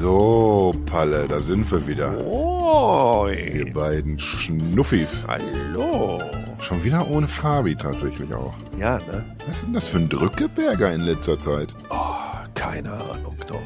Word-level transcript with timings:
So, 0.00 0.72
Palle, 0.86 1.26
da 1.26 1.40
sind 1.40 1.68
wir 1.72 1.84
wieder. 1.84 2.12
Moin. 2.22 3.36
Wir 3.36 3.72
beiden 3.72 4.16
Schnuffis. 4.16 5.24
Hallo. 5.26 6.20
Schon 6.60 6.84
wieder 6.84 7.04
ohne 7.10 7.26
Fabi 7.26 7.74
tatsächlich 7.74 8.32
auch. 8.32 8.54
Ja, 8.76 8.98
ne? 8.98 9.24
Was 9.48 9.56
ist 9.56 9.64
denn 9.64 9.72
das 9.72 9.88
für 9.88 9.98
ein 9.98 10.08
Drückeberger 10.08 10.94
in 10.94 11.00
letzter 11.00 11.36
Zeit? 11.36 11.74
Oh, 11.90 12.14
keine 12.54 12.92
Ahnung, 12.92 13.36
doch. 13.48 13.58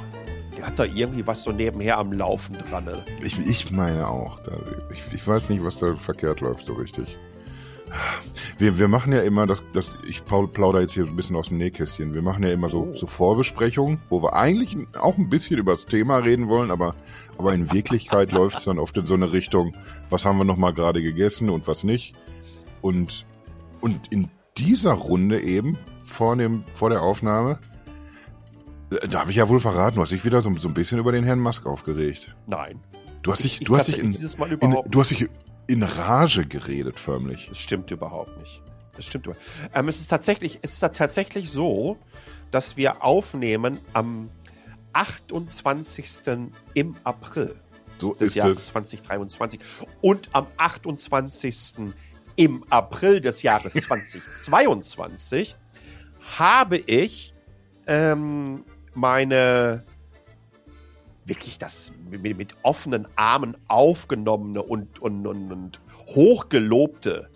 Der 0.57 0.69
hat 0.69 0.79
da 0.79 0.85
irgendwie 0.85 1.27
was 1.27 1.43
so 1.43 1.53
nebenher 1.53 1.99
am 1.99 2.15
Laufen 2.15 2.57
dran. 2.67 2.87
Ne? 2.87 3.05
Ich, 3.23 3.39
ich 3.39 3.71
meine 3.71 4.09
auch. 4.09 4.41
Ich, 4.91 5.13
ich 5.13 5.27
weiß 5.27 5.51
nicht, 5.51 5.63
was 5.63 5.81
da 5.81 5.95
verkehrt 5.97 6.41
läuft 6.41 6.65
so 6.65 6.73
richtig. 6.73 7.19
Wir, 8.59 8.79
wir 8.79 8.89
machen 8.89 9.13
ja 9.13 9.21
immer, 9.21 9.47
das, 9.47 9.63
das, 9.73 9.93
ich 10.07 10.25
plaudere 10.25 10.83
jetzt 10.83 10.95
hier 10.95 11.05
ein 11.05 11.17
bisschen 11.17 11.37
aus 11.37 11.49
dem 11.49 11.59
Nähkästchen, 11.59 12.15
wir 12.15 12.23
machen 12.23 12.43
ja 12.45 12.51
immer 12.51 12.71
so, 12.71 12.91
Oh. 12.93 12.97
so 12.97 13.07
Vorbesprechungen, 13.07 14.01
wo 14.09 14.23
wir 14.23 14.35
eigentlich 14.35 14.77
auch 14.99 15.19
ein 15.19 15.29
bisschen 15.29 15.59
über 15.59 15.73
das 15.73 15.85
Thema 15.85 16.19
reden 16.19 16.49
wollen, 16.49 16.71
aber, 16.71 16.95
aber 17.39 17.55
in 17.55 17.73
Wirklichkeit 17.73 18.33
läuft 18.33 18.59
es 18.59 18.65
dann 18.65 18.79
oft 18.79 18.97
in 18.97 19.07
so 19.07 19.15
eine 19.15 19.33
Richtung, 19.33 19.73
was 20.11 20.25
haben 20.25 20.39
wir 20.39 20.45
nochmal 20.45 20.73
gerade 20.73 21.03
gegessen 21.03 21.51
und 21.51 21.67
was 21.67 21.85
nicht. 21.85 22.15
Und, 22.81 23.27
und 23.81 24.09
in 24.13 24.29
dieser 24.57 24.93
Runde 24.93 25.41
eben, 25.41 25.79
vor, 26.05 26.37
dem, 26.37 26.65
vor 26.73 26.91
der 26.91 27.03
Aufnahme, 27.03 27.59
äh, 28.91 29.09
darf 29.09 29.29
ich 29.31 29.37
ja 29.37 29.49
wohl 29.49 29.61
verraten, 29.61 29.97
du 29.97 30.03
hast 30.03 30.13
dich 30.13 30.25
wieder 30.25 30.43
so, 30.43 30.53
so 30.59 30.69
ein 30.69 30.75
bisschen 30.75 30.99
über 30.99 31.13
den 31.13 31.25
Herrn 31.25 31.41
Musk 31.41 31.67
aufgeregt. 31.67 32.35
Nein. 32.47 32.81
Du 33.23 33.31
hast 33.31 33.45
dich, 33.45 33.61
Ich 33.61 33.67
du 33.67 33.77
hast 33.77 33.87
dich 33.89 33.99
in, 33.99 34.15
in, 34.15 34.77
du 34.89 35.01
hast 35.01 35.11
dich 35.13 35.29
in 35.67 35.83
Rage 35.83 36.47
geredet, 36.47 36.99
förmlich. 36.99 37.49
Das 37.49 37.59
stimmt 37.59 37.91
überhaupt 37.91 38.37
nicht. 38.39 38.63
Das 38.95 39.07
stimmt 39.07 39.27
überhaupt 39.27 39.45
ähm, 39.75 39.89
es 39.89 40.01
ist 40.01 40.09
tatsächlich, 40.09 40.59
es 40.63 40.73
ist 40.75 40.81
tatsächlich 40.81 41.51
so, 41.51 41.99
dass 42.51 42.77
wir 42.77 43.03
aufnehmen 43.03 43.81
am 43.93 44.31
28. 44.93 46.11
im 46.75 46.97
April 47.05 47.57
So 47.99 48.15
des 48.15 48.35
Jahres 48.35 48.59
es. 48.59 48.67
2023 48.67 49.61
und 50.03 50.29
am 50.33 50.47
28. 50.59 51.95
im 52.37 52.65
April 52.69 53.21
des 53.21 53.43
Jahres 53.43 53.73
2022 53.89 55.57
habe 56.37 56.77
ich 56.77 57.35
ähm, 57.87 58.65
meine 58.95 59.85
wirklich 61.25 61.59
das 61.59 61.93
mit, 62.11 62.37
mit 62.37 62.55
offenen 62.63 63.07
Armen 63.17 63.57
aufgenommene 63.69 64.63
und, 64.63 65.01
und, 65.01 65.27
und, 65.27 65.53
und 65.53 65.81
hochgelobte 66.09 67.29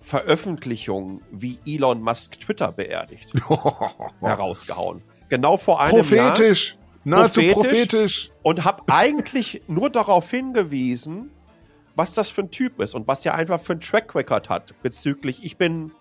Veröffentlichung, 0.00 1.20
wie 1.30 1.58
Elon 1.66 2.00
Musk 2.00 2.40
Twitter 2.40 2.72
beerdigt, 2.72 3.32
herausgehauen. 4.20 5.02
Genau 5.28 5.56
vor 5.56 5.80
einem 5.80 6.08
Jahr 6.08 6.30
Prophetisch. 6.30 6.76
Nahezu 7.04 7.40
Prophetisch. 7.40 7.54
prophetisch. 7.54 8.30
und 8.42 8.64
habe 8.64 8.82
eigentlich 8.88 9.62
nur 9.68 9.90
darauf 9.90 10.30
hingewiesen, 10.30 11.30
was 11.94 12.14
das 12.14 12.30
für 12.30 12.42
ein 12.42 12.50
Typ 12.50 12.80
ist 12.80 12.94
und 12.94 13.08
was 13.08 13.24
er 13.24 13.34
einfach 13.34 13.60
für 13.60 13.72
ein 13.72 13.80
Track 13.80 14.14
Record 14.14 14.48
hat 14.48 14.80
bezüglich, 14.82 15.44
ich 15.44 15.56
bin 15.56 15.92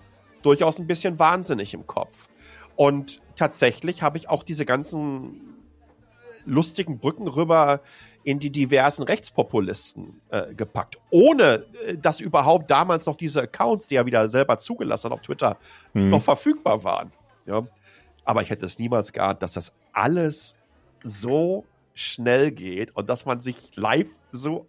durchaus 0.41 0.77
ein 0.77 0.87
bisschen 0.87 1.17
wahnsinnig 1.17 1.73
im 1.73 1.87
Kopf. 1.87 2.27
Und 2.75 3.21
tatsächlich 3.35 4.01
habe 4.01 4.17
ich 4.17 4.29
auch 4.29 4.43
diese 4.43 4.65
ganzen 4.65 5.54
lustigen 6.45 6.99
Brücken 6.99 7.27
rüber 7.27 7.81
in 8.23 8.39
die 8.39 8.49
diversen 8.49 9.03
Rechtspopulisten 9.03 10.21
äh, 10.29 10.53
gepackt. 10.53 10.97
Ohne, 11.11 11.65
äh, 11.87 11.97
dass 11.97 12.19
überhaupt 12.19 12.69
damals 12.71 13.05
noch 13.05 13.17
diese 13.17 13.41
Accounts, 13.43 13.87
die 13.87 13.95
er 13.95 14.05
wieder 14.05 14.29
selber 14.29 14.57
zugelassen 14.57 15.11
hat 15.11 15.19
auf 15.19 15.21
Twitter, 15.21 15.57
Hm. 15.93 16.09
noch 16.09 16.21
verfügbar 16.21 16.83
waren. 16.83 17.11
Ja. 17.45 17.63
Aber 18.23 18.41
ich 18.41 18.49
hätte 18.49 18.65
es 18.65 18.79
niemals 18.79 19.11
geahnt, 19.13 19.41
dass 19.43 19.53
das 19.53 19.71
alles 19.93 20.55
so 21.03 21.65
schnell 21.93 22.51
geht 22.51 22.95
und 22.95 23.07
dass 23.09 23.25
man 23.25 23.41
sich 23.41 23.75
live 23.75 24.07
so 24.31 24.65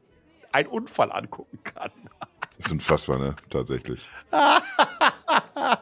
einen 0.52 0.68
Unfall 0.68 1.10
angucken 1.10 1.58
kann. 1.64 1.90
Das 2.58 2.66
ist 2.66 2.72
unfassbar, 2.72 3.18
ne? 3.18 3.36
Tatsächlich. 3.50 4.00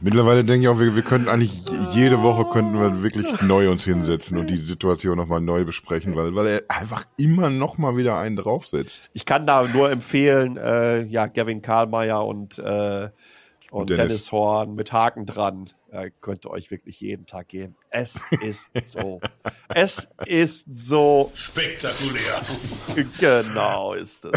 Mittlerweile 0.00 0.44
denke 0.44 0.66
ich 0.66 0.68
auch, 0.68 0.78
wir, 0.78 0.96
wir 0.96 1.02
könnten 1.02 1.28
eigentlich 1.28 1.52
jede 1.92 2.22
Woche 2.22 2.44
könnten 2.44 2.78
wir 2.78 3.02
wirklich 3.02 3.42
neu 3.42 3.70
uns 3.70 3.84
hinsetzen 3.84 4.36
und 4.38 4.48
die 4.48 4.56
Situation 4.56 5.16
nochmal 5.16 5.40
neu 5.40 5.64
besprechen, 5.64 6.16
weil, 6.16 6.34
weil 6.34 6.46
er 6.46 6.62
einfach 6.68 7.06
immer 7.16 7.50
noch 7.50 7.78
mal 7.78 7.96
wieder 7.96 8.18
einen 8.18 8.36
draufsetzt. 8.36 9.10
Ich 9.12 9.24
kann 9.24 9.46
da 9.46 9.66
nur 9.66 9.90
empfehlen, 9.90 10.56
äh, 10.56 11.02
ja, 11.04 11.26
Gavin 11.26 11.62
Karlmeier 11.62 12.24
und, 12.26 12.58
äh, 12.58 13.10
und 13.70 13.90
Dennis. 13.90 14.06
Dennis. 14.06 14.32
Horn 14.32 14.74
mit 14.74 14.92
Haken 14.92 15.26
dran. 15.26 15.70
Äh, 15.90 16.10
könnt 16.20 16.44
ihr 16.44 16.50
euch 16.50 16.72
wirklich 16.72 17.00
jeden 17.00 17.26
Tag 17.26 17.48
geben. 17.48 17.76
Es 17.90 18.20
ist 18.42 18.70
so. 18.88 19.20
es 19.68 20.08
ist 20.26 20.66
so. 20.72 21.30
Spektakulär. 21.36 22.42
Genau 23.20 23.94
ist 23.94 24.24
es. 24.24 24.32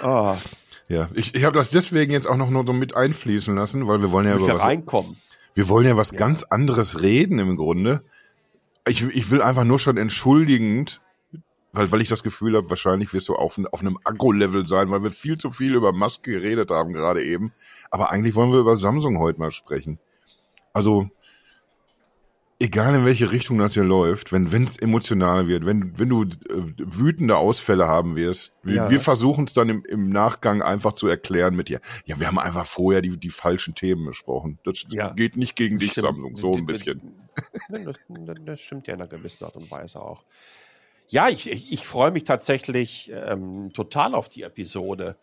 Oh, 0.00 0.36
Ja, 0.88 1.08
ich, 1.14 1.34
ich 1.34 1.44
habe 1.44 1.56
das 1.56 1.70
deswegen 1.70 2.12
jetzt 2.12 2.26
auch 2.26 2.36
noch 2.36 2.50
nur 2.50 2.66
so 2.66 2.72
mit 2.72 2.94
einfließen 2.94 3.54
lassen, 3.54 3.86
weil 3.86 4.00
wir 4.00 4.12
wollen 4.12 4.26
ja 4.26 4.36
über 4.36 4.46
wir 4.46 4.54
was, 4.54 4.62
reinkommen. 4.62 5.16
wir 5.54 5.68
wollen 5.68 5.86
ja 5.86 5.96
was 5.96 6.12
ganz 6.12 6.42
anderes 6.42 7.00
reden 7.00 7.38
im 7.38 7.56
Grunde. 7.56 8.02
Ich, 8.86 9.02
ich 9.02 9.30
will 9.30 9.40
einfach 9.40 9.64
nur 9.64 9.78
schon 9.78 9.96
entschuldigend, 9.96 11.00
weil, 11.72 11.90
weil 11.90 12.02
ich 12.02 12.08
das 12.08 12.22
Gefühl 12.22 12.56
habe, 12.56 12.68
wahrscheinlich 12.68 13.12
wirst 13.14 13.28
du 13.28 13.34
auf, 13.34 13.58
auf 13.72 13.80
einem 13.80 13.98
Agro-Level 14.04 14.66
sein, 14.66 14.90
weil 14.90 15.02
wir 15.02 15.10
viel 15.10 15.38
zu 15.38 15.50
viel 15.50 15.74
über 15.74 15.92
Musk 15.92 16.22
geredet 16.22 16.70
haben 16.70 16.92
gerade 16.92 17.24
eben. 17.24 17.52
Aber 17.90 18.10
eigentlich 18.10 18.34
wollen 18.34 18.52
wir 18.52 18.60
über 18.60 18.76
Samsung 18.76 19.18
heute 19.18 19.40
mal 19.40 19.52
sprechen. 19.52 19.98
Also, 20.74 21.08
egal 22.64 22.94
in 22.94 23.04
welche 23.04 23.30
Richtung 23.30 23.58
das 23.58 23.74
hier 23.74 23.84
läuft, 23.84 24.32
wenn 24.32 24.46
es 24.64 24.76
emotional 24.78 25.46
wird, 25.48 25.66
wenn, 25.66 25.98
wenn 25.98 26.08
du 26.08 26.22
äh, 26.24 26.26
wütende 26.78 27.36
Ausfälle 27.36 27.86
haben 27.86 28.16
wirst, 28.16 28.52
wir, 28.62 28.74
Ja. 28.76 28.90
wir 28.90 29.00
versuchen 29.00 29.44
es 29.44 29.52
dann 29.52 29.68
im, 29.68 29.84
im 29.84 30.08
Nachgang 30.08 30.62
einfach 30.62 30.94
zu 30.94 31.06
erklären 31.06 31.54
mit 31.54 31.68
dir. 31.68 31.80
Ja, 32.06 32.18
wir 32.18 32.26
haben 32.26 32.38
einfach 32.38 32.66
vorher 32.66 33.02
die, 33.02 33.16
die 33.18 33.30
falschen 33.30 33.74
Themen 33.74 34.06
besprochen. 34.06 34.58
Das 34.64 34.86
Ja. 34.88 35.10
geht 35.10 35.36
nicht 35.36 35.56
gegen 35.56 35.78
dich, 35.78 35.92
Stimmt. 35.92 36.06
Samsung, 36.08 36.36
so 36.36 36.54
ein 36.54 36.66
bisschen. 36.66 37.14
Das, 37.68 37.96
das 38.44 38.60
stimmt 38.60 38.86
ja 38.86 38.94
in 38.94 39.00
einer 39.00 39.08
gewissen 39.08 39.44
Art 39.44 39.56
und 39.56 39.70
Weise 39.70 40.00
auch. 40.00 40.24
Ja, 41.08 41.28
ich, 41.28 41.50
ich, 41.50 41.70
ich 41.70 41.86
freue 41.86 42.10
mich 42.12 42.24
tatsächlich 42.24 43.12
ähm, 43.14 43.70
total 43.74 44.14
auf 44.14 44.28
die 44.28 44.42
Episode. 44.42 45.16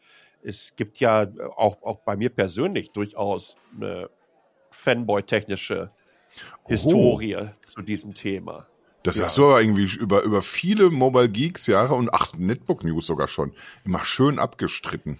Es 0.43 0.75
gibt 0.75 0.99
ja 0.99 1.25
auch, 1.57 1.81
auch 1.81 1.99
bei 1.99 2.15
mir 2.15 2.29
persönlich 2.29 2.91
durchaus 2.91 3.55
eine 3.75 4.09
Fanboy-technische 4.69 5.91
Historie 6.67 7.37
zu 7.61 7.81
diesem 7.81 8.13
Thema. 8.13 8.67
Das 9.03 9.17
Ja. 9.17 9.25
hast 9.25 9.37
du 9.37 9.45
aber 9.45 9.61
irgendwie 9.61 9.85
über, 9.97 10.21
über 10.23 10.41
viele 10.41 10.89
Mobile 10.91 11.29
Geeks 11.29 11.65
Jahre 11.67 11.95
und 11.95 12.13
ach, 12.13 12.33
Netbook 12.37 12.83
News 12.83 13.07
sogar 13.07 13.27
schon 13.27 13.51
immer 13.83 14.03
schön 14.03 14.37
abgestritten. 14.39 15.19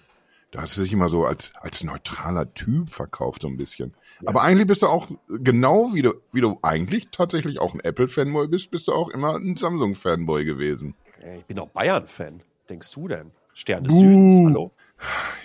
Da 0.52 0.60
hast 0.62 0.76
du 0.76 0.82
dich 0.82 0.92
immer 0.92 1.08
so 1.08 1.24
als, 1.24 1.52
als 1.60 1.82
neutraler 1.82 2.52
Typ 2.52 2.90
verkauft, 2.90 3.40
so 3.42 3.48
ein 3.48 3.56
bisschen. 3.56 3.94
Aber 4.26 4.42
eigentlich 4.42 4.66
bist 4.66 4.82
du 4.82 4.86
auch, 4.86 5.08
genau 5.28 5.94
wie 5.94 6.02
du, 6.02 6.12
wie 6.32 6.42
du 6.42 6.58
eigentlich 6.60 7.08
tatsächlich 7.10 7.58
auch 7.58 7.72
ein 7.72 7.80
Apple-Fanboy 7.80 8.48
bist, 8.48 8.70
bist 8.70 8.86
du 8.86 8.92
auch 8.92 9.08
immer 9.08 9.34
ein 9.36 9.56
Samsung-Fanboy 9.56 10.44
gewesen. 10.44 10.94
Ich 11.38 11.46
bin 11.46 11.58
auch 11.58 11.68
Bayern-Fan. 11.70 12.42
Denkst 12.68 12.90
du 12.92 13.08
denn? 13.08 13.30
Stern 13.54 13.84
des 13.84 13.94
Buh. 13.94 14.00
Südens, 14.00 14.46
hallo? 14.50 14.72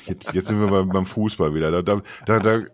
Jetzt, 0.06 0.34
jetzt 0.34 0.48
sind 0.48 0.60
wir 0.60 0.68
bei, 0.68 0.84
beim 0.84 1.06
Fußball 1.06 1.54
wieder. 1.54 1.72
Da, 1.72 1.82
da, 1.82 2.02
da, 2.26 2.40
da, 2.40 2.66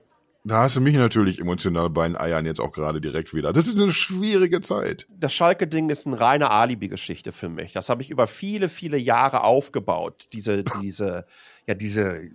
da 0.43 0.63
hast 0.63 0.75
du 0.75 0.81
mich 0.81 0.95
natürlich 0.95 1.39
emotional 1.39 1.89
bei 1.89 2.07
den 2.07 2.17
Eiern 2.17 2.45
jetzt 2.45 2.59
auch 2.59 2.71
gerade 2.71 2.99
direkt 2.99 3.33
wieder. 3.33 3.53
Das 3.53 3.67
ist 3.67 3.77
eine 3.77 3.93
schwierige 3.93 4.61
Zeit. 4.61 5.07
das 5.09 5.33
Schalke-Ding 5.33 5.89
ist 5.89 6.05
eine 6.05 6.19
reine 6.19 6.51
Alibi-Geschichte 6.51 7.31
für 7.31 7.49
mich. 7.49 7.71
Das 7.71 7.89
habe 7.89 8.01
ich 8.01 8.09
über 8.09 8.27
viele, 8.27 8.67
viele 8.67 8.97
Jahre 8.97 9.43
aufgebaut. 9.43 10.27
Diese, 10.33 10.63
diese, 10.81 11.25
ja, 11.65 11.75
diese 11.75 12.29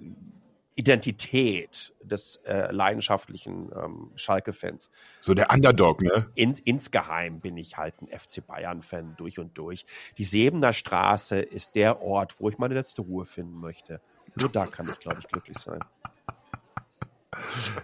Identität 0.74 1.92
des 2.02 2.36
äh, 2.46 2.72
leidenschaftlichen 2.72 3.70
ähm, 3.76 4.12
Schalke-Fans. 4.14 4.90
So 5.20 5.34
der 5.34 5.50
Underdog, 5.50 6.00
ne? 6.00 6.30
In, 6.34 6.54
insgeheim 6.64 7.40
bin 7.40 7.56
ich 7.56 7.76
halt 7.76 8.00
ein 8.00 8.06
FC 8.06 8.46
Bayern-Fan 8.46 9.16
durch 9.18 9.38
und 9.38 9.58
durch. 9.58 9.84
Die 10.16 10.24
Sebener 10.24 10.72
Straße 10.72 11.40
ist 11.40 11.74
der 11.74 12.00
Ort, 12.00 12.40
wo 12.40 12.48
ich 12.48 12.58
meine 12.58 12.74
letzte 12.74 13.02
Ruhe 13.02 13.26
finden 13.26 13.58
möchte. 13.58 14.00
Nur 14.36 14.48
da 14.48 14.66
kann 14.66 14.88
ich, 14.88 15.00
glaube 15.00 15.18
ich, 15.20 15.26
glücklich 15.26 15.58
sein. 15.58 15.80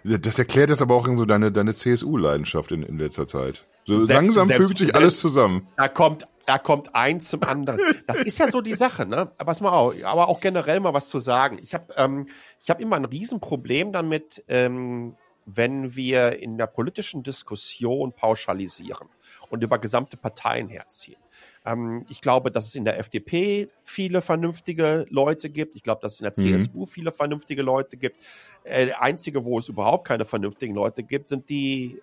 Das 0.05 0.39
erklärt 0.39 0.71
jetzt 0.71 0.83
aber 0.83 0.95
auch 0.95 1.07
so 1.07 1.25
deine, 1.25 1.53
deine 1.53 1.75
CSU-Leidenschaft 1.75 2.73
in, 2.73 2.83
in 2.83 2.99
letzter 2.99 3.27
Zeit. 3.27 3.67
So 3.87 3.97
Selbst- 3.99 4.09
langsam 4.11 4.47
selbst- 4.47 4.67
fügt 4.67 4.79
sich 4.79 4.87
selbst- 4.89 4.97
alles 5.03 5.19
zusammen. 5.21 5.69
Da 5.77 5.89
kommt, 5.89 6.27
da 6.47 6.59
kommt 6.59 6.95
eins 6.95 7.29
zum 7.29 7.43
anderen. 7.43 7.81
Das 8.07 8.23
ist 8.23 8.39
ja 8.39 8.51
so 8.51 8.61
die 8.63 8.75
Sache, 8.75 9.05
ne? 9.07 9.33
Aber, 9.37 9.45
pass 9.45 9.61
mal 9.61 9.71
auf, 9.71 9.95
aber 10.03 10.29
auch 10.29 10.41
generell 10.41 10.81
mal 10.81 10.95
was 10.95 11.09
zu 11.11 11.19
sagen. 11.19 11.59
Ich 11.63 11.75
habe 11.75 11.93
ähm, 11.97 12.27
ich 12.61 12.71
hab 12.71 12.81
immer 12.81 12.97
ein 12.97 13.05
Riesenproblem 13.05 13.93
damit, 13.93 14.43
ähm, 14.49 15.17
wenn 15.47 15.95
wir 15.95 16.39
in 16.41 16.57
der 16.57 16.67
politischen 16.67 17.23
Diskussion 17.23 18.15
pauschalisieren 18.15 19.09
und 19.51 19.63
über 19.63 19.79
gesamte 19.79 20.17
Parteien 20.17 20.69
herziehen. 20.71 21.21
Ähm, 21.65 22.05
ich 22.09 22.21
glaube, 22.21 22.51
dass 22.51 22.67
es 22.67 22.75
in 22.75 22.85
der 22.85 22.99
FDP 22.99 23.69
viele 23.83 24.21
vernünftige 24.21 25.07
Leute 25.09 25.51
gibt. 25.51 25.77
Ich 25.77 25.83
glaube, 25.83 26.01
dass 26.03 26.15
es 26.15 26.21
in 26.21 26.25
der 26.25 26.33
Mhm. 26.37 26.59
CSU 26.59 26.87
viele 26.87 27.13
vernünftige 27.13 27.63
Leute 27.63 27.97
gibt. 27.97 28.17
Äh, 28.65 28.93
einzige, 28.93 29.45
wo 29.45 29.59
es 29.59 29.69
überhaupt 29.69 30.07
keine 30.07 30.25
vernünftigen 30.25 30.75
Leute 30.75 31.03
gibt, 31.03 31.29
sind 31.29 31.49
die 31.49 32.01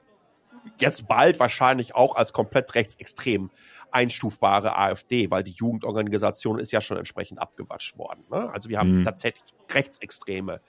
jetzt 0.77 1.07
bald 1.07 1.39
wahrscheinlich 1.39 1.95
auch 1.95 2.15
als 2.15 2.33
komplett 2.33 2.75
rechtsextrem 2.75 3.49
einstufbare 3.91 4.77
AfD, 4.77 5.29
weil 5.31 5.43
die 5.43 5.51
Jugendorganisation 5.51 6.59
ist 6.59 6.71
ja 6.71 6.81
schon 6.81 6.97
entsprechend 6.97 7.39
abgewatscht 7.39 7.97
worden. 7.97 8.25
Ne? 8.29 8.49
Also 8.51 8.69
wir 8.69 8.79
haben 8.79 8.99
mhm. 8.99 9.03
tatsächlich 9.03 9.43
Rechtsextreme 9.69 10.61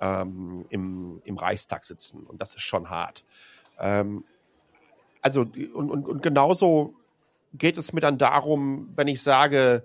ähm, 0.00 0.64
im, 0.70 1.20
im 1.24 1.36
Reichstag 1.36 1.84
sitzen 1.84 2.24
und 2.24 2.40
das 2.40 2.54
ist 2.54 2.62
schon 2.62 2.88
hart. 2.88 3.24
Ähm, 3.78 4.24
also 5.20 5.42
und, 5.42 5.90
und, 5.90 6.06
und 6.06 6.22
genauso 6.22 6.94
geht 7.54 7.76
es 7.76 7.92
mir 7.92 8.00
dann 8.00 8.18
darum, 8.18 8.92
wenn 8.96 9.08
ich 9.08 9.22
sage, 9.22 9.84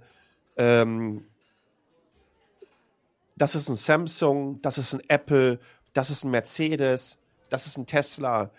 ähm, 0.56 1.26
das 3.36 3.56
ist 3.56 3.70
ein 3.70 3.76
Samsung, 3.76 4.62
das 4.62 4.78
ist 4.78 4.94
ein 4.94 5.02
Apple, 5.08 5.60
das 5.94 6.10
ist 6.10 6.24
ein 6.24 6.32
Mercedes, 6.32 7.18
das 7.50 7.68
ist 7.68 7.78
ein 7.78 7.86
Tesla. 7.86 8.52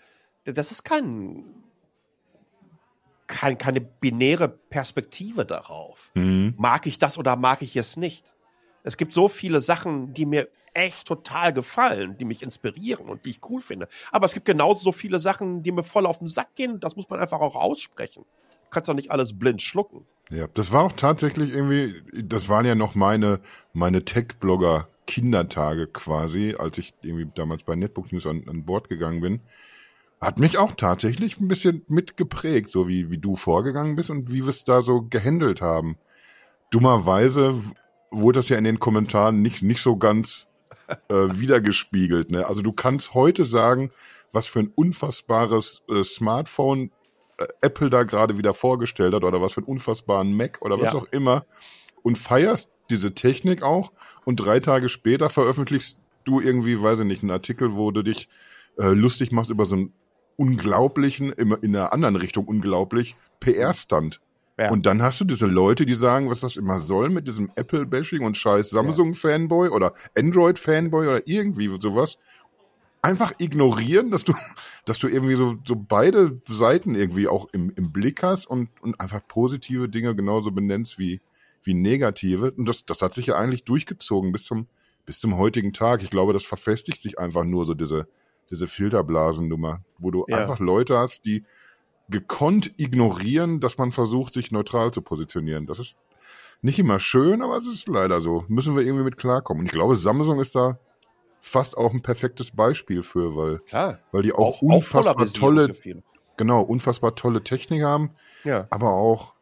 Das 0.45 0.71
ist 0.71 0.83
kein, 0.83 1.43
kein 3.27 3.57
keine 3.57 3.81
binäre 3.81 4.47
Perspektive 4.47 5.45
darauf. 5.45 6.11
Mhm. 6.15 6.53
Mag 6.57 6.85
ich 6.85 6.97
das 6.97 7.17
oder 7.17 7.35
mag 7.35 7.61
ich 7.61 7.75
es 7.75 7.97
nicht? 7.97 8.33
Es 8.83 8.97
gibt 8.97 9.13
so 9.13 9.27
viele 9.27 9.59
Sachen, 9.59 10.13
die 10.13 10.25
mir 10.25 10.47
echt 10.73 11.07
total 11.07 11.51
gefallen, 11.51 12.17
die 12.17 12.25
mich 12.25 12.41
inspirieren 12.41 13.07
und 13.07 13.25
die 13.25 13.31
ich 13.31 13.49
cool 13.49 13.61
finde. 13.61 13.87
Aber 14.11 14.25
es 14.25 14.33
gibt 14.33 14.45
genauso 14.45 14.83
so 14.83 14.91
viele 14.91 15.19
Sachen, 15.19 15.63
die 15.63 15.71
mir 15.71 15.83
voll 15.83 16.05
auf 16.05 16.19
den 16.19 16.27
Sack 16.27 16.55
gehen. 16.55 16.79
Das 16.79 16.95
muss 16.95 17.09
man 17.09 17.19
einfach 17.19 17.41
auch 17.41 17.55
aussprechen. 17.55 18.25
Kannst 18.71 18.89
doch 18.89 18.93
nicht 18.93 19.11
alles 19.11 19.37
blind 19.37 19.61
schlucken. 19.61 20.05
Ja, 20.29 20.47
das 20.53 20.71
war 20.71 20.83
auch 20.83 20.91
tatsächlich 20.91 21.53
irgendwie, 21.53 21.95
das 22.13 22.49
waren 22.49 22.65
ja 22.65 22.75
noch 22.75 22.93
meine, 22.93 23.39
meine 23.73 24.05
Tech-Blogger 24.05 24.87
Kindertage 25.07 25.87
quasi, 25.87 26.55
als 26.57 26.77
ich 26.77 26.93
irgendwie 27.01 27.27
damals 27.33 27.63
bei 27.63 27.75
Netbook 27.75 28.11
News 28.11 28.27
an, 28.27 28.43
an 28.47 28.63
Bord 28.63 28.89
gegangen 28.89 29.21
bin. 29.21 29.39
Hat 30.21 30.37
mich 30.37 30.59
auch 30.59 30.73
tatsächlich 30.75 31.39
ein 31.39 31.47
bisschen 31.47 31.83
mitgeprägt, 31.87 32.69
so 32.69 32.87
wie, 32.87 33.09
wie 33.09 33.17
du 33.17 33.35
vorgegangen 33.35 33.95
bist 33.95 34.11
und 34.11 34.31
wie 34.31 34.43
wir 34.43 34.49
es 34.49 34.63
da 34.65 34.81
so 34.81 35.01
gehandelt 35.01 35.61
haben. 35.61 35.97
Dummerweise 36.69 37.59
wurde 38.11 38.39
das 38.39 38.49
ja 38.49 38.57
in 38.57 38.65
den 38.65 38.79
Kommentaren 38.79 39.41
nicht, 39.41 39.63
nicht 39.63 39.81
so 39.81 39.97
ganz 39.97 40.47
äh, 41.07 41.15
wiedergespiegelt. 41.15 42.29
Ne? 42.29 42.45
Also 42.45 42.61
du 42.61 42.71
kannst 42.71 43.15
heute 43.15 43.45
sagen, 43.45 43.89
was 44.31 44.45
für 44.45 44.59
ein 44.59 44.71
unfassbares 44.75 45.81
äh, 45.89 46.03
Smartphone 46.03 46.91
Apple 47.61 47.89
da 47.89 48.03
gerade 48.03 48.37
wieder 48.37 48.53
vorgestellt 48.53 49.13
hat 49.13 49.23
oder 49.23 49.41
was 49.41 49.53
für 49.53 49.61
einen 49.61 49.67
unfassbaren 49.67 50.35
Mac 50.35 50.61
oder 50.61 50.79
was 50.79 50.93
ja. 50.93 50.99
auch 50.99 51.05
immer 51.11 51.45
und 52.03 52.17
feierst 52.17 52.71
diese 52.89 53.13
Technik 53.13 53.61
auch 53.61 53.91
und 54.25 54.37
drei 54.37 54.59
Tage 54.59 54.89
später 54.89 55.29
veröffentlichst 55.29 55.99
du 56.25 56.39
irgendwie, 56.39 56.81
weiß 56.81 56.99
ich 56.99 57.05
nicht, 57.05 57.23
einen 57.23 57.31
Artikel, 57.31 57.75
wo 57.75 57.91
du 57.91 58.03
dich 58.03 58.29
äh, 58.77 58.87
lustig 58.87 59.31
machst 59.31 59.51
über 59.51 59.65
so 59.65 59.75
einen 59.75 59.93
unglaublichen, 60.37 61.31
immer 61.33 61.61
in 61.61 61.75
einer 61.75 61.91
anderen 61.91 62.15
Richtung 62.15 62.47
unglaublich, 62.47 63.15
PR-Stand. 63.39 64.21
Ja. 64.57 64.71
Und 64.71 64.85
dann 64.85 65.01
hast 65.01 65.19
du 65.21 65.25
diese 65.25 65.47
Leute, 65.47 65.85
die 65.85 65.95
sagen, 65.95 66.29
was 66.29 66.41
das 66.41 66.57
immer 66.57 66.81
soll 66.81 67.09
mit 67.09 67.27
diesem 67.27 67.49
Apple-Bashing 67.55 68.25
und 68.25 68.35
scheiß 68.35 68.69
Samsung-Fanboy 68.69 69.69
oder 69.69 69.93
Android-Fanboy 70.17 71.07
oder 71.07 71.27
irgendwie 71.27 71.69
sowas 71.79 72.17
einfach 73.01 73.33
ignorieren, 73.37 74.11
dass 74.11 74.23
du, 74.23 74.33
dass 74.85 74.99
du 74.99 75.07
irgendwie 75.07 75.35
so, 75.35 75.57
so 75.65 75.75
beide 75.75 76.41
Seiten 76.47 76.95
irgendwie 76.95 77.27
auch 77.27 77.47
im, 77.51 77.71
im 77.75 77.91
Blick 77.91 78.23
hast 78.23 78.45
und, 78.45 78.69
und 78.81 78.99
einfach 78.99 79.21
positive 79.27 79.89
Dinge 79.89 80.15
genauso 80.15 80.51
benennst 80.51 80.99
wie, 80.99 81.21
wie 81.63 81.73
negative. 81.73 82.51
Und 82.51 82.65
das, 82.65 82.85
das 82.85 83.01
hat 83.01 83.13
sich 83.13 83.27
ja 83.27 83.35
eigentlich 83.35 83.63
durchgezogen 83.63 84.31
bis 84.31 84.45
zum, 84.45 84.67
bis 85.05 85.19
zum 85.19 85.37
heutigen 85.37 85.73
Tag. 85.73 86.01
Ich 86.01 86.09
glaube, 86.09 86.33
das 86.33 86.43
verfestigt 86.43 87.01
sich 87.01 87.19
einfach 87.19 87.43
nur 87.43 87.65
so 87.65 87.73
diese, 87.73 88.07
diese 88.49 88.67
Filterblasennummer, 88.67 89.83
wo 89.97 90.11
du 90.11 90.25
ja. 90.27 90.37
einfach 90.37 90.59
Leute 90.59 90.97
hast, 90.97 91.25
die 91.25 91.43
gekonnt 92.09 92.71
ignorieren, 92.77 93.59
dass 93.59 93.77
man 93.77 93.91
versucht, 93.91 94.33
sich 94.33 94.51
neutral 94.51 94.91
zu 94.91 95.01
positionieren. 95.01 95.67
Das 95.67 95.79
ist 95.79 95.95
nicht 96.61 96.79
immer 96.79 96.99
schön, 96.99 97.41
aber 97.41 97.57
es 97.57 97.67
ist 97.67 97.87
leider 97.87 98.19
so. 98.19 98.45
Müssen 98.47 98.75
wir 98.75 98.83
irgendwie 98.83 99.03
mit 99.03 99.17
klarkommen. 99.17 99.61
Und 99.61 99.65
ich 99.67 99.71
glaube, 99.71 99.95
Samsung 99.95 100.39
ist 100.39 100.55
da 100.55 100.79
fast 101.41 101.77
auch 101.77 101.93
ein 101.93 102.01
perfektes 102.01 102.51
Beispiel 102.51 103.03
für, 103.03 103.35
weil, 103.35 103.59
Klar. 103.59 103.99
weil 104.11 104.23
die 104.23 104.33
auch, 104.33 104.57
auch 104.57 104.61
unfassbar 104.61 105.27
auch 105.27 105.33
tolle, 105.33 105.71
genau, 106.37 106.61
unfassbar 106.61 107.15
tolle 107.15 107.43
Technik 107.43 107.83
haben, 107.83 108.11
ja. 108.43 108.67
aber 108.69 108.93
auch, 108.93 109.33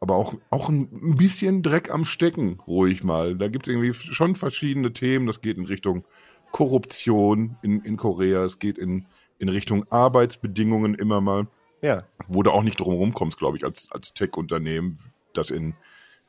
aber 0.00 0.16
auch, 0.16 0.34
auch 0.50 0.68
ein 0.68 1.16
bisschen 1.16 1.62
Dreck 1.62 1.90
am 1.90 2.04
Stecken, 2.04 2.60
ruhig 2.66 3.04
mal. 3.04 3.36
Da 3.36 3.48
gibt 3.48 3.68
es 3.68 3.72
irgendwie 3.72 3.94
schon 3.94 4.34
verschiedene 4.34 4.92
Themen. 4.92 5.28
Das 5.28 5.40
geht 5.40 5.58
in 5.58 5.64
Richtung 5.64 6.04
Korruption 6.50 7.56
in, 7.62 7.80
in 7.82 7.96
Korea, 7.96 8.44
es 8.44 8.58
geht 8.58 8.78
in, 8.78 9.06
in 9.38 9.48
Richtung 9.48 9.84
Arbeitsbedingungen 9.90 10.94
immer 10.94 11.20
mal. 11.20 11.46
Ja. 11.82 12.04
Wo 12.28 12.42
du 12.42 12.50
auch 12.50 12.62
nicht 12.62 12.78
drum 12.78 12.94
rumkommst, 12.94 13.38
glaube 13.38 13.56
ich, 13.56 13.64
als, 13.64 13.90
als 13.90 14.14
Tech-Unternehmen, 14.14 14.98
das 15.34 15.50
in, 15.50 15.74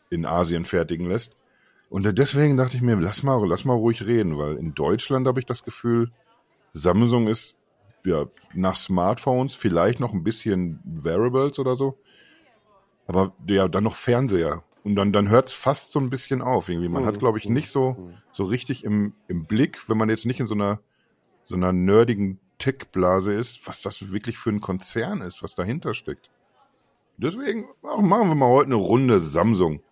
in 0.09 0.25
Asien 0.25 0.65
fertigen 0.65 1.07
lässt. 1.07 1.35
Und 1.93 2.11
deswegen 2.17 2.57
dachte 2.57 2.75
ich 2.75 2.81
mir, 2.81 2.95
lass 2.95 3.21
mal, 3.21 3.47
lass 3.47 3.65
mal 3.65 3.75
ruhig 3.75 4.03
reden, 4.03 4.39
weil 4.39 4.55
in 4.55 4.73
Deutschland 4.73 5.27
habe 5.27 5.39
ich 5.39 5.45
das 5.45 5.63
Gefühl, 5.63 6.09
Samsung 6.71 7.27
ist 7.27 7.55
ja 8.03 8.25
nach 8.55 8.77
Smartphones 8.77 9.53
vielleicht 9.53 9.99
noch 9.99 10.11
ein 10.11 10.23
bisschen 10.23 10.79
Variables 10.83 11.59
oder 11.59 11.77
so, 11.77 11.99
aber 13.05 13.35
ja 13.47 13.67
dann 13.67 13.83
noch 13.83 13.93
Fernseher 13.93 14.63
und 14.83 14.95
dann 14.95 15.13
dann 15.13 15.29
hört 15.29 15.49
es 15.49 15.53
fast 15.53 15.91
so 15.91 15.99
ein 15.99 16.09
bisschen 16.09 16.41
auf 16.41 16.67
irgendwie. 16.67 16.89
Man 16.89 17.03
mhm. 17.03 17.07
hat 17.09 17.19
glaube 17.19 17.37
ich 17.37 17.47
nicht 17.47 17.69
so 17.69 17.91
mhm. 17.91 18.13
so 18.31 18.45
richtig 18.45 18.83
im 18.83 19.13
im 19.27 19.45
Blick, 19.45 19.87
wenn 19.87 19.99
man 19.99 20.09
jetzt 20.09 20.25
nicht 20.25 20.39
in 20.39 20.47
so 20.47 20.55
einer 20.55 20.79
so 21.43 21.53
einer 21.53 21.73
nerdigen 21.73 22.39
Tech-Blase 22.57 23.31
ist, 23.31 23.67
was 23.67 23.83
das 23.83 24.11
wirklich 24.11 24.39
für 24.39 24.49
ein 24.49 24.61
Konzern 24.61 25.21
ist, 25.21 25.43
was 25.43 25.53
dahinter 25.53 25.93
steckt. 25.93 26.31
Deswegen 27.17 27.67
machen 27.83 28.29
wir 28.29 28.33
mal 28.33 28.49
heute 28.49 28.65
eine 28.65 28.75
Runde 28.77 29.19
Samsung. 29.19 29.83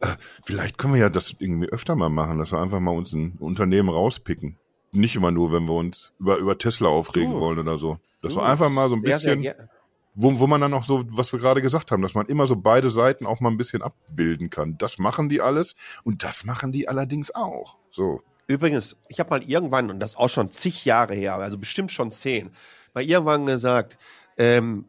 Äh, 0.00 0.16
vielleicht 0.44 0.78
können 0.78 0.94
wir 0.94 1.00
ja 1.00 1.10
das 1.10 1.34
irgendwie 1.38 1.68
öfter 1.68 1.96
mal 1.96 2.08
machen, 2.08 2.38
dass 2.38 2.52
wir 2.52 2.60
einfach 2.60 2.80
mal 2.80 2.96
uns 2.96 3.12
ein 3.12 3.36
Unternehmen 3.38 3.88
rauspicken. 3.88 4.58
Nicht 4.92 5.16
immer 5.16 5.30
nur, 5.30 5.52
wenn 5.52 5.64
wir 5.64 5.74
uns 5.74 6.12
über, 6.18 6.38
über 6.38 6.56
Tesla 6.56 6.88
aufregen 6.88 7.34
uh. 7.34 7.40
wollen 7.40 7.58
oder 7.58 7.78
so. 7.78 7.98
Dass 8.22 8.32
uh, 8.32 8.36
wir 8.36 8.42
einfach 8.44 8.70
mal 8.70 8.88
so 8.88 8.94
ein 8.94 9.02
bisschen, 9.02 9.42
sehr 9.42 9.68
wo, 10.20 10.40
wo 10.40 10.48
man 10.48 10.60
dann 10.60 10.74
auch 10.74 10.84
so, 10.84 11.04
was 11.10 11.32
wir 11.32 11.38
gerade 11.38 11.62
gesagt 11.62 11.92
haben, 11.92 12.02
dass 12.02 12.14
man 12.14 12.26
immer 12.26 12.48
so 12.48 12.56
beide 12.56 12.90
Seiten 12.90 13.24
auch 13.24 13.38
mal 13.38 13.50
ein 13.50 13.56
bisschen 13.56 13.82
abbilden 13.82 14.50
kann. 14.50 14.76
Das 14.76 14.98
machen 14.98 15.28
die 15.28 15.40
alles 15.40 15.76
und 16.02 16.24
das 16.24 16.44
machen 16.44 16.72
die 16.72 16.88
allerdings 16.88 17.32
auch. 17.32 17.76
So. 17.92 18.20
Übrigens, 18.48 18.96
ich 19.08 19.20
habe 19.20 19.30
mal 19.30 19.44
irgendwann, 19.44 19.90
und 19.90 20.00
das 20.00 20.16
auch 20.16 20.28
schon 20.28 20.50
zig 20.50 20.84
Jahre 20.84 21.14
her, 21.14 21.36
also 21.36 21.56
bestimmt 21.56 21.92
schon 21.92 22.10
zehn, 22.10 22.50
mal 22.94 23.04
irgendwann 23.04 23.46
gesagt, 23.46 23.96
ähm, 24.36 24.86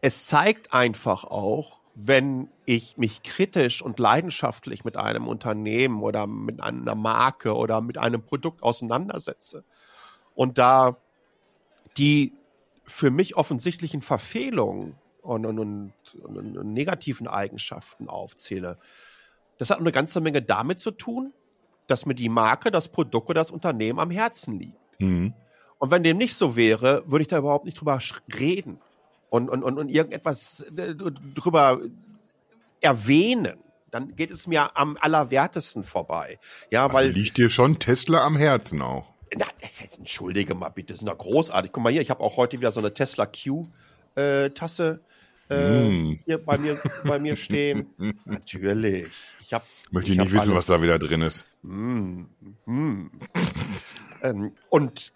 es 0.00 0.26
zeigt 0.26 0.72
einfach 0.72 1.24
auch, 1.24 1.80
wenn 1.94 2.48
ich 2.66 2.98
mich 2.98 3.22
kritisch 3.22 3.80
und 3.80 3.98
leidenschaftlich 3.98 4.84
mit 4.84 4.96
einem 4.96 5.28
Unternehmen 5.28 6.02
oder 6.02 6.26
mit 6.26 6.60
einer 6.60 6.94
Marke 6.96 7.54
oder 7.54 7.80
mit 7.80 7.96
einem 7.96 8.22
Produkt 8.22 8.62
auseinandersetze 8.62 9.64
und 10.34 10.58
da 10.58 10.96
die 11.96 12.34
für 12.84 13.10
mich 13.10 13.36
offensichtlichen 13.36 14.02
Verfehlungen 14.02 14.96
und, 15.22 15.46
und, 15.46 15.58
und, 15.58 15.92
und 16.58 16.72
negativen 16.72 17.26
Eigenschaften 17.26 18.08
aufzähle, 18.08 18.78
das 19.58 19.70
hat 19.70 19.78
eine 19.78 19.92
ganze 19.92 20.20
Menge 20.20 20.42
damit 20.42 20.78
zu 20.78 20.90
tun, 20.90 21.32
dass 21.86 22.04
mir 22.04 22.14
die 22.14 22.28
Marke, 22.28 22.70
das 22.70 22.88
Produkt 22.88 23.30
oder 23.30 23.40
das 23.40 23.50
Unternehmen 23.50 23.98
am 23.98 24.10
Herzen 24.10 24.58
liegt. 24.58 25.00
Mhm. 25.00 25.34
Und 25.78 25.90
wenn 25.90 26.02
dem 26.02 26.16
nicht 26.16 26.34
so 26.34 26.56
wäre, 26.56 27.04
würde 27.06 27.22
ich 27.22 27.28
da 27.28 27.38
überhaupt 27.38 27.64
nicht 27.64 27.80
drüber 27.80 27.98
reden 28.38 28.80
und, 29.30 29.48
und, 29.48 29.62
und, 29.62 29.78
und 29.78 29.88
irgendetwas 29.88 30.60
äh, 30.76 30.94
drüber 30.94 31.80
erwähnen, 32.86 33.58
dann 33.90 34.16
geht 34.16 34.30
es 34.30 34.46
mir 34.46 34.76
am 34.76 34.96
allerwertesten 35.00 35.84
vorbei. 35.84 36.38
Ja, 36.70 36.84
also 36.84 36.94
weil 36.94 37.10
liegt 37.10 37.36
dir 37.36 37.50
schon 37.50 37.78
Tesla 37.78 38.24
am 38.24 38.36
Herzen 38.36 38.82
auch. 38.82 39.06
Na, 39.36 39.46
entschuldige 39.98 40.54
mal 40.54 40.68
bitte, 40.68 40.92
das 40.92 41.02
ist 41.02 41.08
doch 41.08 41.18
großartig. 41.18 41.72
Guck 41.72 41.82
mal 41.82 41.92
hier, 41.92 42.02
ich 42.02 42.10
habe 42.10 42.20
auch 42.20 42.36
heute 42.36 42.58
wieder 42.58 42.70
so 42.70 42.80
eine 42.80 42.94
Tesla 42.94 43.26
Q 43.26 43.66
äh, 44.14 44.50
Tasse 44.50 45.00
äh, 45.50 45.88
mm. 45.88 46.20
hier 46.24 46.44
bei 46.44 46.58
mir 46.58 46.80
bei 47.04 47.18
mir 47.18 47.36
stehen. 47.46 48.14
Natürlich. 48.24 49.08
Ich 49.40 49.52
hab, 49.52 49.64
Möchte 49.90 50.10
ich, 50.10 50.18
ich 50.18 50.24
nicht 50.24 50.32
wissen, 50.32 50.50
alles. 50.50 50.56
was 50.56 50.66
da 50.66 50.82
wieder 50.82 50.98
drin 50.98 51.22
ist. 51.22 51.44
Mm. 51.62 52.24
Mm. 52.66 53.10
Ähm, 54.22 54.52
und 54.70 55.12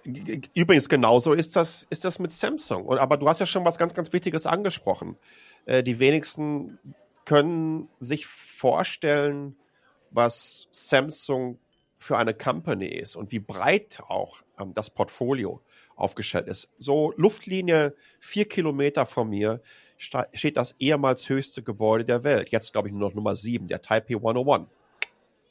übrigens 0.55 0.89
genauso 0.89 1.33
ist 1.33 1.57
das, 1.57 1.87
ist 1.91 2.05
das 2.05 2.19
mit 2.19 2.33
Samsung. 2.33 2.85
Und, 2.85 2.99
aber 2.99 3.17
du 3.17 3.29
hast 3.29 3.41
ja 3.41 3.47
schon 3.47 3.65
was 3.65 3.79
ganz, 3.79 3.95
ganz 3.95 4.13
Wichtiges 4.13 4.47
angesprochen. 4.47 5.17
Äh, 5.67 5.83
die 5.83 5.99
wenigsten 5.99 6.79
können 7.31 7.89
sich 8.01 8.27
vorstellen, 8.27 9.57
was 10.11 10.67
Samsung 10.73 11.61
für 11.97 12.19
eine 12.19 12.35
Company 12.35 12.89
ist 12.89 13.15
und 13.15 13.31
wie 13.31 13.39
breit 13.39 14.01
auch 14.09 14.43
ähm, 14.59 14.75
das 14.75 14.91
Portfolio 14.91 15.63
aufgestellt 15.95 16.49
ist. 16.49 16.71
So 16.77 17.13
Luftlinie 17.17 17.95
vier 18.19 18.49
Kilometer 18.49 19.07
von 19.07 19.29
mir 19.29 19.61
steht 19.97 20.57
das 20.57 20.75
ehemals 20.81 21.29
höchste 21.29 21.63
Gebäude 21.63 22.05
der 22.05 22.25
Welt. 22.25 22.49
Jetzt 22.51 22.73
glaube 22.73 22.89
ich 22.89 22.95
nur 22.95 23.09
noch 23.09 23.15
Nummer 23.15 23.37
sieben, 23.37 23.69
der 23.69 23.81
Taipei 23.81 24.17
101. 24.17 24.67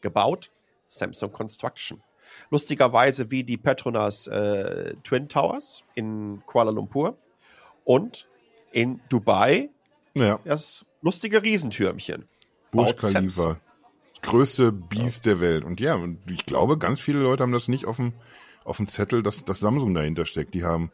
Gebaut 0.01 0.51
Samsung 0.85 1.31
Construction. 1.31 2.03
lustigerweise 2.49 3.31
wie 3.31 3.45
die 3.45 3.57
Petronas 3.57 4.27
äh, 4.27 4.95
Twin 5.05 5.29
Towers 5.29 5.85
in 5.95 6.43
Kuala 6.45 6.71
Lumpur 6.71 7.17
und 7.85 8.27
in 8.73 8.99
Dubai 9.07 9.69
Ja, 10.13 10.41
das 10.43 10.85
lustige 11.01 11.43
Riesentürmchen. 11.43 12.25
Burj. 12.71 12.93
Khalifa. 12.93 13.59
Das 14.13 14.29
größte 14.29 14.71
Biest 14.71 15.25
der 15.25 15.39
Welt. 15.39 15.63
Und 15.63 15.79
ja, 15.79 15.95
und 15.95 16.19
ich 16.29 16.45
glaube, 16.45 16.77
ganz 16.77 16.99
viele 16.99 17.19
Leute 17.19 17.43
haben 17.43 17.51
das 17.51 17.67
nicht 17.67 17.85
auf 17.85 17.95
dem, 17.95 18.13
auf 18.65 18.77
dem 18.77 18.87
Zettel, 18.87 19.23
dass, 19.23 19.45
dass 19.45 19.59
Samsung 19.59 19.93
dahinter 19.93 20.25
steckt. 20.25 20.53
Die 20.53 20.63
haben 20.63 20.91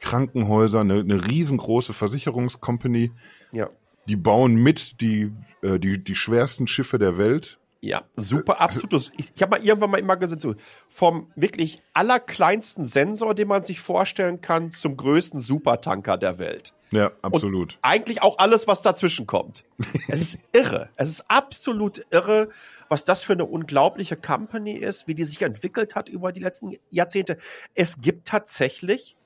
Krankenhäuser, 0.00 0.80
eine, 0.80 1.00
eine 1.00 1.26
riesengroße 1.26 1.94
Versicherungscompany. 1.94 3.12
Ja. 3.52 3.70
Die 4.06 4.16
bauen 4.16 4.54
mit 4.54 5.00
die, 5.00 5.32
äh, 5.62 5.78
die, 5.78 6.02
die 6.02 6.14
schwersten 6.14 6.66
Schiffe 6.66 6.98
der 6.98 7.18
Welt. 7.18 7.58
Ja, 7.80 8.04
super, 8.16 8.60
absolut. 8.60 9.12
Ich, 9.16 9.32
ich 9.34 9.42
habe 9.42 9.58
mal 9.58 9.64
irgendwann 9.64 9.90
mal 9.90 10.00
immer 10.00 10.16
gesehen, 10.16 10.40
so 10.40 10.54
vom 10.88 11.30
wirklich 11.36 11.82
allerkleinsten 11.92 12.84
Sensor, 12.84 13.34
den 13.34 13.48
man 13.48 13.62
sich 13.62 13.80
vorstellen 13.80 14.40
kann, 14.40 14.70
zum 14.70 14.96
größten 14.96 15.40
Supertanker 15.40 16.16
der 16.16 16.38
Welt. 16.38 16.72
Ja, 16.90 17.12
absolut. 17.22 17.78
Eigentlich 17.82 18.22
auch 18.22 18.38
alles, 18.38 18.66
was 18.66 18.80
dazwischen 18.82 19.26
kommt. 19.26 19.64
Es 20.08 20.20
ist 20.20 20.38
irre. 20.52 20.88
Es 20.96 21.10
ist 21.10 21.30
absolut 21.30 22.04
irre, 22.10 22.48
was 22.88 23.04
das 23.04 23.22
für 23.22 23.32
eine 23.32 23.44
unglaubliche 23.44 24.16
Company 24.16 24.72
ist, 24.72 25.08
wie 25.08 25.14
die 25.14 25.24
sich 25.24 25.42
entwickelt 25.42 25.94
hat 25.94 26.08
über 26.08 26.32
die 26.32 26.40
letzten 26.40 26.76
Jahrzehnte. 26.90 27.38
Es 27.74 28.00
gibt 28.00 28.28
tatsächlich 28.28 29.16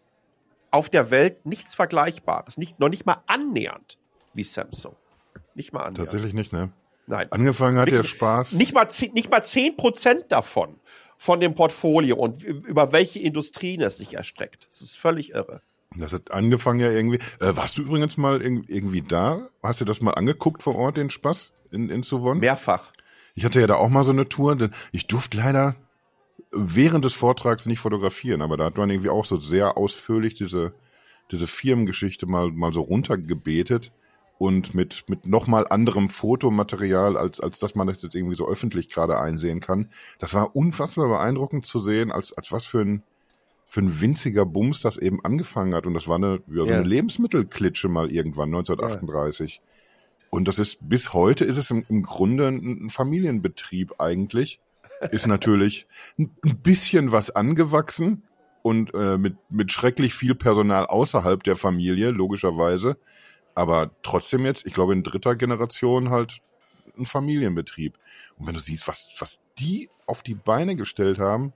auf 0.70 0.88
der 0.88 1.10
Welt 1.10 1.44
nichts 1.46 1.74
Vergleichbares, 1.74 2.56
nicht, 2.56 2.78
noch 2.80 2.88
nicht 2.88 3.04
mal 3.06 3.22
annähernd 3.26 3.98
wie 4.34 4.44
Samsung. 4.44 4.96
Nicht 5.54 5.72
mal 5.72 5.80
annähernd. 5.80 5.98
Tatsächlich 5.98 6.32
nicht, 6.32 6.52
ne? 6.52 6.72
Nein. 7.10 7.26
Angefangen 7.30 7.76
hat 7.78 7.90
der 7.90 8.04
Spaß. 8.04 8.52
Nicht 8.52 8.72
mal, 8.72 8.86
zehn- 8.88 9.12
nicht 9.12 9.30
mal 9.30 9.40
10% 9.42 10.28
davon, 10.28 10.76
von 11.18 11.40
dem 11.40 11.54
Portfolio 11.54 12.16
und 12.16 12.42
über 12.42 12.92
welche 12.92 13.18
Industrien 13.18 13.82
es 13.82 13.98
sich 13.98 14.14
erstreckt. 14.14 14.66
Das 14.70 14.80
ist 14.80 14.96
völlig 14.96 15.32
irre. 15.34 15.60
Das 15.96 16.12
hat 16.12 16.30
angefangen 16.30 16.78
ja 16.78 16.90
irgendwie. 16.90 17.18
Äh, 17.40 17.56
warst 17.56 17.76
du 17.76 17.82
übrigens 17.82 18.16
mal 18.16 18.38
irg- 18.40 18.64
irgendwie 18.68 19.02
da? 19.02 19.48
Hast 19.62 19.80
du 19.80 19.84
das 19.84 20.00
mal 20.00 20.12
angeguckt 20.12 20.62
vor 20.62 20.76
Ort, 20.76 20.96
den 20.96 21.10
Spaß 21.10 21.52
in, 21.72 21.90
in 21.90 22.04
Suwon? 22.04 22.38
Mehrfach. 22.38 22.92
Ich 23.34 23.44
hatte 23.44 23.60
ja 23.60 23.66
da 23.66 23.74
auch 23.74 23.88
mal 23.88 24.04
so 24.04 24.12
eine 24.12 24.28
Tour. 24.28 24.54
denn 24.54 24.70
Ich 24.92 25.08
durfte 25.08 25.36
leider 25.36 25.74
während 26.52 27.04
des 27.04 27.14
Vortrags 27.14 27.66
nicht 27.66 27.80
fotografieren, 27.80 28.40
aber 28.40 28.56
da 28.56 28.64
hat 28.66 28.76
man 28.76 28.88
irgendwie 28.90 29.10
auch 29.10 29.24
so 29.24 29.38
sehr 29.40 29.76
ausführlich 29.76 30.34
diese, 30.34 30.74
diese 31.32 31.46
Firmengeschichte 31.48 32.26
mal, 32.26 32.50
mal 32.52 32.72
so 32.72 32.82
runtergebetet 32.82 33.92
und 34.40 34.74
mit, 34.74 35.04
mit 35.06 35.26
nochmal 35.26 35.66
anderem 35.68 36.08
Fotomaterial, 36.08 37.18
als, 37.18 37.40
als 37.40 37.58
dass 37.58 37.74
man 37.74 37.88
das 37.88 38.00
jetzt 38.00 38.14
irgendwie 38.14 38.36
so 38.36 38.48
öffentlich 38.48 38.88
gerade 38.88 39.18
einsehen 39.20 39.60
kann. 39.60 39.90
Das 40.18 40.32
war 40.32 40.56
unfassbar 40.56 41.08
beeindruckend 41.08 41.66
zu 41.66 41.78
sehen, 41.78 42.10
als, 42.10 42.32
als 42.32 42.50
was 42.50 42.64
für 42.64 42.80
ein, 42.80 43.02
für 43.66 43.82
ein 43.82 44.00
winziger 44.00 44.46
Bums 44.46 44.80
das 44.80 44.96
eben 44.96 45.22
angefangen 45.22 45.74
hat. 45.74 45.84
Und 45.86 45.92
das 45.92 46.08
war 46.08 46.16
eine, 46.16 46.40
ja, 46.46 46.62
so 46.62 46.64
Ja. 46.64 46.76
eine 46.78 46.88
Lebensmittelklitsche 46.88 47.88
mal 47.90 48.10
irgendwann, 48.10 48.48
1938. 48.48 49.60
Und 50.30 50.48
das 50.48 50.58
ist, 50.58 50.78
bis 50.88 51.12
heute 51.12 51.44
ist 51.44 51.58
es 51.58 51.70
im, 51.70 51.84
im 51.90 52.02
Grunde 52.02 52.48
ein, 52.48 52.86
ein 52.86 52.90
Familienbetrieb 52.90 53.96
eigentlich. 54.00 54.58
Ist 55.12 55.26
natürlich 55.26 55.86
ein, 56.18 56.34
ein 56.46 56.56
bisschen 56.56 57.12
was 57.12 57.30
angewachsen 57.30 58.22
und 58.62 58.94
äh, 58.94 59.18
mit, 59.18 59.36
mit 59.50 59.70
schrecklich 59.70 60.14
viel 60.14 60.34
Personal 60.34 60.86
außerhalb 60.86 61.42
der 61.44 61.56
Familie, 61.56 62.10
logischerweise. 62.10 62.96
Aber 63.60 63.90
trotzdem 64.02 64.46
jetzt, 64.46 64.64
ich 64.64 64.72
glaube, 64.72 64.94
in 64.94 65.02
dritter 65.02 65.36
Generation 65.36 66.08
halt 66.08 66.40
ein 66.96 67.04
Familienbetrieb. 67.04 67.92
Und 68.38 68.46
wenn 68.46 68.54
du 68.54 68.60
siehst, 68.60 68.88
was, 68.88 69.10
was 69.18 69.38
die 69.58 69.90
auf 70.06 70.22
die 70.22 70.34
Beine 70.34 70.76
gestellt 70.76 71.18
haben, 71.18 71.52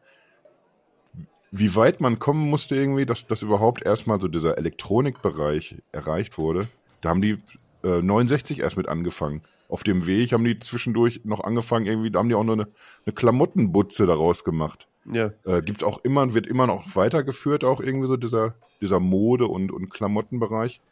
wie 1.51 1.75
weit 1.77 2.03
man 2.03 2.19
kommen 2.19 2.51
musste 2.51 2.77
irgendwie, 2.77 3.07
dass 3.07 3.27
das 3.27 3.41
überhaupt 3.41 3.87
erstmal 3.87 4.21
so 4.21 4.29
dieser 4.29 4.59
Elektronikbereich 4.59 5.77
erreicht 5.93 6.37
wurde. 6.37 6.69
Da 7.01 7.09
haben 7.09 7.23
die 7.23 7.39
äh, 7.83 8.03
69 8.03 8.59
erst 8.59 8.77
mit 8.77 8.87
angefangen. 8.87 9.41
Auf 9.71 9.83
dem 9.83 10.05
Weg 10.05 10.33
haben 10.33 10.45
die 10.45 10.59
zwischendurch 10.59 11.23
noch 11.25 11.43
angefangen, 11.43 11.87
irgendwie, 11.87 12.11
da 12.11 12.19
haben 12.19 12.29
die 12.29 12.35
auch 12.35 12.45
noch 12.45 12.53
eine, 12.53 12.69
eine 13.07 13.15
Klamottenbutze 13.15 14.05
daraus 14.05 14.45
gemacht. 14.45 14.89
Ja. 15.11 15.33
Äh, 15.45 15.63
gibt's 15.63 15.85
auch 15.85 16.05
immer, 16.05 16.35
wird 16.35 16.47
immer 16.47 16.67
noch 16.67 16.97
weitergeführt, 16.97 17.65
auch 17.65 17.81
irgendwie 17.81 18.09
so 18.09 18.19
dieser, 18.19 18.57
dieser 18.83 19.01
Mode- 19.01 19.49
und, 19.49 19.73
und 19.73 19.89
Klamottenbereich. 19.89 20.83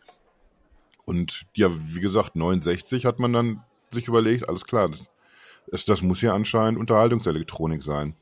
Und 1.04 1.46
ja, 1.54 1.68
wie 1.72 2.00
gesagt, 2.00 2.36
69 2.36 3.04
hat 3.04 3.18
man 3.18 3.32
dann 3.32 3.64
sich 3.90 4.08
überlegt, 4.08 4.48
alles 4.48 4.64
klar, 4.64 4.90
das, 5.70 5.84
das, 5.84 6.02
muss 6.02 6.20
ja 6.22 6.34
anscheinend 6.34 6.78
Unterhaltungselektronik 6.78 7.82
sein. 7.82 8.16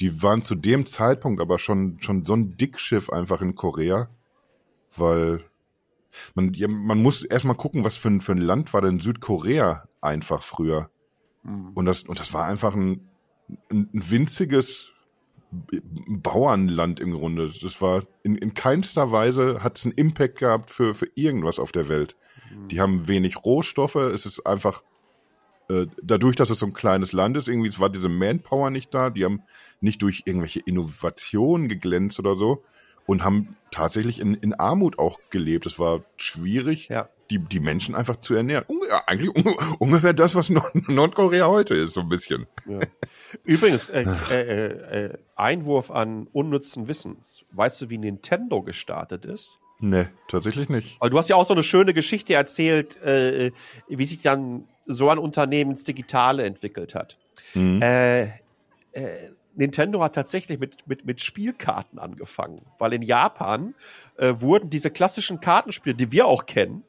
Die 0.00 0.22
waren 0.22 0.42
zu 0.42 0.54
dem 0.54 0.86
Zeitpunkt 0.86 1.40
aber 1.40 1.58
schon, 1.58 1.98
schon 2.00 2.24
so 2.24 2.34
ein 2.34 2.56
Dickschiff 2.56 3.10
einfach 3.10 3.40
in 3.40 3.54
Korea, 3.54 4.08
weil 4.96 5.44
man, 6.34 6.54
ja, 6.54 6.68
man 6.68 7.02
muss 7.02 7.22
erstmal 7.22 7.56
gucken, 7.56 7.84
was 7.84 7.96
für 7.96 8.08
ein, 8.08 8.20
für 8.20 8.32
ein 8.32 8.38
Land 8.38 8.72
war 8.72 8.82
denn 8.82 9.00
Südkorea 9.00 9.88
einfach 10.00 10.42
früher. 10.42 10.90
Und 11.74 11.86
das, 11.86 12.02
und 12.02 12.18
das 12.18 12.32
war 12.32 12.46
einfach 12.46 12.74
ein, 12.74 13.08
ein, 13.70 13.88
ein 13.94 14.10
winziges 14.10 14.88
Bauernland 15.50 17.00
im 17.00 17.12
Grunde. 17.12 17.52
Das 17.62 17.80
war 17.80 18.04
in, 18.22 18.36
in 18.36 18.54
keinster 18.54 19.12
Weise 19.12 19.62
hat 19.62 19.78
es 19.78 19.84
einen 19.84 19.94
Impact 19.94 20.38
gehabt 20.38 20.70
für, 20.70 20.94
für 20.94 21.08
irgendwas 21.14 21.58
auf 21.58 21.72
der 21.72 21.88
Welt. 21.88 22.16
Die 22.70 22.80
haben 22.80 23.08
wenig 23.08 23.44
Rohstoffe. 23.44 23.96
Es 23.96 24.26
ist 24.26 24.46
einfach 24.46 24.82
äh, 25.68 25.86
dadurch, 26.02 26.36
dass 26.36 26.50
es 26.50 26.58
so 26.58 26.66
ein 26.66 26.72
kleines 26.72 27.12
Land 27.12 27.36
ist, 27.36 27.48
irgendwie 27.48 27.68
es 27.68 27.80
war 27.80 27.90
diese 27.90 28.08
Manpower 28.08 28.70
nicht 28.70 28.94
da. 28.94 29.10
Die 29.10 29.24
haben 29.24 29.42
nicht 29.80 30.02
durch 30.02 30.22
irgendwelche 30.26 30.60
Innovationen 30.60 31.68
geglänzt 31.68 32.18
oder 32.18 32.36
so 32.36 32.62
und 33.06 33.24
haben 33.24 33.56
tatsächlich 33.70 34.20
in, 34.20 34.34
in 34.34 34.54
Armut 34.54 34.98
auch 34.98 35.18
gelebt. 35.30 35.66
Es 35.66 35.78
war 35.78 36.02
schwierig, 36.16 36.88
Ja. 36.88 37.08
die, 37.30 37.38
die 37.38 37.60
Menschen 37.60 37.94
einfach 37.94 38.20
zu 38.20 38.34
ernähren. 38.34 38.64
Ja, 38.88 39.02
eigentlich 39.06 39.34
unge 39.34 39.54
ungefähr 39.78 40.12
das, 40.12 40.34
was 40.34 40.48
Nord 40.50 40.88
Nordkorea 40.88 41.46
heute 41.48 41.74
ist, 41.74 41.94
so 41.94 42.00
ein 42.00 42.08
bisschen. 42.08 42.46
Ja. 42.66 42.80
Übrigens, 43.44 43.88
äh, 43.90 44.04
äh, 44.30 45.04
äh, 45.06 45.18
Einwurf 45.34 45.90
an 45.90 46.28
unnützen 46.32 46.88
Wissens. 46.88 47.44
Weißt 47.52 47.80
du, 47.82 47.90
wie 47.90 47.98
Nintendo 47.98 48.62
gestartet 48.62 49.24
ist? 49.24 49.58
Nee, 49.78 50.06
tatsächlich 50.28 50.68
nicht. 50.70 50.96
Aber 51.00 51.10
du 51.10 51.18
hast 51.18 51.28
ja 51.28 51.36
auch 51.36 51.44
so 51.44 51.52
eine 51.52 51.62
schöne 51.62 51.92
Geschichte 51.92 52.32
erzählt, 52.34 52.96
äh, 53.02 53.50
wie 53.88 54.06
sich 54.06 54.22
dann 54.22 54.64
so 54.86 55.10
ein 55.10 55.18
Unternehmen 55.18 55.72
ins 55.72 55.84
Digitale 55.84 56.44
entwickelt 56.44 56.94
hat. 56.94 57.18
Mhm. 57.54 57.82
Äh, 57.82 58.22
äh, 58.92 59.30
Nintendo 59.56 60.02
hat 60.02 60.14
tatsächlich 60.14 60.60
mit, 60.60 60.86
mit, 60.86 61.04
mit 61.04 61.20
Spielkarten 61.20 61.98
angefangen, 61.98 62.60
weil 62.78 62.92
in 62.92 63.02
Japan 63.02 63.74
äh, 64.16 64.34
wurden 64.38 64.70
diese 64.70 64.90
klassischen 64.90 65.40
Kartenspiele, 65.40 65.96
die 65.96 66.12
wir 66.12 66.26
auch 66.26 66.46
kennen, 66.46 66.84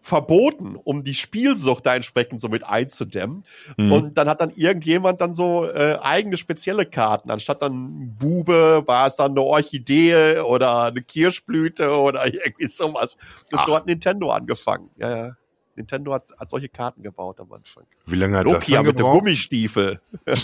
verboten, 0.00 0.76
um 0.76 1.04
die 1.04 1.14
Spielsucht 1.14 1.86
da 1.86 1.94
entsprechend 1.94 2.40
so 2.40 2.48
mit 2.48 2.66
einzudämmen. 2.66 3.44
Mhm. 3.76 3.92
Und 3.92 4.18
dann 4.18 4.28
hat 4.28 4.40
dann 4.40 4.50
irgendjemand 4.50 5.20
dann 5.20 5.32
so 5.32 5.64
äh, 5.64 5.96
eigene 6.02 6.36
spezielle 6.36 6.86
Karten. 6.86 7.30
Anstatt 7.30 7.62
dann 7.62 8.16
Bube 8.18 8.82
war 8.86 9.06
es 9.06 9.14
dann 9.14 9.30
eine 9.30 9.42
Orchidee 9.42 10.40
oder 10.40 10.86
eine 10.86 11.02
Kirschblüte 11.02 11.96
oder 11.96 12.26
irgendwie 12.32 12.66
sowas. 12.66 13.16
Und 13.52 13.64
so 13.64 13.72
Ach. 13.72 13.76
hat 13.76 13.86
Nintendo 13.86 14.30
angefangen. 14.30 14.90
Ja, 14.96 15.16
ja. 15.16 15.36
Nintendo 15.76 16.12
hat, 16.12 16.24
hat 16.38 16.50
solche 16.50 16.68
Karten 16.68 17.02
gebaut 17.02 17.40
am 17.40 17.50
Anfang. 17.52 17.84
Wie 18.04 18.16
lange 18.16 18.38
hat 18.38 18.46
das 18.46 18.52
Nokia 18.54 18.78
dann 18.78 18.86
mit 18.86 18.94
dem 18.96 18.98
gebraucht? 18.98 19.18
Gummistiefel. 19.20 20.00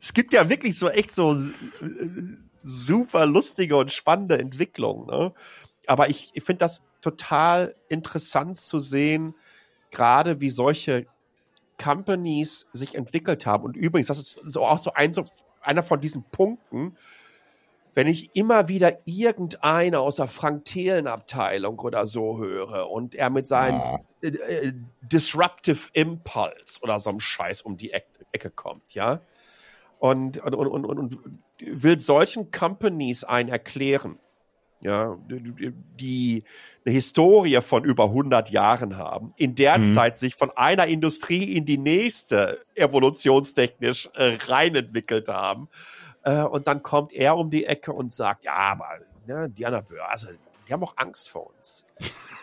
es 0.00 0.12
gibt 0.12 0.32
ja 0.32 0.48
wirklich 0.48 0.78
so 0.78 0.88
echt 0.88 1.14
so 1.14 1.34
äh, 1.34 1.50
super 2.58 3.26
lustige 3.26 3.76
und 3.76 3.92
spannende 3.92 4.38
Entwicklungen. 4.38 5.06
Ne? 5.06 5.32
Aber 5.86 6.08
ich, 6.08 6.30
ich 6.34 6.44
finde 6.44 6.60
das 6.60 6.82
total 7.00 7.74
interessant 7.88 8.56
zu 8.56 8.78
sehen, 8.78 9.34
gerade 9.90 10.40
wie 10.40 10.50
solche 10.50 11.06
Companies 11.82 12.66
sich 12.72 12.94
entwickelt 12.94 13.46
haben. 13.46 13.64
Und 13.64 13.76
übrigens, 13.76 14.08
das 14.08 14.18
ist 14.18 14.40
so 14.44 14.64
auch 14.64 14.78
so, 14.78 14.92
ein, 14.92 15.12
so 15.12 15.24
einer 15.60 15.82
von 15.82 16.00
diesen 16.00 16.22
Punkten, 16.24 16.96
wenn 17.94 18.06
ich 18.06 18.30
immer 18.34 18.68
wieder 18.68 18.98
irgendeiner 19.04 20.00
aus 20.00 20.16
der 20.16 20.28
Frank 20.28 20.64
Thelen 20.64 21.06
Abteilung 21.06 21.78
oder 21.80 22.06
so 22.06 22.38
höre 22.38 22.88
und 22.90 23.14
er 23.14 23.28
mit 23.28 23.46
seinem 23.46 23.80
Ja. 23.80 23.98
äh, 24.22 24.28
äh, 24.28 24.72
Disruptive 25.02 25.90
Impulse 25.92 26.80
oder 26.80 26.98
so 26.98 27.10
einem 27.10 27.20
Scheiß 27.20 27.62
um 27.62 27.76
die 27.76 27.92
Eck, 27.92 28.06
Ecke 28.32 28.50
kommt, 28.50 28.94
ja. 28.94 29.20
Und, 30.02 30.38
und, 30.38 30.54
und, 30.56 30.66
und, 30.84 30.84
und 30.98 31.18
will 31.60 32.00
solchen 32.00 32.50
Companies 32.50 33.22
einen 33.22 33.48
erklären, 33.50 34.18
ja, 34.80 35.16
die- 35.28 35.72
die 35.94 36.44
eine 36.84 36.92
Historie 36.92 37.60
von 37.60 37.84
über 37.84 38.06
100 38.10 38.50
Jahren 38.50 38.96
haben, 38.96 39.32
in 39.36 39.54
der 39.54 39.78
Mhm. 39.78 39.84
Zeit 39.84 40.18
sich 40.18 40.34
von 40.34 40.50
einer 40.56 40.88
Industrie 40.88 41.52
in 41.56 41.66
die 41.66 41.78
nächste 41.78 42.58
evolutionstechnisch 42.74 44.10
äh, 44.14 44.38
reinentwickelt 44.48 45.28
haben. 45.28 45.68
Äh, 46.24 46.42
und 46.42 46.66
dann 46.66 46.82
kommt 46.82 47.12
er 47.12 47.36
um 47.36 47.48
die 47.50 47.64
Ecke 47.64 47.92
und 47.92 48.12
sagt, 48.12 48.44
ja, 48.44 48.54
aber 48.56 48.88
ne, 49.28 49.48
die 49.50 49.64
an 49.66 49.72
der 49.72 49.82
Börse, 49.82 50.36
die 50.66 50.72
haben 50.72 50.82
auch 50.82 50.94
Angst 50.96 51.28
vor 51.28 51.46
uns. 51.56 51.84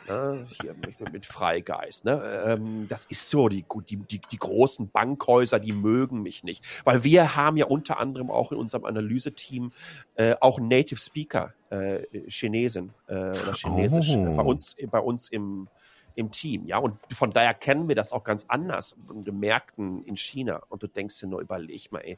Ne? 0.09 0.45
hier 0.61 0.73
mit, 0.73 1.13
mit 1.13 1.25
Freigeist. 1.25 2.05
Ne? 2.05 2.43
Ähm, 2.45 2.87
das 2.89 3.05
ist 3.05 3.29
so, 3.29 3.47
die, 3.49 3.65
die, 3.87 3.97
die, 3.97 4.21
die 4.31 4.37
großen 4.37 4.89
Bankhäuser, 4.89 5.59
die 5.59 5.71
mögen 5.73 6.21
mich 6.21 6.43
nicht. 6.43 6.63
Weil 6.85 7.03
wir 7.03 7.35
haben 7.35 7.57
ja 7.57 7.65
unter 7.65 7.99
anderem 7.99 8.31
auch 8.31 8.51
in 8.51 8.57
unserem 8.57 8.85
Analyseteam 8.85 9.71
äh, 10.15 10.35
auch 10.41 10.59
Native 10.59 10.99
Speaker, 10.99 11.53
äh, 11.69 12.01
Chinesen 12.27 12.93
äh, 13.07 13.13
oder 13.13 13.53
Chinesisch 13.53 14.09
Oh. 14.15 14.35
bei 14.35 14.43
uns, 14.43 14.75
bei 14.89 14.99
uns 14.99 15.29
im, 15.29 15.67
im 16.15 16.31
Team. 16.31 16.65
Ja, 16.65 16.77
und 16.79 16.97
von 17.13 17.31
daher 17.31 17.53
kennen 17.53 17.87
wir 17.87 17.95
das 17.95 18.11
auch 18.11 18.23
ganz 18.23 18.45
anders 18.47 18.95
in 19.11 19.23
den 19.23 19.39
Märkten 19.39 20.03
in 20.03 20.17
China. 20.17 20.61
Und 20.69 20.83
du 20.83 20.87
denkst 20.87 21.19
dir 21.19 21.27
nur, 21.27 21.41
überleg 21.41 21.91
mal, 21.91 21.99
ey, 21.99 22.17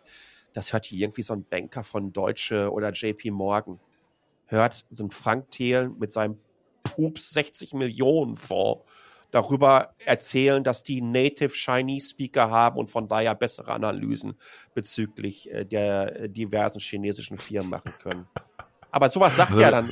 das 0.54 0.74
hört 0.74 0.86
hier 0.86 1.00
irgendwie 1.00 1.22
so 1.22 1.34
ein 1.34 1.44
Banker 1.44 1.84
von 1.84 2.12
Deutsche 2.14 2.72
oder 2.72 2.92
JP 2.92 3.32
Morgan. 3.32 3.80
Hört 4.48 4.86
so 4.90 5.04
ein 5.04 5.12
Frank 5.12 5.52
Thelen 5.52 5.98
mit 5.98 6.12
seinem 6.12 6.38
Pups 6.96 7.32
60 7.32 7.74
Millionen 7.74 8.36
Fonds 8.36 8.84
darüber 9.32 9.94
erzählen, 10.06 10.64
dass 10.64 10.84
die 10.84 11.02
Native 11.02 11.54
Chinese 11.54 12.10
Speaker 12.10 12.50
haben 12.50 12.78
und 12.78 12.90
von 12.90 13.08
daher 13.08 13.34
bessere 13.34 13.72
Analysen 13.72 14.36
bezüglich 14.74 15.50
äh, 15.52 15.66
der 15.66 16.22
äh, 16.22 16.30
diversen 16.30 16.80
chinesischen 16.80 17.38
Firmen 17.38 17.70
machen 17.70 17.94
können. 18.02 18.28
Aber 18.92 19.10
sowas 19.10 19.38
sagt 19.38 19.52
Also, 19.52 19.64
er 19.64 19.72
dann. 19.72 19.90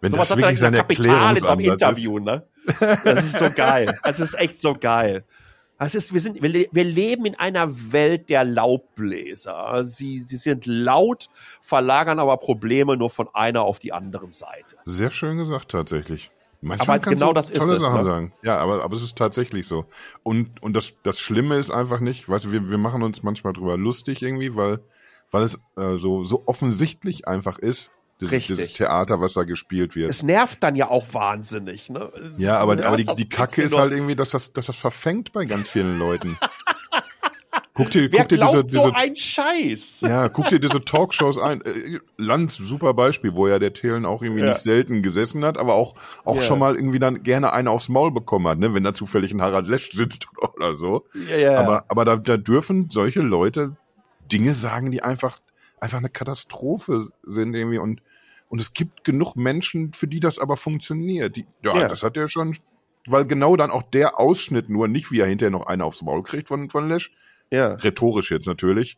Wenn 0.00 0.10
sowas 0.10 0.28
das 0.28 0.28
sagt 0.28 0.40
wirklich 0.40 0.60
dann 0.60 0.74
in 0.74 0.78
sein 0.78 0.86
Kapital 0.86 1.36
in 1.36 1.40
so 1.42 1.48
einem 1.48 1.60
ist. 1.60 1.72
Interview, 1.72 2.18
ne? 2.18 2.46
Das 3.04 3.24
ist 3.24 3.38
so 3.38 3.50
geil. 3.50 3.98
Das 4.02 4.20
ist 4.20 4.34
echt 4.38 4.58
so 4.58 4.74
geil. 4.74 5.24
Das 5.78 5.94
ist, 5.94 6.14
wir, 6.14 6.20
sind, 6.20 6.40
wir, 6.40 6.48
le- 6.48 6.68
wir 6.72 6.84
leben 6.84 7.26
in 7.26 7.34
einer 7.34 7.92
Welt 7.92 8.28
der 8.28 8.44
Laubbläser. 8.44 9.84
Sie, 9.84 10.22
sie 10.22 10.36
sind 10.36 10.66
laut, 10.66 11.28
verlagern 11.60 12.18
aber 12.18 12.36
Probleme 12.36 12.96
nur 12.96 13.10
von 13.10 13.28
einer 13.34 13.62
auf 13.62 13.78
die 13.78 13.92
andere 13.92 14.30
Seite. 14.32 14.76
Sehr 14.84 15.10
schön 15.10 15.36
gesagt, 15.36 15.70
tatsächlich. 15.70 16.30
Manchmal 16.60 16.98
Aber 16.98 17.10
genau 17.10 17.28
du 17.28 17.34
das 17.34 17.50
ist 17.50 17.62
es, 17.62 17.70
ne? 17.82 18.04
sagen. 18.04 18.32
Ja, 18.42 18.56
aber, 18.58 18.82
aber 18.82 18.96
es 18.96 19.02
ist 19.02 19.18
tatsächlich 19.18 19.66
so. 19.66 19.84
Und, 20.22 20.62
und 20.62 20.72
das, 20.74 20.94
das 21.02 21.20
Schlimme 21.20 21.58
ist 21.58 21.70
einfach 21.70 22.00
nicht, 22.00 22.26
weißt 22.28 22.46
du, 22.46 22.52
wir, 22.52 22.70
wir 22.70 22.78
machen 22.78 23.02
uns 23.02 23.22
manchmal 23.22 23.52
drüber 23.52 23.76
lustig 23.76 24.22
irgendwie, 24.22 24.56
weil, 24.56 24.80
weil 25.30 25.42
es 25.42 25.60
äh, 25.76 25.98
so, 25.98 26.24
so 26.24 26.44
offensichtlich 26.46 27.28
einfach 27.28 27.58
ist, 27.58 27.90
dieses, 28.20 28.32
Richtig. 28.32 28.56
dieses 28.56 28.72
Theater, 28.74 29.20
was 29.20 29.34
da 29.34 29.42
gespielt 29.44 29.94
wird. 29.96 30.10
Es 30.10 30.22
nervt 30.22 30.62
dann 30.62 30.76
ja 30.76 30.88
auch 30.88 31.12
wahnsinnig. 31.12 31.90
Ne? 31.90 32.10
ja, 32.38 32.58
aber, 32.58 32.72
aber 32.84 32.96
die, 32.96 33.04
das 33.04 33.16
die 33.16 33.28
Kacke 33.28 33.62
ist 33.62 33.76
halt 33.76 33.92
irgendwie, 33.92 34.14
dass 34.16 34.30
das, 34.30 34.52
dass 34.52 34.66
das 34.66 34.76
verfängt 34.76 35.32
bei 35.32 35.44
ganz 35.44 35.68
vielen 35.68 35.98
Leuten. 35.98 36.36
guck 37.74 37.90
dir, 37.90 38.10
Wer 38.12 38.20
guck 38.20 38.28
dir 38.28 38.36
glaubt 38.36 38.54
diese, 38.68 38.80
so 38.80 38.90
diese, 38.90 38.94
ein 38.96 39.16
Scheiß? 39.16 40.00
Ja, 40.02 40.28
guck 40.28 40.48
dir 40.48 40.60
diese 40.60 40.84
Talkshows 40.84 41.38
ein. 41.38 41.60
Äh, 41.62 41.98
Lanz, 42.16 42.56
super 42.56 42.94
Beispiel, 42.94 43.34
wo 43.34 43.48
ja 43.48 43.58
der 43.58 43.72
Thelen 43.72 44.06
auch 44.06 44.22
irgendwie 44.22 44.42
Ja. 44.42 44.50
nicht 44.52 44.62
selten 44.62 45.02
gesessen 45.02 45.44
hat, 45.44 45.58
aber 45.58 45.74
auch, 45.74 45.94
auch 46.24 46.36
Ja. 46.36 46.42
schon 46.42 46.60
mal 46.60 46.76
irgendwie 46.76 47.00
dann 47.00 47.24
gerne 47.24 47.52
eine 47.52 47.70
aufs 47.70 47.88
Maul 47.88 48.12
bekommen 48.12 48.46
hat, 48.46 48.58
ne, 48.58 48.74
wenn 48.74 48.84
da 48.84 48.94
zufällig 48.94 49.32
ein 49.32 49.42
Harald 49.42 49.66
Lesch 49.66 49.90
sitzt 49.90 50.28
oder 50.56 50.76
so. 50.76 51.04
Ja, 51.28 51.36
ja. 51.36 51.58
Aber, 51.58 51.84
aber 51.88 52.04
da, 52.04 52.16
da 52.16 52.36
dürfen 52.36 52.90
solche 52.90 53.20
Leute 53.22 53.76
Dinge 54.30 54.54
sagen, 54.54 54.90
die 54.90 55.02
einfach, 55.02 55.38
einfach 55.84 55.98
eine 55.98 56.08
Katastrophe 56.08 57.06
sind 57.22 57.54
irgendwie 57.54 57.78
und, 57.78 58.02
und 58.48 58.60
es 58.60 58.72
gibt 58.72 59.04
genug 59.04 59.36
Menschen, 59.36 59.92
für 59.92 60.08
die 60.08 60.20
das 60.20 60.38
aber 60.38 60.56
funktioniert. 60.56 61.36
Die, 61.36 61.46
ja, 61.62 61.76
Ja. 61.76 61.88
das 61.88 62.02
hat 62.02 62.16
er 62.16 62.28
schon, 62.28 62.56
weil 63.06 63.26
genau 63.26 63.56
dann 63.56 63.70
auch 63.70 63.82
der 63.82 64.18
Ausschnitt 64.18 64.68
nur, 64.68 64.88
nicht 64.88 65.10
wie 65.12 65.20
er 65.20 65.26
hinterher 65.26 65.50
noch 65.50 65.66
eine 65.66 65.84
aufs 65.84 66.02
Maul 66.02 66.22
kriegt 66.22 66.48
von, 66.48 66.70
von 66.70 66.88
Lesch, 66.88 67.12
ja. 67.50 67.74
rhetorisch 67.74 68.30
jetzt 68.30 68.46
natürlich. 68.46 68.96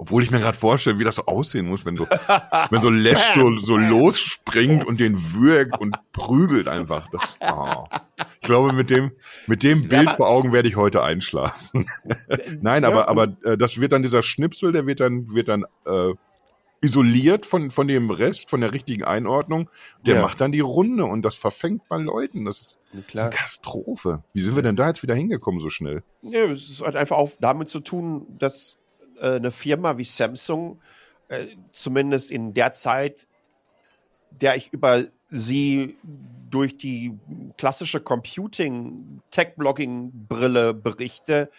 Obwohl 0.00 0.22
ich 0.22 0.30
mir 0.30 0.38
gerade 0.38 0.56
vorstelle, 0.56 0.98
wie 1.00 1.04
das 1.04 1.16
so 1.16 1.26
aussehen 1.26 1.66
muss, 1.66 1.84
wenn 1.84 1.96
so, 1.96 2.06
wenn 2.70 2.80
so 2.80 2.88
Lesch 2.88 3.20
so, 3.34 3.56
so 3.56 3.76
losspringt 3.76 4.86
und 4.86 5.00
den 5.00 5.34
würgt 5.34 5.78
und 5.80 5.96
prügelt 6.12 6.68
einfach. 6.68 7.08
Das, 7.10 7.22
oh. 7.52 7.84
Ich 8.40 8.46
glaube, 8.46 8.72
mit 8.74 8.90
dem, 8.90 9.10
mit 9.48 9.62
dem 9.64 9.88
Bild 9.88 10.10
vor 10.12 10.28
Augen 10.28 10.52
werde 10.52 10.68
ich 10.68 10.76
heute 10.76 11.02
einschlafen. 11.02 11.86
Nein, 12.62 12.84
aber, 12.84 13.08
aber 13.08 13.36
äh, 13.44 13.58
das 13.58 13.80
wird 13.80 13.92
dann 13.92 14.02
dieser 14.02 14.22
Schnipsel, 14.22 14.70
der 14.72 14.86
wird 14.86 15.00
dann, 15.00 15.34
wird 15.34 15.48
dann 15.48 15.64
äh, 15.84 16.12
isoliert 16.80 17.44
von, 17.44 17.70
von 17.72 17.88
dem 17.88 18.10
Rest, 18.10 18.48
von 18.50 18.60
der 18.60 18.72
richtigen 18.72 19.02
Einordnung. 19.04 19.68
Der 20.06 20.16
Ja. 20.16 20.22
macht 20.22 20.40
dann 20.40 20.52
die 20.52 20.60
Runde 20.60 21.04
und 21.04 21.22
das 21.22 21.34
verfängt 21.34 21.88
bei 21.88 21.98
Leuten. 21.98 22.44
Das 22.44 22.60
ist 22.60 22.78
Klar. 23.08 23.26
eine 23.26 23.34
Katastrophe. 23.34 24.22
Wie 24.32 24.40
sind 24.42 24.54
wir 24.54 24.62
denn 24.62 24.76
da 24.76 24.88
jetzt 24.88 25.02
wieder 25.02 25.14
hingekommen 25.16 25.60
so 25.60 25.70
schnell? 25.70 26.04
Ja, 26.22 26.44
es 26.44 26.70
ist 26.70 26.82
halt 26.82 26.94
einfach 26.94 27.16
auch 27.16 27.30
damit 27.40 27.68
zu 27.68 27.80
tun, 27.80 28.26
dass 28.38 28.76
äh, 29.20 29.36
eine 29.36 29.50
Firma 29.50 29.98
wie 29.98 30.04
Samsung 30.04 30.80
äh, 31.28 31.46
zumindest 31.72 32.30
in 32.30 32.54
der 32.54 32.72
Zeit, 32.72 33.26
der 34.30 34.56
ich 34.56 34.72
über 34.72 35.04
sie 35.30 35.96
durch 36.50 36.78
die 36.78 37.12
klassische 37.58 38.00
Computing, 38.00 39.20
Tech-Blogging-Brille 39.30 40.72
berichte, 40.74 41.50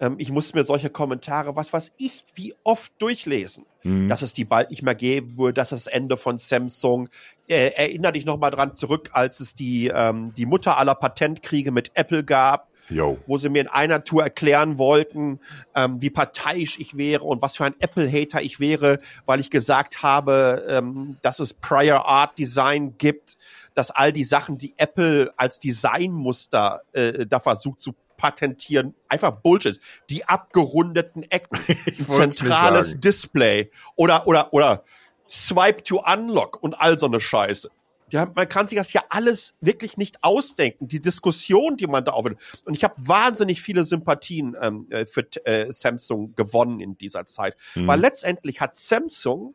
ähm, 0.00 0.16
ich 0.18 0.30
musste 0.30 0.56
mir 0.56 0.64
solche 0.64 0.90
Kommentare, 0.90 1.56
was 1.56 1.72
weiß 1.72 1.92
ich, 1.96 2.24
wie 2.34 2.54
oft 2.62 2.92
durchlesen, 2.98 3.66
Mhm. 3.82 4.08
dass 4.08 4.22
es 4.22 4.32
die 4.32 4.44
bald 4.44 4.70
nicht 4.70 4.82
mehr 4.82 4.94
geben 4.94 5.36
würde, 5.36 5.54
dass 5.54 5.70
das 5.70 5.86
Ende 5.86 6.16
von 6.16 6.38
Samsung. 6.38 7.08
Äh, 7.48 7.70
erinner 7.74 8.12
dich 8.12 8.24
noch 8.24 8.38
mal 8.38 8.50
dran 8.50 8.76
zurück, 8.76 9.10
als 9.12 9.40
es 9.40 9.54
die, 9.54 9.88
ähm, 9.88 10.32
die 10.34 10.46
Mutter 10.46 10.78
aller 10.78 10.94
Patentkriege 10.94 11.72
mit 11.72 11.92
Apple 11.94 12.24
gab 12.24 12.68
Yo. 12.88 13.18
wo 13.26 13.38
sie 13.38 13.48
mir 13.48 13.62
in 13.62 13.68
einer 13.68 14.04
Tour 14.04 14.22
erklären 14.22 14.78
wollten, 14.78 15.40
ähm, 15.74 16.00
wie 16.00 16.10
parteiisch 16.10 16.78
ich 16.78 16.96
wäre 16.96 17.24
und 17.24 17.42
was 17.42 17.56
für 17.56 17.64
ein 17.64 17.74
Apple-Hater 17.78 18.42
ich 18.42 18.60
wäre, 18.60 18.98
weil 19.26 19.40
ich 19.40 19.50
gesagt 19.50 20.02
habe, 20.02 20.66
ähm, 20.68 21.18
dass 21.22 21.38
es 21.40 21.54
Prior 21.54 22.06
Art 22.06 22.38
Design 22.38 22.96
gibt, 22.98 23.36
dass 23.74 23.90
all 23.90 24.12
die 24.12 24.24
Sachen, 24.24 24.58
die 24.58 24.74
Apple 24.76 25.32
als 25.36 25.60
Designmuster 25.60 26.82
äh, 26.92 27.26
da 27.26 27.40
versucht 27.40 27.80
zu 27.80 27.94
patentieren, 28.18 28.94
einfach 29.08 29.30
Bullshit. 29.30 29.80
Die 30.10 30.28
abgerundeten 30.28 31.22
Ecken, 31.30 31.60
zentrales. 32.06 33.00
Display 33.00 33.70
oder 33.96 34.26
oder 34.26 34.52
oder 34.52 34.84
Swipe 35.30 35.82
to 35.82 36.02
Unlock 36.04 36.62
und 36.62 36.78
all 36.78 36.98
so 36.98 37.06
eine 37.06 37.20
Scheiße. 37.20 37.70
Ja, 38.10 38.30
man 38.34 38.48
kann 38.48 38.68
sich 38.68 38.78
das 38.78 38.92
ja 38.92 39.04
alles 39.10 39.54
wirklich 39.60 39.96
nicht 39.96 40.22
ausdenken. 40.24 40.88
Die 40.88 41.00
Diskussion, 41.00 41.76
die 41.76 41.86
man 41.86 42.04
da 42.04 42.12
aufnimmt. 42.12 42.40
Und 42.64 42.74
ich 42.74 42.84
habe 42.84 42.94
wahnsinnig 42.98 43.60
viele 43.60 43.84
Sympathien 43.84 44.56
ähm, 44.60 44.86
äh, 44.90 45.06
für 45.06 45.26
äh, 45.44 45.72
Samsung 45.72 46.34
gewonnen 46.34 46.80
in 46.80 46.96
dieser 46.96 47.26
Zeit. 47.26 47.56
Mhm. 47.74 47.86
Weil 47.86 48.00
letztendlich 48.00 48.60
hat 48.60 48.76
Samsung 48.76 49.54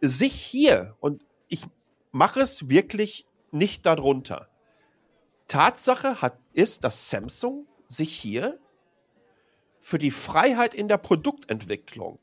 sich 0.00 0.34
hier, 0.34 0.96
und 1.00 1.24
ich 1.48 1.64
mache 2.10 2.40
es 2.40 2.68
wirklich 2.68 3.26
nicht 3.50 3.86
darunter. 3.86 4.48
Tatsache 5.48 6.20
hat, 6.20 6.38
ist, 6.52 6.84
dass 6.84 7.10
Samsung 7.10 7.66
sich 7.88 8.12
hier 8.14 8.58
für 9.78 9.98
die 9.98 10.10
Freiheit 10.10 10.74
in 10.74 10.88
der 10.88 10.96
Produktentwicklung 10.96 12.18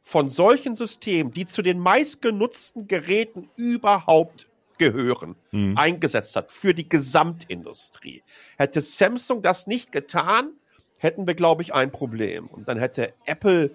von 0.00 0.30
solchen 0.30 0.76
Systemen, 0.76 1.32
die 1.32 1.46
zu 1.46 1.62
den 1.62 1.78
meistgenutzten 1.78 2.86
Geräten 2.86 3.50
überhaupt 3.56 4.48
gehören, 4.78 5.36
Mhm. 5.52 5.76
eingesetzt 5.76 6.34
hat 6.36 6.50
für 6.52 6.74
die 6.74 6.88
Gesamtindustrie. 6.88 8.22
Hätte 8.56 8.80
Samsung 8.80 9.42
das 9.42 9.66
nicht 9.66 9.92
getan, 9.92 10.52
hätten 10.98 11.26
wir, 11.26 11.34
glaube 11.34 11.62
ich, 11.62 11.74
ein 11.74 11.90
Problem. 11.92 12.46
Und 12.46 12.68
dann 12.68 12.78
hätte 12.78 13.14
Apple, 13.26 13.70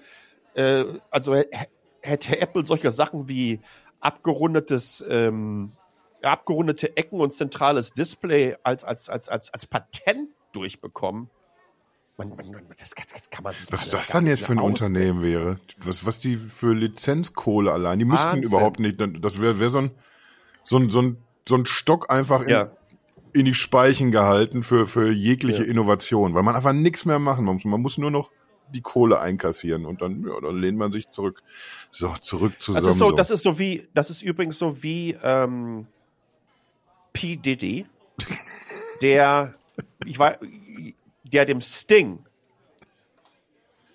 äh, 0.55 0.83
also 1.11 1.33
hä- 1.35 1.47
hätte 2.01 2.39
Apple 2.39 2.65
solche 2.65 2.91
Sachen 2.91 3.27
wie 3.27 3.59
abgerundetes, 3.99 5.03
ähm, 5.09 5.71
abgerundete 6.21 6.95
Ecken 6.95 7.19
und 7.19 7.33
zentrales 7.33 7.93
Display 7.93 8.55
als, 8.63 8.83
als, 8.83 9.09
als, 9.09 9.27
als, 9.29 9.53
als 9.53 9.65
Patent 9.65 10.29
durchbekommen. 10.53 11.29
Man, 12.17 12.29
man, 12.29 12.51
man, 12.51 12.65
das, 12.77 12.93
kann, 12.93 13.05
das 13.11 13.29
kann 13.31 13.43
man 13.43 13.53
sich 13.55 13.71
Was 13.71 13.89
das 13.89 14.07
dann 14.09 14.27
jetzt 14.27 14.43
für 14.43 14.51
ein 14.51 14.59
ausdenken. 14.59 14.83
Unternehmen 14.95 15.21
wäre, 15.23 15.59
was, 15.79 16.05
was 16.05 16.19
die 16.19 16.37
für 16.37 16.73
Lizenzkohle 16.75 17.71
allein, 17.71 17.97
die 17.99 18.05
müssten 18.05 18.25
Wahnsinn. 18.27 18.43
überhaupt 18.43 18.79
nicht, 18.79 19.01
das 19.19 19.41
wäre 19.41 19.59
wär 19.59 19.69
so 19.71 19.79
ein, 19.79 19.91
so 20.63 20.77
ein, 20.77 20.89
so 20.89 21.01
ein, 21.01 21.17
so 21.47 21.55
ein 21.55 21.65
Stock 21.65 22.09
einfach 22.09 22.41
in, 22.43 22.49
Ja. 22.49 22.71
in 23.33 23.45
die 23.45 23.53
Speichen 23.53 24.11
gehalten 24.11 24.63
für, 24.63 24.87
für 24.87 25.11
jegliche 25.11 25.63
Ja. 25.63 25.69
Innovation, 25.69 26.33
weil 26.33 26.43
man 26.43 26.55
einfach 26.55 26.73
nichts 26.73 27.05
mehr 27.05 27.19
machen 27.19 27.45
muss. 27.45 27.65
Man 27.65 27.81
muss 27.81 27.97
nur 27.97 28.11
noch 28.11 28.31
die 28.73 28.81
Kohle 28.81 29.19
einkassieren 29.19 29.85
und 29.85 30.01
dann, 30.01 30.23
ja, 30.25 30.39
dann 30.41 30.59
lehnt 30.59 30.77
man 30.77 30.91
sich 30.91 31.09
zurück. 31.09 31.41
So, 31.91 32.13
zurück 32.21 32.53
zu 32.61 32.73
Das 32.73 32.81
ist 32.83 32.87
so, 32.93 33.05
Samsung. 33.05 33.17
das 33.17 33.29
ist 33.29 33.43
so 33.43 33.59
wie, 33.59 33.87
das 33.93 34.09
ist 34.09 34.21
übrigens 34.23 34.57
so 34.57 34.81
wie 34.81 35.15
ähm, 35.21 35.85
P. 37.11 37.35
Diddy, 37.35 37.85
der, 39.01 39.53
ich 40.05 40.17
war, 40.17 40.35
der 41.23 41.45
dem 41.45 41.61
Sting 41.61 42.25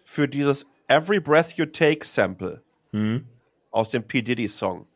für 0.05 0.29
dieses 0.29 0.67
Every 0.87 1.19
Breath 1.21 1.57
You 1.57 1.67
Take 1.67 2.05
Sample 2.07 2.63
Hm? 2.93 3.27
aus 3.71 3.91
dem 3.91 4.03
P. 4.07 4.23
Diddy 4.23 4.49
Song 4.49 4.87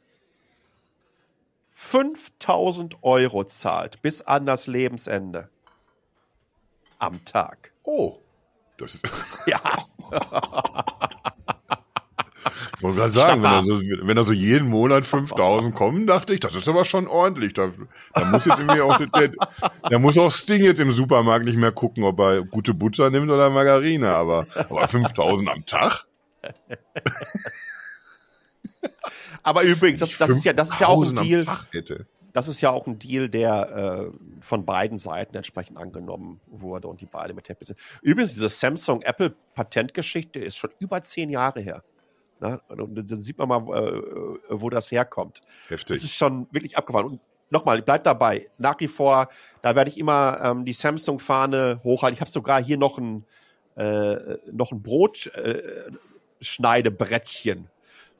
5000 1.82 2.96
Euro 3.02 3.44
zahlt 3.44 4.00
bis 4.02 4.22
an 4.22 4.46
das 4.46 4.66
Lebensende 4.66 5.50
am 6.98 7.22
Tag. 7.24 7.72
Oh. 7.82 8.18
Das 8.78 8.94
ist, 8.94 9.02
Ja, 9.46 9.60
Ich 12.76 12.82
wollte 12.82 12.98
gerade 12.98 13.12
sagen, 13.12 13.42
wenn 13.42 13.50
da, 13.50 13.64
so, 13.64 13.80
wenn 13.80 14.16
da 14.16 14.24
so 14.24 14.32
jeden 14.32 14.68
Monat 14.68 15.04
5000 15.04 15.74
kommen, 15.74 16.06
dachte 16.06 16.32
ich, 16.32 16.40
das 16.40 16.54
ist 16.54 16.68
aber 16.68 16.84
schon 16.84 17.08
ordentlich. 17.08 17.52
Da, 17.52 17.70
da 18.14 18.24
muss 18.26 18.46
jetzt 18.46 18.58
irgendwie 18.58 18.80
auch, 18.80 18.98
der, 18.98 19.32
da 19.90 19.98
muss 19.98 20.16
auch 20.16 20.32
Sting 20.32 20.62
jetzt 20.62 20.80
im 20.80 20.92
Supermarkt 20.92 21.44
nicht 21.44 21.58
mehr 21.58 21.72
gucken, 21.72 22.04
ob 22.04 22.20
er 22.20 22.42
gute 22.42 22.74
Butter 22.74 23.10
nimmt 23.10 23.30
oder 23.30 23.50
Margarine, 23.50 24.08
aber, 24.14 24.46
aber 24.54 24.88
5000 24.88 25.48
am 25.48 25.66
Tag? 25.66 26.06
Aber 29.42 29.62
übrigens, 29.62 30.00
das, 30.00 30.16
das 30.16 30.30
ist 30.30 30.44
ja, 30.44 30.52
das 30.52 30.70
ist 30.70 30.80
ja 30.80 30.88
auch 30.88 31.04
ein 31.04 31.16
Deal. 31.16 31.46
Das 32.32 32.48
ist 32.48 32.60
ja 32.62 32.70
auch 32.70 32.86
ein 32.86 32.98
Deal, 32.98 33.28
der 33.28 34.10
äh, 34.10 34.12
von 34.40 34.64
beiden 34.64 34.98
Seiten 34.98 35.36
entsprechend 35.36 35.76
angenommen 35.76 36.40
wurde 36.46 36.88
und 36.88 37.02
die 37.02 37.06
beide 37.06 37.34
mit 37.34 37.48
happy 37.48 37.66
sind. 37.66 37.78
Übrigens, 38.00 38.32
diese 38.32 38.48
Samsung-Apple-Patentgeschichte 38.48 40.40
ist 40.40 40.56
schon 40.56 40.70
über 40.78 41.02
zehn 41.02 41.28
Jahre 41.28 41.60
her. 41.60 41.82
Ne? 42.40 42.58
Und 42.68 42.94
dann 42.94 43.20
sieht 43.20 43.36
man 43.38 43.48
mal, 43.48 43.60
äh, 43.60 44.02
wo 44.48 44.70
das 44.70 44.90
herkommt. 44.90 45.42
Heftig. 45.68 45.96
Das 45.96 46.04
ist 46.04 46.14
schon 46.14 46.46
wirklich 46.50 46.78
abgefahren. 46.78 47.06
Und 47.06 47.20
nochmal, 47.50 47.82
bleibt 47.82 48.06
dabei. 48.06 48.48
Nach 48.58 48.80
wie 48.80 48.88
vor, 48.88 49.28
da 49.60 49.76
werde 49.76 49.90
ich 49.90 49.98
immer 49.98 50.40
ähm, 50.42 50.64
die 50.64 50.72
Samsung-Fahne 50.72 51.82
hochhalten. 51.84 52.14
Ich 52.14 52.20
habe 52.20 52.30
sogar 52.30 52.62
hier 52.62 52.78
noch 52.78 52.98
ein, 52.98 53.26
äh, 53.76 54.38
noch 54.50 54.72
ein 54.72 54.82
Brotschneidebrettchen. 54.82 57.58
Äh, 57.58 57.62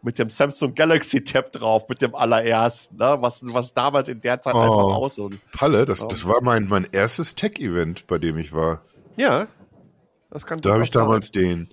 mit 0.03 0.19
dem 0.19 0.29
Samsung 0.31 0.75
Galaxy 0.75 1.23
Tab 1.25 1.53
drauf, 1.53 1.89
mit 1.89 2.03
dem 2.03 2.15
allerersten, 2.15 2.97
ne? 2.97 3.17
was, 3.21 3.43
was 3.47 3.73
damals 3.73 4.09
in 4.09 4.21
der 4.21 4.41
Zeit 4.41 4.55
oh, 4.55 4.61
einfach 4.61 4.97
aus. 4.97 5.19
Und, 5.19 5.41
Palle, 5.53 5.85
das, 5.87 6.07
das 6.07 6.27
war 6.27 6.43
mein, 6.43 6.67
mein 6.69 6.87
erstes 6.91 7.35
Tech-Event, 7.35 8.07
bei 8.07 8.19
dem 8.19 8.37
ich 8.37 8.53
war. 8.53 8.83
Ja, 9.17 9.47
das 10.31 10.47
kann 10.47 10.61
Da 10.61 10.73
habe 10.73 10.85
ich 10.85 10.91
damals 10.91 11.31
den, 11.31 11.69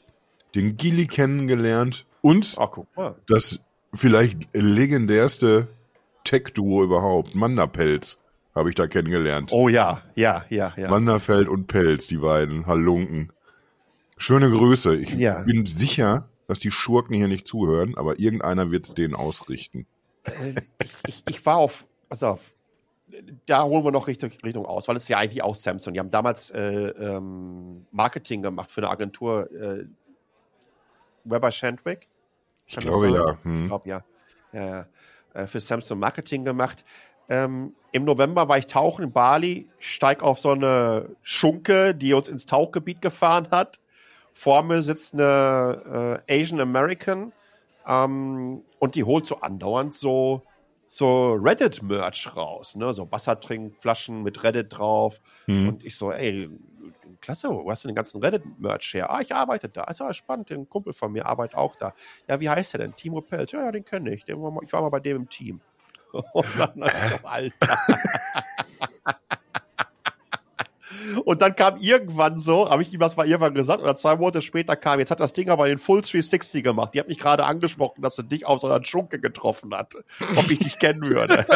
den 0.55 0.77
Gili 0.77 1.07
kennengelernt 1.07 2.05
und 2.21 2.55
Ach, 2.57 2.77
das 3.27 3.59
vielleicht 3.93 4.47
legendärste 4.53 5.67
Tech-Duo 6.23 6.83
überhaupt, 6.83 7.33
Manderpelz, 7.33 8.17
habe 8.53 8.69
ich 8.69 8.75
da 8.75 8.87
kennengelernt. 8.87 9.49
Oh 9.51 9.69
ja, 9.69 10.03
ja, 10.15 10.45
ja, 10.49 10.73
ja. 10.77 10.89
Manderfeld 10.89 11.47
und 11.47 11.67
Pelz, 11.67 12.07
die 12.07 12.17
beiden 12.17 12.67
Halunken. 12.67 13.31
Schöne 14.17 14.51
Grüße. 14.51 14.97
Ich 14.97 15.13
ja. 15.13 15.43
bin 15.43 15.65
sicher, 15.65 16.28
dass 16.49 16.59
die 16.59 16.71
Schurken 16.71 17.15
hier 17.15 17.27
nicht 17.27 17.45
zuhören, 17.45 17.95
aber 17.95 18.19
irgendeiner 18.19 18.71
wird 18.71 18.87
es 18.87 18.95
denen 18.95 19.13
ausrichten. 19.13 19.85
Äh, 20.23 20.55
ich, 20.83 20.93
ich, 21.05 21.23
ich, 21.29 21.45
war 21.45 21.57
auf, 21.57 21.85
also 22.09 22.25
auf, 22.29 22.55
da 23.45 23.63
holen 23.63 23.83
wir 23.83 23.91
noch 23.91 24.07
Richtung, 24.07 24.31
Richtung 24.43 24.65
aus, 24.65 24.87
weil 24.87 24.95
es 24.95 25.07
ja 25.07 25.19
eigentlich 25.19 25.43
auch 25.43 25.53
Samsung. 25.53 25.93
Die 25.93 25.99
haben 25.99 26.09
damals 26.09 26.49
äh, 26.49 26.87
ähm, 26.87 27.85
Marketing 27.91 28.41
gemacht 28.41 28.71
für 28.71 28.81
eine 28.81 28.89
Agentur, 28.89 29.51
äh, 29.51 29.85
Weber 31.23 31.51
Shandwick. 31.51 32.07
Ich 32.65 32.77
glaube 32.77 33.09
ja. 33.11 33.37
Hm. 33.43 33.61
Ich 33.61 33.67
glaube 33.67 33.87
ja. 33.87 34.03
ja, 34.51 34.65
ja. 34.65 34.85
Äh, 35.35 35.45
für 35.45 35.59
Samsung 35.59 35.99
Marketing 35.99 36.45
gemacht. 36.45 36.83
Ähm, 37.29 37.75
Im 37.91 38.05
November 38.05 38.49
war 38.49 38.57
ich 38.57 38.65
tauchen 38.65 39.05
in 39.05 39.11
Bali, 39.11 39.69
steig 39.77 40.23
auf 40.23 40.39
so 40.39 40.49
eine 40.49 41.15
Schunke, 41.21 41.93
die 41.93 42.13
uns 42.13 42.27
ins 42.27 42.47
Tauchgebiet 42.47 43.03
gefahren 43.03 43.49
hat. 43.51 43.79
Vor 44.33 44.63
mir 44.63 44.81
sitzt 44.83 45.13
eine 45.13 46.21
äh, 46.27 46.41
Asian 46.41 46.61
American 46.61 47.33
ähm, 47.85 48.63
und 48.79 48.95
die 48.95 49.03
holt 49.03 49.25
so 49.25 49.41
andauernd 49.41 49.93
so 49.93 50.43
so 50.91 51.33
Reddit-Merch 51.33 52.35
raus, 52.35 52.75
ne? 52.75 52.91
So 52.95 53.11
Wassertrinkflaschen 53.11 54.23
mit 54.23 54.43
Reddit 54.43 54.75
drauf. 54.75 55.21
Mhm. 55.45 55.69
Und 55.69 55.83
ich 55.83 55.95
so, 55.95 56.11
ey, 56.11 56.49
klasse, 57.21 57.49
wo 57.49 57.69
hast 57.69 57.83
du 57.83 57.89
den 57.89 57.95
ganzen 57.95 58.23
Reddit-Merch 58.23 58.95
her? 58.95 59.11
Ah, 59.11 59.21
ich 59.21 59.35
arbeite 59.35 59.69
da. 59.69 59.83
Also 59.83 60.11
spannend, 60.13 60.49
ein 60.49 60.67
Kumpel 60.67 60.93
von 60.93 61.11
mir 61.11 61.27
arbeitet 61.27 61.55
auch 61.55 61.75
da. 61.75 61.93
Ja, 62.27 62.39
wie 62.39 62.49
heißt 62.49 62.73
der 62.73 62.79
denn? 62.79 62.95
Timo 62.95 63.21
Pelz. 63.21 63.51
Ja, 63.51 63.65
ja, 63.65 63.71
den 63.71 63.85
kenne 63.85 64.11
ich. 64.11 64.25
Den, 64.25 64.37
ich 64.63 64.73
war 64.73 64.81
mal 64.81 64.89
bei 64.89 64.99
dem 64.99 65.17
im 65.17 65.29
Team. 65.29 65.61
Und 66.11 66.47
dann, 66.57 66.73
so, 66.73 67.27
Alter. 67.27 67.77
Und 71.25 71.41
dann 71.41 71.55
kam 71.55 71.77
irgendwann 71.77 72.37
so, 72.37 72.69
habe 72.69 72.81
ich 72.81 72.93
ihm 72.93 72.99
das 72.99 73.15
mal 73.17 73.27
irgendwann 73.27 73.53
gesagt, 73.53 73.81
oder 73.81 73.95
zwei 73.95 74.15
Monate 74.15 74.41
später 74.41 74.75
kam, 74.75 74.99
jetzt 74.99 75.11
hat 75.11 75.19
das 75.19 75.33
Ding 75.33 75.49
aber 75.49 75.67
den 75.67 75.77
Full 75.77 76.01
360 76.01 76.63
gemacht. 76.63 76.93
Die 76.93 76.99
hat 76.99 77.07
mich 77.07 77.19
gerade 77.19 77.45
angesprochen, 77.45 78.01
dass 78.01 78.15
sie 78.15 78.23
dich 78.23 78.45
auf 78.45 78.61
so 78.61 78.67
einer 78.67 78.83
Schunke 78.83 79.19
getroffen 79.19 79.73
hat, 79.75 79.95
ob 80.35 80.49
ich 80.49 80.59
dich 80.59 80.79
kennen 80.79 81.01
würde. 81.01 81.45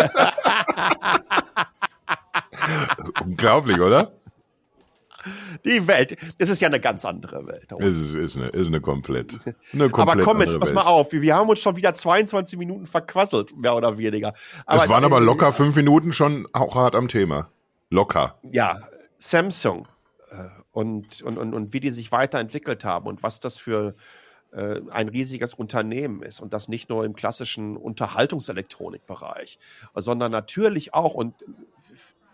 Unglaublich, 3.23 3.79
oder? 3.79 4.11
Die 5.63 5.87
Welt, 5.87 6.17
das 6.37 6.49
ist 6.49 6.61
ja 6.61 6.67
eine 6.67 6.81
ganz 6.81 7.05
andere 7.05 7.47
Welt. 7.47 7.67
Es 7.79 7.95
ist, 7.95 8.13
ist, 8.13 8.35
eine, 8.35 8.47
ist 8.47 8.67
eine 8.67 8.81
komplett. 8.81 9.39
Eine 9.71 9.89
komplett 9.89 10.17
aber 10.17 10.21
komm 10.21 10.41
jetzt, 10.41 10.59
pass 10.59 10.73
mal 10.73 10.83
auf, 10.83 11.13
wir 11.13 11.35
haben 11.35 11.49
uns 11.49 11.59
schon 11.59 11.75
wieder 11.77 11.93
22 11.93 12.59
Minuten 12.59 12.87
verquasselt, 12.87 13.55
mehr 13.55 13.75
oder 13.75 13.97
weniger. 13.97 14.33
Aber 14.65 14.83
es 14.83 14.89
waren 14.89 15.05
aber 15.05 15.21
locker 15.21 15.53
fünf 15.53 15.75
Minuten 15.75 16.11
schon 16.11 16.47
auch 16.51 16.75
hart 16.75 16.95
am 16.95 17.07
Thema. 17.07 17.49
Locker. 17.89 18.37
Ja, 18.51 18.79
Samsung 19.29 19.87
äh, 20.31 20.49
und, 20.71 21.21
und, 21.21 21.37
und, 21.37 21.53
und 21.53 21.73
wie 21.73 21.79
die 21.79 21.91
sich 21.91 22.11
weiterentwickelt 22.11 22.83
haben 22.85 23.07
und 23.07 23.23
was 23.23 23.39
das 23.39 23.57
für 23.57 23.95
äh, 24.51 24.81
ein 24.91 25.09
riesiges 25.09 25.53
Unternehmen 25.53 26.23
ist 26.23 26.39
und 26.39 26.53
das 26.53 26.67
nicht 26.67 26.89
nur 26.89 27.05
im 27.05 27.15
klassischen 27.15 27.77
Unterhaltungselektronikbereich, 27.77 29.57
sondern 29.95 30.31
natürlich 30.31 30.93
auch 30.93 31.13
und 31.13 31.35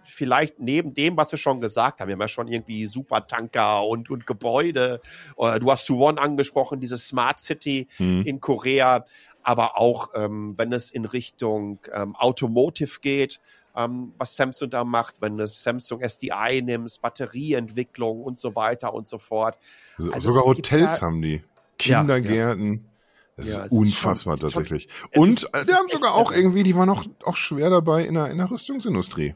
vielleicht 0.03 0.59
neben 0.59 0.93
dem, 0.93 1.15
was 1.15 1.31
wir 1.31 1.37
schon 1.37 1.61
gesagt 1.61 1.99
haben, 1.99 2.07
wir 2.07 2.13
haben 2.13 2.21
ja 2.21 2.27
schon 2.27 2.47
irgendwie 2.47 2.85
Supertanker 2.87 3.85
und, 3.85 4.09
und 4.09 4.25
Gebäude, 4.25 5.01
äh, 5.37 5.59
du 5.59 5.71
hast 5.71 5.85
Suwon 5.85 6.17
angesprochen, 6.17 6.79
diese 6.79 6.97
Smart 6.97 7.39
City 7.39 7.87
mhm. 7.99 8.23
in 8.25 8.39
Korea, 8.39 9.05
aber 9.43 9.77
auch 9.79 10.09
ähm, 10.15 10.57
wenn 10.57 10.73
es 10.73 10.91
in 10.91 11.05
Richtung 11.05 11.79
ähm, 11.93 12.15
Automotive 12.15 12.99
geht, 13.01 13.39
ähm, 13.75 14.13
was 14.17 14.35
Samsung 14.35 14.69
da 14.69 14.83
macht, 14.83 15.21
wenn 15.21 15.37
du 15.37 15.47
Samsung 15.47 16.01
SDI 16.01 16.61
nimmst, 16.63 17.01
Batterieentwicklung 17.01 18.21
und 18.23 18.39
so 18.39 18.55
weiter 18.55 18.93
und 18.93 19.07
so 19.07 19.17
fort. 19.17 19.57
Also 19.97 20.19
Sogar 20.19 20.45
Hotels 20.45 21.01
haben 21.01 21.21
die. 21.21 21.43
Kindergärten. 21.79 22.73
Ja, 22.73 22.79
Das 23.37 23.47
ja, 23.47 23.63
ist 23.63 23.71
unfassbar 23.71 24.37
schon, 24.37 24.49
tatsächlich. 24.49 24.89
Schon, 25.13 25.23
und 25.23 25.43
ist, 25.43 25.69
die 25.69 25.73
haben 25.73 25.89
sogar 25.89 26.13
auch 26.13 26.31
irgendwie, 26.31 26.63
die 26.63 26.75
waren 26.75 26.89
auch, 26.89 27.05
auch 27.23 27.37
schwer 27.37 27.69
dabei 27.69 28.03
in 28.03 28.13
der, 28.13 28.29
in 28.29 28.37
der 28.37 28.51
Rüstungsindustrie. 28.51 29.35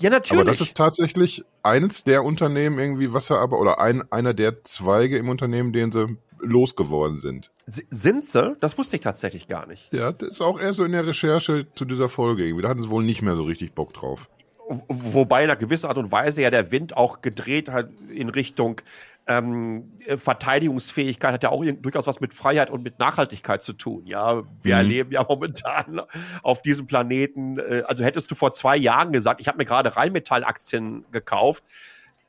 Ja, 0.00 0.10
natürlich. 0.10 0.40
Aber 0.40 0.50
das 0.50 0.60
ist 0.60 0.76
tatsächlich 0.76 1.44
eines 1.62 2.04
der 2.04 2.24
Unternehmen 2.24 2.78
irgendwie, 2.78 3.12
was 3.12 3.30
er 3.30 3.38
aber, 3.38 3.58
oder 3.58 3.80
ein, 3.80 4.10
einer 4.12 4.34
der 4.34 4.62
Zweige 4.64 5.18
im 5.18 5.28
Unternehmen, 5.28 5.72
den 5.72 5.92
sie 5.92 6.16
losgeworden 6.42 7.20
sind. 7.20 7.50
Sind 7.66 8.26
sie? 8.26 8.56
Das 8.60 8.76
wusste 8.76 8.96
ich 8.96 9.02
tatsächlich 9.02 9.48
gar 9.48 9.66
nicht. 9.66 9.92
Ja, 9.94 10.12
das 10.12 10.30
ist 10.30 10.40
auch 10.40 10.60
eher 10.60 10.74
so 10.74 10.84
in 10.84 10.92
der 10.92 11.06
Recherche 11.06 11.66
zu 11.74 11.84
dieser 11.84 12.08
Folge 12.08 12.44
irgendwie. 12.44 12.62
Da 12.62 12.68
hatten 12.68 12.82
sie 12.82 12.90
wohl 12.90 13.04
nicht 13.04 13.22
mehr 13.22 13.36
so 13.36 13.44
richtig 13.44 13.74
Bock 13.74 13.94
drauf. 13.94 14.28
Wobei 14.88 15.44
in 15.44 15.50
einer 15.50 15.58
gewissen 15.58 15.86
Art 15.86 15.98
und 15.98 16.12
Weise 16.12 16.42
ja 16.42 16.50
der 16.50 16.70
Wind 16.70 16.96
auch 16.96 17.20
gedreht 17.20 17.68
hat 17.68 17.90
in 18.08 18.28
Richtung 18.28 18.80
ähm, 19.26 19.92
Verteidigungsfähigkeit 20.16 21.34
hat 21.34 21.42
ja 21.44 21.50
auch 21.50 21.64
durchaus 21.64 22.06
was 22.06 22.20
mit 22.20 22.34
Freiheit 22.34 22.70
und 22.70 22.82
mit 22.82 22.98
Nachhaltigkeit 22.98 23.62
zu 23.62 23.72
tun. 23.72 24.04
Ja, 24.06 24.42
wir 24.62 24.74
mhm. 24.74 24.80
erleben 24.80 25.12
ja 25.12 25.24
momentan 25.28 26.00
auf 26.42 26.62
diesem 26.62 26.86
Planeten. 26.86 27.58
Äh, 27.58 27.82
also 27.86 28.04
hättest 28.04 28.30
du 28.30 28.34
vor 28.34 28.52
zwei 28.52 28.76
Jahren 28.76 29.12
gesagt, 29.12 29.40
ich 29.40 29.46
habe 29.46 29.58
mir 29.58 29.64
gerade 29.64 29.96
Rheinmetall-Aktien 29.96 31.04
gekauft, 31.12 31.62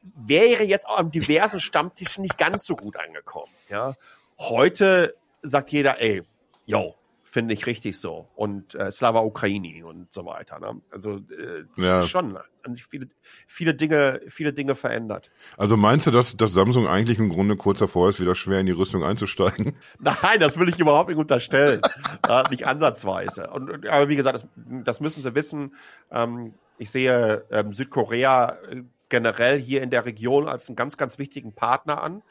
wäre 0.03 0.63
jetzt 0.63 0.87
auch 0.87 0.99
am 0.99 1.11
diversen 1.11 1.59
Stammtisch 1.59 2.17
nicht 2.17 2.37
ganz 2.37 2.65
so 2.65 2.75
gut 2.75 2.97
angekommen. 2.97 3.51
Ja, 3.69 3.95
heute 4.37 5.15
sagt 5.41 5.71
jeder, 5.71 6.01
ey, 6.01 6.23
yo, 6.65 6.95
finde 7.33 7.55
ich 7.55 7.65
richtig 7.65 7.99
so. 7.99 8.27
Und 8.35 8.75
äh, 8.75 8.91
Slava 8.91 9.21
Ukraini 9.21 9.81
und 9.81 10.13
so 10.13 10.23
weiter. 10.23 10.59
Ne? 10.59 10.79
Also 10.91 11.17
äh, 11.17 11.63
ja. 11.77 12.03
schon 12.03 12.37
viele, 12.75 13.09
viele 13.47 13.73
Dinge, 13.73 14.21
viele 14.27 14.53
Dinge 14.53 14.75
verändert. 14.75 15.31
Also 15.57 15.75
meinst 15.75 16.05
du, 16.05 16.11
dass, 16.11 16.37
dass 16.37 16.53
Samsung 16.53 16.87
eigentlich 16.87 17.17
im 17.17 17.29
Grunde 17.29 17.57
kurz 17.57 17.79
davor 17.79 18.09
ist, 18.09 18.21
wieder 18.21 18.35
schwer 18.35 18.59
in 18.59 18.67
die 18.67 18.71
Rüstung 18.71 19.03
einzusteigen? 19.03 19.75
Nein, 19.99 20.39
das 20.39 20.59
will 20.59 20.69
ich 20.69 20.79
überhaupt 20.79 21.09
nicht 21.09 21.17
unterstellen. 21.17 21.81
äh, 22.29 22.43
nicht 22.51 22.67
ansatzweise. 22.67 23.49
Und, 23.49 23.87
aber 23.87 24.09
wie 24.09 24.15
gesagt, 24.15 24.35
das, 24.35 24.47
das 24.83 24.99
müssen 24.99 25.23
sie 25.23 25.33
wissen. 25.33 25.73
Ähm, 26.11 26.53
ich 26.77 26.91
sehe 26.91 27.45
ähm, 27.49 27.73
Südkorea 27.73 28.57
äh, 28.69 28.83
generell 29.13 29.61
hier 29.61 29.83
in 29.83 29.91
der 29.91 30.07
Region 30.07 30.47
als 30.47 30.69
einen 30.69 30.75
ganz, 30.75 30.97
ganz 30.97 31.19
wichtigen 31.19 31.53
Partner 31.53 32.01
an 32.01 32.23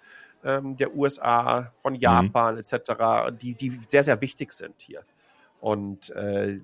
ähm, 0.42 0.76
der 0.76 0.96
USA, 0.96 1.72
von 1.80 1.94
Japan 1.94 2.54
mhm. 2.54 2.60
etc., 2.60 3.30
die, 3.40 3.54
die 3.54 3.78
sehr, 3.86 4.02
sehr 4.02 4.20
wichtig 4.20 4.52
sind 4.52 4.82
hier. 4.82 5.04
Und 5.60 6.10
äh, 6.10 6.58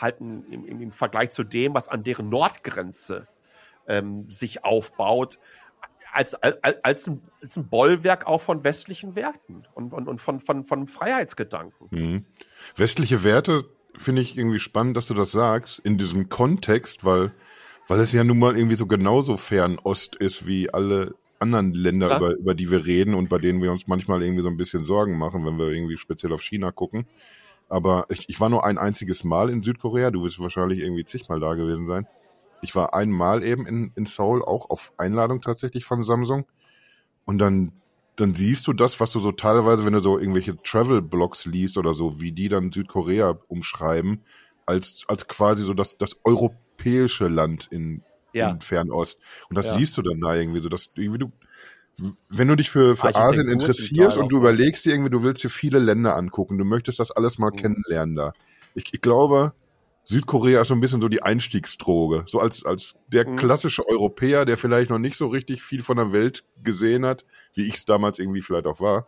halten 0.00 0.44
im, 0.52 0.80
im, 0.80 0.92
Vergleich 0.92 1.30
zu 1.30 1.42
dem, 1.42 1.74
was 1.74 1.88
an 1.88 2.04
deren 2.04 2.28
Nordgrenze 2.28 3.26
ähm, 3.88 4.30
sich 4.30 4.64
aufbaut, 4.64 5.40
als, 6.12 6.34
als, 6.34 6.62
als, 6.84 7.08
ein, 7.08 7.22
als 7.42 7.56
ein 7.56 7.68
Bollwerk 7.68 8.28
auch 8.28 8.40
von 8.40 8.62
westlichen 8.62 9.16
Werten 9.16 9.64
und, 9.74 9.92
und, 9.92 10.06
und 10.06 10.20
von, 10.20 10.38
von, 10.38 10.64
von 10.64 10.86
Freiheitsgedanken. 10.86 11.88
Mhm. 11.90 12.26
Westliche 12.76 13.24
Werte 13.24 13.64
finde 13.98 14.22
ich 14.22 14.38
irgendwie 14.38 14.60
spannend, 14.60 14.96
dass 14.96 15.08
du 15.08 15.14
das 15.14 15.32
sagst, 15.32 15.80
in 15.80 15.98
diesem 15.98 16.28
Kontext, 16.28 17.04
weil, 17.04 17.32
weil 17.88 18.00
es 18.00 18.12
ja 18.12 18.24
nun 18.24 18.38
mal 18.38 18.56
irgendwie 18.56 18.76
so 18.76 18.86
genauso 18.86 19.36
Fernost 19.36 20.16
ist 20.16 20.46
wie 20.46 20.72
alle 20.72 21.14
anderen 21.42 21.74
Länder, 21.74 22.16
über, 22.16 22.34
über 22.36 22.54
die 22.54 22.70
wir 22.70 22.86
reden 22.86 23.14
und 23.14 23.28
bei 23.28 23.38
denen 23.38 23.60
wir 23.60 23.72
uns 23.72 23.86
manchmal 23.86 24.22
irgendwie 24.22 24.42
so 24.42 24.48
ein 24.48 24.56
bisschen 24.56 24.84
Sorgen 24.84 25.18
machen, 25.18 25.44
wenn 25.44 25.58
wir 25.58 25.68
irgendwie 25.68 25.98
speziell 25.98 26.32
auf 26.32 26.42
China 26.42 26.70
gucken. 26.70 27.06
Aber 27.68 28.06
ich, 28.10 28.28
ich 28.28 28.40
war 28.40 28.48
nur 28.48 28.64
ein 28.64 28.78
einziges 28.78 29.24
Mal 29.24 29.50
in 29.50 29.62
Südkorea. 29.62 30.10
Du 30.10 30.22
wirst 30.22 30.38
wahrscheinlich 30.38 30.80
irgendwie 30.80 31.04
zigmal 31.04 31.40
da 31.40 31.54
gewesen 31.54 31.86
sein. 31.86 32.06
Ich 32.60 32.74
war 32.76 32.94
einmal 32.94 33.42
eben 33.42 33.66
in, 33.66 33.92
in 33.96 34.06
Seoul, 34.06 34.44
auch 34.44 34.70
auf 34.70 34.92
Einladung 34.96 35.40
tatsächlich 35.40 35.84
von 35.84 36.02
Samsung. 36.02 36.44
Und 37.24 37.38
dann, 37.38 37.72
dann 38.16 38.34
siehst 38.34 38.66
du 38.66 38.72
das, 38.72 39.00
was 39.00 39.10
du 39.10 39.20
so 39.20 39.32
teilweise, 39.32 39.84
wenn 39.84 39.94
du 39.94 40.00
so 40.00 40.18
irgendwelche 40.18 40.56
Travel-Blogs 40.62 41.46
liest 41.46 41.76
oder 41.76 41.94
so, 41.94 42.20
wie 42.20 42.32
die 42.32 42.48
dann 42.48 42.72
Südkorea 42.72 43.38
umschreiben, 43.48 44.22
als, 44.66 45.04
als 45.08 45.26
quasi 45.26 45.64
so 45.64 45.74
das, 45.74 45.98
das 45.98 46.18
europäische 46.24 46.62
Land 47.28 47.68
in, 47.70 48.02
ja. 48.32 48.50
in 48.50 48.60
Fernost. 48.60 49.20
Und 49.48 49.56
das 49.56 49.66
ja. 49.66 49.76
siehst 49.76 49.96
du 49.96 50.02
dann 50.02 50.20
da 50.20 50.34
irgendwie 50.34 50.60
so, 50.60 50.68
dass 50.68 50.90
irgendwie 50.94 51.18
du, 51.18 51.32
wenn 52.28 52.48
du 52.48 52.56
dich 52.56 52.70
für, 52.70 52.96
für 52.96 53.14
Asien 53.14 53.48
interessierst 53.48 54.18
und 54.18 54.30
du 54.30 54.38
überlegst 54.38 54.84
dir 54.84 54.92
irgendwie, 54.92 55.10
du 55.10 55.22
willst 55.22 55.44
dir 55.44 55.50
viele 55.50 55.78
Länder 55.78 56.16
angucken, 56.16 56.58
du 56.58 56.64
möchtest 56.64 56.98
das 56.98 57.10
alles 57.10 57.38
mal 57.38 57.50
mhm. 57.50 57.56
kennenlernen 57.56 58.16
da. 58.16 58.32
Ich, 58.74 58.92
ich 58.92 59.00
glaube, 59.00 59.52
Südkorea 60.04 60.62
ist 60.62 60.68
so 60.68 60.74
ein 60.74 60.80
bisschen 60.80 61.00
so 61.00 61.08
die 61.08 61.22
Einstiegsdroge. 61.22 62.24
So 62.26 62.40
als, 62.40 62.64
als 62.64 62.94
der 63.08 63.28
mhm. 63.28 63.36
klassische 63.36 63.86
Europäer, 63.86 64.44
der 64.44 64.58
vielleicht 64.58 64.90
noch 64.90 64.98
nicht 64.98 65.16
so 65.16 65.28
richtig 65.28 65.62
viel 65.62 65.82
von 65.82 65.96
der 65.96 66.12
Welt 66.12 66.44
gesehen 66.62 67.06
hat, 67.06 67.24
wie 67.54 67.66
ich 67.66 67.74
es 67.74 67.84
damals 67.84 68.18
irgendwie 68.18 68.42
vielleicht 68.42 68.66
auch 68.66 68.80
war. 68.80 69.06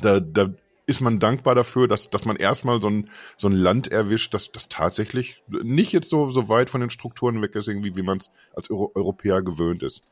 Da, 0.00 0.20
da 0.20 0.54
ist 0.92 1.00
man 1.00 1.18
dankbar 1.18 1.54
dafür, 1.54 1.88
dass, 1.88 2.10
dass 2.10 2.26
man 2.26 2.36
erstmal 2.36 2.80
so 2.80 2.88
ein, 2.88 3.08
so 3.38 3.48
ein 3.48 3.54
Land 3.54 3.88
erwischt, 3.88 4.34
das, 4.34 4.52
das 4.52 4.68
tatsächlich 4.68 5.42
nicht 5.48 5.92
jetzt 5.92 6.10
so, 6.10 6.30
so 6.30 6.48
weit 6.50 6.68
von 6.68 6.82
den 6.82 6.90
Strukturen 6.90 7.40
weg 7.40 7.54
ist, 7.54 7.66
irgendwie, 7.66 7.96
wie 7.96 8.02
man 8.02 8.18
es 8.18 8.30
als 8.54 8.70
Euro 8.70 8.92
Europäer 8.94 9.40
gewöhnt 9.42 9.82
ist. 9.82 10.04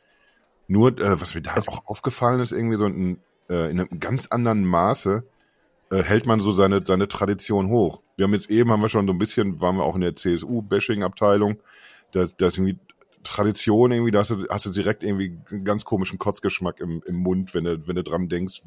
Nur, 0.69 0.99
äh, 0.99 1.21
was 1.21 1.35
mir 1.35 1.43
da 1.43 1.57
es 1.57 1.69
auch 1.69 1.87
aufgefallen 1.87 2.41
ist, 2.41 2.53
irgendwie 2.53 2.77
so 2.77 2.87
in, 2.87 3.19
äh, 3.51 3.71
in 3.71 3.81
einem 3.81 4.01
ganz 4.01 4.29
anderen 4.29 4.65
Maße 4.65 5.23
äh, 5.91 6.03
hält 6.03 6.25
man 6.25 6.41
so 6.41 6.53
seine, 6.53 6.83
seine 6.87 7.09
Tradition 7.09 7.69
hoch. 7.69 8.01
Wir 8.17 8.25
haben 8.25 8.33
jetzt 8.33 8.51
eben, 8.51 8.71
haben 8.71 8.81
wir 8.81 8.89
schon 8.89 9.07
so 9.07 9.13
ein 9.13 9.19
bisschen, 9.19 9.61
waren 9.61 9.77
wir 9.77 9.85
auch 9.85 9.97
in 9.97 10.01
der 10.01 10.17
CSU-Bashing-Abteilung, 10.17 11.59
da, 12.13 12.27
da 12.39 12.47
ist 12.47 12.57
irgendwie 12.57 12.79
Tradition 13.23 13.93
irgendwie, 13.93 14.13
da 14.13 14.21
hast 14.21 14.31
du, 14.31 14.47
hast 14.49 14.65
du 14.65 14.71
direkt 14.71 15.05
irgendwie 15.05 15.39
einen 15.51 15.65
ganz 15.65 15.85
komischen 15.85 16.19
Kotzgeschmack 16.19 16.81
im, 16.81 17.03
im 17.07 17.17
Mund, 17.17 17.55
wenn 17.55 17.65
du, 17.65 17.87
wenn 17.87 17.97
du 17.97 18.03
dran 18.03 18.31
denkst, 18.31 18.63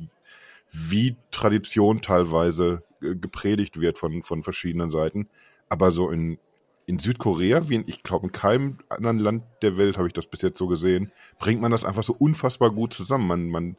wie 0.73 1.15
Tradition 1.31 2.01
teilweise 2.01 2.83
äh, 3.01 3.15
gepredigt 3.15 3.79
wird 3.79 3.97
von, 3.97 4.23
von 4.23 4.43
verschiedenen 4.43 4.91
Seiten. 4.91 5.29
Aber 5.69 5.91
so 5.91 6.09
in, 6.09 6.39
in 6.86 6.99
Südkorea, 6.99 7.69
wie 7.69 7.75
in, 7.75 7.83
ich 7.88 8.03
glaube, 8.03 8.27
in 8.27 8.31
keinem 8.31 8.79
anderen 8.89 9.19
Land 9.19 9.43
der 9.62 9.77
Welt 9.77 9.97
habe 9.97 10.07
ich 10.07 10.13
das 10.13 10.27
bis 10.27 10.41
jetzt 10.41 10.57
so 10.57 10.67
gesehen, 10.67 11.12
bringt 11.39 11.62
man 11.62 11.71
das 11.71 11.86
einfach 11.86 12.03
so 12.03 12.13
unfassbar 12.13 12.71
gut 12.71 12.93
zusammen. 12.93 13.27
Man, 13.27 13.49
man, 13.49 13.77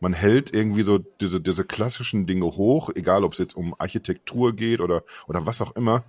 man 0.00 0.14
hält 0.14 0.52
irgendwie 0.52 0.82
so 0.82 0.98
diese, 0.98 1.40
diese 1.40 1.64
klassischen 1.64 2.26
Dinge 2.26 2.46
hoch, 2.46 2.90
egal 2.94 3.22
ob 3.22 3.32
es 3.32 3.38
jetzt 3.38 3.56
um 3.56 3.74
Architektur 3.78 4.56
geht 4.56 4.80
oder, 4.80 5.04
oder 5.28 5.46
was 5.46 5.60
auch 5.60 5.76
immer. 5.76 6.04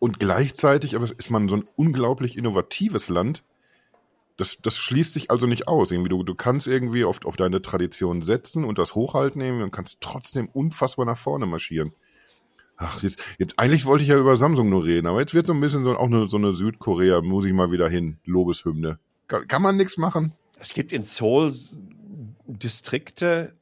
Und 0.00 0.20
gleichzeitig 0.20 0.96
aber 0.96 1.06
ist 1.16 1.30
man 1.30 1.48
so 1.48 1.56
ein 1.56 1.68
unglaublich 1.76 2.36
innovatives 2.36 3.08
Land. 3.08 3.44
Das, 4.38 4.58
das 4.62 4.78
schließt 4.78 5.12
sich 5.12 5.30
also 5.30 5.46
nicht 5.46 5.68
aus. 5.68 5.90
Irgendwie 5.90 6.08
du, 6.08 6.22
du 6.22 6.34
kannst 6.34 6.66
irgendwie 6.66 7.04
oft 7.04 7.26
auf 7.26 7.36
deine 7.36 7.60
Tradition 7.60 8.22
setzen 8.22 8.64
und 8.64 8.78
das 8.78 8.94
hochhalten 8.94 9.42
irgendwie 9.42 9.64
und 9.64 9.72
kannst 9.72 10.00
trotzdem 10.00 10.48
unfassbar 10.48 11.04
nach 11.04 11.18
vorne 11.18 11.44
marschieren. 11.44 11.92
Ach, 12.76 13.02
jetzt, 13.02 13.18
jetzt 13.38 13.58
eigentlich 13.58 13.84
wollte 13.84 14.04
ich 14.04 14.10
ja 14.10 14.16
über 14.16 14.36
Samsung 14.36 14.70
nur 14.70 14.84
reden, 14.84 15.08
aber 15.08 15.18
jetzt 15.18 15.34
wird 15.34 15.46
so 15.46 15.52
ein 15.52 15.60
bisschen 15.60 15.84
so 15.84 15.96
auch 15.96 16.06
eine, 16.06 16.28
so 16.28 16.36
eine 16.36 16.52
Südkorea, 16.52 17.20
muss 17.20 17.44
ich 17.44 17.52
mal 17.52 17.72
wieder 17.72 17.88
hin, 17.88 18.18
Lobeshymne. 18.24 19.00
Kann, 19.26 19.48
kann 19.48 19.62
man 19.62 19.76
nichts 19.76 19.96
machen? 19.96 20.32
Es 20.60 20.72
gibt 20.72 20.92
in 20.92 21.02
Seoul 21.02 21.54
Distrikte, 22.46 23.54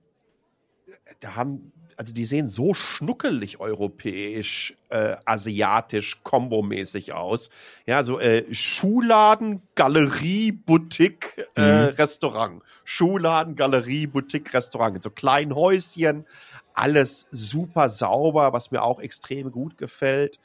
da 1.20 1.34
haben, 1.34 1.72
also 1.96 2.12
die 2.12 2.26
sehen 2.26 2.48
so 2.48 2.74
schnuckelig 2.74 3.58
europäisch, 3.58 4.76
äh, 4.90 5.16
asiatisch, 5.24 6.20
kombomäßig 6.22 7.14
aus. 7.14 7.48
Ja, 7.86 8.02
so 8.02 8.20
äh, 8.20 8.44
Schuhladen, 8.54 9.62
Galerie, 9.74 10.52
Boutique, 10.52 11.48
äh, 11.56 11.90
mhm. 11.90 11.94
Restaurant. 11.94 12.62
Schuhladen, 12.84 13.56
Galerie, 13.56 14.06
Boutique, 14.06 14.52
Restaurant. 14.52 14.96
In 14.96 15.02
so 15.02 15.10
kleinen 15.10 15.54
Häuschen, 15.54 16.26
alles 16.74 17.26
super 17.30 17.88
sauber, 17.88 18.52
was 18.52 18.70
mir 18.70 18.82
auch 18.82 19.00
extrem 19.00 19.50
gut 19.50 19.78
gefällt. 19.78 20.38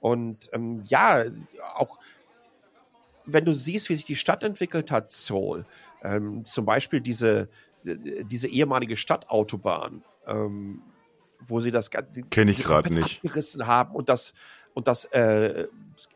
Und 0.00 0.50
ähm, 0.52 0.82
ja, 0.86 1.22
auch 1.74 1.98
wenn 3.24 3.44
du 3.44 3.52
siehst, 3.54 3.88
wie 3.88 3.96
sich 3.96 4.04
die 4.04 4.16
Stadt 4.16 4.42
entwickelt 4.42 4.90
hat, 4.90 5.12
Seoul, 5.12 5.64
ähm, 6.02 6.44
zum 6.46 6.64
Beispiel 6.64 7.00
diese, 7.00 7.48
diese 7.84 8.48
ehemalige 8.48 8.96
Stadtautobahn, 8.96 10.02
ähm, 10.26 10.82
wo 11.40 11.60
sie 11.60 11.70
das 11.70 11.90
kenne 11.90 12.50
ich 12.50 12.62
gerade 12.64 12.92
nicht 12.92 13.16
abgerissen 13.16 13.66
haben 13.66 13.94
und 13.94 14.08
das 14.08 14.34
und 14.76 14.88
das 14.88 15.06
äh, 15.06 15.68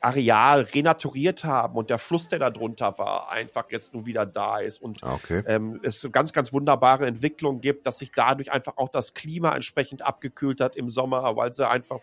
Areal 0.03 0.61
renaturiert 0.61 1.45
haben 1.45 1.77
und 1.77 1.89
der 1.89 1.99
Fluss, 1.99 2.29
der 2.29 2.39
da 2.39 2.51
drunter 2.51 2.99
war, 2.99 3.31
einfach 3.31 3.71
jetzt 3.71 3.95
nur 3.95 4.05
wieder 4.05 4.27
da 4.27 4.59
ist 4.59 4.83
und 4.83 5.03
ah, 5.03 5.15
okay. 5.15 5.43
ähm, 5.47 5.81
es 5.83 6.07
ganz, 6.13 6.35
ganz 6.35 6.53
wunderbare 6.53 7.07
Entwicklungen 7.07 7.63
gibt, 7.63 7.87
dass 7.87 7.99
sich 7.99 8.13
dadurch 8.13 8.53
einfach 8.53 8.77
auch 8.77 8.91
das 8.91 9.15
Klima 9.15 9.55
entsprechend 9.55 10.03
abgekühlt 10.03 10.61
hat 10.61 10.77
im 10.77 10.91
Sommer, 10.91 11.37
weil 11.37 11.55
sie 11.55 11.67
einfach 11.67 12.01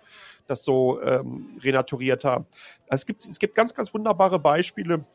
das 0.47 0.63
so 0.63 0.99
ähm, 1.03 1.59
renaturiert 1.61 2.23
haben. 2.23 2.47
Es 2.87 3.05
gibt, 3.05 3.25
es 3.25 3.37
gibt 3.37 3.53
ganz, 3.53 3.75
ganz 3.75 3.93
wunderbare 3.93 4.39
Beispiele 4.39 5.05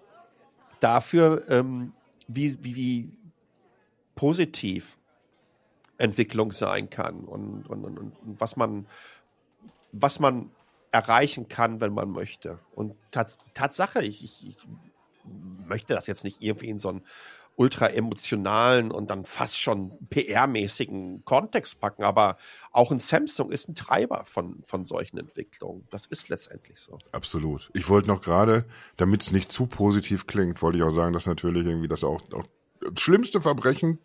dafür, 0.78 1.42
ähm, 1.48 1.92
wie, 2.28 2.56
wie, 2.62 2.76
wie 2.76 3.12
positiv 4.14 4.96
Entwicklung 5.98 6.52
sein 6.52 6.90
kann 6.90 7.24
und, 7.24 7.68
und, 7.68 7.84
und, 7.84 7.98
und 7.98 8.40
was 8.40 8.56
man, 8.56 8.86
was 9.92 10.20
man 10.20 10.50
erreichen 10.90 11.48
kann, 11.48 11.80
wenn 11.80 11.92
man 11.92 12.10
möchte. 12.10 12.58
Und 12.74 12.94
Tats 13.10 13.38
Tatsache, 13.54 14.02
ich, 14.02 14.22
ich, 14.22 14.48
ich 14.48 14.56
möchte 15.66 15.94
das 15.94 16.06
jetzt 16.06 16.24
nicht 16.24 16.42
irgendwie 16.42 16.68
in 16.68 16.78
so 16.78 16.90
einen 16.90 17.02
ultra 17.56 17.86
emotionalen 17.88 18.90
und 18.90 19.10
dann 19.10 19.26
fast 19.26 19.60
schon 19.60 19.92
PR-mäßigen 20.10 21.22
Kontext 21.24 21.80
packen, 21.80 22.02
aber 22.02 22.36
auch 22.70 22.90
ein 22.90 22.98
Samsung 22.98 23.50
ist 23.50 23.68
ein 23.68 23.74
Treiber 23.74 24.24
von, 24.24 24.62
von 24.62 24.86
solchen 24.86 25.18
Entwicklungen. 25.18 25.86
Das 25.90 26.06
ist 26.06 26.28
letztendlich 26.28 26.78
so. 26.78 26.98
Absolut. 27.12 27.70
Ich 27.74 27.88
wollte 27.88 28.08
noch 28.08 28.22
gerade, 28.22 28.64
damit 28.96 29.22
es 29.22 29.32
nicht 29.32 29.52
zu 29.52 29.66
positiv 29.66 30.26
klingt, 30.26 30.62
wollte 30.62 30.78
ich 30.78 30.84
auch 30.84 30.94
sagen, 30.94 31.12
dass 31.12 31.26
natürlich 31.26 31.66
irgendwie 31.66 31.88
das 31.88 32.04
auch, 32.04 32.22
auch 32.32 32.46
das 32.80 33.00
schlimmste 33.00 33.40
Verbrechen 33.40 33.98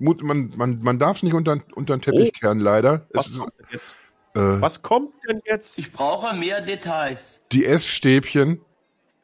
man, 0.00 0.52
man, 0.56 0.80
man 0.82 0.98
darf 0.98 1.18
es 1.18 1.22
nicht 1.22 1.34
unter, 1.34 1.58
unter 1.74 1.96
den 1.96 2.02
Teppich 2.02 2.32
oh, 2.34 2.38
kehren, 2.38 2.58
leider. 2.58 3.06
Was 3.12 3.32
kommt 3.32 3.52
denn 3.58 3.66
jetzt? 3.72 3.96
Äh, 4.34 4.40
was 4.40 4.82
kommt 4.82 5.14
denn 5.28 5.40
jetzt? 5.44 5.78
Ich 5.78 5.92
brauche 5.92 6.34
mehr 6.34 6.60
Details. 6.60 7.40
Die 7.52 7.64
Essstäbchen 7.64 8.60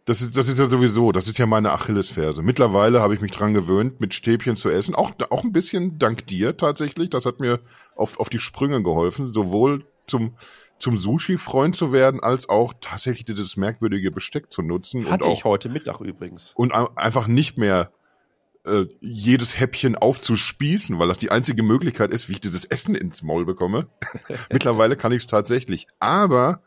das 0.07 0.23
ist, 0.23 0.37
das 0.37 0.47
ist 0.47 0.61
ja 0.61 0.71
sowieso, 0.71 1.11
das 1.11 1.27
ist 1.27 1.37
ja 1.37 1.47
meine 1.47 1.73
Achillesferse. 1.73 2.41
Mittlerweile 2.41 3.01
habe 3.01 3.15
ich 3.15 3.21
mich 3.21 3.33
dran 3.33 3.55
gewöhnt, 3.55 4.01
mit 4.01 4.15
Stäbchen 4.15 4.57
zu 4.57 4.71
essen. 4.71 4.95
Auch, 4.95 5.11
auch 5.31 5.43
ein 5.43 5.51
bisschen 5.51 5.99
dank 5.99 6.29
dir 6.29 6.57
tatsächlich. 6.57 7.11
Das 7.11 7.27
hat 7.27 7.41
mir 7.41 7.59
auf, 7.97 8.21
auf 8.21 8.29
die 8.29 8.39
Sprünge 8.39 8.85
geholfen, 8.85 9.33
sowohl 9.33 9.85
zum, 10.07 10.37
zum 10.79 10.97
Sushi-Freund 10.97 11.75
zu 11.75 11.93
werden, 11.93 12.21
als 12.21 12.49
auch 12.49 12.73
tatsächlich 12.81 13.25
dieses 13.25 13.57
merkwürdige 13.57 14.13
Besteck 14.13 14.53
zu 14.53 14.63
nutzen. 14.63 15.11
Hatte 15.11 15.25
und 15.25 15.33
auch, 15.33 15.37
ich 15.39 15.45
heute 15.45 15.69
Mittag 15.69 16.01
übrigens. 16.01 16.53
Und 16.55 16.71
einfach 16.71 17.27
nicht 17.27 17.59
mehr 17.59 17.91
äh, 18.67 18.87
jedes 19.01 19.59
Häppchen 19.59 19.97
aufzuspießen, 19.97 20.99
weil 20.99 21.09
das 21.09 21.19
die 21.19 21.31
einzige 21.31 21.63
Möglichkeit 21.63 22.11
ist, 22.11 22.29
wie 22.29 22.33
ich 22.33 22.41
dieses 22.41 22.65
Essen 22.65 22.95
ins 22.95 23.23
Maul 23.23 23.45
bekomme. 23.45 23.89
Mittlerweile 24.51 24.97
kann 24.97 25.13
ich 25.13 25.23
es 25.23 25.27
tatsächlich. 25.27 25.87
Aber 25.99 26.63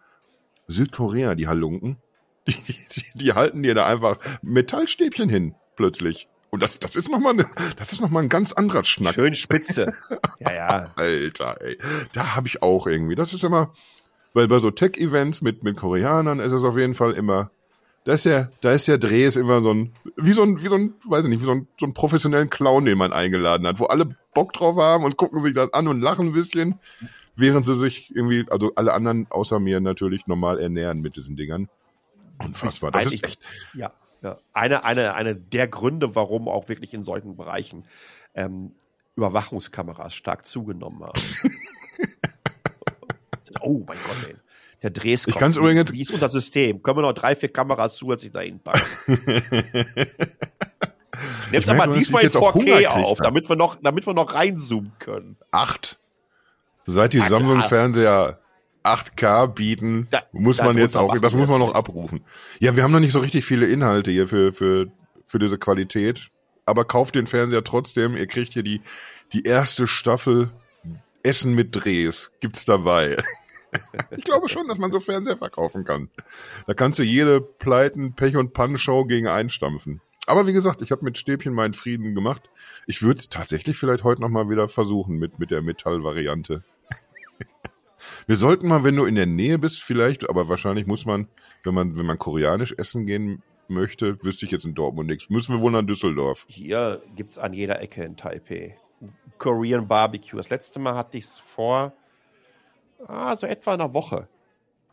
Südkorea, 0.68 1.36
die 1.36 1.48
Halunken, 1.48 1.98
die, 2.48 2.54
die, 2.54 3.06
die 3.16 3.34
halten 3.34 3.64
dir 3.64 3.76
da 3.76 3.86
einfach 3.86 4.18
Metallstäbchen 4.42 5.30
hin, 5.30 5.56
plötzlich. 5.76 6.28
Und 6.52 6.64
das, 6.64 6.80
das 6.80 6.96
ist 6.96 7.10
nochmal 7.10 7.36
ne, 7.36 7.48
das 7.78 7.94
ist 7.94 8.02
noch 8.02 8.10
mal 8.10 8.24
ein 8.24 8.30
ganz 8.30 8.54
anderer 8.54 8.84
Schnack. 8.84 9.14
Schön 9.14 9.36
spitze. 9.36 9.92
ja, 10.40 10.54
ja. 10.54 10.92
Alter, 10.96 11.62
ey. 11.62 11.78
Da 12.14 12.36
habe 12.36 12.48
ich 12.48 12.64
auch 12.64 12.88
irgendwie. 12.88 13.16
Das 13.16 13.34
ist 13.34 13.44
immer, 13.44 13.74
weil 14.34 14.48
bei 14.48 14.60
so 14.60 14.72
Tech-Events 14.72 15.42
mit, 15.42 15.64
mit 15.64 15.78
Koreanern 15.78 16.40
ist 16.40 16.52
es 16.52 16.64
auf 16.64 16.78
jeden 16.78 16.96
Fall 16.96 17.14
immer, 17.14 17.52
da 18.06 18.14
ist 18.14 18.26
ja, 18.26 18.50
da 18.62 18.72
ist 18.72 18.88
der 18.88 18.98
Dreh 18.98 19.26
ist 19.26 19.36
immer 19.36 19.62
so 19.62 19.74
ein, 19.74 19.94
wie 20.16 20.34
so 20.34 20.44
ein, 20.44 20.62
wie 20.64 20.68
so 20.68 20.76
ein, 20.76 20.94
weiß 21.06 21.26
ich 21.26 21.30
nicht, 21.30 21.42
wie 21.42 21.46
so 21.46 21.52
ein, 21.52 21.68
so 21.80 21.86
ein 21.86 21.94
professionellen 21.94 22.50
Clown, 22.50 22.86
den 22.86 22.98
man 22.98 23.14
eingeladen 23.14 23.68
hat, 23.68 23.80
wo 23.80 23.86
alle 23.86 24.10
Bock 24.34 24.54
drauf 24.54 24.78
haben 24.78 25.04
und 25.04 25.18
gucken 25.18 25.44
sich 25.44 25.54
das 25.54 25.74
an 25.74 25.88
und 25.88 26.02
lachen 26.02 26.28
ein 26.28 26.34
bisschen, 26.34 26.80
während 27.36 27.66
sie 27.66 27.76
sich 27.76 28.14
irgendwie, 28.16 28.46
also 28.50 28.74
alle 28.76 28.94
anderen 28.94 29.28
außer 29.30 29.60
mir 29.60 29.80
natürlich 29.82 30.28
normal 30.28 30.60
ernähren 30.60 31.02
mit 31.02 31.16
diesen 31.16 31.36
Dingern. 31.36 31.70
Unfassbar. 32.40 32.92
Das 32.92 33.06
ist 33.06 33.24
echt. 33.24 33.40
Ja, 33.74 33.92
ja. 34.22 34.38
Eine, 34.54 34.86
eine, 34.86 35.14
eine 35.14 35.36
der 35.36 35.68
Gründe, 35.68 36.16
warum 36.16 36.48
auch 36.48 36.70
wirklich 36.70 36.94
in 36.94 37.04
solchen 37.04 37.36
Bereichen 37.36 37.86
ähm, 38.34 38.72
Überwachungskameras 39.16 40.14
stark 40.14 40.46
zugenommen 40.46 41.04
haben. 41.04 41.22
oh 43.62 43.84
mein 43.86 43.98
Gott, 43.98 44.30
ey. 44.30 44.36
Der 44.82 44.92
Drehskopf. 44.92 45.36
Ich 45.36 45.40
kann 45.40 45.54
übrigens. 45.54 45.92
Wie 45.92 46.02
ist 46.02 46.12
unser 46.12 46.30
System? 46.30 46.82
Können 46.82 46.98
wir 47.00 47.02
noch 47.02 47.14
drei, 47.14 47.36
vier 47.36 47.50
Kameras 47.50 47.96
zusätzlich 47.96 48.32
dahin 48.32 48.60
packen? 48.60 48.82
Nehmt 51.52 51.68
aber 51.68 51.88
dass 51.88 51.98
diesmal 51.98 52.22
in 52.22 52.28
jetzt 52.28 52.38
auch 52.38 52.52
4K 52.52 52.54
Hunger 52.54 52.76
krieg, 52.78 52.88
auf, 52.88 53.18
ja. 53.18 53.24
damit 53.26 53.50
wir 53.50 53.56
noch, 53.56 53.78
damit 53.82 54.08
wir 54.08 54.14
noch 54.14 54.34
reinzoomen 54.34 54.94
können. 55.00 55.36
Acht. 55.52 55.98
Seit 56.86 57.14
die 57.14 57.20
Samsung-Fernseher 57.20 58.40
8K 58.84 59.48
bieten, 59.48 60.08
Da- 60.10 60.24
muss 60.32 60.58
da 60.58 60.66
man 60.66 60.78
jetzt 60.78 60.96
auch, 60.96 61.18
das 61.20 61.34
muss 61.34 61.50
man 61.50 61.62
es 61.62 61.68
noch 61.68 61.76
abrufen. 61.76 62.22
Ja, 62.60 62.76
wir 62.76 62.84
haben 62.84 62.92
noch 62.92 63.00
nicht 63.00 63.12
so 63.12 63.20
richtig 63.20 63.46
viele 63.46 63.68
Inhalte 63.68 64.12
hier 64.12 64.28
für, 64.28 64.54
für, 64.54 64.88
für 65.26 65.40
diese 65.40 65.58
Qualität. 65.58 66.30
Aber 66.66 66.86
kauft 66.86 67.16
den 67.16 67.28
Fernseher 67.28 67.64
trotzdem. 67.64 68.16
Ihr 68.16 68.28
kriegt 68.28 68.54
hier 68.54 68.64
die, 68.64 68.82
die 69.34 69.44
erste 69.44 69.88
Staffel 69.88 70.52
Essen 71.24 71.54
mit 71.54 71.76
Drehs. 71.76 72.32
Gibt's 72.40 72.66
dabei. 72.66 73.18
ich 74.16 74.24
glaube 74.24 74.50
schon, 74.50 74.68
dass 74.68 74.78
man 74.78 74.92
so 74.92 75.00
Fernseher 75.00 75.38
verkaufen 75.38 75.84
kann. 75.84 76.10
Da 76.68 76.74
kannst 76.74 77.00
du 77.00 77.04
jede 77.04 77.42
Pleiten, 77.42 78.14
Pech 78.14 78.36
und 78.36 78.54
Pannenshow 78.54 79.06
gegen 79.06 79.28
einstampfen. 79.28 80.02
Aber 80.28 80.46
wie 80.46 80.54
gesagt, 80.54 80.82
ich 80.82 80.92
habe 80.92 81.04
mit 81.04 81.18
Stäbchen 81.18 81.54
meinen 81.54 81.74
Frieden 81.74 82.14
gemacht. 82.14 82.50
Ich 82.86 83.02
würde 83.02 83.20
es 83.20 83.30
tatsächlich 83.30 83.78
vielleicht 83.78 84.04
heute 84.04 84.22
noch 84.22 84.30
mal 84.30 84.50
wieder 84.50 84.70
versuchen 84.70 85.18
mit, 85.18 85.40
mit 85.40 85.50
der 85.50 85.62
Metallvariante. 85.62 86.64
Wir 88.28 88.38
sollten 88.38 88.68
mal, 88.68 88.84
wenn 88.84 88.96
du 88.96 89.06
in 89.06 89.16
der 89.16 89.26
Nähe 89.26 89.58
bist, 89.58 89.82
vielleicht, 89.82 90.30
aber 90.30 90.48
wahrscheinlich 90.48 90.86
muss 90.86 91.06
man, 91.06 91.28
wenn 91.64 91.74
man, 91.74 91.98
wenn 91.98 92.06
man 92.06 92.20
koreanisch 92.20 92.74
essen 92.78 93.08
gehen 93.08 93.42
möchte, 93.68 94.24
wüsste 94.24 94.46
ich 94.46 94.52
jetzt 94.52 94.66
in 94.66 94.76
Dortmund 94.76 95.10
nichts. 95.10 95.30
Müssen 95.30 95.56
wir 95.56 95.62
wohl 95.62 95.72
nach 95.72 95.84
Düsseldorf. 95.84 96.46
Hier 96.48 97.02
gibt's 97.16 97.38
an 97.38 97.54
jeder 97.54 97.82
Ecke 97.82 98.04
in 98.04 98.16
Taipei 98.16 98.78
Korean 99.38 99.88
Barbecue. 99.88 100.38
Das 100.38 100.50
letzte 100.50 100.80
Mal 100.80 100.96
hatte 100.96 101.18
ich's 101.18 101.40
vor, 101.40 101.94
ah, 103.08 103.36
so 103.36 103.48
etwa 103.48 103.74
einer 103.74 103.94
Woche. 103.94 104.28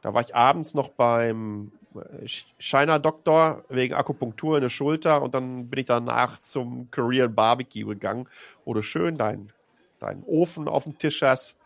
Da 0.03 0.14
war 0.14 0.23
ich 0.23 0.35
abends 0.35 0.75
noch 0.75 0.88
beim 0.90 1.73
äh, 1.95 2.27
China 2.59 2.99
Doktor 2.99 3.64
wegen 3.69 3.95
Akupunktur 3.95 4.57
in 4.57 4.62
der 4.62 4.71
Schulter 4.71 5.23
und 5.23 5.35
dann 5.35 5.69
bin 5.69 5.81
ich 5.81 5.87
danach 5.87 6.40
zum 6.40 6.90
Korean 6.90 7.35
Barbecue 7.35 7.87
gegangen, 7.87 8.29
wo 8.64 8.75
du 8.75 8.83
schön 8.83 9.16
deinen 9.16 9.53
dein 9.99 10.23
Ofen 10.25 10.69
auf 10.69 10.85
dem 10.85 10.99
Tisch 10.99 11.23
hast 11.23 11.57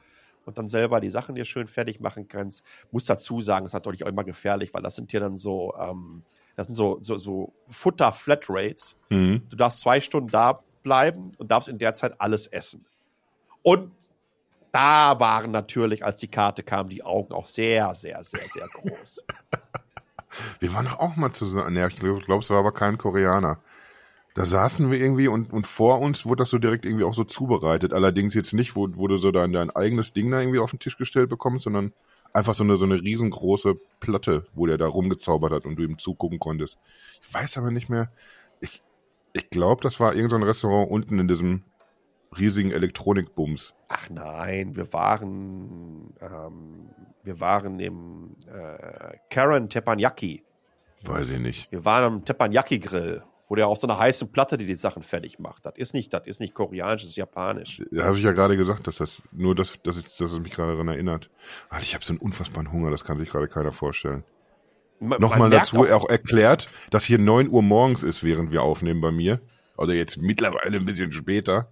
und 0.47 0.59
dann 0.59 0.69
selber 0.69 1.01
die 1.01 1.11
Sachen 1.11 1.35
dir 1.35 1.45
schön 1.45 1.67
fertig 1.67 2.01
machen 2.01 2.29
kannst. 2.29 2.65
Muss 2.91 3.05
dazu 3.05 3.41
sagen, 3.41 3.67
ist 3.67 3.73
natürlich 3.73 4.05
auch 4.05 4.09
immer 4.09 4.25
gefährlich, 4.25 4.73
weil 4.73 4.83
das 4.83 4.97
sind 4.97 5.11
hier 5.11 5.21
dann 5.21 5.37
so, 5.37 5.75
ähm, 5.79 6.23
das 6.57 6.67
sind 6.67 6.75
so, 6.75 6.99
so, 7.01 7.17
so 7.17 7.53
Futter-Flatrates. 7.69 8.97
Mhm. 9.09 9.43
Du 9.51 9.57
darfst 9.57 9.81
zwei 9.81 10.01
Stunden 10.01 10.31
da 10.31 10.59
bleiben 10.83 11.33
und 11.39 11.51
darfst 11.51 11.69
in 11.69 11.79
der 11.79 11.95
Zeit 11.95 12.21
alles 12.21 12.47
essen. 12.47 12.85
Und 13.63 13.93
da 14.73 15.19
waren 15.21 15.51
natürlich, 15.51 16.05
als 16.05 16.21
die 16.21 16.29
Karte 16.29 16.63
kam, 16.63 16.89
die 16.89 17.03
Augen 17.03 17.33
auch 17.33 17.47
sehr, 17.47 17.95
sehr, 17.95 18.23
sehr, 18.25 18.49
sehr 18.49 18.69
groß. 18.69 19.25
Wir 20.61 20.73
waren 20.73 20.87
doch 20.87 21.01
auch 21.01 21.17
mal 21.17 21.33
zusammen. 21.33 21.77
Ja, 21.77 21.89
ich 21.89 21.97
glaube, 21.97 22.21
glaub, 22.21 22.43
es 22.43 22.51
war 22.51 22.59
aber 22.59 22.73
kein 22.73 22.99
Koreaner. 22.99 23.59
Da 24.35 24.47
saßen 24.47 24.89
wir 24.91 25.01
irgendwie 25.01 25.27
und, 25.27 25.53
und 25.53 25.67
vor 25.67 26.01
uns 26.01 26.25
wurde 26.25 26.45
das 26.45 26.51
so 26.51 26.59
direkt 26.59 26.85
irgendwie 26.85 27.03
auch 27.03 27.15
so 27.15 27.25
zubereitet. 27.25 27.93
Allerdings 27.93 28.33
jetzt 28.35 28.53
nicht, 28.53 28.77
wo, 28.77 28.89
wo 28.93 29.09
du 29.09 29.19
so 29.19 29.33
dein, 29.33 29.53
dein 29.53 29.71
eigenes 29.71 30.13
Ding 30.13 30.31
da 30.31 30.41
irgendwie 30.41 30.61
auf 30.61 30.71
den 30.71 30.79
Tisch 30.79 30.97
gestellt 30.97 31.29
bekommst, 31.29 31.65
sondern 31.65 31.93
einfach 32.33 32.55
so 32.55 32.63
eine, 32.63 32.77
so 32.77 32.85
eine 32.85 33.03
riesengroße 33.03 33.77
Platte, 33.99 34.47
wo 34.55 34.67
der 34.67 34.79
da 34.79 34.87
rumgezaubert 34.87 35.53
hat 35.53 35.65
und 35.65 35.77
du 35.77 35.83
ihm 35.83 35.99
zugucken 35.99 36.39
konntest. 36.39 36.79
Ich 37.21 37.35
weiß 37.35 37.59
aber 37.59 37.73
nicht 37.73 37.89
mehr. 37.89 38.13
Ich, 38.61 38.83
ich 39.33 39.51
glaube, 39.51 39.83
das 39.83 39.99
war 39.99 40.15
irgendein 40.15 40.43
so 40.43 40.47
Restaurant 40.47 40.91
unten 40.91 41.19
in 41.19 41.27
diesem 41.27 41.65
riesigen 42.39 42.71
Elektronikbums. 42.71 43.75
Ach 43.89 44.09
nein, 44.11 44.77
wir 44.77 44.93
waren, 44.93 46.15
ähm, 46.21 46.91
wir 47.25 47.41
waren 47.41 47.81
im 47.81 48.37
äh, 48.47 49.17
Karen 49.31 49.69
Teppanyaki. 49.69 50.45
Weiß 51.05 51.31
ich 51.31 51.39
nicht. 51.39 51.71
Wir 51.73 51.85
waren 51.85 52.05
am 52.05 52.25
Teppanyaki-Grill, 52.25 53.23
wo 53.49 53.55
der 53.55 53.67
auf 53.69 53.79
so 53.79 53.87
einer 53.87 53.99
heißen 53.99 54.31
Platte 54.31 54.59
die, 54.59 54.67
die 54.67 54.75
Sachen 54.75 55.03
fertig 55.03 55.39
macht. 55.39 55.65
Das 55.67 55.73
ist 55.77 55.95
nicht, 55.95 56.13
das 56.13 56.27
ist 56.27 56.41
nicht 56.41 56.55
koreanisch, 56.55 57.03
das 57.03 57.11
ist 57.13 57.17
japanisch. 57.17 57.83
Da 57.91 58.05
habe 58.05 58.19
ich 58.19 58.23
ja 58.25 58.33
gerade 58.33 58.57
gesagt, 58.57 58.87
dass 58.87 58.97
das 58.97 59.23
nur 59.33 59.55
das, 59.55 59.75
das 59.83 59.97
ist, 59.97 60.21
dass 60.21 60.33
es 60.33 60.39
mich 60.41 60.53
gerade 60.53 60.73
daran 60.73 60.89
erinnert. 60.89 61.31
Alter, 61.71 61.83
ich 61.85 61.95
habe 61.95 62.05
so 62.05 62.13
einen 62.13 62.21
unfassbaren 62.21 62.71
Hunger, 62.71 62.91
das 62.91 63.05
kann 63.05 63.17
sich 63.19 63.31
gerade 63.31 63.49
keiner 63.49 63.73
vorstellen. 63.73 64.25
Man- 65.01 65.21
Nochmal 65.21 65.39
man 65.39 65.51
dazu 65.51 65.77
auch 65.91 66.09
erklärt, 66.11 66.69
dass 66.91 67.05
hier 67.05 67.19
9 67.19 67.49
Uhr 67.49 67.63
morgens 67.63 68.03
ist, 68.03 68.23
während 68.23 68.53
wir 68.53 68.63
aufnehmen 68.63 69.01
bei 69.01 69.11
mir. 69.11 69.41
Oder 69.79 69.95
jetzt 69.95 70.19
mittlerweile 70.19 70.77
ein 70.77 70.85
bisschen 70.85 71.11
später. 71.11 71.69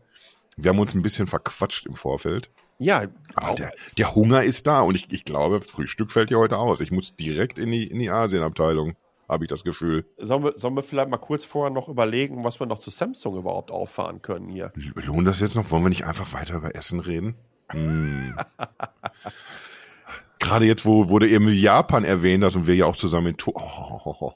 Wir 0.61 0.71
haben 0.71 0.81
uns 0.81 0.93
ein 0.93 1.03
bisschen 1.03 1.29
verquatscht 1.29 1.87
im 1.87 1.95
Vorfeld. 1.95 2.51
Ja, 2.79 3.05
Aber 3.37 3.55
der, 3.55 3.73
der 3.97 4.15
Hunger 4.15 4.43
ist 4.43 4.67
da 4.67 4.81
und 4.81 4.97
ich, 4.97 5.07
ich 5.11 5.25
glaube, 5.25 5.61
Frühstück 5.61 6.11
fällt 6.11 6.31
hier 6.31 6.39
heute 6.39 6.59
aus. 6.59 6.81
Ich 6.81 6.91
muss 6.91 7.15
direkt 7.15 7.59
in 7.59 7.71
die, 7.71 7.87
in 7.87 8.01
die 8.01 8.11
Asienabteilung, 8.11 8.97
habe 9.29 9.45
ich 9.45 9.49
das 9.49 9.63
Gefühl. 9.63 10.05
sollen, 10.17 10.43
wir, 10.43 10.59
sollen 10.59 10.75
wir 10.75 10.83
vielleicht 10.83 11.11
mal 11.11 11.19
kurz 11.19 11.45
vorher 11.45 11.73
noch 11.73 11.89
überlegen, 11.89 12.43
was 12.43 12.59
wir 12.59 12.67
noch 12.67 12.81
zu 12.81 12.91
Samsung 12.91 13.37
überhaupt 13.37 13.71
auffahren 13.71 14.21
können 14.21 14.49
hier? 14.49 14.73
Lohnt 14.95 15.29
das 15.29 15.39
jetzt 15.39 15.55
noch? 15.55 15.71
Wollen 15.71 15.85
wir 15.85 15.91
nicht 15.91 16.07
einfach 16.07 16.33
weiter 16.33 16.57
über 16.57 16.75
Essen 16.75 16.99
reden? 16.99 17.37
Hm. 17.69 18.37
Gerade 20.41 20.67
jetzt, 20.67 20.85
wo, 20.85 21.19
du 21.19 21.29
eben 21.29 21.49
Japan 21.53 22.05
erwähnt 22.05 22.43
hast 22.43 22.57
und 22.57 22.67
wir 22.67 22.75
ja 22.75 22.87
auch 22.87 22.97
zusammen 22.97 23.29
in 23.29 23.37
to 23.37 23.53
oh, 23.55 24.33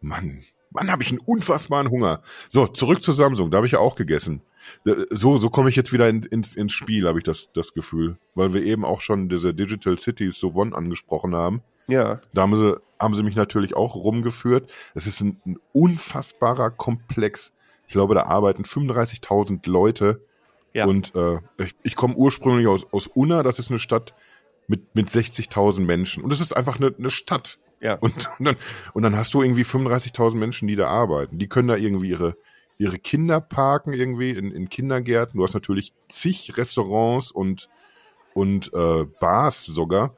Mann, 0.00 0.44
Mann, 0.70 0.90
habe 0.90 1.02
ich 1.02 1.10
einen 1.10 1.20
unfassbaren 1.20 1.90
Hunger. 1.90 2.22
So, 2.48 2.66
zurück 2.66 3.02
zu 3.02 3.12
Samsung, 3.12 3.50
da 3.50 3.56
habe 3.56 3.66
ich 3.66 3.72
ja 3.72 3.78
auch 3.80 3.96
gegessen. 3.96 4.42
So, 5.10 5.38
so 5.38 5.50
komme 5.50 5.70
ich 5.70 5.76
jetzt 5.76 5.92
wieder 5.92 6.08
in, 6.08 6.22
ins, 6.24 6.54
ins 6.54 6.72
Spiel, 6.72 7.06
habe 7.06 7.18
ich 7.18 7.24
das, 7.24 7.50
das 7.52 7.72
Gefühl. 7.72 8.16
Weil 8.34 8.52
wir 8.52 8.62
eben 8.62 8.84
auch 8.84 9.00
schon 9.00 9.28
diese 9.28 9.54
Digital 9.54 9.98
Cities 9.98 10.38
so 10.38 10.54
One 10.54 10.74
angesprochen 10.74 11.34
haben. 11.34 11.62
Ja. 11.88 12.20
Da 12.32 12.42
haben 12.42 12.56
sie, 12.56 12.80
haben 12.98 13.14
sie 13.14 13.22
mich 13.22 13.36
natürlich 13.36 13.74
auch 13.76 13.94
rumgeführt. 13.94 14.70
Es 14.94 15.06
ist 15.06 15.20
ein, 15.20 15.40
ein 15.46 15.56
unfassbarer 15.72 16.70
Komplex. 16.70 17.52
Ich 17.86 17.92
glaube, 17.92 18.14
da 18.14 18.24
arbeiten 18.24 18.64
35.000 18.64 19.68
Leute. 19.68 20.24
Ja. 20.74 20.86
Und 20.86 21.14
äh, 21.14 21.38
ich, 21.58 21.74
ich 21.82 21.96
komme 21.96 22.14
ursprünglich 22.14 22.66
aus, 22.66 22.86
aus 22.92 23.06
Unna. 23.06 23.42
Das 23.42 23.58
ist 23.58 23.70
eine 23.70 23.78
Stadt 23.78 24.14
mit, 24.66 24.94
mit 24.94 25.08
60.000 25.08 25.80
Menschen. 25.80 26.22
Und 26.22 26.32
es 26.32 26.40
ist 26.40 26.56
einfach 26.56 26.78
eine, 26.78 26.94
eine 26.96 27.10
Stadt. 27.10 27.58
Ja. 27.80 27.94
Und, 27.94 28.30
und, 28.38 28.46
dann, 28.46 28.56
und 28.94 29.02
dann 29.02 29.16
hast 29.16 29.34
du 29.34 29.42
irgendwie 29.42 29.64
35.000 29.64 30.36
Menschen, 30.36 30.68
die 30.68 30.76
da 30.76 30.88
arbeiten. 30.88 31.38
Die 31.38 31.48
können 31.48 31.68
da 31.68 31.76
irgendwie 31.76 32.10
ihre, 32.10 32.36
ihre 32.82 32.98
Kinder 32.98 33.40
parken 33.40 33.92
irgendwie 33.92 34.30
in, 34.30 34.50
in 34.50 34.68
Kindergärten. 34.68 35.38
Du 35.38 35.44
hast 35.44 35.54
natürlich 35.54 35.92
zig 36.08 36.56
Restaurants 36.56 37.30
und, 37.30 37.68
und 38.34 38.72
äh, 38.74 39.04
Bars 39.20 39.64
sogar. 39.64 40.16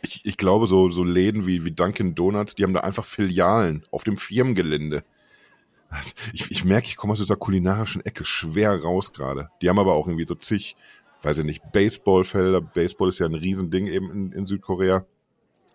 Ich, 0.00 0.22
ich 0.24 0.38
glaube, 0.38 0.66
so, 0.66 0.88
so 0.88 1.04
Läden 1.04 1.46
wie, 1.46 1.66
wie 1.66 1.72
Dunkin' 1.72 2.14
Donuts, 2.14 2.54
die 2.54 2.62
haben 2.62 2.72
da 2.72 2.80
einfach 2.80 3.04
Filialen 3.04 3.82
auf 3.90 4.02
dem 4.02 4.16
Firmengelände. 4.16 5.04
Ich, 6.32 6.50
ich 6.50 6.64
merke, 6.64 6.88
ich 6.88 6.96
komme 6.96 7.12
aus 7.12 7.18
dieser 7.18 7.36
kulinarischen 7.36 8.04
Ecke 8.04 8.24
schwer 8.24 8.82
raus 8.82 9.12
gerade. 9.12 9.50
Die 9.60 9.68
haben 9.68 9.78
aber 9.78 9.92
auch 9.92 10.08
irgendwie 10.08 10.26
so 10.26 10.34
zig, 10.34 10.76
weiß 11.22 11.38
ich 11.38 11.44
nicht, 11.44 11.70
Baseballfelder. 11.70 12.62
Baseball 12.62 13.10
ist 13.10 13.18
ja 13.18 13.26
ein 13.26 13.34
Riesending 13.34 13.88
eben 13.88 14.10
in, 14.10 14.32
in 14.32 14.46
Südkorea. 14.46 15.04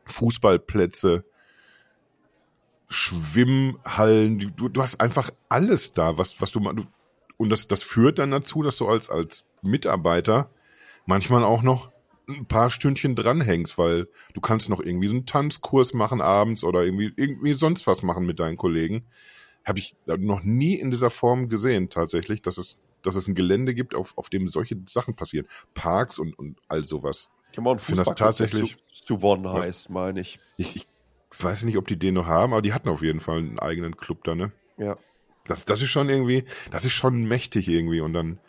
Fußballplätze, 0.06 1.24
Schwimmhallen, 2.90 4.54
du, 4.56 4.70
du 4.70 4.82
hast 4.82 5.00
einfach 5.02 5.32
alles 5.48 5.94
da, 5.94 6.18
was, 6.18 6.40
was 6.42 6.52
du 6.52 6.60
du, 6.60 6.86
und 7.38 7.50
das, 7.50 7.68
das 7.68 7.84
führt 7.84 8.20
dann 8.20 8.32
dazu, 8.32 8.64
dass 8.64 8.78
du 8.78 8.88
als, 8.88 9.10
als 9.10 9.46
Mitarbeiter 9.62 10.50
manchmal 11.06 11.44
auch 11.44 11.62
noch 11.62 11.90
ein 12.28 12.46
paar 12.46 12.70
Stündchen 12.70 13.16
dranhängst, 13.16 13.78
weil 13.78 14.08
du 14.34 14.42
kannst 14.42 14.70
noch 14.70 14.80
irgendwie 14.80 15.08
so 15.08 15.14
einen 15.16 15.26
Tanzkurs 15.26 15.94
machen 15.94 16.22
abends 16.22 16.64
oder 16.64 16.84
irgendwie, 16.84 17.12
irgendwie 17.16 17.54
sonst 17.54 17.88
was 17.88 18.04
machen 18.04 18.26
mit 18.26 18.40
deinen 18.40 18.58
Kollegen. 18.58 19.06
Habe 19.66 19.80
ich 19.80 19.96
noch 20.06 20.44
nie 20.44 20.76
in 20.76 20.92
dieser 20.92 21.10
Form 21.10 21.48
gesehen, 21.50 21.90
tatsächlich, 21.90 22.42
dass 22.42 22.58
es, 22.58 22.92
dass 23.04 23.16
es 23.16 23.28
ein 23.28 23.36
Gelände 23.36 23.74
gibt, 23.74 23.96
auf, 23.96 24.18
auf 24.18 24.30
dem 24.30 24.48
solche 24.48 24.78
Sachen 24.88 25.16
passieren. 25.16 25.48
Parks 25.74 26.20
und, 26.20 26.38
und 26.38 26.60
all 26.68 26.86
sowas. 26.86 27.30
Ich 27.52 27.58
habe 27.58 27.70
auch 27.70 27.88
einen 27.88 27.96
der 27.96 28.16
tatsächlich- 28.16 28.78
Su- 28.94 29.16
Suwon 29.16 29.48
heißt, 29.52 29.90
meine 29.90 30.22
ich. 30.22 30.40
Ich, 30.58 30.76
ich 30.76 30.88
weiß 31.44 31.64
nicht, 31.64 31.78
ob 31.78 31.88
die 31.88 31.98
den 31.98 32.16
noch 32.16 32.28
haben, 32.28 32.54
aber 32.54 32.62
die 32.62 32.74
hatten 32.74 32.90
auf 32.90 33.02
jeden 33.02 33.20
Fall 33.20 33.38
einen 33.38 33.60
eigenen 33.60 33.98
Club 33.98 34.24
da, 34.24 34.36
ne? 34.36 34.52
Ja. 34.78 34.98
Das, 35.46 35.66
das 35.66 35.82
ist 35.82 35.90
schon 35.90 36.10
irgendwie, 36.10 36.44
das 36.72 36.86
ist 36.86 36.94
schon 36.94 37.28
mächtig 37.28 37.68
irgendwie. 37.68 38.02
Und 38.02 38.14
dann, 38.14 38.40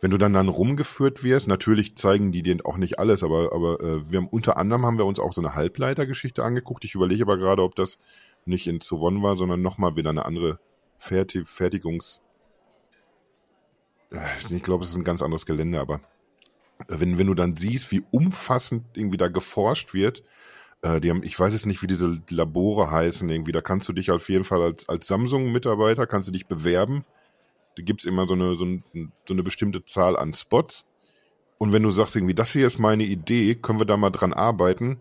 wenn 0.00 0.10
du 0.10 0.18
dann 0.18 0.32
dann 0.32 0.48
rumgeführt 0.48 1.22
wirst, 1.22 1.48
natürlich 1.48 1.96
zeigen 1.96 2.32
die 2.32 2.42
dir 2.42 2.58
auch 2.64 2.76
nicht 2.76 2.98
alles, 2.98 3.22
aber, 3.22 3.52
aber 3.52 3.80
äh, 3.80 4.10
wir 4.10 4.20
haben 4.20 4.28
unter 4.28 4.56
anderem 4.56 4.86
haben 4.86 4.98
wir 4.98 5.04
uns 5.04 5.18
auch 5.18 5.32
so 5.32 5.40
eine 5.40 5.54
Halbleitergeschichte 5.54 6.42
angeguckt. 6.42 6.84
Ich 6.84 6.94
überlege 6.94 7.24
aber 7.24 7.36
gerade, 7.36 7.62
ob 7.62 7.74
das 7.74 7.98
nicht 8.44 8.66
in 8.66 8.80
Suwon 8.80 9.22
war, 9.22 9.36
sondern 9.36 9.60
nochmal 9.60 9.96
wieder 9.96 10.10
eine 10.10 10.24
andere 10.24 10.58
Ferti 10.98 11.44
Fertigungs. 11.44 12.22
Äh, 14.10 14.18
Ich 14.50 14.62
glaube, 14.62 14.84
es 14.84 14.90
ist 14.90 14.96
ein 14.96 15.04
ganz 15.04 15.22
anderes 15.22 15.44
Gelände, 15.44 15.80
aber 15.80 16.00
wenn, 16.86 17.18
wenn 17.18 17.26
du 17.26 17.34
dann 17.34 17.56
siehst, 17.56 17.90
wie 17.90 18.04
umfassend 18.10 18.84
irgendwie 18.94 19.16
da 19.16 19.28
geforscht 19.28 19.94
wird, 19.94 20.22
äh, 20.82 21.00
die 21.00 21.10
haben, 21.10 21.22
ich 21.22 21.38
weiß 21.38 21.52
jetzt 21.52 21.66
nicht, 21.66 21.82
wie 21.82 21.86
diese 21.86 22.20
Labore 22.28 22.90
heißen, 22.90 23.28
irgendwie, 23.28 23.52
da 23.52 23.60
kannst 23.60 23.88
du 23.88 23.92
dich 23.92 24.10
auf 24.10 24.28
jeden 24.28 24.44
Fall 24.44 24.62
als, 24.62 24.88
als 24.88 25.06
Samsung-Mitarbeiter, 25.06 26.06
kannst 26.06 26.28
du 26.28 26.32
dich 26.32 26.46
bewerben. 26.46 27.04
Da 27.76 27.82
gibt's 27.82 28.04
immer 28.04 28.26
so 28.26 28.34
eine, 28.34 28.54
so, 28.54 28.64
ein, 28.64 28.84
so 29.26 29.34
eine 29.34 29.42
bestimmte 29.42 29.84
Zahl 29.84 30.16
an 30.16 30.34
Spots. 30.34 30.84
Und 31.58 31.72
wenn 31.72 31.82
du 31.82 31.90
sagst 31.90 32.16
irgendwie, 32.16 32.34
das 32.34 32.52
hier 32.52 32.66
ist 32.66 32.78
meine 32.78 33.04
Idee, 33.04 33.54
können 33.54 33.80
wir 33.80 33.86
da 33.86 33.96
mal 33.96 34.10
dran 34.10 34.32
arbeiten, 34.32 35.00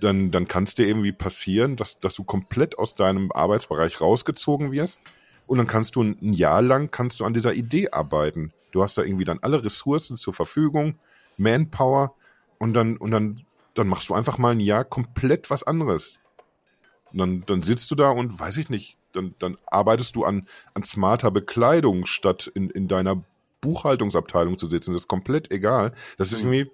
dann, 0.00 0.30
dann 0.30 0.48
kann 0.48 0.64
es 0.64 0.74
dir 0.74 0.86
irgendwie 0.86 1.12
passieren, 1.12 1.76
dass, 1.76 1.98
dass 2.00 2.14
du 2.14 2.24
komplett 2.24 2.78
aus 2.78 2.94
deinem 2.94 3.32
Arbeitsbereich 3.32 4.00
rausgezogen 4.00 4.72
wirst, 4.72 5.00
und 5.46 5.58
dann 5.58 5.66
kannst 5.66 5.96
du 5.96 6.02
ein, 6.02 6.32
Jahr 6.32 6.62
lang 6.62 6.90
kannst 6.90 7.20
du 7.20 7.24
an 7.24 7.34
dieser 7.34 7.54
Idee 7.54 7.90
arbeiten. 7.90 8.52
Du 8.72 8.82
hast 8.82 8.96
da 8.96 9.02
irgendwie 9.02 9.24
dann 9.24 9.40
alle 9.40 9.64
Ressourcen 9.64 10.16
zur 10.16 10.34
Verfügung, 10.34 10.98
Manpower 11.36 12.14
und 12.58 12.72
dann 12.74 12.96
und 12.96 13.10
dann 13.10 13.40
dann 13.74 13.88
machst 13.88 14.08
du 14.08 14.14
einfach 14.14 14.38
mal 14.38 14.52
ein 14.52 14.60
Jahr 14.60 14.84
komplett 14.84 15.50
was 15.50 15.62
anderes. 15.62 16.18
Und 17.12 17.18
dann 17.18 17.44
dann 17.46 17.62
sitzt 17.62 17.90
du 17.90 17.94
da 17.94 18.10
und 18.10 18.38
weiß 18.38 18.56
ich 18.56 18.70
nicht, 18.70 18.98
dann 19.12 19.34
dann 19.38 19.58
arbeitest 19.66 20.16
du 20.16 20.24
an 20.24 20.48
an 20.74 20.84
smarter 20.84 21.30
Bekleidung 21.30 22.06
statt 22.06 22.50
in 22.54 22.70
in 22.70 22.88
deiner 22.88 23.22
Buchhaltungsabteilung 23.60 24.58
zu 24.58 24.66
sitzen. 24.66 24.92
Das 24.92 25.02
ist 25.02 25.08
komplett 25.08 25.50
egal. 25.50 25.92
Das 26.18 26.32
ist 26.32 26.40
irgendwie 26.40 26.70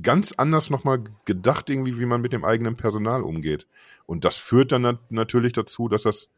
ganz 0.00 0.32
anders 0.32 0.70
nochmal 0.70 1.04
gedacht, 1.24 1.68
irgendwie, 1.68 1.98
wie 1.98 2.06
man 2.06 2.20
mit 2.20 2.32
dem 2.32 2.44
eigenen 2.44 2.76
Personal 2.76 3.22
umgeht. 3.22 3.66
Und 4.06 4.24
das 4.24 4.36
führt 4.36 4.72
dann 4.72 4.82
nat 4.82 4.98
natürlich 5.10 5.52
dazu, 5.52 5.88
dass 5.88 6.02
das, 6.04 6.28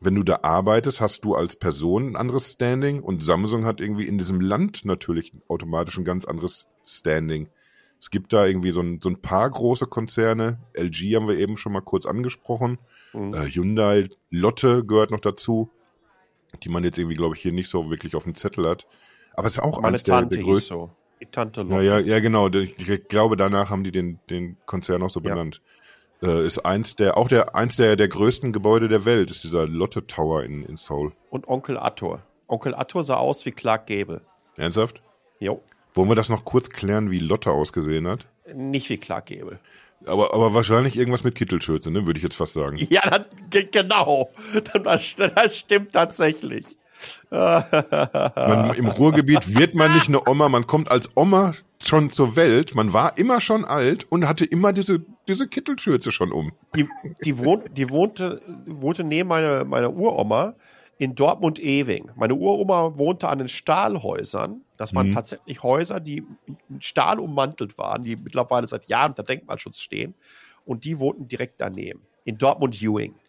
wenn 0.00 0.14
du 0.14 0.22
da 0.22 0.40
arbeitest, 0.42 1.00
hast 1.00 1.24
du 1.24 1.34
als 1.34 1.56
Person 1.56 2.10
ein 2.10 2.16
anderes 2.16 2.52
Standing 2.52 3.02
und 3.02 3.22
Samsung 3.22 3.64
hat 3.64 3.80
irgendwie 3.80 4.06
in 4.06 4.18
diesem 4.18 4.40
Land 4.40 4.84
natürlich 4.84 5.32
automatisch 5.48 5.98
ein 5.98 6.04
ganz 6.04 6.24
anderes 6.24 6.66
Standing. 6.86 7.48
Es 8.06 8.10
gibt 8.12 8.32
da 8.32 8.46
irgendwie 8.46 8.70
so 8.70 8.78
ein, 8.82 9.00
so 9.02 9.08
ein 9.08 9.20
paar 9.20 9.50
große 9.50 9.88
Konzerne. 9.88 10.60
LG 10.74 11.16
haben 11.16 11.26
wir 11.26 11.36
eben 11.38 11.56
schon 11.56 11.72
mal 11.72 11.80
kurz 11.80 12.06
angesprochen. 12.06 12.78
Mhm. 13.12 13.34
Äh, 13.34 13.50
Hyundai, 13.50 14.10
Lotte 14.30 14.84
gehört 14.84 15.10
noch 15.10 15.18
dazu, 15.18 15.70
die 16.62 16.68
man 16.68 16.84
jetzt 16.84 16.98
irgendwie, 16.98 17.16
glaube 17.16 17.34
ich, 17.34 17.42
hier 17.42 17.50
nicht 17.50 17.68
so 17.68 17.90
wirklich 17.90 18.14
auf 18.14 18.22
dem 18.22 18.36
Zettel 18.36 18.68
hat. 18.68 18.86
Aber 19.34 19.48
es 19.48 19.54
ist 19.54 19.58
auch 19.58 19.80
Meine 19.80 19.98
der, 19.98 20.22
der 20.22 20.40
größten. 20.40 20.76
so. 20.76 20.90
Die 21.20 21.26
Tante 21.26 21.62
Ja, 21.62 21.66
Lotte. 21.66 21.82
ja, 21.84 21.98
ja, 21.98 22.20
genau. 22.20 22.48
Ich 22.48 22.88
ich 22.88 23.08
glaube, 23.08 23.36
danach 23.36 23.70
haben 23.70 23.82
die 23.82 23.90
den, 23.90 24.20
den 24.30 24.56
Konzern 24.66 25.02
auch 25.02 25.10
so 25.10 25.18
Ja. 25.18 25.30
benannt. 25.30 25.60
Äh, 26.22 26.46
ist 26.46 26.60
eins 26.60 26.94
der, 26.94 27.16
auch 27.16 27.26
der, 27.26 27.56
eins 27.56 27.74
der, 27.74 27.96
der 27.96 28.06
größten 28.06 28.52
Gebäude 28.52 28.86
der 28.86 29.04
Welt, 29.04 29.32
ist 29.32 29.42
dieser 29.42 29.66
Lotte 29.66 30.06
Tower 30.06 30.44
in, 30.44 30.62
in 30.62 30.76
Seoul. 30.76 31.10
Und 31.30 31.48
Onkel 31.48 31.76
Attor. 31.76 32.22
Onkel 32.46 32.72
Attor 32.76 33.02
sah 33.02 33.16
aus 33.16 33.44
wie 33.46 33.50
Clark 33.50 33.88
Gable. 33.88 34.20
Ernsthaft? 34.56 35.02
Jo. 35.40 35.60
Wollen 35.96 36.08
wir 36.08 36.14
das 36.14 36.28
noch 36.28 36.44
kurz 36.44 36.70
klären, 36.70 37.10
wie 37.10 37.18
Lotte 37.18 37.50
ausgesehen 37.50 38.06
hat? 38.06 38.26
Nicht 38.54 38.88
wie 38.90 38.98
Clark 38.98 39.26
Gable. 39.26 39.58
Aber, 40.04 40.34
aber 40.34 40.52
wahrscheinlich 40.54 40.96
irgendwas 40.96 41.24
mit 41.24 41.34
Kittelschürze, 41.34 41.90
ne? 41.90 42.06
Würde 42.06 42.18
ich 42.18 42.22
jetzt 42.22 42.36
fast 42.36 42.52
sagen. 42.52 42.76
Ja, 42.90 43.00
dann, 43.08 43.24
ge- 43.50 43.66
genau. 43.72 44.30
Das, 44.84 45.16
das 45.16 45.56
stimmt 45.58 45.92
tatsächlich. 45.92 46.76
Man, 47.30 48.74
Im 48.76 48.86
Ruhrgebiet 48.88 49.54
wird 49.58 49.74
man 49.74 49.94
nicht 49.94 50.08
eine 50.08 50.26
Oma, 50.28 50.48
man 50.48 50.66
kommt 50.66 50.90
als 50.90 51.10
Oma 51.16 51.54
schon 51.82 52.10
zur 52.12 52.36
Welt, 52.36 52.74
man 52.74 52.92
war 52.92 53.18
immer 53.18 53.40
schon 53.40 53.64
alt 53.64 54.06
und 54.10 54.26
hatte 54.26 54.44
immer 54.44 54.72
diese, 54.72 55.04
diese 55.28 55.46
Kittelschürze 55.48 56.10
schon 56.12 56.32
um. 56.32 56.52
Die, 56.74 56.86
die, 57.24 57.38
wohnt, 57.38 57.76
die 57.76 57.90
wohnte, 57.90 58.40
wohnte 58.66 59.04
neben 59.04 59.28
meiner, 59.28 59.64
meiner 59.64 59.92
Uroma 59.92 60.54
in 60.98 61.14
Dortmund-Ewing. 61.14 62.10
Meine 62.16 62.34
Uroma 62.34 62.96
wohnte 62.96 63.28
an 63.28 63.38
den 63.38 63.48
Stahlhäusern. 63.48 64.62
Das 64.76 64.94
waren 64.94 65.12
tatsächlich 65.12 65.62
Häuser, 65.62 66.00
die 66.00 66.24
in 66.46 66.80
Stahl 66.80 67.18
ummantelt 67.18 67.78
waren, 67.78 68.02
die 68.02 68.16
mittlerweile 68.16 68.68
seit 68.68 68.86
Jahren 68.88 69.12
unter 69.12 69.22
Denkmalschutz 69.22 69.80
stehen. 69.80 70.14
Und 70.64 70.84
die 70.84 70.98
wohnten 70.98 71.28
direkt 71.28 71.60
daneben. 71.60 72.00
In 72.24 72.38
Dortmund-Ewing. 72.38 73.14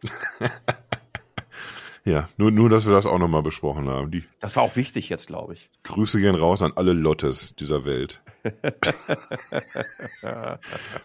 Ja, 2.08 2.30
nur, 2.38 2.52
nur, 2.52 2.70
dass 2.70 2.86
wir 2.86 2.94
das 2.94 3.06
auch 3.06 3.20
nochmal 3.20 3.44
besprochen 3.44 3.90
haben. 3.90 4.12
Die 4.12 4.24
Das 4.40 4.56
war 4.56 4.64
auch 4.64 4.78
wichtig 4.78 5.10
jetzt, 5.10 5.28
glaube 5.28 5.52
ich. 5.52 5.70
Grüße 5.84 6.22
gehen 6.22 6.36
raus 6.36 6.62
an 6.62 6.72
alle 6.74 6.94
Lottes 6.94 7.54
dieser 7.58 7.84
Welt. 7.84 8.22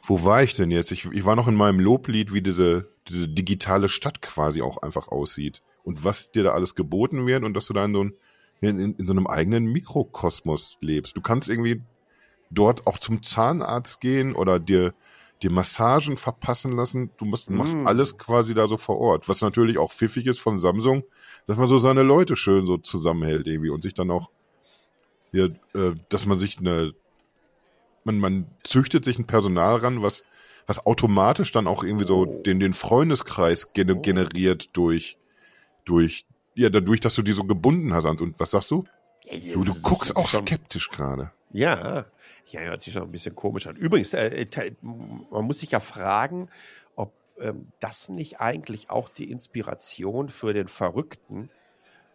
Wo 0.05 0.23
war 0.23 0.45
ich 0.45 0.55
denn 0.55 0.71
jetzt? 0.71 0.93
Ich, 0.93 1.07
ich 1.07 1.25
war 1.25 1.35
noch 1.35 1.49
in 1.49 1.57
meinem 1.57 1.81
Loblied, 1.81 2.33
wie 2.33 2.41
diese, 2.41 2.89
diese 3.09 3.27
digitale 3.29 3.89
Stadt 3.89 4.23
quasi 4.23 4.63
auch 4.63 4.77
einfach 4.77 5.09
aussieht. 5.09 5.61
Und 5.83 6.05
was 6.05 6.31
dir 6.31 6.45
da 6.45 6.53
alles 6.53 6.77
geboten 6.77 7.27
wird 7.27 7.43
und 7.43 7.55
dass 7.55 7.67
du 7.67 7.73
da 7.73 7.85
in 7.85 7.95
so, 7.95 8.05
ein, 8.05 8.15
in, 8.71 8.79
in, 8.79 8.95
in 8.97 9.07
so 9.07 9.13
einem 9.13 9.27
eigenen 9.27 9.67
Mikrokosmos 9.73 10.79
lebst. 10.81 11.17
Du 11.17 11.21
kannst 11.21 11.49
irgendwie 11.49 11.83
dort 12.51 12.87
auch 12.87 12.99
zum 12.99 13.23
Zahnarzt 13.23 14.01
gehen 14.01 14.35
oder 14.35 14.59
dir, 14.61 14.95
dir 15.43 15.51
Massagen 15.51 16.17
verpassen 16.17 16.73
lassen. 16.73 17.11
Du 17.19 17.25
musst, 17.25 17.51
machst 17.51 17.77
Mm. 17.77 17.87
alles 17.87 18.17
quasi 18.19 18.55
da 18.55 18.69
so 18.69 18.77
vor 18.77 18.99
Ort. 18.99 19.29
Was 19.29 19.41
natürlich 19.41 19.79
auch 19.79 19.91
pfiffig 19.91 20.27
ist 20.27 20.39
von 20.39 20.59
Samsung, 20.59 21.03
dass 21.47 21.59
man 21.59 21.69
so 21.69 21.79
seine 21.79 22.03
Leute 22.03 22.37
schön 22.37 22.67
so 22.67 22.77
zusammenhält 22.79 23.47
irgendwie 23.47 23.71
und 23.71 23.83
sich 23.83 23.95
dann 23.95 24.11
auch, 24.11 24.31
ja, 25.33 25.47
äh, 25.75 25.95
dass 26.09 26.27
man 26.27 26.39
sich 26.39 26.59
eine, 26.59 26.95
man, 28.05 28.19
man 28.19 28.47
züchtet 28.63 29.05
sich 29.05 29.19
ein 29.19 29.27
Personal 29.27 29.77
ran, 29.77 30.03
was, 30.03 30.25
was 30.67 30.87
automatisch 30.87 31.51
dann 31.53 31.67
auch 31.67 31.83
irgendwie 31.83 32.07
so 32.07 32.27
Oh. 32.27 32.43
den, 32.45 32.61
den 32.61 32.75
Freundeskreis 32.75 33.73
gene, 33.73 33.97
generiert 34.01 34.77
durch, 34.77 35.19
durch, 35.85 36.27
ja, 36.55 36.69
dadurch, 36.71 37.01
dass 37.01 37.15
du 37.15 37.23
die 37.23 37.33
so 37.33 37.45
gebunden 37.45 37.93
hast. 37.95 38.05
Und 38.05 38.39
was 38.39 38.51
sagst 38.51 38.71
du? 38.71 38.85
Du, 39.55 39.65
du 39.65 39.75
guckst 39.83 40.17
auch 40.17 40.29
skeptisch 40.29 40.89
gerade. 40.91 41.31
Ja, 41.53 42.05
ja, 42.47 42.61
hört 42.61 42.83
sich 42.83 42.93
schon 42.93 43.03
ein 43.03 43.13
bisschen 43.13 43.35
komisch 43.37 43.67
an. 43.67 43.77
Übrigens, 43.77 44.13
äh, 44.15 44.47
te- 44.47 44.75
man 44.83 45.45
muss 45.45 45.61
sich 45.61 45.71
ja 45.71 45.81
fragen, 45.81 46.49
ob 46.97 47.13
ähm, 47.41 47.69
das 47.81 48.09
nicht 48.09 48.41
eigentlich 48.41 48.91
auch 48.91 49.09
die 49.09 49.31
Inspiration 49.31 50.29
für 50.29 50.53
den 50.53 50.69
verrückten 50.69 51.49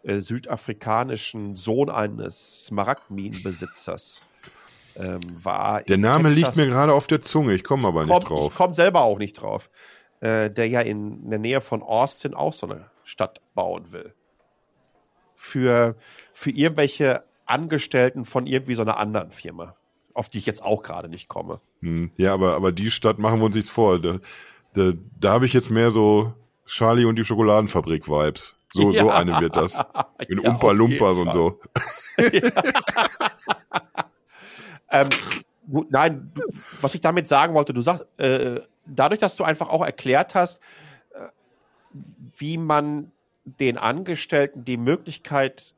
äh, 0.04 0.20
südafrikanischen 0.20 1.56
Sohn 1.56 1.88
eines 1.90 2.66
Smaragdminenbesitzers 2.66 4.22
ähm, 4.96 5.20
war. 5.44 5.82
Der 5.82 5.98
Name 5.98 6.28
liegt 6.28 6.46
Texas. 6.46 6.56
mir 6.56 6.66
gerade 6.66 6.92
auf 6.92 7.06
der 7.06 7.22
Zunge, 7.22 7.54
ich 7.54 7.64
komme 7.64 7.88
aber 7.88 8.04
nicht 8.04 8.12
Komm, 8.12 8.22
Ich 8.22 8.28
drauf. 8.28 8.54
komme 8.56 8.74
selber 8.74 9.02
auch 9.02 9.18
nicht 9.18 9.34
drauf. 9.34 9.70
Äh, 10.20 10.50
der 10.50 10.68
ja 10.68 10.80
in 10.80 11.30
der 11.30 11.38
Nähe 11.38 11.60
von 11.60 11.82
Austin 11.82 12.34
auch 12.34 12.52
so 12.52 12.66
eine 12.68 12.90
Stadt 13.04 13.40
bauen 13.54 13.92
will. 13.92 14.14
Für, 15.40 15.94
für 16.32 16.50
irgendwelche 16.50 17.22
Angestellten 17.46 18.24
von 18.24 18.46
irgendwie 18.48 18.74
so 18.74 18.82
einer 18.82 18.98
anderen 18.98 19.30
Firma, 19.30 19.76
auf 20.14 20.28
die 20.28 20.38
ich 20.38 20.46
jetzt 20.46 20.62
auch 20.64 20.82
gerade 20.82 21.08
nicht 21.08 21.28
komme. 21.28 21.60
Hm, 21.80 22.10
ja, 22.16 22.34
aber, 22.34 22.56
aber 22.56 22.72
die 22.72 22.90
Stadt 22.90 23.20
machen 23.20 23.38
wir 23.38 23.46
uns 23.46 23.54
nichts 23.54 23.70
vor. 23.70 24.00
Da, 24.00 24.18
da, 24.74 24.92
da 25.20 25.30
habe 25.30 25.46
ich 25.46 25.52
jetzt 25.52 25.70
mehr 25.70 25.92
so 25.92 26.34
Charlie 26.66 27.04
und 27.04 27.16
die 27.16 27.24
Schokoladenfabrik-Vibes. 27.24 28.56
So, 28.74 28.90
so 28.92 29.06
Ja. 29.06 29.14
eine 29.14 29.38
wird 29.40 29.54
das. 29.54 29.74
In 30.28 30.42
Ja, 30.42 30.50
Umpa 30.50 30.72
Lumpas 30.72 31.16
und 31.16 31.32
so. 31.32 31.60
Ähm, 34.90 35.08
gut, 35.70 35.90
nein, 35.90 36.32
was 36.80 36.94
ich 36.94 37.00
damit 37.02 37.26
sagen 37.28 37.54
wollte, 37.54 37.74
du 37.74 37.82
sagst, 37.82 38.06
äh, 38.18 38.60
dadurch, 38.86 39.20
dass 39.20 39.36
du 39.36 39.44
einfach 39.44 39.68
auch 39.68 39.84
erklärt 39.84 40.34
hast, 40.34 40.60
äh, 41.10 41.26
wie 42.38 42.56
man 42.56 43.12
den 43.56 43.78
Angestellten 43.78 44.64
die 44.64 44.76
Möglichkeit 44.76 45.74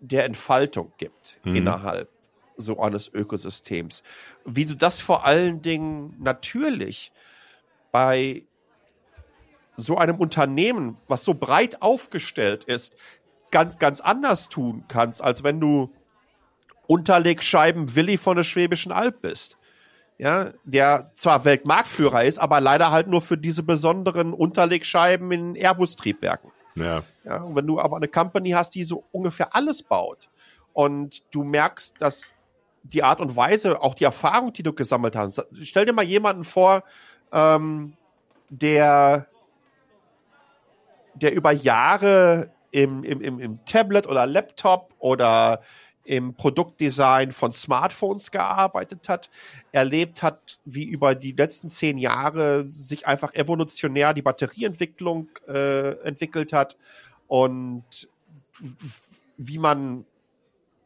der 0.00 0.24
Entfaltung 0.24 0.92
gibt 0.98 1.38
Mhm. 1.44 1.56
innerhalb 1.56 2.08
so 2.56 2.78
eines 2.80 3.08
Ökosystems, 3.08 4.02
wie 4.44 4.66
du 4.66 4.74
das 4.74 5.00
vor 5.00 5.24
allen 5.24 5.62
Dingen 5.62 6.16
natürlich 6.18 7.12
bei 7.90 8.44
so 9.76 9.96
einem 9.96 10.16
Unternehmen, 10.16 10.98
was 11.08 11.24
so 11.24 11.34
breit 11.34 11.80
aufgestellt 11.80 12.64
ist, 12.64 12.94
ganz, 13.50 13.78
ganz 13.78 14.00
anders 14.00 14.48
tun 14.48 14.84
kannst, 14.88 15.22
als 15.22 15.42
wenn 15.42 15.60
du 15.60 15.92
Unterlegscheiben 16.86 17.94
Willi 17.94 18.18
von 18.18 18.36
der 18.36 18.44
Schwäbischen 18.44 18.92
Alb 18.92 19.22
bist. 19.22 19.56
Ja, 20.18 20.52
der 20.64 21.10
zwar 21.14 21.44
Weltmarktführer 21.44 22.24
ist, 22.24 22.38
aber 22.38 22.60
leider 22.60 22.90
halt 22.90 23.08
nur 23.08 23.22
für 23.22 23.38
diese 23.38 23.62
besonderen 23.62 24.34
Unterlegscheiben 24.34 25.32
in 25.32 25.56
Airbus-Triebwerken. 25.56 26.52
Ja. 26.74 27.02
Ja, 27.24 27.42
und 27.42 27.54
wenn 27.54 27.66
du 27.66 27.78
aber 27.78 27.96
eine 27.96 28.08
Company 28.08 28.50
hast, 28.50 28.74
die 28.74 28.84
so 28.84 29.04
ungefähr 29.12 29.54
alles 29.54 29.82
baut 29.82 30.30
und 30.72 31.22
du 31.30 31.44
merkst, 31.44 32.00
dass 32.00 32.34
die 32.82 33.02
Art 33.02 33.20
und 33.20 33.36
Weise, 33.36 33.80
auch 33.80 33.94
die 33.94 34.04
Erfahrung, 34.04 34.52
die 34.52 34.62
du 34.62 34.72
gesammelt 34.72 35.14
hast, 35.14 35.46
stell 35.62 35.86
dir 35.86 35.92
mal 35.92 36.04
jemanden 36.04 36.44
vor, 36.44 36.82
ähm, 37.32 37.96
der, 38.48 39.26
der 41.14 41.34
über 41.34 41.52
Jahre 41.52 42.50
im, 42.70 43.04
im, 43.04 43.20
im, 43.20 43.38
im 43.38 43.64
Tablet 43.64 44.06
oder 44.06 44.26
Laptop 44.26 44.94
oder 44.98 45.60
im 46.04 46.34
Produktdesign 46.34 47.32
von 47.32 47.52
Smartphones 47.52 48.30
gearbeitet 48.30 49.08
hat, 49.08 49.30
erlebt 49.70 50.22
hat, 50.22 50.60
wie 50.64 50.84
über 50.84 51.14
die 51.14 51.32
letzten 51.32 51.68
zehn 51.68 51.98
Jahre 51.98 52.66
sich 52.66 53.06
einfach 53.06 53.34
evolutionär 53.34 54.14
die 54.14 54.22
Batterieentwicklung 54.22 55.28
äh, 55.46 55.90
entwickelt 56.02 56.52
hat 56.52 56.76
und 57.28 57.84
wie 59.36 59.58
man 59.58 60.04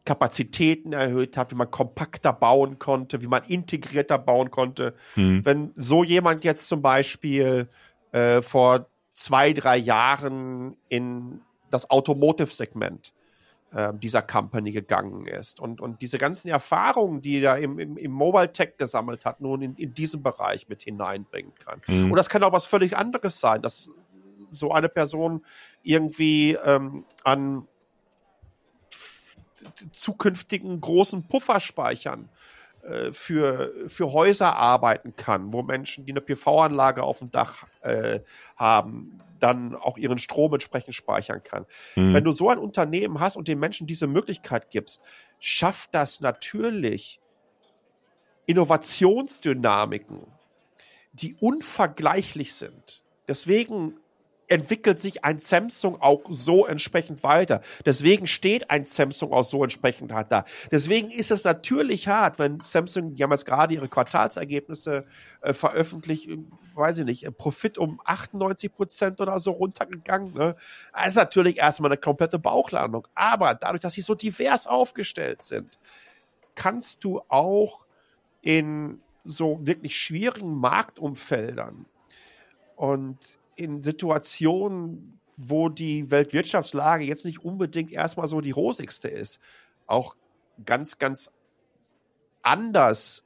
Kapazitäten 0.04 0.92
erhöht 0.92 1.36
hat, 1.36 1.50
wie 1.50 1.56
man 1.56 1.70
kompakter 1.70 2.32
bauen 2.32 2.78
konnte, 2.78 3.20
wie 3.20 3.26
man 3.26 3.42
integrierter 3.44 4.18
bauen 4.18 4.50
konnte. 4.50 4.94
Hm. 5.14 5.44
Wenn 5.44 5.72
so 5.76 6.04
jemand 6.04 6.44
jetzt 6.44 6.68
zum 6.68 6.80
Beispiel 6.80 7.68
äh, 8.12 8.40
vor 8.40 8.86
zwei, 9.16 9.52
drei 9.52 9.76
Jahren 9.76 10.76
in 10.88 11.40
das 11.70 11.90
Automotive-Segment 11.90 13.12
äh, 13.72 13.92
dieser 13.94 14.22
Company 14.22 14.72
gegangen 14.72 15.26
ist 15.26 15.60
und, 15.60 15.80
und 15.80 16.02
diese 16.02 16.18
ganzen 16.18 16.48
Erfahrungen, 16.48 17.22
die 17.22 17.40
er 17.40 17.58
im, 17.58 17.78
im, 17.78 17.96
im 17.96 18.12
Mobile 18.12 18.52
Tech 18.52 18.76
gesammelt 18.76 19.24
hat, 19.24 19.40
nun 19.40 19.62
in, 19.62 19.74
in 19.76 19.94
diesen 19.94 20.22
Bereich 20.22 20.68
mit 20.68 20.82
hineinbringen 20.82 21.54
kann. 21.54 21.80
Mhm. 21.86 22.10
Und 22.10 22.16
das 22.16 22.28
kann 22.28 22.42
auch 22.42 22.52
was 22.52 22.66
völlig 22.66 22.96
anderes 22.96 23.40
sein. 23.40 23.62
Das 23.62 23.90
so 24.50 24.70
eine 24.72 24.88
Person 24.88 25.44
irgendwie 25.82 26.52
ähm, 26.64 27.04
an 27.24 27.66
zukünftigen 29.92 30.80
großen 30.80 31.26
Pufferspeichern 31.26 32.28
äh, 32.82 33.12
für, 33.12 33.72
für 33.88 34.12
Häuser 34.12 34.56
arbeiten 34.56 35.16
kann, 35.16 35.52
wo 35.52 35.62
Menschen, 35.62 36.04
die 36.06 36.12
eine 36.12 36.20
PV-Anlage 36.20 37.02
auf 37.02 37.18
dem 37.18 37.30
Dach 37.30 37.66
äh, 37.82 38.20
haben, 38.56 39.20
dann 39.38 39.74
auch 39.74 39.98
ihren 39.98 40.18
Strom 40.18 40.52
entsprechend 40.54 40.94
speichern 40.94 41.42
kann. 41.42 41.66
Mhm. 41.94 42.14
Wenn 42.14 42.24
du 42.24 42.32
so 42.32 42.48
ein 42.48 42.58
Unternehmen 42.58 43.20
hast 43.20 43.36
und 43.36 43.48
den 43.48 43.58
Menschen 43.58 43.86
diese 43.86 44.06
Möglichkeit 44.06 44.70
gibst, 44.70 45.02
schafft 45.38 45.94
das 45.94 46.20
natürlich 46.20 47.20
Innovationsdynamiken, 48.46 50.26
die 51.12 51.34
unvergleichlich 51.34 52.54
sind. 52.54 53.02
Deswegen 53.28 53.98
entwickelt 54.48 55.00
sich 55.00 55.24
ein 55.24 55.38
Samsung 55.38 56.00
auch 56.00 56.22
so 56.30 56.66
entsprechend 56.66 57.22
weiter. 57.22 57.60
Deswegen 57.84 58.26
steht 58.26 58.70
ein 58.70 58.84
Samsung 58.84 59.32
auch 59.32 59.44
so 59.44 59.62
entsprechend 59.62 60.12
hart 60.12 60.30
da. 60.30 60.44
Deswegen 60.70 61.10
ist 61.10 61.30
es 61.30 61.44
natürlich 61.44 62.08
hart, 62.08 62.38
wenn 62.38 62.60
Samsung, 62.60 63.14
jetzt 63.14 63.44
gerade 63.44 63.74
ihre 63.74 63.88
Quartalsergebnisse 63.88 65.04
äh, 65.40 65.52
veröffentlicht, 65.52 66.28
weiß 66.74 66.98
ich 66.98 67.04
nicht, 67.04 67.36
Profit 67.36 67.78
um 67.78 68.00
98 68.04 68.72
Prozent 68.72 69.20
oder 69.20 69.38
so 69.40 69.52
runtergegangen. 69.52 70.32
Ne? 70.34 70.56
Das 70.92 71.08
ist 71.08 71.16
natürlich 71.16 71.58
erstmal 71.58 71.90
eine 71.90 71.98
komplette 71.98 72.38
Bauchlandung. 72.38 73.08
Aber 73.14 73.54
dadurch, 73.54 73.80
dass 73.80 73.94
sie 73.94 74.02
so 74.02 74.14
divers 74.14 74.66
aufgestellt 74.66 75.42
sind, 75.42 75.78
kannst 76.54 77.04
du 77.04 77.20
auch 77.28 77.86
in 78.42 79.00
so 79.24 79.58
wirklich 79.62 79.96
schwierigen 79.96 80.54
Marktumfeldern 80.54 81.86
und 82.76 83.18
in 83.56 83.82
Situationen, 83.82 85.20
wo 85.36 85.68
die 85.68 86.10
Weltwirtschaftslage 86.10 87.04
jetzt 87.04 87.24
nicht 87.24 87.44
unbedingt 87.44 87.92
erstmal 87.92 88.28
so 88.28 88.40
die 88.40 88.52
rosigste 88.52 89.08
ist, 89.08 89.40
auch 89.86 90.16
ganz, 90.64 90.98
ganz 90.98 91.30
anders 92.42 93.22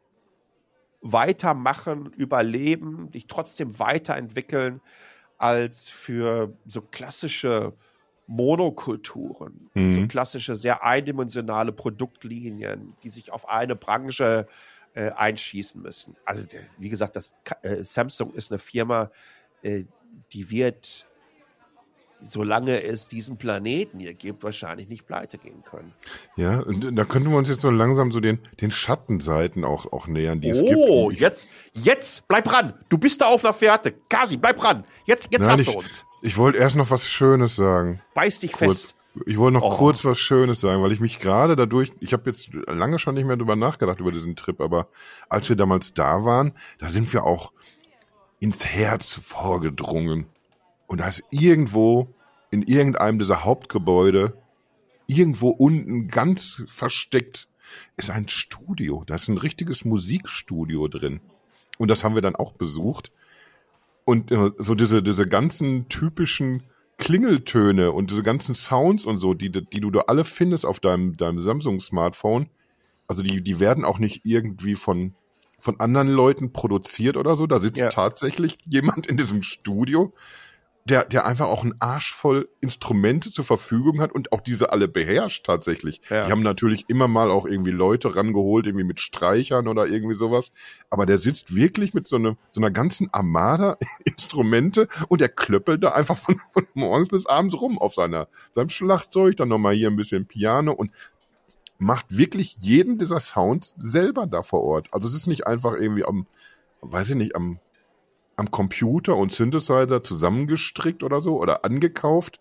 weitermachen, 1.03 2.13
überleben, 2.17 3.11
dich 3.11 3.27
trotzdem 3.27 3.79
weiterentwickeln 3.79 4.81
als 5.39 5.89
für 5.89 6.53
so 6.67 6.83
klassische 6.83 7.73
Monokulturen, 8.27 9.71
mhm. 9.75 9.95
so 9.95 10.07
klassische, 10.07 10.55
sehr 10.55 10.85
eindimensionale 10.85 11.73
Produktlinien, 11.73 12.95
die 13.03 13.09
sich 13.09 13.33
auf 13.33 13.49
eine 13.49 13.75
Branche 13.75 14.47
äh, 14.95 15.11
einschießen 15.11 15.81
müssen. 15.81 16.17
Also, 16.25 16.47
wie 16.79 16.89
gesagt, 16.89 17.17
das 17.17 17.35
äh, 17.63 17.83
Samsung 17.83 18.33
ist 18.33 18.53
eine 18.53 18.59
Firma, 18.59 19.11
äh, 19.63 19.85
die 20.33 20.51
wird, 20.51 21.07
solange 22.27 22.83
es 22.83 23.09
diesen 23.09 23.37
Planeten 23.37 23.99
hier 23.99 24.15
gibt, 24.15 24.43
wahrscheinlich 24.43 24.89
nicht 24.89 25.07
pleite 25.07 25.39
gehen 25.39 25.63
können. 25.65 25.93
Ja, 26.37 26.61
und 26.61 26.97
da 26.97 27.05
könnten 27.05 27.31
wir 27.31 27.39
uns 27.39 27.49
jetzt 27.49 27.63
so 27.63 27.71
langsam 27.71 28.13
so 28.13 28.21
den, 28.21 28.39
den 28.61 28.71
Schattenseiten 28.71 29.65
auch, 29.65 29.93
auch 29.93 30.07
nähern, 30.07 30.41
die 30.41 30.53
oh, 30.53 30.55
es 30.55 30.63
gibt. 30.63 30.77
Oh, 30.77 31.11
jetzt, 31.11 31.49
jetzt, 31.73 32.29
bleib 32.29 32.45
dran. 32.45 32.75
Du 32.89 32.99
bist 32.99 33.21
da 33.21 33.27
auf 33.27 33.45
einer 33.45 33.55
Fährte. 33.55 33.93
Kasi, 34.09 34.37
bleib 34.37 34.59
dran. 34.59 34.85
Jetzt, 35.05 35.29
jetzt 35.31 35.43
Nein, 35.43 35.53
hast 35.53 35.61
ich, 35.61 35.67
du 35.67 35.79
uns. 35.79 36.05
Ich 36.23 36.37
wollte 36.37 36.59
erst 36.59 36.77
noch 36.77 36.91
was 36.91 37.09
Schönes 37.09 37.57
sagen. 37.57 38.03
Beiß 38.15 38.41
dich 38.41 38.53
kurz. 38.53 38.83
fest. 38.83 38.97
Ich 39.27 39.39
wollte 39.39 39.55
noch 39.55 39.65
oh. 39.65 39.77
kurz 39.77 40.05
was 40.05 40.19
Schönes 40.19 40.61
sagen, 40.61 40.83
weil 40.83 40.93
ich 40.93 41.01
mich 41.01 41.19
gerade 41.19 41.57
dadurch, 41.57 41.93
ich 41.99 42.13
habe 42.13 42.31
jetzt 42.31 42.51
lange 42.69 42.99
schon 43.01 43.15
nicht 43.15 43.27
mehr 43.27 43.37
drüber 43.37 43.57
nachgedacht 43.57 43.99
über 43.99 44.13
diesen 44.13 44.37
Trip, 44.37 44.61
aber 44.61 44.89
als 45.29 45.49
wir 45.49 45.57
damals 45.57 45.95
da 45.95 46.25
waren, 46.25 46.53
da 46.79 46.91
sind 46.91 47.13
wir 47.13 47.25
auch 47.25 47.53
ins 48.41 48.65
Herz 48.65 49.15
vorgedrungen. 49.15 50.27
Und 50.87 50.99
da 50.99 51.09
ist 51.09 51.23
irgendwo 51.31 52.15
in 52.51 52.63
irgendeinem 52.63 53.19
dieser 53.19 53.45
Hauptgebäude, 53.45 54.37
irgendwo 55.07 55.51
unten 55.51 56.09
ganz 56.09 56.65
versteckt, 56.67 57.49
ist 57.97 58.11
ein 58.11 58.29
Studio. 58.29 59.05
Da 59.07 59.15
ist 59.15 59.29
ein 59.29 59.39
richtiges 59.39 59.85
Musikstudio 59.85 60.89
drin. 60.89 61.21
Und 61.79 61.89
das 61.89 62.03
haben 62.03 62.15
wir 62.15 62.23
dann 62.23 62.35
auch 62.35 62.53
besucht. 62.53 63.13
Und 64.05 64.33
äh, 64.33 64.51
so 64.59 64.75
diese, 64.75 65.03
diese 65.03 65.27
ganzen 65.27 65.89
typischen 65.89 66.65
Klingeltöne 66.97 67.93
und 67.93 68.11
diese 68.11 68.23
ganzen 68.23 68.55
Sounds 68.55 69.07
und 69.07 69.19
so, 69.19 69.35
die, 69.35 69.51
die 69.51 69.81
du 69.81 69.91
da 69.91 70.01
alle 70.09 70.25
findest 70.25 70.67
auf 70.67 70.81
deinem, 70.81 71.17
deinem 71.17 71.39
Samsung-Smartphone, 71.39 72.49
also 73.07 73.23
die, 73.23 73.43
die 73.43 73.61
werden 73.61 73.85
auch 73.85 73.99
nicht 73.99 74.25
irgendwie 74.25 74.75
von, 74.75 75.15
von 75.61 75.79
anderen 75.81 76.09
Leuten 76.09 76.53
produziert 76.53 77.17
oder 77.17 77.37
so. 77.37 77.47
Da 77.47 77.61
sitzt 77.61 77.79
ja. 77.79 77.89
tatsächlich 77.89 78.59
jemand 78.67 79.07
in 79.07 79.17
diesem 79.17 79.43
Studio 79.43 80.13
der, 80.85 81.05
der 81.05 81.27
einfach 81.27 81.47
auch 81.47 81.63
einen 81.63 81.75
Arsch 81.79 82.13
voll 82.13 82.49
Instrumente 82.61 83.31
zur 83.31 83.45
Verfügung 83.45 84.01
hat 84.01 84.13
und 84.13 84.33
auch 84.33 84.41
diese 84.41 84.73
alle 84.73 84.89
beherrscht 84.89 85.45
tatsächlich. 85.45 86.01
Ja. 86.09 86.27
Die 86.27 86.33
haben 86.33 86.43
natürlich 86.43 86.87
immer 86.89 87.07
mal 87.07 87.31
auch 87.31 87.47
irgendwie 87.47 87.71
Leute 87.71 88.17
rangeholt, 88.17 88.67
irgendwie 88.67 88.85
mit 88.85 89.01
Streichern 89.01 89.69
oder 89.69 89.87
irgendwie 89.87 90.15
sowas. 90.15 90.53
Aber 90.89 91.07
der 91.07 91.19
sitzt 91.19 91.55
wirklich 91.55 91.93
mit 91.93 92.09
so, 92.09 92.17
eine, 92.17 92.37
so 92.51 92.61
einer 92.61 92.71
ganzen 92.71 93.09
Armada 93.13 93.77
Instrumente 94.05 94.89
und 95.09 95.21
der 95.21 95.29
klöppelt 95.29 95.85
da 95.85 95.91
einfach 95.91 96.17
von, 96.17 96.41
von 96.51 96.67
morgens 96.75 97.09
bis 97.11 97.27
abends 97.27 97.61
rum 97.61 97.79
auf 97.79 97.95
seiner, 97.95 98.29
seinem 98.53 98.71
Schlagzeug, 98.71 99.37
dann 99.37 99.49
nochmal 99.49 99.75
hier 99.75 99.89
ein 99.89 99.97
bisschen 99.97 100.27
Piano 100.27 100.73
und 100.73 100.91
macht 101.81 102.17
wirklich 102.17 102.57
jeden 102.61 102.99
dieser 102.99 103.21
Sounds 103.21 103.75
selber 103.79 104.27
da 104.27 104.43
vor 104.43 104.63
Ort. 104.63 104.89
Also 104.93 105.09
es 105.09 105.15
ist 105.15 105.27
nicht 105.27 105.47
einfach 105.47 105.73
irgendwie 105.73 106.05
am, 106.05 106.27
weiß 106.83 107.11
ich 107.11 107.17
nicht, 107.17 107.35
am 107.35 107.59
am 108.41 108.51
Computer 108.51 109.17
und 109.17 109.33
Synthesizer 109.33 110.03
zusammengestrickt 110.03 111.03
oder 111.03 111.21
so 111.21 111.39
oder 111.39 111.65
angekauft. 111.65 112.41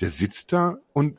Der 0.00 0.10
sitzt 0.10 0.52
da 0.52 0.78
und, 0.92 1.18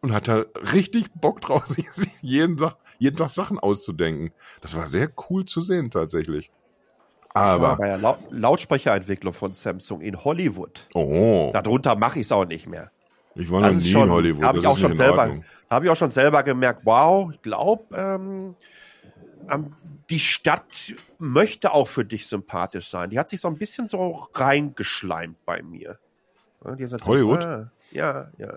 und 0.00 0.12
hat 0.12 0.28
da 0.28 0.44
richtig 0.72 1.12
Bock 1.14 1.40
drauf, 1.40 1.66
sich 1.66 1.86
jeden, 2.22 2.56
Tag, 2.56 2.76
jeden 2.98 3.16
Tag 3.16 3.30
Sachen 3.30 3.58
auszudenken. 3.58 4.30
Das 4.60 4.76
war 4.76 4.86
sehr 4.86 5.10
cool 5.28 5.44
zu 5.46 5.62
sehen 5.62 5.90
tatsächlich. 5.90 6.50
Aber, 7.34 7.76
ja, 7.84 7.96
La 7.96 8.16
Lautsprecherentwicklung 8.30 9.34
von 9.34 9.52
Samsung 9.52 10.00
in 10.00 10.24
Hollywood. 10.24 10.86
Oh. 10.94 11.50
Darunter 11.52 11.96
mache 11.96 12.20
ich 12.20 12.26
es 12.26 12.32
auch 12.32 12.46
nicht 12.46 12.68
mehr. 12.68 12.92
Ich 13.36 13.50
war 13.50 13.60
noch 13.60 13.72
nie 13.72 13.80
schon, 13.80 14.04
in 14.04 14.10
Hollywood. 14.10 14.44
Habe 14.44 14.58
ich 14.58 14.66
auch 14.66 14.78
schon 14.78 14.94
selber, 14.94 15.40
habe 15.70 15.84
ich 15.84 15.90
auch 15.90 15.96
schon 15.96 16.10
selber 16.10 16.42
gemerkt. 16.42 16.82
Wow, 16.84 17.30
ich 17.32 17.42
glaube, 17.42 17.84
ähm, 17.94 18.54
die 20.10 20.18
Stadt 20.18 20.94
möchte 21.18 21.72
auch 21.72 21.88
für 21.88 22.04
dich 22.04 22.26
sympathisch 22.26 22.88
sein. 22.88 23.10
Die 23.10 23.18
hat 23.18 23.28
sich 23.28 23.40
so 23.40 23.48
ein 23.48 23.58
bisschen 23.58 23.88
so 23.88 24.26
reingeschleimt 24.34 25.44
bei 25.44 25.62
mir. 25.62 25.98
Hollywood? 26.64 27.42
So, 27.42 27.48
ah, 27.48 27.70
ja, 27.90 28.30
ja. 28.38 28.54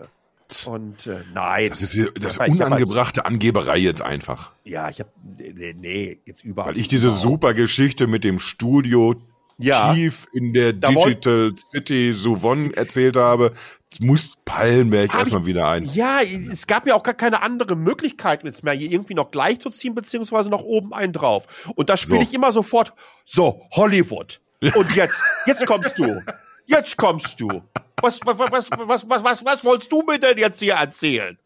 Und 0.66 1.06
äh, 1.06 1.20
nein. 1.34 1.70
Das 1.70 1.82
ist 1.82 1.92
hier, 1.92 2.12
das 2.12 2.38
ist 2.38 2.48
unangebrachte 2.48 3.26
Angeberei 3.26 3.78
jetzt 3.78 4.02
einfach. 4.02 4.52
Ja, 4.64 4.90
ich 4.90 5.00
habe 5.00 5.10
nee, 5.38 5.76
nee, 5.78 6.20
jetzt 6.26 6.44
überall. 6.44 6.70
Weil 6.72 6.80
ich 6.80 6.88
diese 6.88 7.12
super 7.12 7.54
Geschichte 7.54 8.08
mit 8.08 8.24
dem 8.24 8.40
Studio 8.40 9.16
ja, 9.60 9.94
tief 9.94 10.28
in 10.34 10.54
der 10.54 10.74
Digital 10.74 11.54
City 11.56 12.14
Suvon 12.14 12.74
erzählt 12.74 13.16
habe, 13.16 13.54
muss 14.00 14.34
Pallenberg 14.46 15.14
erstmal 15.14 15.46
wieder 15.46 15.68
ein. 15.68 15.84
Ja, 15.94 16.22
es 16.22 16.66
gab 16.68 16.88
ja 16.88 16.96
auch 16.96 17.04
gar 17.04 17.14
keine 17.14 17.42
andere 17.42 17.76
Möglichkeit 17.76 18.44
jetzt 18.44 18.64
mehr, 18.64 18.74
hier 18.74 18.92
irgendwie 18.92 19.16
noch 19.16 19.32
gleich 19.32 19.60
zu 19.60 19.70
ziehen, 19.70 19.96
beziehungsweise 19.96 20.50
noch 20.50 20.62
oben 20.62 20.94
einen 20.94 21.14
drauf. 21.14 21.46
Und 21.76 21.90
da 21.90 21.98
spiele 21.98 22.20
so. 22.20 22.24
ich 22.24 22.34
immer 22.34 22.52
sofort, 22.52 22.94
so, 23.26 23.62
Hollywood. 23.72 24.40
Und 24.76 24.96
jetzt, 24.96 25.22
jetzt 25.46 25.66
kommst 25.66 25.98
du. 25.98 26.22
Jetzt 26.66 26.98
kommst 26.98 27.40
du. 27.40 27.62
Was, 28.02 28.20
was, 28.24 28.38
was, 28.38 28.70
was, 28.72 29.10
was, 29.10 29.24
was, 29.24 29.46
was 29.46 29.66
wolltest 29.66 29.92
du 29.92 30.04
mir 30.04 30.20
denn 30.20 30.38
jetzt 30.38 30.60
hier 30.60 30.76
erzählen? 30.76 31.38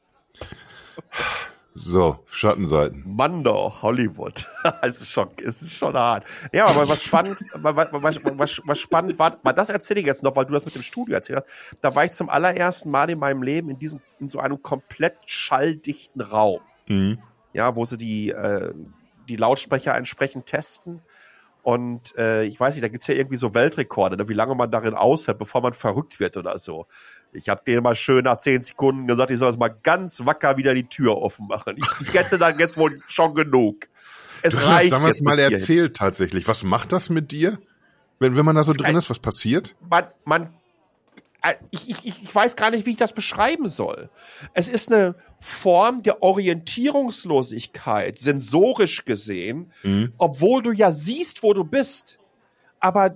So, 1.76 2.20
Schattenseiten. 2.30 3.04
Mando, 3.06 3.74
Hollywood. 3.82 4.48
es 4.84 5.02
ist 5.02 5.12
schon, 5.12 5.30
es 5.44 5.62
ist 5.62 5.76
schon 5.76 5.96
hart. 5.96 6.28
Ja, 6.52 6.68
aber 6.68 6.88
was 6.88 7.04
spannend, 7.04 7.38
was, 7.54 7.76
was, 7.92 8.24
was, 8.24 8.62
was 8.64 8.80
spannend 8.80 9.18
war, 9.18 9.40
mal 9.42 9.54
das 9.54 9.70
erzähle 9.70 10.02
ich 10.02 10.06
jetzt 10.06 10.22
noch, 10.22 10.36
weil 10.36 10.46
du 10.46 10.54
das 10.54 10.66
mit 10.66 10.76
dem 10.76 10.84
Studio 10.84 11.16
erzählt 11.16 11.44
hast. 11.44 11.78
Da 11.82 11.96
war 11.96 12.06
ich 12.06 12.12
zum 12.12 12.30
allerersten 12.30 12.92
Mal 12.92 13.10
in 13.10 13.18
meinem 13.18 13.42
Leben 13.42 13.70
in 13.70 13.80
diesem, 13.80 14.02
in 14.20 14.30
so 14.30 14.40
einem 14.40 14.62
komplett 14.62 15.16
schalldichten 15.26 16.22
Raum. 16.22 16.62
Mhm. 16.88 17.18
Ja, 17.54 17.76
wo 17.76 17.86
sie 17.86 17.98
die, 17.98 18.30
äh, 18.30 18.74
die 19.28 19.36
Lautsprecher 19.36 19.96
entsprechend 19.96 20.46
testen. 20.46 21.02
Und 21.64 22.16
äh, 22.18 22.44
ich 22.44 22.60
weiß 22.60 22.76
nicht, 22.76 22.84
da 22.84 22.90
gibt's 22.90 23.08
ja 23.08 23.16
irgendwie 23.16 23.38
so 23.38 23.54
Weltrekorde, 23.56 24.18
ne, 24.18 24.28
wie 24.28 24.34
lange 24.34 24.54
man 24.54 24.70
darin 24.70 24.94
aushält, 24.94 25.40
bevor 25.40 25.62
man 25.62 25.74
verrückt 25.74 26.20
wird 26.20 26.36
oder 26.36 26.60
so. 26.60 26.88
Ich 27.34 27.50
habe 27.50 27.62
denen 27.66 27.84
mal 27.84 27.96
schön 27.96 28.24
nach 28.26 28.38
zehn 28.38 28.62
Sekunden 28.62 29.08
gesagt, 29.08 29.32
ich 29.32 29.40
soll 29.40 29.50
jetzt 29.50 29.60
mal 29.60 29.76
ganz 29.84 30.26
wacker 30.26 30.58
wieder 30.58 30.74
die 30.74 30.88
Tür 30.88 31.18
offen 31.18 31.48
machen. 31.48 31.78
Ich, 32.02 32.14
hätte 32.14 32.38
dann 32.38 32.60
jetzt 32.60 32.78
wohl 32.78 33.00
schon 33.08 33.36
genug. 33.36 33.88
Es 34.42 34.54
du 34.56 34.66
reicht. 34.66 34.92
Hast 34.92 35.00
damals 35.00 35.22
mal 35.22 35.40
erzählt 35.40 35.96
tatsächlich. 35.96 36.48
Was 36.48 36.64
macht 36.64 36.92
das 36.92 37.10
mit 37.10 37.32
dir? 37.32 37.60
Wenn, 38.20 38.36
wenn 38.36 38.46
man 38.46 38.56
da 38.56 38.64
so 38.64 38.74
drin 38.74 38.96
ist, 38.96 39.10
was 39.10 39.20
passiert? 39.20 39.76
Man, 39.90 40.06
man, 40.26 40.54
äh, 41.44 41.56
ich, 41.72 41.90
ich, 41.90 42.06
ich 42.06 42.34
weiß 42.36 42.56
gar 42.56 42.72
nicht, 42.72 42.86
wie 42.86 42.92
ich 42.92 42.98
das 42.98 43.14
beschreiben 43.14 43.68
soll. 43.68 44.10
Es 44.54 44.68
ist 44.68 44.92
eine 44.92 45.16
Form 45.40 46.02
der 46.02 46.24
Orientierungslosigkeit, 46.24 48.18
sensorisch 48.18 49.06
gesehen, 49.06 49.72
mhm. 49.84 50.14
obwohl 50.18 50.64
du 50.64 50.72
ja 50.72 50.92
siehst, 50.92 51.44
wo 51.44 51.54
du 51.54 51.64
bist. 51.66 52.18
Aber 52.80 53.16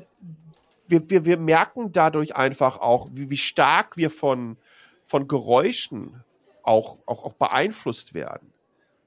wir, 0.88 1.10
wir, 1.10 1.26
wir 1.26 1.38
merken 1.38 1.92
dadurch 1.92 2.36
einfach 2.36 2.78
auch, 2.78 3.10
wie, 3.12 3.30
wie 3.30 3.38
stark 3.38 3.98
wir 3.98 4.10
von, 4.10 4.58
von 5.04 5.28
Geräuschen 5.28 6.24
auch, 6.64 6.98
auch, 7.06 7.24
auch 7.24 7.34
beeinflusst 7.34 8.14
werden. 8.14 8.54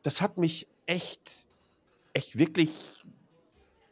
Das 0.03 0.23
hat 0.23 0.39
mich 0.39 0.67
echt, 0.87 1.47
echt 2.13 2.39
wirklich 2.39 2.71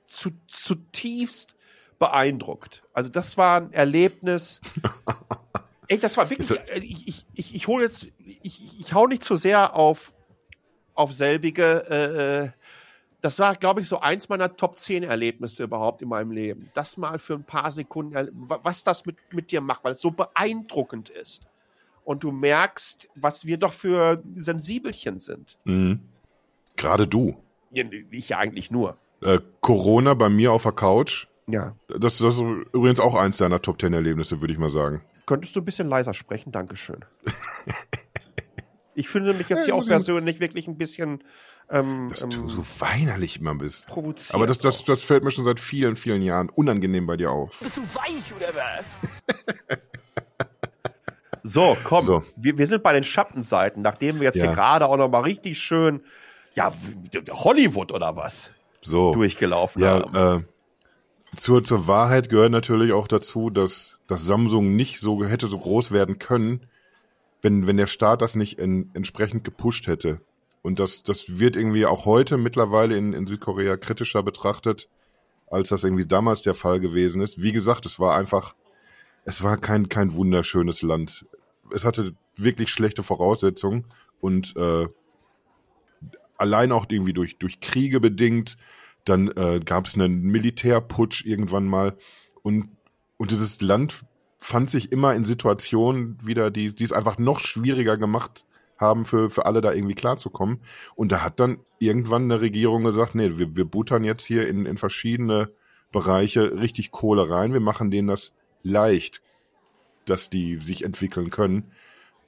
zu, 0.06 0.30
zutiefst 0.46 1.54
beeindruckt. 1.98 2.84
Also 2.92 3.10
das 3.10 3.36
war 3.36 3.60
ein 3.60 3.72
Erlebnis. 3.72 4.60
Ey, 5.88 5.98
das 5.98 6.16
war 6.16 6.28
wirklich, 6.30 6.50
äh, 6.50 6.78
ich, 6.78 7.08
ich, 7.08 7.26
ich, 7.34 7.54
ich 7.54 7.66
hole 7.66 7.84
jetzt, 7.84 8.08
ich, 8.18 8.80
ich 8.80 8.92
hau 8.92 9.06
nicht 9.06 9.24
zu 9.24 9.36
sehr 9.36 9.74
auf, 9.74 10.12
auf 10.94 11.12
selbige, 11.12 11.84
äh, 11.88 12.44
äh 12.44 12.50
das 13.20 13.38
war, 13.38 13.54
glaube 13.54 13.80
ich, 13.80 13.88
so 13.88 14.00
eins 14.00 14.28
meiner 14.28 14.56
Top 14.56 14.78
10 14.78 15.02
Erlebnisse 15.02 15.64
überhaupt 15.64 16.02
in 16.02 16.08
meinem 16.08 16.30
Leben. 16.30 16.70
Das 16.74 16.96
mal 16.96 17.18
für 17.18 17.34
ein 17.34 17.44
paar 17.44 17.70
Sekunden, 17.70 18.28
was 18.32 18.84
das 18.84 19.06
mit, 19.06 19.16
mit 19.32 19.50
dir 19.50 19.60
macht, 19.60 19.82
weil 19.84 19.92
es 19.92 20.00
so 20.00 20.10
beeindruckend 20.10 21.10
ist. 21.10 21.46
Und 22.04 22.22
du 22.22 22.30
merkst, 22.30 23.08
was 23.16 23.44
wir 23.44 23.58
doch 23.58 23.72
für 23.72 24.22
Sensibelchen 24.36 25.18
sind. 25.18 25.58
Mhm. 25.64 26.00
Gerade 26.76 27.06
du. 27.06 27.36
Ich 28.10 28.28
ja 28.30 28.38
eigentlich 28.38 28.70
nur. 28.70 28.96
Äh, 29.20 29.40
Corona 29.60 30.14
bei 30.14 30.28
mir 30.28 30.52
auf 30.52 30.62
der 30.62 30.72
Couch. 30.72 31.26
Ja. 31.48 31.74
Das, 31.88 32.18
das 32.18 32.36
ist 32.36 32.40
übrigens 32.72 33.00
auch 33.00 33.14
eins 33.14 33.38
deiner 33.38 33.60
Top 33.60 33.80
10 33.80 33.92
Erlebnisse, 33.92 34.40
würde 34.40 34.52
ich 34.52 34.58
mal 34.58 34.70
sagen. 34.70 35.02
Könntest 35.26 35.56
du 35.56 35.60
ein 35.60 35.64
bisschen 35.64 35.88
leiser 35.88 36.14
sprechen? 36.14 36.52
Dankeschön. 36.52 37.04
ich 38.94 39.08
finde 39.08 39.34
mich 39.34 39.48
jetzt 39.48 39.64
hier 39.64 39.74
auch 39.74 39.84
persönlich 39.84 40.40
wirklich 40.40 40.68
ein 40.68 40.78
bisschen 40.78 41.22
ähm, 41.70 42.08
dass 42.10 42.20
du 42.20 42.26
ähm, 42.42 42.48
so 42.48 42.64
weinerlich 42.78 43.40
immer 43.40 43.54
bist. 43.54 43.86
Provoziert. 43.86 44.34
Aber 44.34 44.46
das, 44.46 44.58
das, 44.58 44.84
das 44.84 45.02
fällt 45.02 45.24
mir 45.24 45.30
schon 45.30 45.44
seit 45.44 45.60
vielen, 45.60 45.96
vielen 45.96 46.22
Jahren 46.22 46.48
unangenehm 46.48 47.06
bei 47.06 47.16
dir 47.16 47.30
auf. 47.30 47.58
Bist 47.60 47.76
du 47.76 47.82
weich 47.82 48.32
oder 48.34 48.48
was? 48.54 48.96
so, 51.42 51.76
komm. 51.84 52.04
So. 52.04 52.24
Wir, 52.36 52.58
wir 52.58 52.66
sind 52.66 52.82
bei 52.82 52.92
den 52.92 53.04
Schattenseiten, 53.04 53.82
nachdem 53.82 54.16
wir 54.16 54.24
jetzt 54.24 54.36
Ja. 54.36 54.46
hier 54.46 54.54
gerade 54.54 54.86
auch 54.86 54.96
noch 54.96 55.08
mal 55.10 55.20
richtig 55.20 55.58
schön, 55.58 56.02
ja, 56.54 56.72
Hollywood 57.30 57.92
oder 57.92 58.16
was 58.16 58.50
So. 58.82 59.12
durchgelaufen 59.12 59.82
Ja, 59.82 60.02
haben. 60.12 60.44
äh, 61.34 61.36
zur, 61.36 61.62
zur 61.62 61.86
Wahrheit 61.86 62.30
gehört 62.30 62.50
natürlich 62.50 62.92
auch 62.92 63.06
dazu, 63.06 63.50
dass, 63.50 63.98
dass 64.08 64.24
Samsung 64.24 64.74
nicht 64.76 64.98
so 65.00 65.24
hätte 65.24 65.46
so 65.48 65.58
groß 65.58 65.90
werden 65.90 66.18
können, 66.18 66.66
wenn, 67.42 67.66
wenn 67.66 67.76
der 67.76 67.86
Staat 67.86 68.22
das 68.22 68.34
nicht 68.34 68.58
in, 68.58 68.90
entsprechend 68.94 69.44
gepusht 69.44 69.86
hätte. 69.86 70.20
Und 70.62 70.78
das, 70.78 71.02
das 71.02 71.38
wird 71.38 71.56
irgendwie 71.56 71.86
auch 71.86 72.04
heute 72.04 72.36
mittlerweile 72.36 72.96
in, 72.96 73.12
in 73.12 73.26
Südkorea 73.26 73.76
kritischer 73.76 74.22
betrachtet, 74.22 74.88
als 75.46 75.70
das 75.70 75.84
irgendwie 75.84 76.06
damals 76.06 76.42
der 76.42 76.54
Fall 76.54 76.80
gewesen 76.80 77.20
ist. 77.20 77.40
Wie 77.40 77.52
gesagt, 77.52 77.86
es 77.86 77.98
war 77.98 78.16
einfach, 78.16 78.54
es 79.24 79.42
war 79.42 79.56
kein, 79.56 79.88
kein 79.88 80.14
wunderschönes 80.14 80.82
Land. 80.82 81.26
Es 81.72 81.84
hatte 81.84 82.14
wirklich 82.36 82.70
schlechte 82.70 83.02
Voraussetzungen 83.02 83.86
und 84.20 84.56
äh, 84.56 84.88
allein 86.36 86.72
auch 86.72 86.86
irgendwie 86.88 87.12
durch, 87.12 87.38
durch 87.38 87.60
Kriege 87.60 88.00
bedingt. 88.00 88.56
Dann 89.04 89.28
äh, 89.28 89.60
gab 89.64 89.86
es 89.86 89.94
einen 89.94 90.22
Militärputsch 90.22 91.24
irgendwann 91.24 91.66
mal. 91.66 91.96
Und, 92.42 92.68
und 93.16 93.30
dieses 93.30 93.60
Land 93.60 94.04
fand 94.38 94.70
sich 94.70 94.92
immer 94.92 95.14
in 95.14 95.24
Situationen 95.24 96.18
wieder, 96.24 96.50
die, 96.50 96.74
die 96.74 96.84
es 96.84 96.92
einfach 96.92 97.18
noch 97.18 97.40
schwieriger 97.40 97.96
gemacht 97.96 98.44
haben, 98.78 99.04
für, 99.04 99.30
für 99.30 99.46
alle 99.46 99.60
da 99.60 99.72
irgendwie 99.72 99.94
klarzukommen. 99.94 100.60
Und 100.94 101.12
da 101.12 101.22
hat 101.22 101.40
dann 101.40 101.58
irgendwann 101.78 102.24
eine 102.24 102.40
Regierung 102.40 102.84
gesagt, 102.84 103.14
nee, 103.14 103.38
wir, 103.38 103.56
wir 103.56 103.64
buttern 103.64 104.04
jetzt 104.04 104.24
hier 104.24 104.48
in, 104.48 104.66
in 104.66 104.78
verschiedene 104.78 105.52
Bereiche 105.92 106.60
richtig 106.60 106.90
Kohle 106.90 107.30
rein. 107.30 107.52
Wir 107.52 107.60
machen 107.60 107.90
denen 107.90 108.08
das 108.08 108.32
leicht, 108.62 109.22
dass 110.06 110.30
die 110.30 110.58
sich 110.58 110.84
entwickeln 110.84 111.30
können. 111.30 111.72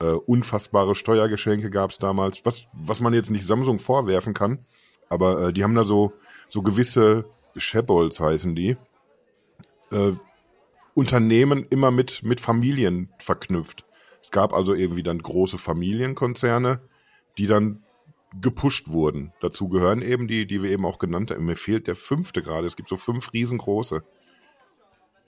Äh, 0.00 0.12
unfassbare 0.12 0.94
Steuergeschenke 0.94 1.70
gab 1.70 1.90
es 1.90 1.98
damals, 1.98 2.44
was, 2.44 2.66
was 2.72 3.00
man 3.00 3.12
jetzt 3.12 3.30
nicht 3.30 3.46
Samsung 3.46 3.78
vorwerfen 3.78 4.34
kann. 4.34 4.64
Aber 5.08 5.48
äh, 5.48 5.52
die 5.52 5.62
haben 5.62 5.74
da 5.74 5.84
so, 5.84 6.12
so 6.48 6.62
gewisse 6.62 7.26
Chaebols 7.56 8.20
heißen 8.20 8.54
die. 8.54 8.76
Äh, 9.90 10.12
Unternehmen 10.94 11.66
immer 11.70 11.90
mit, 11.90 12.22
mit 12.22 12.40
Familien 12.40 13.10
verknüpft. 13.18 13.84
Es 14.22 14.30
gab 14.30 14.52
also 14.52 14.74
irgendwie 14.74 15.02
dann 15.02 15.18
große 15.18 15.58
Familienkonzerne, 15.58 16.80
die 17.38 17.46
dann 17.46 17.82
gepusht 18.40 18.88
wurden. 18.88 19.32
Dazu 19.40 19.68
gehören 19.68 20.02
eben 20.02 20.28
die, 20.28 20.46
die 20.46 20.62
wir 20.62 20.70
eben 20.70 20.84
auch 20.84 20.98
genannt 20.98 21.30
haben. 21.30 21.46
Mir 21.46 21.56
fehlt 21.56 21.86
der 21.86 21.96
fünfte 21.96 22.42
gerade. 22.42 22.66
Es 22.66 22.76
gibt 22.76 22.88
so 22.88 22.96
fünf 22.96 23.32
riesengroße. 23.32 24.02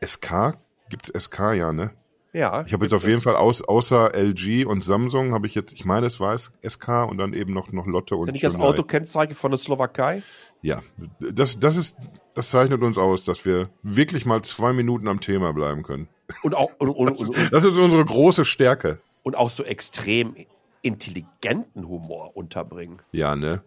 SK? 0.04 0.56
Gibt's 0.88 1.12
SK 1.18 1.54
ja, 1.54 1.72
ne? 1.72 1.92
ja. 2.32 2.64
Ich 2.66 2.72
habe 2.72 2.84
jetzt 2.84 2.92
auf 2.92 3.06
jeden 3.06 3.20
Fall 3.20 3.36
aus, 3.36 3.62
außer 3.62 4.14
LG 4.14 4.66
und 4.66 4.84
Samsung 4.84 5.32
habe 5.32 5.46
ich 5.46 5.54
jetzt, 5.54 5.72
ich 5.72 5.84
meine, 5.84 6.06
es 6.06 6.20
war 6.20 6.34
es 6.34 6.52
SK 6.66 7.08
und 7.08 7.18
dann 7.18 7.32
eben 7.32 7.52
noch, 7.52 7.72
noch 7.72 7.86
Lotte 7.86 8.16
und 8.16 8.28
Ist 8.28 8.32
nicht 8.34 8.44
das. 8.44 8.56
Autokennzeichen 8.56 9.34
von 9.34 9.50
der 9.50 9.58
Slowakei? 9.58 10.22
Ja, 10.60 10.82
das, 11.18 11.58
das 11.58 11.76
ist, 11.76 11.96
das 12.34 12.50
zeichnet 12.50 12.82
uns 12.82 12.98
aus, 12.98 13.24
dass 13.24 13.44
wir 13.44 13.70
wirklich 13.82 14.26
mal 14.26 14.42
zwei 14.42 14.72
Minuten 14.72 15.08
am 15.08 15.20
Thema 15.20 15.52
bleiben 15.52 15.82
können. 15.82 16.08
Und 16.42 16.54
auch, 16.54 16.70
und, 16.78 16.88
und, 16.90 17.18
und, 17.18 17.52
Das 17.52 17.64
ist 17.64 17.76
unsere 17.76 18.04
große 18.04 18.44
Stärke. 18.44 18.98
und 19.22 19.36
auch 19.36 19.50
so 19.50 19.62
extrem 19.64 20.34
intelligenten 20.82 21.86
Humor 21.88 22.36
unterbringen. 22.36 23.00
Ja, 23.12 23.36
ne? 23.36 23.62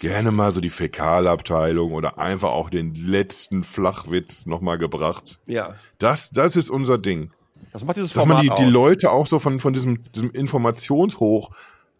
Gerne 0.00 0.30
mal 0.30 0.52
so 0.52 0.60
die 0.60 0.70
Fäkalabteilung 0.70 1.92
oder 1.92 2.18
einfach 2.18 2.50
auch 2.50 2.70
den 2.70 2.94
letzten 2.94 3.64
Flachwitz 3.64 4.46
nochmal 4.46 4.78
gebracht. 4.78 5.40
Ja. 5.46 5.74
Das, 5.98 6.30
das 6.30 6.56
ist 6.56 6.70
unser 6.70 6.98
Ding. 6.98 7.32
Das 7.72 7.84
macht 7.84 7.96
dieses 7.96 8.12
Dass 8.12 8.24
man 8.24 8.36
Format 8.38 8.58
die, 8.58 8.62
die 8.62 8.68
aus. 8.68 8.72
Leute 8.72 9.10
auch 9.10 9.26
so 9.26 9.38
von, 9.38 9.58
von 9.60 9.72
diesem, 9.72 10.04
diesem 10.12 10.30
Informationshoch 10.30 11.50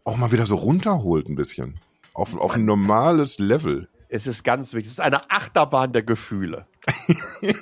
auch 0.04 0.16
mal 0.16 0.32
wieder 0.32 0.46
so 0.46 0.56
runterholt 0.56 1.28
ein 1.28 1.34
bisschen. 1.34 1.80
Auf, 2.14 2.36
auf 2.38 2.54
ein 2.54 2.64
normales 2.64 3.38
Level. 3.38 3.88
Es 4.08 4.26
ist 4.26 4.44
ganz 4.44 4.74
wichtig. 4.74 4.86
Es 4.86 4.92
ist 4.92 5.00
eine 5.00 5.30
Achterbahn 5.30 5.92
der 5.92 6.02
Gefühle. 6.02 6.66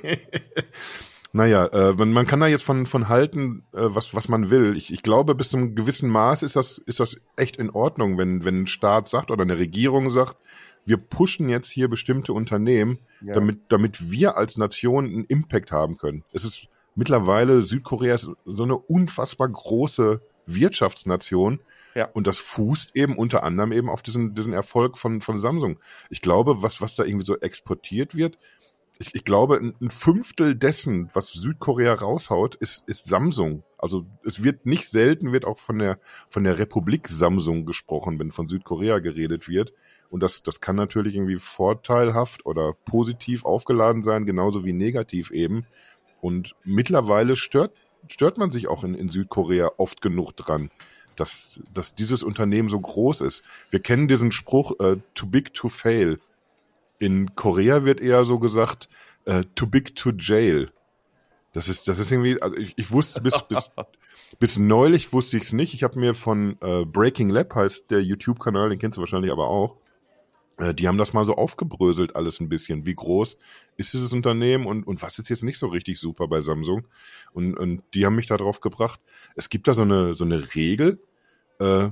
Naja, 1.32 1.66
äh, 1.66 1.92
man, 1.94 2.12
man 2.12 2.26
kann 2.26 2.40
da 2.40 2.46
jetzt 2.48 2.64
von, 2.64 2.86
von 2.86 3.08
halten, 3.08 3.64
äh, 3.72 3.82
was, 3.82 4.14
was 4.14 4.28
man 4.28 4.50
will. 4.50 4.76
Ich, 4.76 4.92
ich 4.92 5.02
glaube, 5.02 5.34
bis 5.34 5.50
zu 5.50 5.56
einem 5.56 5.74
gewissen 5.76 6.08
Maß 6.10 6.42
ist 6.42 6.56
das, 6.56 6.78
ist 6.78 6.98
das 6.98 7.16
echt 7.36 7.56
in 7.56 7.70
Ordnung, 7.70 8.18
wenn, 8.18 8.44
wenn 8.44 8.62
ein 8.62 8.66
Staat 8.66 9.08
sagt 9.08 9.30
oder 9.30 9.42
eine 9.42 9.56
Regierung 9.58 10.10
sagt, 10.10 10.36
wir 10.86 10.96
pushen 10.96 11.48
jetzt 11.48 11.70
hier 11.70 11.88
bestimmte 11.88 12.32
Unternehmen, 12.32 12.98
Ja. 13.20 13.34
damit, 13.34 13.60
damit 13.68 14.10
wir 14.10 14.36
als 14.36 14.56
Nation 14.56 15.04
einen 15.04 15.24
Impact 15.26 15.70
haben 15.70 15.98
können. 15.98 16.24
Es 16.32 16.44
ist 16.44 16.66
mittlerweile, 16.96 17.62
Südkorea 17.62 18.14
ist 18.16 18.28
so 18.44 18.62
eine 18.64 18.76
unfassbar 18.76 19.48
große 19.48 20.20
Wirtschaftsnation. 20.46 21.60
Ja. 21.94 22.08
Und 22.12 22.26
das 22.26 22.38
fußt 22.38 22.94
eben 22.94 23.16
unter 23.16 23.42
anderem 23.42 23.72
eben 23.72 23.88
auf 23.88 24.02
diesen, 24.02 24.34
diesen 24.34 24.52
Erfolg 24.52 24.96
von, 24.96 25.20
von 25.22 25.38
Samsung. 25.40 25.78
Ich 26.08 26.20
glaube, 26.20 26.62
was, 26.62 26.80
was 26.80 26.94
da 26.94 27.04
irgendwie 27.04 27.26
so 27.26 27.36
exportiert 27.38 28.14
wird, 28.14 28.38
ich, 29.00 29.14
ich 29.14 29.24
glaube, 29.24 29.56
ein 29.56 29.90
Fünftel 29.90 30.54
dessen, 30.54 31.08
was 31.14 31.28
Südkorea 31.28 31.94
raushaut, 31.94 32.54
ist, 32.56 32.84
ist 32.86 33.06
Samsung. 33.06 33.62
Also 33.78 34.04
es 34.24 34.42
wird 34.42 34.66
nicht 34.66 34.90
selten, 34.90 35.32
wird 35.32 35.46
auch 35.46 35.56
von 35.56 35.78
der, 35.78 35.98
von 36.28 36.44
der 36.44 36.58
Republik 36.58 37.08
Samsung 37.08 37.64
gesprochen, 37.64 38.18
wenn 38.18 38.30
von 38.30 38.48
Südkorea 38.48 38.98
geredet 38.98 39.48
wird. 39.48 39.72
Und 40.10 40.22
das, 40.22 40.42
das 40.42 40.60
kann 40.60 40.76
natürlich 40.76 41.14
irgendwie 41.14 41.38
vorteilhaft 41.38 42.44
oder 42.44 42.74
positiv 42.84 43.46
aufgeladen 43.46 44.02
sein, 44.02 44.26
genauso 44.26 44.66
wie 44.66 44.74
negativ 44.74 45.30
eben. 45.30 45.64
Und 46.20 46.54
mittlerweile 46.64 47.36
stört, 47.36 47.72
stört 48.06 48.36
man 48.36 48.52
sich 48.52 48.68
auch 48.68 48.84
in, 48.84 48.92
in 48.94 49.08
Südkorea 49.08 49.70
oft 49.78 50.02
genug 50.02 50.32
dran, 50.32 50.68
dass, 51.16 51.58
dass 51.72 51.94
dieses 51.94 52.22
Unternehmen 52.22 52.68
so 52.68 52.78
groß 52.78 53.22
ist. 53.22 53.44
Wir 53.70 53.80
kennen 53.80 54.08
diesen 54.08 54.30
Spruch, 54.30 54.78
äh, 54.78 54.98
too 55.14 55.26
big 55.26 55.54
to 55.54 55.70
fail. 55.70 56.18
In 57.00 57.34
Korea 57.34 57.84
wird 57.84 58.00
eher 58.00 58.24
so 58.24 58.38
gesagt, 58.38 58.88
äh, 59.24 59.42
too 59.56 59.66
big 59.66 59.96
to 59.96 60.10
jail. 60.16 60.70
Das 61.52 61.68
ist, 61.68 61.88
das 61.88 61.98
ist 61.98 62.12
irgendwie, 62.12 62.40
also 62.40 62.56
ich, 62.56 62.74
ich 62.76 62.92
wusste 62.92 63.20
bis, 63.20 63.42
bis, 63.48 63.70
bis 64.38 64.58
neulich 64.58 65.12
wusste 65.12 65.36
ich 65.36 65.44
es 65.44 65.52
nicht. 65.52 65.74
Ich 65.74 65.82
habe 65.82 65.98
mir 65.98 66.14
von 66.14 66.56
äh, 66.60 66.84
Breaking 66.84 67.30
Lab 67.30 67.54
heißt 67.54 67.90
der 67.90 68.02
YouTube-Kanal, 68.02 68.70
den 68.70 68.78
kennst 68.78 68.96
du 68.96 69.00
wahrscheinlich 69.00 69.32
aber 69.32 69.48
auch. 69.48 69.76
Äh, 70.58 70.74
die 70.74 70.86
haben 70.86 70.98
das 70.98 71.12
mal 71.12 71.26
so 71.26 71.34
aufgebröselt 71.34 72.14
alles 72.14 72.38
ein 72.38 72.48
bisschen. 72.48 72.86
Wie 72.86 72.94
groß 72.94 73.36
ist 73.76 73.92
dieses 73.92 74.12
Unternehmen 74.12 74.66
und, 74.66 74.86
und 74.86 75.02
was 75.02 75.18
ist 75.18 75.28
jetzt 75.28 75.42
nicht 75.42 75.58
so 75.58 75.68
richtig 75.68 75.98
super 75.98 76.28
bei 76.28 76.42
Samsung? 76.42 76.86
Und, 77.32 77.56
und 77.56 77.82
die 77.94 78.06
haben 78.06 78.16
mich 78.16 78.26
da 78.26 78.36
drauf 78.36 78.60
gebracht. 78.60 79.00
Es 79.34 79.48
gibt 79.48 79.66
da 79.66 79.74
so 79.74 79.82
eine, 79.82 80.14
so 80.14 80.24
eine 80.24 80.54
Regel, 80.54 81.02
äh, 81.58 81.88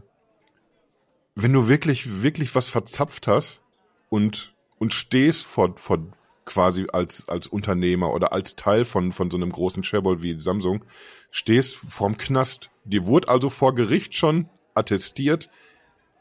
wenn 1.35 1.53
du 1.53 1.69
wirklich, 1.69 2.23
wirklich 2.23 2.55
was 2.55 2.69
verzapft 2.69 3.27
hast 3.27 3.63
und, 4.09 4.55
und 4.79 4.93
stehst 4.93 5.45
vor, 5.45 5.77
vor 5.77 5.99
quasi 6.45 6.87
als, 6.93 7.29
als 7.29 7.47
Unternehmer 7.47 8.13
oder 8.13 8.33
als 8.33 8.57
Teil 8.57 8.85
von, 8.85 9.13
von 9.13 9.31
so 9.31 9.37
einem 9.37 9.53
großen 9.53 9.83
Chaebol 9.83 10.23
wie 10.23 10.41
Samsung, 10.41 10.85
stehst 11.31 11.77
vorm 11.77 12.17
Knast. 12.17 12.71
Dir 12.85 13.07
wurde 13.07 13.29
also 13.29 13.51
vor 13.51 13.75
Gericht 13.75 14.15
schon 14.15 14.49
attestiert, 14.75 15.51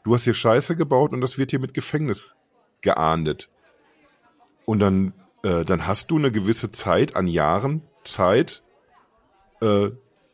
du 0.04 0.14
hast 0.14 0.24
hier 0.24 0.34
Scheiße 0.34 0.76
gebaut 0.76 1.12
und 1.12 1.20
das 1.20 1.38
wird 1.38 1.50
hier 1.50 1.60
mit 1.60 1.74
Gefängnis 1.74 2.34
geahndet. 2.82 3.48
Und 4.66 4.80
dann, 4.80 5.14
äh, 5.42 5.64
dann 5.64 5.86
hast 5.86 6.10
du 6.10 6.18
eine 6.18 6.30
gewisse 6.30 6.72
Zeit 6.72 7.16
an 7.16 7.26
Jahren 7.26 7.82
Zeit, 8.04 8.62
äh, 9.60 9.90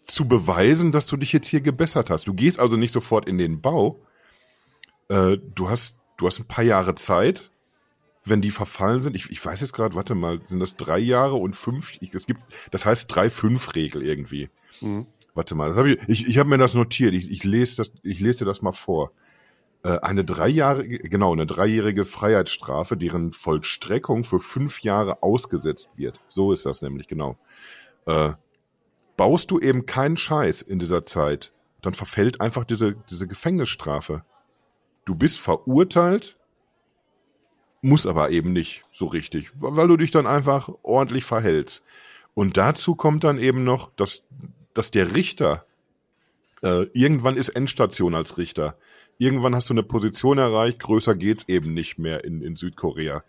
zu 0.07 0.29
beweisen, 0.29 0.93
dass 0.93 1.07
du 1.07 1.17
dich 1.17 1.33
jetzt 1.33 1.47
hier 1.47 1.61
gebessert 1.61 2.11
hast. 2.11 2.27
Du 2.27 2.35
gehst 2.35 2.59
also 2.59 2.77
nicht 2.77 2.93
sofort 2.93 3.27
in 3.27 3.39
den 3.39 3.61
Bau. 3.61 4.01
Äh, 5.09 5.39
du 5.55 5.71
hast, 5.71 5.99
du 6.19 6.27
hast 6.27 6.41
ein 6.41 6.47
paar 6.47 6.65
Jahre 6.65 6.95
Zeit, 6.95 7.51
wenn 8.25 8.41
die 8.41 8.51
verfallen 8.51 9.03
sind. 9.03 9.17
Ich, 9.17 9.31
ich 9.31 9.45
weiß 9.45 9.61
jetzt 9.61 9.73
gerade, 9.73 9.95
warte 9.95 10.15
mal, 10.15 10.41
sind 10.47 10.61
das 10.61 10.77
drei 10.77 10.99
Jahre 10.99 11.35
und 11.35 11.55
fünf? 11.55 11.93
Ich, 12.01 12.15
es 12.15 12.27
gibt, 12.27 12.41
das 12.71 12.87
heißt 12.87 13.15
drei 13.15 13.31
fünf 13.31 13.75
Regel 13.75 14.03
irgendwie. 14.03 14.49
Mhm. 14.81 15.07
Warte 15.35 15.55
mal, 15.55 15.69
das 15.69 15.77
hab 15.77 15.87
ich, 15.87 15.99
ich, 16.07 16.27
ich 16.27 16.39
habe 16.39 16.49
mir 16.49 16.59
das 16.59 16.75
notiert. 16.75 17.13
Ich, 17.13 17.31
ich 17.31 17.45
lese 17.45 17.77
das, 17.77 17.93
ich 18.03 18.21
lese 18.21 18.41
dir 18.41 18.45
das 18.47 18.63
mal 18.63 18.73
vor. 18.73 19.13
Äh, 19.83 19.99
eine 20.01 20.25
dreijährige, 20.25 20.99
genau, 21.01 21.33
eine 21.33 21.47
dreijährige 21.47 22.05
Freiheitsstrafe, 22.05 22.97
deren 22.97 23.33
Vollstreckung 23.33 24.25
für 24.25 24.41
fünf 24.41 24.81
Jahre 24.81 25.23
ausgesetzt 25.23 25.91
wird. 25.97 26.21
So 26.29 26.53
ist 26.53 26.67
das 26.67 26.83
nämlich 26.83 27.09
genau. 27.09 27.37
Äh, 28.07 28.33
baust 29.17 29.51
du 29.51 29.59
eben 29.61 29.87
keinen 29.87 30.17
Scheiß 30.17 30.63
in 30.63 30.79
dieser 30.79 31.05
Zeit, 31.05 31.53
dann 31.83 31.95
verfällt 31.95 32.41
einfach 32.41 32.65
diese, 32.65 32.95
diese 33.11 33.27
Gefängnisstrafe. 33.27 34.25
Du 35.05 35.15
bist 35.15 35.39
verurteilt, 35.39 36.39
muss 37.85 38.07
aber 38.07 38.31
eben 38.31 38.53
nicht 38.53 38.83
so 38.93 39.07
richtig, 39.07 39.53
weil 39.57 39.89
du 39.89 39.99
dich 39.99 40.11
dann 40.11 40.27
einfach 40.27 40.71
ordentlich 40.83 41.25
verhältst. 41.25 41.85
Und 42.33 42.57
dazu 42.57 42.95
kommt 42.95 43.25
dann 43.25 43.39
eben 43.39 43.63
noch, 43.63 43.93
dass, 43.95 44.23
dass 44.73 44.91
der 44.91 45.15
Richter, 45.15 45.67
äh, 46.63 46.87
irgendwann 46.95 47.37
ist 47.37 47.51
Endstation 47.51 48.15
als 48.15 48.39
Richter. 48.39 48.77
Irgendwann 49.19 49.55
hast 49.55 49.69
du 49.69 49.75
eine 49.75 49.83
Position 49.83 50.39
erreicht, 50.39 50.81
größer 50.81 51.15
geht's 51.15 51.45
eben 51.47 51.75
nicht 51.75 51.99
mehr 51.99 52.25
in, 52.25 52.41
in 52.41 52.57
Südkorea. 52.57 53.23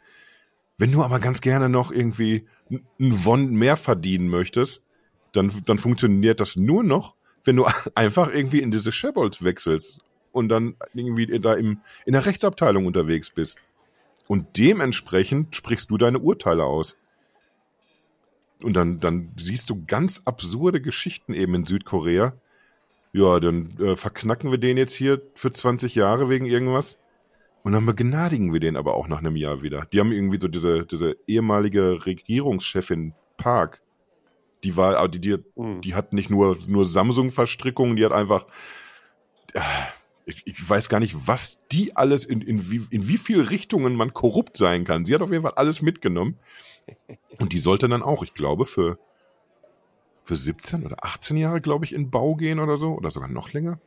Wenn 0.78 0.92
du 0.92 1.04
aber 1.04 1.20
ganz 1.20 1.42
gerne 1.42 1.68
noch 1.68 1.92
irgendwie 1.92 2.48
ein 2.72 3.26
Won 3.26 3.54
mehr 3.54 3.76
verdienen 3.76 4.30
möchtest, 4.30 4.82
dann, 5.34 5.52
dann 5.66 5.78
funktioniert 5.78 6.40
das 6.40 6.56
nur 6.56 6.84
noch, 6.84 7.16
wenn 7.44 7.58
du 7.58 7.66
einfach 7.96 8.34
irgendwie 8.34 8.62
in 8.62 8.72
diese 8.72 8.94
Shabolds 8.94 9.44
wechselst 9.44 10.00
und 10.32 10.48
dann 10.48 10.76
irgendwie 10.94 11.40
da 11.40 11.54
im, 11.56 11.82
in 12.06 12.14
der 12.14 12.26
Rechtsabteilung 12.26 12.86
unterwegs 12.86 13.32
bist. 13.32 13.58
Und 14.28 14.58
dementsprechend 14.58 15.56
sprichst 15.56 15.90
du 15.92 15.98
deine 15.98 16.20
Urteile 16.20 16.64
aus. 16.64 16.98
Und 18.62 18.74
dann, 18.74 19.00
dann 19.00 19.32
siehst 19.38 19.70
du 19.70 19.84
ganz 19.86 20.24
absurde 20.26 20.82
Geschichten 20.82 21.34
eben 21.34 21.54
in 21.56 21.66
Südkorea. 21.66 22.34
Ja, 23.14 23.40
dann 23.40 23.78
äh, 23.80 23.96
verknacken 23.96 24.52
wir 24.52 24.58
den 24.58 24.78
jetzt 24.78 24.94
hier 24.94 25.22
für 25.36 25.54
20 25.54 25.96
Jahre 25.96 26.30
wegen 26.30 26.46
irgendwas. 26.46 26.98
Und 27.64 27.74
dann 27.74 27.86
begnadigen 27.86 28.54
wir 28.54 28.60
den 28.60 28.76
aber 28.78 28.96
auch 28.96 29.08
nach 29.08 29.20
einem 29.20 29.36
Jahr 29.36 29.62
wieder. 29.62 29.88
Die 29.92 30.00
haben 30.00 30.12
irgendwie 30.12 30.40
so 30.40 30.48
diese, 30.48 30.86
diese 30.86 31.18
ehemalige 31.28 32.06
Regierungschefin 32.06 33.14
Park, 33.38 33.82
die 34.64 34.78
war, 34.78 35.08
die, 35.08 35.20
die, 35.20 35.38
mhm. 35.56 35.82
die 35.82 35.96
hat 35.96 36.14
nicht 36.14 36.30
nur, 36.30 36.58
nur 36.68 36.86
Samsung-Verstrickungen, 36.86 37.96
die 37.96 38.06
hat 38.06 38.12
einfach, 38.12 38.46
äh, 39.54 39.62
ich, 40.26 40.46
ich, 40.46 40.70
weiß 40.70 40.90
gar 40.90 41.00
nicht, 41.00 41.28
was 41.28 41.60
die 41.72 41.96
alles, 41.96 42.26
in, 42.26 42.42
in, 42.42 42.72
wie, 42.72 42.82
in 42.90 43.08
wie 43.08 43.18
viel 43.18 43.42
Richtungen 43.42 43.96
man 43.96 44.14
korrupt 44.14 44.58
sein 44.58 44.84
kann. 44.84 45.06
Sie 45.06 45.14
hat 45.14 45.22
auf 45.22 45.32
jeden 45.32 45.44
Fall 45.44 45.54
alles 45.56 45.82
mitgenommen. 45.82 46.40
Und 47.40 47.54
die 47.54 47.60
sollte 47.60 47.88
dann 47.88 48.04
auch, 48.04 48.24
ich 48.24 48.34
glaube, 48.34 48.66
für, 48.66 48.98
für 50.24 50.36
17 50.36 50.86
oder 50.86 51.04
18 51.04 51.38
Jahre, 51.38 51.62
glaube 51.62 51.86
ich, 51.86 51.94
in 51.94 52.10
Bau 52.10 52.36
gehen 52.36 52.60
oder 52.60 52.78
so, 52.78 52.94
oder 52.94 53.12
sogar 53.12 53.30
noch 53.30 53.54
länger. 53.54 53.80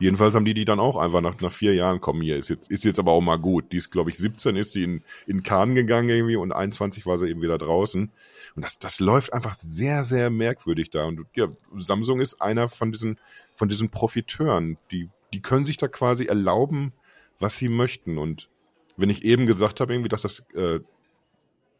Jedenfalls 0.00 0.34
haben 0.34 0.44
die 0.44 0.54
die 0.54 0.64
dann 0.64 0.80
auch 0.80 0.96
einfach 0.96 1.20
nach, 1.20 1.40
nach 1.40 1.52
vier 1.52 1.74
Jahren 1.74 2.00
kommen 2.00 2.20
hier. 2.20 2.36
Ist 2.36 2.48
jetzt, 2.48 2.70
ist 2.70 2.84
jetzt 2.84 2.98
aber 2.98 3.12
auch 3.12 3.20
mal 3.20 3.36
gut. 3.36 3.70
Die 3.72 3.76
ist, 3.76 3.90
glaube 3.90 4.10
ich, 4.10 4.18
17 4.18 4.56
ist 4.56 4.74
die 4.74 4.82
in, 4.82 5.04
in 5.26 5.42
Kahn 5.42 5.74
gegangen 5.74 6.08
irgendwie 6.08 6.36
und 6.36 6.52
21 6.52 7.06
war 7.06 7.18
sie 7.18 7.28
eben 7.28 7.42
wieder 7.42 7.58
draußen. 7.58 8.10
Und 8.56 8.64
das, 8.64 8.78
das 8.78 9.00
läuft 9.00 9.32
einfach 9.32 9.54
sehr, 9.54 10.04
sehr 10.04 10.30
merkwürdig 10.30 10.90
da. 10.90 11.04
Und 11.04 11.26
ja, 11.36 11.48
Samsung 11.76 12.20
ist 12.20 12.40
einer 12.42 12.68
von 12.68 12.90
diesen, 12.90 13.18
von 13.54 13.68
diesen 13.68 13.90
Profiteuren. 13.90 14.78
Die, 14.90 15.10
die 15.34 15.42
können 15.42 15.66
sich 15.66 15.76
da 15.76 15.88
quasi 15.88 16.26
erlauben, 16.26 16.92
was 17.40 17.56
sie 17.56 17.68
möchten. 17.68 18.18
Und 18.18 18.48
wenn 18.96 19.10
ich 19.10 19.24
eben 19.24 19.46
gesagt 19.46 19.80
habe, 19.80 19.92
irgendwie, 19.92 20.08
dass 20.08 20.22
das, 20.22 20.44
äh, 20.54 20.80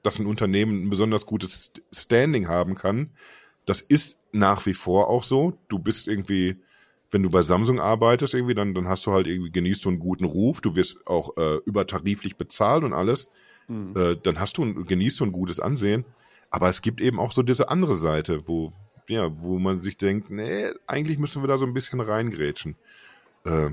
dass 0.03 0.19
ein 0.19 0.27
Unternehmen 0.27 0.85
ein 0.85 0.91
besonders 0.91 1.25
gutes 1.25 1.73
Standing 1.93 2.49
haben 2.49 2.75
kann, 2.75 3.11
das 3.65 3.81
ist 3.81 4.19
nach 4.33 4.67
wie 4.67 4.75
vor 4.75 5.09
auch 5.09 5.23
so. 5.23 5.57
Du 5.69 5.79
bist 5.79 6.09
irgendwie, 6.09 6.57
wenn 7.11 7.23
du 7.23 7.31
bei 7.31 7.43
Samsung 7.43 7.81
arbeitest 7.81 8.35
irgendwie, 8.35 8.55
dann, 8.55 8.75
dann 8.75 8.89
hast 8.89 9.07
du 9.07 9.13
halt 9.13 9.27
irgendwie, 9.27 9.53
genießt 9.53 9.85
du 9.85 9.89
einen 9.91 10.01
guten 10.01 10.25
Ruf, 10.25 10.61
du 10.61 10.75
wirst 10.75 11.07
auch 11.07 11.37
äh, 11.37 11.57
übertariflich 11.65 12.37
bezahlt 12.37 12.83
und 12.83 12.93
alles. 12.93 13.29
Mhm. 13.69 13.97
Äh, 13.97 14.17
dann 14.23 14.41
hast 14.41 14.59
du, 14.59 14.85
genießt 14.85 15.21
du 15.21 15.25
ein 15.25 15.33
gutes 15.33 15.61
Ansehen. 15.61 16.05
Aber 16.51 16.69
es 16.69 16.83
gibt 16.83 17.01
eben 17.01 17.19
auch 17.19 17.33
so 17.33 17.43
diese 17.43 17.69
andere 17.69 17.99
Seite, 17.99 18.47
wo, 18.47 18.73
ja, 19.09 19.31
wo 19.43 19.59
man 19.59 19.81
sich 19.81 19.97
denkt, 19.97 20.31
nee, 20.31 20.71
eigentlich 20.87 21.19
müssen 21.19 21.43
wir 21.43 21.49
da 21.49 21.59
so 21.59 21.65
ein 21.65 21.75
bisschen 21.75 22.01
reingrätschen. 22.01 22.77
Äh, 23.45 23.71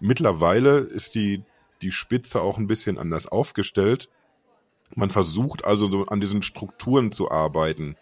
mittlerweile 0.00 0.78
ist 0.78 1.14
die, 1.14 1.42
die 1.80 1.92
Spitze 1.92 2.40
auch 2.40 2.58
ein 2.58 2.66
bisschen 2.66 2.98
anders 2.98 3.26
aufgestellt. 3.26 4.08
Man 4.94 5.10
versucht 5.10 5.64
also 5.64 5.88
so 5.88 6.06
an 6.06 6.20
diesen 6.20 6.42
Strukturen 6.42 7.12
zu 7.12 7.30
arbeiten, 7.30 7.96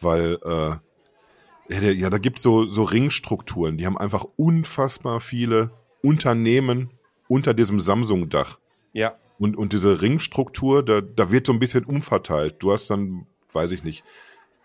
weil 0.00 0.38
äh, 0.44 1.92
ja, 1.92 2.10
da 2.10 2.18
gibt's 2.18 2.42
so, 2.42 2.66
so 2.66 2.82
Ringstrukturen, 2.82 3.78
die 3.78 3.86
haben 3.86 3.96
einfach 3.96 4.26
unfassbar 4.36 5.20
viele 5.20 5.70
Unternehmen 6.02 6.90
unter 7.28 7.54
diesem 7.54 7.80
Samsung-Dach. 7.80 8.58
Ja. 8.92 9.14
Und, 9.38 9.56
und 9.56 9.72
diese 9.72 10.02
Ringstruktur, 10.02 10.84
da, 10.84 11.00
da 11.00 11.30
wird 11.30 11.46
so 11.46 11.52
ein 11.52 11.60
bisschen 11.60 11.84
umverteilt. 11.84 12.56
Du 12.58 12.72
hast 12.72 12.90
dann 12.90 13.26
weiß 13.54 13.70
ich 13.70 13.84
nicht, 13.84 14.04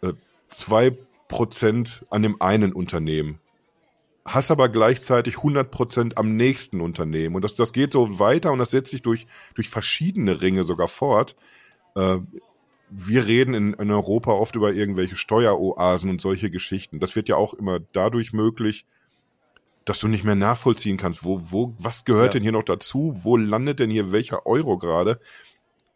äh, 0.01 0.13
zwei 0.47 0.95
Prozent 1.27 2.05
an 2.09 2.23
dem 2.23 2.41
einen 2.41 2.73
Unternehmen. 2.73 3.39
Hast 4.25 4.49
aber 4.49 4.69
gleichzeitig 4.69 5.37
100 5.37 5.69
Prozent 5.69 6.17
am 6.17 6.35
nächsten 6.35 6.81
Unternehmen. 6.81 7.35
Und 7.35 7.43
das, 7.43 7.55
das 7.55 7.73
geht 7.73 7.93
so 7.93 8.19
weiter 8.19 8.51
und 8.51 8.59
das 8.59 8.71
setzt 8.71 8.91
sich 8.91 9.03
durch, 9.03 9.27
durch 9.53 9.69
verschiedene 9.69 10.41
Ringe 10.41 10.63
sogar 10.63 10.87
fort. 10.87 11.35
Äh, 11.95 12.17
wir 12.89 13.27
reden 13.27 13.53
in, 13.53 13.73
in 13.73 13.91
Europa 13.91 14.31
oft 14.31 14.55
über 14.55 14.73
irgendwelche 14.73 15.15
Steueroasen 15.15 16.09
und 16.09 16.21
solche 16.21 16.49
Geschichten. 16.49 16.99
Das 16.99 17.15
wird 17.15 17.29
ja 17.29 17.35
auch 17.35 17.53
immer 17.53 17.79
dadurch 17.93 18.33
möglich, 18.33 18.85
dass 19.85 19.99
du 19.99 20.07
nicht 20.07 20.23
mehr 20.23 20.35
nachvollziehen 20.35 20.97
kannst, 20.97 21.23
wo, 21.23 21.39
wo, 21.43 21.75
was 21.77 22.05
gehört 22.05 22.33
ja. 22.33 22.39
denn 22.39 22.43
hier 22.43 22.51
noch 22.51 22.63
dazu? 22.63 23.13
Wo 23.17 23.37
landet 23.37 23.79
denn 23.79 23.91
hier 23.91 24.11
welcher 24.11 24.45
Euro 24.47 24.77
gerade? 24.77 25.19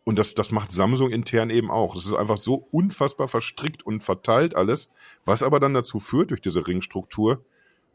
Und 0.04 0.18
das, 0.18 0.36
das 0.36 0.52
macht 0.52 0.72
Samsung 0.72 1.12
intern 1.12 1.50
eben 1.50 1.70
auch. 1.70 1.96
Das 1.96 2.06
ist 2.06 2.14
einfach 2.14 2.38
so 2.38 2.68
unfassbar 2.72 3.28
verstrickt 3.28 3.84
und 3.84 4.04
verteilt 4.04 4.56
alles, 4.56 4.90
was 5.26 5.44
aber 5.44 5.60
dann 5.60 5.74
dazu 5.74 6.00
führt, 6.00 6.32
durch 6.32 6.42
diese 6.42 6.68
Ringstruktur, 6.68 7.44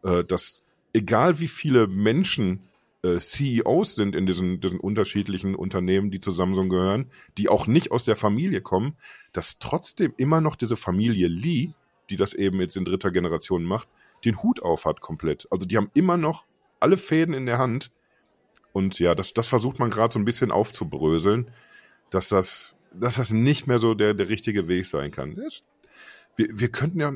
äh, 0.05 0.25
dass 0.25 0.63
egal 0.93 1.41
wie 1.41 1.49
viele 1.49 1.87
Menschen 1.87 2.61
äh, 3.03 3.19
CEOs 3.19 3.95
sind 3.95 4.15
in 4.15 4.27
diesen, 4.27 4.61
diesen 4.61 4.79
unterschiedlichen 4.81 5.55
Unternehmen, 5.55 6.11
die 6.11 6.21
zu 6.21 6.31
Samsung 6.31 6.69
gehören, 6.69 7.11
die 7.37 7.49
auch 7.49 7.67
nicht 7.67 7.91
aus 7.91 8.05
der 8.05 8.17
Familie 8.17 8.61
kommen, 8.61 8.97
dass 9.33 9.59
trotzdem 9.59 10.15
immer 10.17 10.41
noch 10.41 10.57
diese 10.57 10.77
Familie 10.77 11.29
Lee, 11.29 11.73
die 12.11 12.17
das 12.17 12.35
eben 12.35 12.61
jetzt 12.61 12.77
in 12.77 12.85
dritter 12.85 13.11
Generation 13.11 13.65
macht, 13.65 13.89
den 14.25 14.43
Hut 14.43 14.63
auf 14.63 14.85
hat 14.85 15.01
komplett. 15.01 15.49
Also 15.51 15.67
die 15.67 15.77
haben 15.77 15.91
immer 15.95 16.17
noch 16.17 16.47
alle 16.81 16.97
Fäden 16.97 17.35
in 17.35 17.47
der 17.47 17.59
Hand. 17.59 17.91
Und 18.73 18.99
ja, 18.99 19.15
das, 19.15 19.35
das 19.35 19.47
versucht 19.47 19.79
man 19.79 19.91
gerade 19.91 20.13
so 20.13 20.19
ein 20.19 20.25
bisschen 20.25 20.51
aufzubröseln 20.51 21.51
dass 22.15 22.29
das, 22.29 22.75
dass 22.93 23.17
das 23.17 23.31
nicht 23.31 23.67
mehr 23.67 23.79
so 23.79 23.95
der, 23.95 24.15
der 24.15 24.29
richtige 24.29 24.69
Weg 24.69 24.87
sein 24.87 25.11
kann. 25.11 25.35
Das, 25.35 25.65
wir, 26.37 26.49
wir 26.51 26.69
könnten 26.69 27.01
ja, 27.01 27.13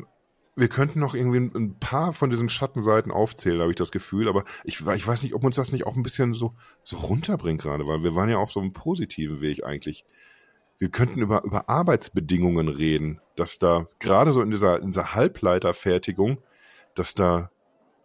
wir 0.58 0.68
könnten 0.68 0.98
noch 0.98 1.14
irgendwie 1.14 1.38
ein, 1.38 1.78
paar 1.78 2.12
von 2.12 2.30
diesen 2.30 2.48
Schattenseiten 2.48 3.12
aufzählen, 3.12 3.60
habe 3.60 3.70
ich 3.70 3.76
das 3.76 3.92
Gefühl, 3.92 4.28
aber 4.28 4.44
ich, 4.64 4.84
ich 4.84 5.06
weiß 5.06 5.22
nicht, 5.22 5.34
ob 5.34 5.44
uns 5.44 5.54
das 5.54 5.70
nicht 5.70 5.86
auch 5.86 5.94
ein 5.94 6.02
bisschen 6.02 6.34
so, 6.34 6.54
so 6.82 6.96
runterbringt 6.96 7.62
gerade, 7.62 7.86
weil 7.86 8.02
wir 8.02 8.16
waren 8.16 8.28
ja 8.28 8.38
auf 8.38 8.50
so 8.50 8.58
einem 8.58 8.72
positiven 8.72 9.40
Weg 9.40 9.64
eigentlich. 9.64 10.04
Wir 10.78 10.90
könnten 10.90 11.22
über, 11.22 11.44
über 11.44 11.68
Arbeitsbedingungen 11.68 12.68
reden, 12.68 13.20
dass 13.36 13.60
da 13.60 13.86
gerade 14.00 14.32
so 14.32 14.42
in 14.42 14.50
dieser, 14.50 14.80
in 14.80 14.88
dieser 14.88 15.14
Halbleiterfertigung, 15.14 16.38
dass 16.96 17.14
da, 17.14 17.50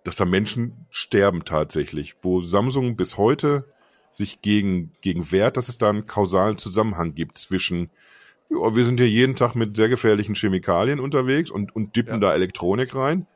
dass 0.03 0.15
da 0.15 0.25
Menschen 0.25 0.85
sterben 0.91 1.45
tatsächlich, 1.45 2.15
wo 2.21 2.41
Samsung 2.41 2.95
bis 2.95 3.17
heute 3.17 3.65
sich 4.13 4.43
gegen, 4.43 4.91
gegen 5.01 5.31
wehrt, 5.31 5.57
dass 5.57 5.69
es 5.69 5.79
da 5.79 5.89
einen 5.89 6.05
kausalen 6.05 6.59
Zusammenhang 6.59 7.15
gibt 7.15 7.39
zwischen, 7.39 7.89
ja, 8.53 8.75
wir 8.75 8.85
sind 8.85 8.99
hier 8.99 9.09
jeden 9.09 9.35
Tag 9.35 9.55
mit 9.55 9.75
sehr 9.75 9.89
gefährlichen 9.89 10.35
Chemikalien 10.35 10.99
unterwegs 10.99 11.49
und, 11.49 11.75
und 11.75 11.95
dippen 11.95 12.15
ja. 12.15 12.19
da 12.19 12.33
Elektronik 12.33 12.95
rein. 12.95 13.27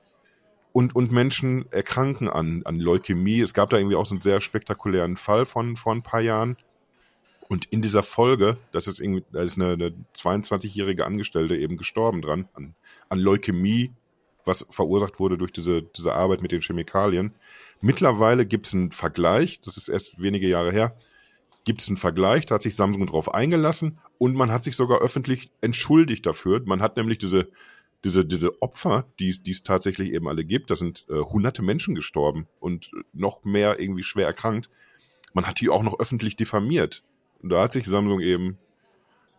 Und, 0.74 0.95
und 0.95 1.11
Menschen 1.11 1.65
erkranken 1.72 2.30
an, 2.30 2.61
an 2.65 2.80
Leukämie. 2.80 3.41
Es 3.41 3.55
gab 3.55 3.72
da 3.72 3.78
irgendwie 3.78 3.95
auch 3.95 4.05
so 4.05 4.13
einen 4.13 4.22
sehr 4.22 4.41
spektakulären 4.41 5.18
Fall 5.18 5.45
von 5.45 5.76
vor 5.76 5.93
ein 5.93 6.03
paar 6.03 6.22
Jahren. 6.22 6.55
Und 7.49 7.65
in 7.65 7.82
dieser 7.82 8.03
Folge, 8.03 8.57
das 8.72 8.86
ist 8.88 8.99
irgendwie, 8.99 9.24
da 9.32 9.41
ist 9.41 9.57
eine, 9.57 9.72
eine 9.72 9.93
22-jährige 10.15 11.05
Angestellte 11.05 11.57
eben 11.57 11.78
gestorben 11.78 12.22
dran, 12.22 12.47
an, 12.53 12.76
an 13.09 13.20
Leukämie, 13.20 13.91
was 14.45 14.68
verursacht 14.70 15.20
wurde 15.20 15.38
durch 15.38 15.51
diese, 15.51 15.82
diese 15.82 16.13
Arbeit 16.13 16.41
mit 16.41 16.51
den 16.51 16.61
Chemikalien. 16.61 17.34
Mittlerweile 17.82 18.45
gibt 18.45 18.68
es 18.68 18.74
einen 18.74 18.91
Vergleich, 18.91 19.61
das 19.61 19.78
ist 19.78 19.88
erst 19.88 20.22
wenige 20.22 20.47
Jahre 20.47 20.72
her, 20.72 20.95
gibt 21.63 21.82
es 21.82 21.88
einen 21.88 21.97
Vergleich, 21.97 22.45
da 22.45 22.55
hat 22.55 22.63
sich 22.63 22.76
Samsung 22.76 23.07
drauf 23.07 23.34
eingelassen 23.34 23.99
und 24.18 24.36
man 24.36 24.51
hat 24.51 24.63
sich 24.63 24.76
sogar 24.76 24.99
öffentlich 24.99 25.49
entschuldigt 25.61 26.26
dafür. 26.26 26.61
Man 26.65 26.82
hat 26.82 26.97
nämlich 26.97 27.18
diese, 27.18 27.49
diese, 28.03 28.26
diese 28.26 28.61
Opfer, 28.61 29.05
die 29.20 29.30
es 29.30 29.63
tatsächlich 29.63 30.11
eben 30.13 30.28
alle 30.28 30.43
gibt, 30.43 30.70
da 30.70 30.76
sind 30.76 31.05
äh, 31.09 31.20
hunderte 31.20 31.61
Menschen 31.61 31.95
gestorben 31.95 32.47
und 32.59 32.91
noch 33.13 33.43
mehr 33.43 33.80
irgendwie 33.80 34.03
schwer 34.03 34.28
erkrankt. 34.28 34.70
Man 35.34 35.45
hat 35.45 35.59
die 35.59 35.70
auch 35.70 35.84
noch 35.84 35.99
öffentlich 35.99 36.36
diffamiert. 36.36 37.03
Und 37.41 37.49
da 37.49 37.63
hat 37.63 37.74
sich 37.74 37.86
Samsung 37.86 38.20
eben 38.22 38.57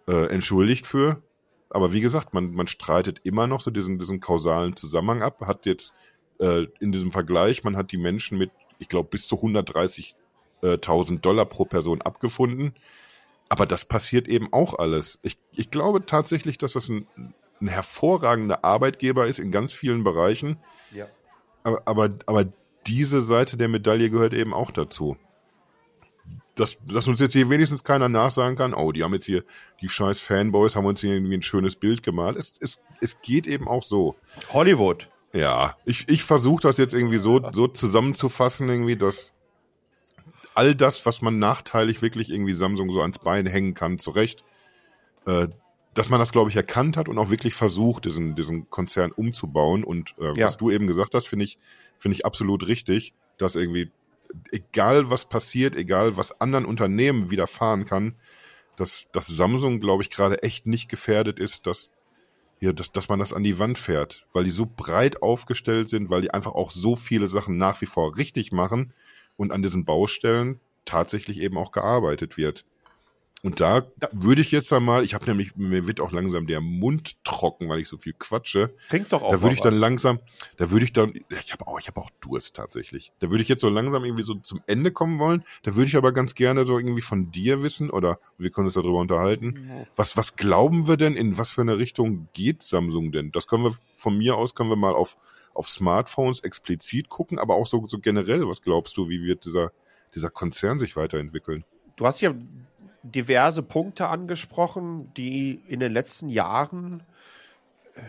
äh, 0.07 0.27
entschuldigt 0.27 0.87
für. 0.87 1.23
Aber 1.71 1.93
wie 1.93 2.01
gesagt, 2.01 2.35
man, 2.35 2.53
man 2.53 2.67
streitet 2.67 3.21
immer 3.25 3.47
noch 3.47 3.61
so 3.61 3.71
diesen, 3.71 3.99
diesen 3.99 4.21
kausalen 4.21 4.77
Zusammenhang 4.77 5.23
ab, 5.23 5.41
hat 5.43 5.67
jetzt 5.67 5.95
äh, 6.39 6.67
in 6.81 6.93
diesem 6.93 7.13
Vergleich, 7.13 7.65
man 7.65 7.77
hat 7.77 7.93
die 7.93 7.99
Menschen 7.99 8.39
mit, 8.39 8.51
ich 8.79 8.89
glaube, 8.89 9.09
bis 9.11 9.27
zu 9.27 9.37
130.000 9.37 11.21
Dollar 11.21 11.45
pro 11.45 11.65
Person 11.65 12.01
abgefunden. 12.03 12.75
Aber 13.49 13.67
das 13.67 13.85
passiert 13.85 14.29
eben 14.29 14.53
auch 14.53 14.79
alles. 14.79 15.19
Ich, 15.23 15.39
ich 15.53 15.71
glaube 15.71 16.05
tatsächlich, 16.05 16.59
dass 16.59 16.75
das 16.75 16.89
ein, 16.89 17.07
ein 17.61 17.69
hervorragender 17.69 18.65
Arbeitgeber 18.65 19.27
ist 19.27 19.39
in 19.39 19.51
ganz 19.51 19.73
vielen 19.73 20.05
Bereichen. 20.05 20.59
Ja. 20.93 21.07
Aber, 21.65 21.83
aber, 21.87 22.11
aber 22.27 22.47
diese 22.87 23.23
Seite 23.23 23.57
der 23.57 23.69
Medaille 23.69 24.11
gehört 24.11 24.35
eben 24.35 24.55
auch 24.55 24.71
dazu. 24.71 25.17
Dass, 26.55 26.77
dass 26.85 27.07
uns 27.07 27.21
jetzt 27.21 27.33
hier 27.33 27.49
wenigstens 27.51 27.85
keiner 27.85 28.09
nachsagen 28.09 28.57
kann, 28.57 28.75
oh, 28.75 28.91
die 28.91 29.05
haben 29.05 29.15
jetzt 29.15 29.27
hier, 29.27 29.45
die 29.81 29.89
scheiß 29.89 30.21
Fanboys 30.21 30.75
haben 30.75 30.87
uns 30.87 31.01
hier 31.01 31.15
irgendwie 31.15 31.37
ein 31.37 31.43
schönes 31.43 31.77
Bild 31.77 32.03
gemalt. 32.03 32.37
Es, 32.37 32.55
es, 32.61 32.81
es 33.01 33.21
geht 33.21 33.47
eben 33.47 33.69
auch 33.69 33.85
so. 33.85 34.17
Hollywood. 34.53 35.09
Ja, 35.33 35.77
ich, 35.85 36.09
ich 36.09 36.25
versuche 36.25 36.63
das 36.63 36.79
jetzt 36.79 36.95
irgendwie 36.95 37.19
so, 37.19 37.41
so 37.53 37.69
zusammenzufassen, 37.69 38.69
irgendwie, 38.69 38.97
dass 38.97 39.33
all 40.59 40.75
das, 40.75 41.07
was 41.07 41.23
man 41.23 41.39
nachteilig 41.39 42.03
wirklich 42.03 42.31
irgendwie 42.31 42.53
Samsung 42.53 42.91
so 42.91 43.01
ans 43.01 43.21
Bein 43.21 43.47
hängen 43.47 43.75
kann, 43.75 44.01
zurecht, 44.01 44.43
äh, 45.25 45.47
dass 45.95 46.09
man 46.09 46.19
das, 46.19 46.33
glaube 46.33 46.51
ich, 46.51 46.57
erkannt 46.57 46.97
hat 46.97 47.09
und 47.09 47.17
auch 47.17 47.31
wirklich 47.31 47.55
versucht, 47.55 48.07
diesen, 48.07 48.35
diesen 48.35 48.69
Konzern 48.69 49.13
umzubauen. 49.13 49.85
Und 49.85 50.17
äh, 50.19 50.37
Ja. 50.37 50.47
was 50.47 50.57
du 50.57 50.73
eben 50.73 50.89
gesagt 50.89 51.15
hast, 51.15 51.29
finde 51.29 51.45
ich, 51.45 51.59
finde 51.97 52.17
ich 52.17 52.27
absolut 52.27 52.67
richtig, 52.67 53.15
dass 53.37 53.55
irgendwie, 53.55 53.93
egal 54.51 55.11
was 55.11 55.29
passiert, 55.29 55.77
egal 55.77 56.17
was 56.17 56.41
anderen 56.41 56.65
Unternehmen 56.65 57.31
widerfahren 57.31 57.85
kann, 57.85 58.17
dass, 58.75 59.07
dass 59.13 59.29
Samsung, 59.29 59.79
glaube 59.79 60.03
ich, 60.03 60.11
gerade 60.11 60.43
echt 60.43 60.67
nicht 60.67 60.89
gefährdet 60.89 61.39
ist, 61.39 61.69
dass, 61.69 61.93
ja, 62.59 62.73
dass, 62.73 62.91
dass 62.91 63.09
man 63.09 63.21
das 63.21 63.33
an 63.33 63.45
die 63.45 63.61
Wand 63.61 63.79
fährt, 63.79 64.27
weil 64.33 64.43
die 64.43 64.51
so 64.51 64.67
breit 64.67 65.23
aufgestellt 65.23 65.89
sind, 65.89 66.11
weil 66.11 66.23
die 66.23 66.33
einfach 66.33 66.53
auch 66.53 66.73
so 66.73 66.97
viele 66.97 67.29
Sachen 67.29 67.59
nach 67.59 67.81
wie 67.81 67.87
vor 67.87 68.17
richtig 68.17 68.51
machen 68.51 68.93
und 69.39 69.53
an 69.53 69.63
diesen 69.63 69.87
Baustellen 69.87 70.61
tatsächlich 70.85 71.41
eben 71.41 71.57
auch 71.57 71.73
gearbeitet 71.73 72.37
wird. 72.37 72.67
Und 73.45 73.61
da 73.61 73.87
würde 74.11 74.41
ich 74.41 74.51
jetzt 74.51 74.73
einmal, 74.73 75.05
ich 75.05 75.15
habe 75.15 75.27
nämlich, 75.27 75.55
mir 75.55 75.87
wird 75.87 76.01
auch 76.01 76.11
langsam 76.11 76.49
der 76.49 76.61
Mund 76.61 77.23
trocken, 77.23 77.69
weil 77.69 77.79
ich 77.79 77.89
so 77.89 77.97
viel 77.97 78.13
quatsche. 78.13 78.75
Trink 78.89 79.11
doch 79.11 79.23
auch 79.23 79.31
Da 79.31 79.43
würde 79.43 79.55
ich 79.55 79.61
dann 79.61 79.75
was. 79.75 79.81
langsam, 79.81 80.19
da 80.57 80.73
würde 80.73 80.85
ich 80.85 80.93
dann, 80.93 81.13
ich 81.15 81.53
habe 81.53 81.65
auch, 81.69 81.79
ich 81.79 81.87
habe 81.87 82.01
auch 82.01 82.11
Durst 82.21 82.57
tatsächlich. 82.57 83.13
Da 83.21 83.31
würde 83.31 83.43
ich 83.43 83.49
jetzt 83.49 83.61
so 83.61 83.69
langsam 83.69 84.05
irgendwie 84.05 84.25
so 84.25 84.35
zum 84.35 84.61
Ende 84.67 84.91
kommen 84.91 85.21
wollen. 85.21 85.45
Da 85.63 85.77
würde 85.77 85.87
ich 85.87 85.97
aber 85.97 86.11
ganz 86.11 86.35
gerne 86.35 86.67
so 86.67 86.79
irgendwie 86.79 87.01
von 87.01 87.31
dir 87.31 87.63
wissen 87.63 87.91
oder 87.91 88.19
wir 88.39 88.51
können 88.51 88.67
uns 88.67 88.75
darüber 88.75 88.99
unterhalten. 88.99 89.87
Was, 89.95 90.17
was 90.17 90.35
glauben 90.35 90.89
wir 90.89 90.97
denn, 90.97 91.15
in 91.15 91.39
was 91.39 91.53
für 91.53 91.61
eine 91.61 91.79
Richtung 91.79 92.29
geht 92.33 92.65
Samsung 92.65 93.13
denn? 93.13 93.31
Das 93.31 93.47
können 93.47 93.63
wir 93.63 93.77
von 93.95 94.19
mir 94.19 94.37
aus, 94.37 94.57
können 94.57 94.71
wir 94.71 94.77
mal 94.77 94.95
auf, 94.95 95.17
auf 95.59 95.69
Smartphones 95.69 96.41
explizit 96.41 97.09
gucken, 97.09 97.39
aber 97.39 97.57
auch 97.57 97.67
so, 97.67 97.87
so 97.87 97.99
generell, 97.99 98.47
was 98.49 98.63
glaubst 98.63 98.97
du, 98.97 99.09
wie 99.09 99.23
wird 99.23 99.45
dieser, 99.45 99.73
dieser 100.15 100.31
Konzern 100.31 100.79
sich 100.79 100.97
weiterentwickeln? 100.97 101.65
Du 101.97 102.07
hast 102.07 102.21
hier 102.21 102.37
diverse 103.03 103.63
Punkte 103.63 104.09
angesprochen, 104.09 105.13
die 105.15 105.63
in 105.67 105.81
den 105.81 105.93
letzten 105.93 106.29
Jahren 106.29 107.03
äh, 107.95 108.03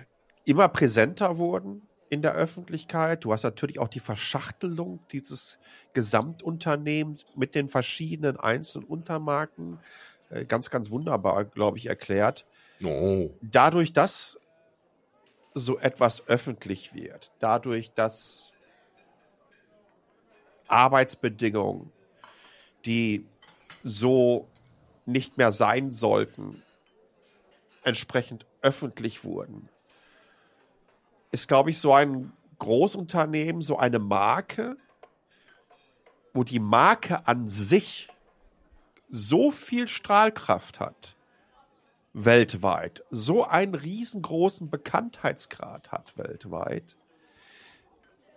immer 0.46 0.68
präsenter 0.68 1.38
wurden 1.38 1.82
in 2.10 2.22
der 2.22 2.34
Öffentlichkeit. 2.34 3.24
Du 3.24 3.34
hast 3.34 3.44
natürlich 3.44 3.80
auch 3.80 3.88
die 3.88 4.00
Verschachtelung 4.00 5.00
dieses 5.12 5.60
Gesamtunternehmens 5.94 7.26
mit 7.36 7.56
den 7.56 7.70
verschiedenen 7.70 8.38
einzelnen 8.38 8.88
Untermarken. 8.88 9.80
äh, 10.30 10.46
Ganz, 10.46 10.70
ganz 10.70 10.92
wunderbar, 10.92 11.46
glaube 11.46 11.78
ich, 11.78 11.88
erklärt. 11.88 12.46
Oh. 12.84 13.30
Dadurch, 13.42 13.94
dass 13.94 14.40
so 15.54 15.78
etwas 15.80 16.28
öffentlich 16.28 16.94
wird, 16.94 17.32
dadurch, 17.40 17.92
dass 17.94 18.52
Arbeitsbedingungen, 20.68 21.92
die 22.86 23.26
so 23.84 24.48
nicht 25.06 25.38
mehr 25.38 25.52
sein 25.52 25.92
sollten, 25.92 26.62
entsprechend 27.84 28.46
öffentlich 28.62 29.24
wurden, 29.24 29.70
ist, 31.32 31.48
glaube 31.48 31.70
ich, 31.72 31.80
so 31.80 31.94
ein 31.94 32.32
Großunternehmen, 32.60 33.62
so 33.62 33.78
eine 33.78 34.00
Marke, 34.00 34.78
wo 36.34 36.44
die 36.44 36.60
Marke 36.60 37.26
an 37.28 37.48
sich 37.48 38.10
so 39.10 39.52
viel 39.52 39.88
Strahlkraft 39.88 40.80
hat, 40.80 41.16
weltweit, 42.26 43.04
so 43.10 43.46
einen 43.46 43.76
riesengroßen 43.76 44.70
Bekanntheitsgrad 44.70 45.92
hat 45.92 46.18
weltweit, 46.18 46.98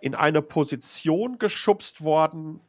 in 0.01 0.15
eine 0.15 0.41
Position 0.41 1.37
geschubst 1.37 2.03
worden, 2.03 2.59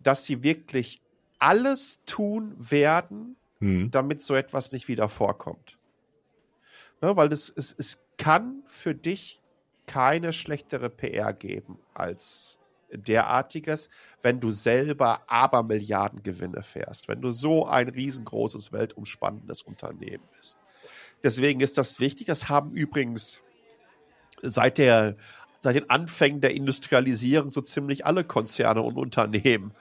dass 0.00 0.24
sie 0.24 0.42
wirklich 0.42 1.00
alles 1.38 2.00
tun 2.04 2.54
werden, 2.58 3.36
Hm. 3.60 3.90
damit 3.90 4.22
so 4.22 4.34
etwas 4.34 4.72
nicht 4.72 4.88
wieder 4.88 5.08
vorkommt. 5.08 5.78
Ne, 7.00 7.16
weil 7.16 7.32
es, 7.32 7.48
es, 7.54 7.74
es 7.76 7.98
kann 8.18 8.62
für 8.66 8.94
dich 8.94 9.42
keine 9.86 10.32
schlechtere 10.32 10.90
PR 10.90 11.32
geben 11.32 11.78
als 11.94 12.58
derartiges, 12.96 13.88
wenn 14.22 14.40
du 14.40 14.52
selber 14.52 15.22
Abermilliarden 15.26 16.22
Gewinne 16.22 16.62
fährst, 16.62 17.08
wenn 17.08 17.20
du 17.20 17.30
so 17.30 17.66
ein 17.66 17.88
riesengroßes, 17.88 18.72
weltumspannendes 18.72 19.62
Unternehmen 19.62 20.24
bist. 20.36 20.56
Deswegen 21.22 21.60
ist 21.60 21.78
das 21.78 22.00
wichtig. 22.00 22.26
Das 22.26 22.48
haben 22.48 22.72
übrigens 22.72 23.40
seit 24.42 24.78
der 24.78 25.16
seit 25.62 25.74
den 25.74 25.90
Anfängen 25.90 26.40
der 26.40 26.54
Industrialisierung 26.54 27.50
so 27.50 27.60
ziemlich 27.60 28.06
alle 28.06 28.22
Konzerne 28.22 28.82
und 28.82 28.96
Unternehmen 28.96 29.72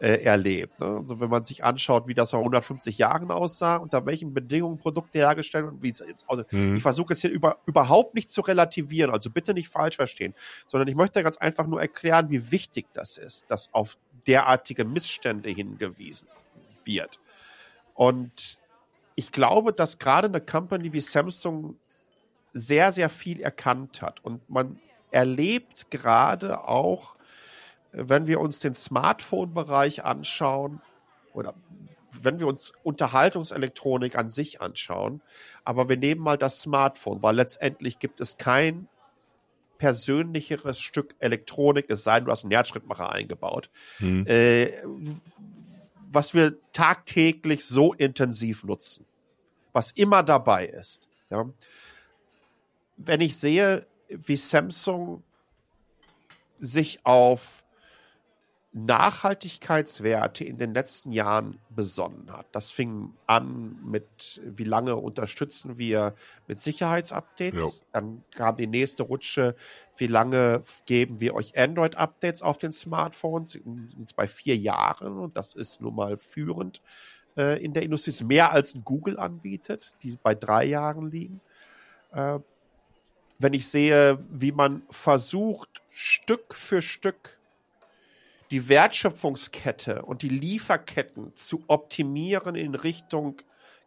äh, 0.00 0.22
erlebt. 0.22 0.80
Ne? 0.80 0.86
Also 0.86 1.20
wenn 1.20 1.30
man 1.30 1.44
sich 1.44 1.64
anschaut, 1.64 2.08
wie 2.08 2.14
das 2.14 2.30
vor 2.30 2.40
150 2.40 2.98
Jahren 2.98 3.30
aussah, 3.30 3.76
unter 3.76 4.04
welchen 4.06 4.34
Bedingungen 4.34 4.78
Produkte 4.78 5.18
hergestellt 5.18 5.66
und 5.66 5.82
wie 5.82 5.90
es 5.90 6.00
jetzt 6.06 6.28
also 6.28 6.44
Hm. 6.48 6.76
ich 6.76 6.82
versuche 6.82 7.14
jetzt 7.14 7.20
hier 7.20 7.30
über, 7.30 7.58
überhaupt 7.66 8.14
nicht 8.14 8.30
zu 8.30 8.40
relativieren, 8.40 9.10
also 9.10 9.30
bitte 9.30 9.54
nicht 9.54 9.68
falsch 9.68 9.96
verstehen, 9.96 10.34
sondern 10.66 10.88
ich 10.88 10.94
möchte 10.94 11.22
ganz 11.22 11.36
einfach 11.36 11.66
nur 11.66 11.80
erklären, 11.80 12.30
wie 12.30 12.50
wichtig 12.50 12.86
das 12.92 13.16
ist, 13.16 13.50
dass 13.50 13.72
auf 13.72 13.96
derartige 14.26 14.84
Missstände 14.84 15.50
hingewiesen 15.50 16.28
wird. 16.84 17.20
Und 17.94 18.60
ich 19.14 19.32
glaube, 19.32 19.72
dass 19.72 19.98
gerade 19.98 20.28
eine 20.28 20.40
Company 20.40 20.92
wie 20.92 21.00
Samsung 21.00 21.76
sehr, 22.52 22.92
sehr 22.92 23.08
viel 23.08 23.40
erkannt 23.40 24.02
hat. 24.02 24.24
Und 24.24 24.48
man 24.48 24.80
erlebt 25.10 25.90
gerade 25.90 26.66
auch, 26.66 27.16
wenn 27.94 28.26
wir 28.26 28.40
uns 28.40 28.58
den 28.58 28.74
Smartphone-Bereich 28.74 30.04
anschauen 30.04 30.80
oder 31.32 31.54
wenn 32.10 32.38
wir 32.38 32.46
uns 32.46 32.72
Unterhaltungselektronik 32.82 34.16
an 34.16 34.30
sich 34.30 34.60
anschauen, 34.60 35.20
aber 35.64 35.88
wir 35.88 35.96
nehmen 35.96 36.20
mal 36.20 36.38
das 36.38 36.60
Smartphone, 36.60 37.22
weil 37.22 37.36
letztendlich 37.36 37.98
gibt 37.98 38.20
es 38.20 38.36
kein 38.36 38.88
persönlicheres 39.78 40.78
Stück 40.78 41.14
Elektronik, 41.18 41.86
es 41.88 42.04
sei 42.04 42.16
denn, 42.16 42.26
du 42.26 42.32
hast 42.32 42.44
einen 42.44 42.52
Herzschrittmacher 42.52 43.10
eingebaut, 43.10 43.70
Hm. 43.98 44.26
äh, 44.26 44.72
was 46.10 46.34
wir 46.34 46.56
tagtäglich 46.72 47.64
so 47.64 47.92
intensiv 47.92 48.62
nutzen, 48.64 49.04
was 49.72 49.90
immer 49.92 50.22
dabei 50.22 50.66
ist. 50.66 51.08
Ja. 51.30 51.50
Wenn 52.96 53.20
ich 53.20 53.36
sehe, 53.36 53.86
wie 54.08 54.36
Samsung 54.36 55.24
sich 56.54 57.04
auf 57.04 57.63
Nachhaltigkeitswerte 58.76 60.42
in 60.42 60.58
den 60.58 60.74
letzten 60.74 61.12
Jahren 61.12 61.60
besonnen 61.70 62.32
hat. 62.32 62.46
Das 62.50 62.72
fing 62.72 63.14
an 63.26 63.78
mit, 63.84 64.40
wie 64.44 64.64
lange 64.64 64.96
unterstützen 64.96 65.78
wir 65.78 66.14
mit 66.48 66.58
Sicherheitsupdates. 66.58 67.60
Jo. 67.60 67.86
Dann 67.92 68.24
kam 68.34 68.56
die 68.56 68.66
nächste 68.66 69.04
Rutsche, 69.04 69.54
wie 69.96 70.08
lange 70.08 70.64
geben 70.86 71.20
wir 71.20 71.34
euch 71.34 71.56
Android-Updates 71.56 72.42
auf 72.42 72.58
den 72.58 72.72
Smartphones? 72.72 73.52
Sind 73.52 73.94
jetzt 73.96 74.16
bei 74.16 74.26
vier 74.26 74.56
Jahren 74.56 75.20
und 75.20 75.36
das 75.36 75.54
ist 75.54 75.80
nun 75.80 75.94
mal 75.94 76.18
führend 76.18 76.82
äh, 77.36 77.64
in 77.64 77.74
der 77.74 77.84
Industrie. 77.84 78.10
Das 78.10 78.22
ist 78.22 78.26
mehr 78.26 78.50
als 78.50 78.74
ein 78.74 78.82
Google 78.82 79.20
anbietet, 79.20 79.94
die 80.02 80.18
bei 80.20 80.34
drei 80.34 80.64
Jahren 80.64 81.12
liegen. 81.12 81.40
Äh, 82.10 82.40
wenn 83.38 83.54
ich 83.54 83.68
sehe, 83.68 84.18
wie 84.30 84.50
man 84.50 84.82
versucht, 84.90 85.82
Stück 85.90 86.56
für 86.56 86.82
Stück 86.82 87.38
die 88.50 88.68
Wertschöpfungskette 88.68 90.02
und 90.02 90.22
die 90.22 90.28
Lieferketten 90.28 91.34
zu 91.36 91.64
optimieren 91.68 92.54
in 92.54 92.74
Richtung 92.74 93.40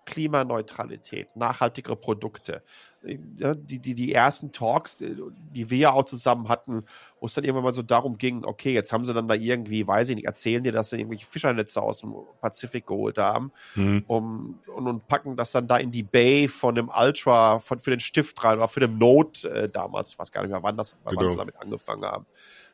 Klimaneutralität, 0.06 1.36
nachhaltigere 1.36 1.96
Produkte, 1.98 2.64
die, 3.04 3.80
die, 3.80 3.94
die 3.94 4.14
ersten 4.14 4.54
Talks, 4.54 4.98
die 4.98 5.70
wir 5.70 5.78
ja 5.78 5.92
auch 5.92 6.06
zusammen 6.06 6.48
hatten, 6.48 6.86
wo 7.20 7.26
es 7.26 7.34
dann 7.34 7.44
irgendwann 7.44 7.66
mal 7.66 7.74
so 7.74 7.82
darum 7.82 8.18
ging, 8.18 8.46
okay, 8.46 8.74
jetzt 8.74 8.94
haben 8.94 9.04
sie 9.04 9.14
dann 9.14 9.28
da 9.28 9.36
irgendwie, 9.36 9.86
weiß 9.86 10.08
ich 10.10 10.16
nicht, 10.16 10.26
erzählen 10.26 10.64
dir, 10.64 10.72
dass 10.72 10.90
sie 10.90 10.98
irgendwelche 10.98 11.26
Fischernetze 11.26 11.82
aus 11.82 12.00
dem 12.02 12.16
Pazifik 12.42 12.88
geholt 12.88 13.18
haben 13.18 13.52
Mhm. 13.76 14.04
um, 14.08 14.60
und, 14.74 14.88
und 14.88 15.08
packen 15.08 15.36
das 15.36 15.52
dann 15.52 15.68
da 15.68 15.76
in 15.78 15.92
die 15.92 16.04
Bay 16.04 16.48
von 16.48 16.76
dem 16.76 16.90
Ultra, 16.90 17.60
von, 17.60 17.78
für 17.80 17.92
den 17.92 18.00
Stift 18.00 18.42
rein 18.44 18.58
oder 18.58 18.68
für 18.70 18.80
den 18.80 18.98
Note 18.98 19.50
äh, 19.50 19.70
damals, 19.70 20.10
ich 20.12 20.20
weiß 20.20 20.32
gar 20.32 20.42
nicht 20.42 20.52
mehr, 20.52 20.64
wann, 20.64 20.78
das, 20.78 20.96
wann 21.04 21.16
Genau. 21.18 21.30
sie 21.30 21.38
damit 21.38 21.58
angefangen 21.58 22.04
haben. 22.06 22.26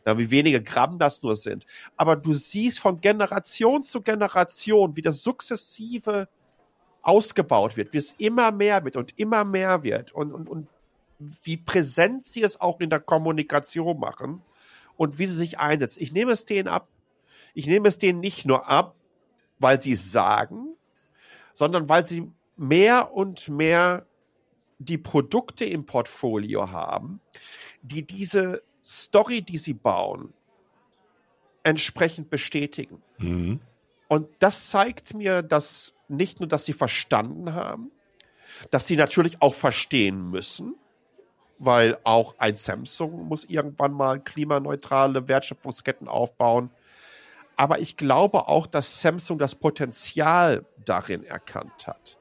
Ja, 0.05 0.17
wie 0.17 0.31
wenige 0.31 0.61
Gramm 0.61 0.99
das 0.99 1.23
nur 1.23 1.35
sind. 1.35 1.65
Aber 1.95 2.15
du 2.15 2.33
siehst 2.33 2.79
von 2.79 2.99
Generation 2.99 3.83
zu 3.83 4.01
Generation, 4.01 4.95
wie 4.97 5.01
das 5.01 5.23
sukzessive 5.23 6.27
ausgebaut 7.01 7.77
wird, 7.77 7.93
wie 7.93 7.97
es 7.97 8.13
immer 8.17 8.51
mehr 8.51 8.83
wird 8.83 8.95
und 8.95 9.17
immer 9.17 9.43
mehr 9.43 9.83
wird 9.83 10.11
und, 10.13 10.31
und, 10.31 10.49
und 10.49 10.69
wie 11.19 11.57
präsent 11.57 12.25
sie 12.25 12.43
es 12.43 12.59
auch 12.59 12.79
in 12.79 12.89
der 12.89 12.99
Kommunikation 12.99 13.97
machen 13.99 14.41
und 14.97 15.19
wie 15.19 15.27
sie 15.27 15.35
sich 15.35 15.59
einsetzen. 15.59 16.01
Ich 16.01 16.11
nehme 16.11 16.31
es 16.31 16.45
denen 16.45 16.67
ab. 16.67 16.87
Ich 17.53 17.67
nehme 17.67 17.87
es 17.87 17.97
denen 17.97 18.19
nicht 18.19 18.45
nur 18.45 18.67
ab, 18.67 18.95
weil 19.59 19.81
sie 19.81 19.93
es 19.93 20.11
sagen, 20.11 20.75
sondern 21.53 21.87
weil 21.87 22.07
sie 22.07 22.31
mehr 22.57 23.13
und 23.13 23.47
mehr 23.47 24.05
die 24.79 24.97
Produkte 24.97 25.65
im 25.65 25.85
Portfolio 25.85 26.71
haben, 26.71 27.21
die 27.81 28.05
diese 28.05 28.63
Story, 28.83 29.41
die 29.41 29.57
sie 29.57 29.73
bauen, 29.73 30.33
entsprechend 31.63 32.29
bestätigen. 32.29 33.01
Mhm. 33.17 33.59
Und 34.07 34.27
das 34.39 34.69
zeigt 34.69 35.13
mir, 35.13 35.41
dass 35.41 35.95
nicht 36.07 36.39
nur, 36.39 36.47
dass 36.47 36.65
sie 36.65 36.73
verstanden 36.73 37.53
haben, 37.53 37.91
dass 38.69 38.87
sie 38.87 38.95
natürlich 38.95 39.41
auch 39.41 39.53
verstehen 39.53 40.29
müssen, 40.29 40.75
weil 41.57 41.97
auch 42.03 42.35
ein 42.37 42.55
Samsung 42.55 43.27
muss 43.27 43.45
irgendwann 43.45 43.93
mal 43.93 44.19
klimaneutrale 44.19 45.27
Wertschöpfungsketten 45.27 46.07
aufbauen. 46.07 46.69
Aber 47.55 47.79
ich 47.79 47.97
glaube 47.97 48.47
auch, 48.47 48.67
dass 48.67 49.01
Samsung 49.01 49.39
das 49.39 49.55
Potenzial 49.55 50.65
darin 50.83 51.23
erkannt 51.23 51.87
hat. 51.87 52.17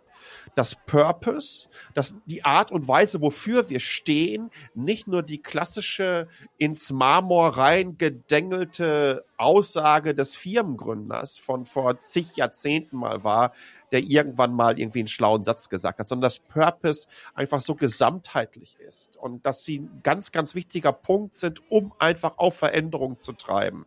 Das 0.55 0.74
Purpose, 0.74 1.68
dass 1.94 2.14
die 2.26 2.44
Art 2.44 2.70
und 2.70 2.86
Weise, 2.86 3.22
wofür 3.22 3.70
wir 3.70 3.80
stehen, 3.80 4.50
nicht 4.74 5.09
nur 5.09 5.22
die 5.22 5.40
klassische 5.40 6.28
ins 6.59 6.90
Marmor 6.90 7.57
reingedengelte 7.57 9.24
Aussage 9.38 10.14
des 10.14 10.34
Firmengründers 10.34 11.38
von 11.38 11.64
vor 11.64 12.00
zig 12.00 12.36
Jahrzehnten 12.36 12.98
mal 12.98 13.24
war, 13.24 13.53
der 13.92 14.00
irgendwann 14.00 14.55
mal 14.55 14.78
irgendwie 14.78 15.00
einen 15.00 15.09
schlauen 15.09 15.42
Satz 15.42 15.70
gesagt 15.70 15.98
hat, 15.98 16.09
sondern 16.09 16.26
dass 16.26 16.38
Purpose 16.38 17.09
einfach 17.34 17.61
so 17.61 17.74
gesamtheitlich 17.74 18.76
ist 18.78 19.16
und 19.16 19.46
dass 19.46 19.64
sie 19.64 19.78
ein 19.78 20.00
ganz, 20.03 20.32
ganz 20.32 20.55
wichtiger 20.55 20.92
Punkt 20.92 21.38
sind, 21.38 21.62
um 21.70 21.94
einfach 21.98 22.36
auf 22.36 22.57
Veränderung 22.57 23.18
zu 23.18 23.32
treiben. 23.32 23.86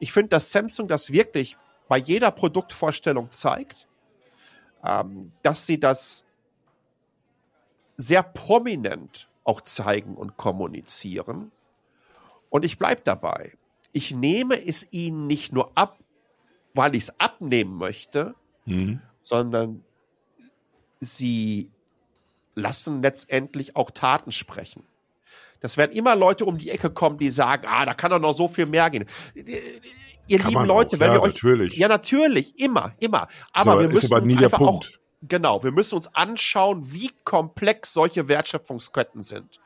Ich 0.00 0.12
finde, 0.12 0.30
dass 0.30 0.50
Samsung 0.50 0.88
das 0.88 1.12
wirklich 1.12 1.56
bei 1.88 1.96
jeder 1.96 2.32
Produktvorstellung 2.32 3.30
zeigt, 3.30 3.86
ähm, 4.84 5.32
dass 5.42 5.66
sie 5.66 5.78
das 5.78 6.24
sehr 7.96 8.22
prominent 8.22 9.28
auch 9.44 9.60
zeigen 9.60 10.16
und 10.16 10.36
kommunizieren. 10.36 11.52
Und 12.50 12.64
ich 12.64 12.78
bleibe 12.78 13.02
dabei. 13.02 13.52
Ich 13.92 14.12
nehme 14.14 14.64
es 14.66 14.86
ihnen 14.90 15.26
nicht 15.26 15.52
nur 15.52 15.72
ab, 15.76 15.98
weil 16.74 16.94
ich 16.94 17.04
es 17.04 17.20
abnehmen 17.20 17.76
möchte, 17.76 18.34
Mhm. 18.64 19.00
sondern 19.22 19.84
sie 21.00 21.70
lassen 22.54 23.02
letztendlich 23.02 23.74
auch 23.76 23.90
Taten 23.90 24.30
sprechen. 24.30 24.84
Das 25.62 25.76
werden 25.76 25.92
immer 25.92 26.14
Leute 26.16 26.44
um 26.44 26.58
die 26.58 26.70
Ecke 26.70 26.90
kommen, 26.90 27.16
die 27.18 27.30
sagen, 27.30 27.66
ah, 27.66 27.86
da 27.86 27.94
kann 27.94 28.10
doch 28.10 28.18
noch 28.18 28.34
so 28.34 28.48
viel 28.48 28.66
mehr 28.66 28.90
gehen. 28.90 29.06
Ihr 30.26 30.38
Kann 30.38 30.50
lieben 30.50 30.66
Leute, 30.66 30.96
auch, 30.96 31.00
wenn 31.00 31.08
ja, 31.08 31.14
wir 31.14 31.22
euch 31.22 31.34
natürlich. 31.34 31.76
ja 31.76 31.88
natürlich 31.88 32.58
immer, 32.58 32.92
immer, 32.98 33.28
aber 33.52 33.74
So, 33.74 33.80
wir 33.80 33.88
müssen 33.88 34.12
aber 34.12 34.22
uns 34.22 34.36
einfach 34.36 34.58
Punkt. 34.58 34.92
auch 34.94 35.02
genau, 35.22 35.62
wir 35.64 35.72
müssen 35.72 35.94
uns 35.94 36.14
anschauen, 36.14 36.92
wie 36.92 37.10
komplex 37.24 37.92
solche 37.92 38.28
Wertschöpfungsketten 38.28 39.22
sind. 39.22 39.60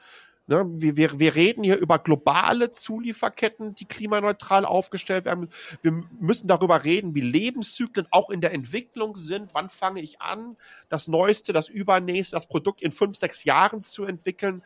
Ne, 0.49 0.65
wir, 0.69 0.97
wir, 0.97 1.19
wir 1.19 1.35
reden 1.35 1.65
hier 1.65 1.77
über 1.77 1.99
globale 1.99 2.71
Zulieferketten, 2.71 3.75
die 3.75 3.85
klimaneutral 3.85 4.65
aufgestellt 4.65 5.25
werden. 5.25 5.49
Wir 5.83 5.91
müssen 6.21 6.47
darüber 6.47 6.85
reden, 6.85 7.17
wie 7.17 7.21
Lebenszyklen 7.21 8.07
auch 8.13 8.31
in 8.31 8.41
der 8.41 8.53
Entwicklung 8.53 9.17
sind. 9.17 9.55
Wann 9.55 9.71
fange 9.71 10.01
ich 10.03 10.21
an, 10.21 10.57
das 10.89 11.09
Neueste, 11.09 11.53
das 11.53 11.69
Übernächste, 11.69 12.37
das 12.37 12.47
Produkt 12.47 12.81
in 12.81 12.93
fünf, 12.93 13.17
sechs 13.17 13.43
Jahren 13.43 13.83
zu 13.83 14.05
entwickeln? 14.05 14.63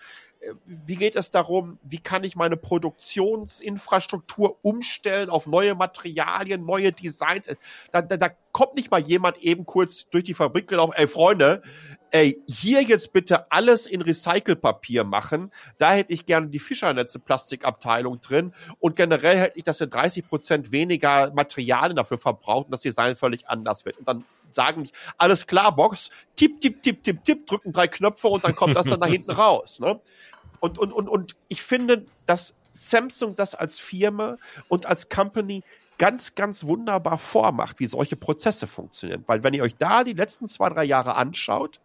Wie 0.64 0.96
geht 0.96 1.16
es 1.16 1.30
darum, 1.30 1.78
wie 1.82 1.98
kann 1.98 2.24
ich 2.24 2.34
meine 2.34 2.56
Produktionsinfrastruktur 2.56 4.56
umstellen 4.62 5.28
auf 5.28 5.46
neue 5.46 5.74
Materialien, 5.74 6.64
neue 6.64 6.92
Designs? 6.92 7.50
Da, 7.92 8.00
da, 8.00 8.16
da 8.16 8.30
kommt 8.52 8.76
nicht 8.76 8.90
mal 8.90 9.00
jemand 9.00 9.36
eben 9.38 9.66
kurz 9.66 10.08
durch 10.08 10.24
die 10.24 10.34
Fabrik 10.34 10.66
gelaufen, 10.66 10.94
ey 10.96 11.08
Freunde, 11.08 11.62
ey, 12.10 12.42
hier 12.46 12.82
jetzt 12.82 13.12
bitte 13.12 13.50
alles 13.50 13.86
in 13.86 14.02
Recycelpapier 14.02 15.04
machen. 15.04 15.52
Da 15.78 15.92
hätte 15.92 16.12
ich 16.12 16.26
gerne 16.26 16.48
die 16.48 16.58
Fischernetze 16.58 17.18
Plastikabteilung 17.18 18.20
drin 18.20 18.52
und 18.78 18.96
generell 18.96 19.38
hätte 19.38 19.58
ich, 19.58 19.64
dass 19.64 19.80
ihr 19.80 19.86
30 19.86 20.28
Prozent 20.28 20.72
weniger 20.72 21.32
Materialien 21.32 21.96
dafür 21.96 22.18
verbraucht 22.18 22.66
und 22.66 22.72
das 22.72 22.82
Design 22.82 23.16
völlig 23.16 23.48
anders 23.48 23.84
wird. 23.84 23.98
Und 23.98 24.08
dann 24.08 24.24
sagen 24.50 24.82
nicht, 24.82 24.94
alles 25.18 25.46
klar, 25.46 25.74
Box, 25.74 26.10
tipp, 26.36 26.60
tipp, 26.60 26.82
tipp, 26.82 27.04
tipp, 27.04 27.24
tipp, 27.24 27.46
drücken 27.46 27.72
drei 27.72 27.86
Knöpfe 27.86 28.28
und 28.28 28.44
dann 28.44 28.56
kommt 28.56 28.76
das 28.76 28.86
dann 28.86 29.00
da 29.00 29.06
hinten 29.08 29.30
raus. 29.30 29.80
Ne? 29.80 30.00
Und, 30.58 30.78
und, 30.78 30.92
und, 30.92 31.08
und 31.08 31.36
ich 31.48 31.62
finde, 31.62 32.04
dass 32.26 32.54
Samsung 32.72 33.36
das 33.36 33.54
als 33.54 33.78
Firma 33.78 34.36
und 34.68 34.86
als 34.86 35.08
Company 35.08 35.62
ganz, 35.98 36.34
ganz 36.34 36.64
wunderbar 36.64 37.18
vormacht, 37.18 37.78
wie 37.78 37.86
solche 37.86 38.16
Prozesse 38.16 38.66
funktionieren. 38.66 39.24
Weil 39.26 39.42
wenn 39.44 39.54
ihr 39.54 39.62
euch 39.62 39.76
da 39.76 40.02
die 40.02 40.14
letzten 40.14 40.48
zwei, 40.48 40.70
drei 40.70 40.84
Jahre 40.84 41.14
anschaut, 41.14 41.80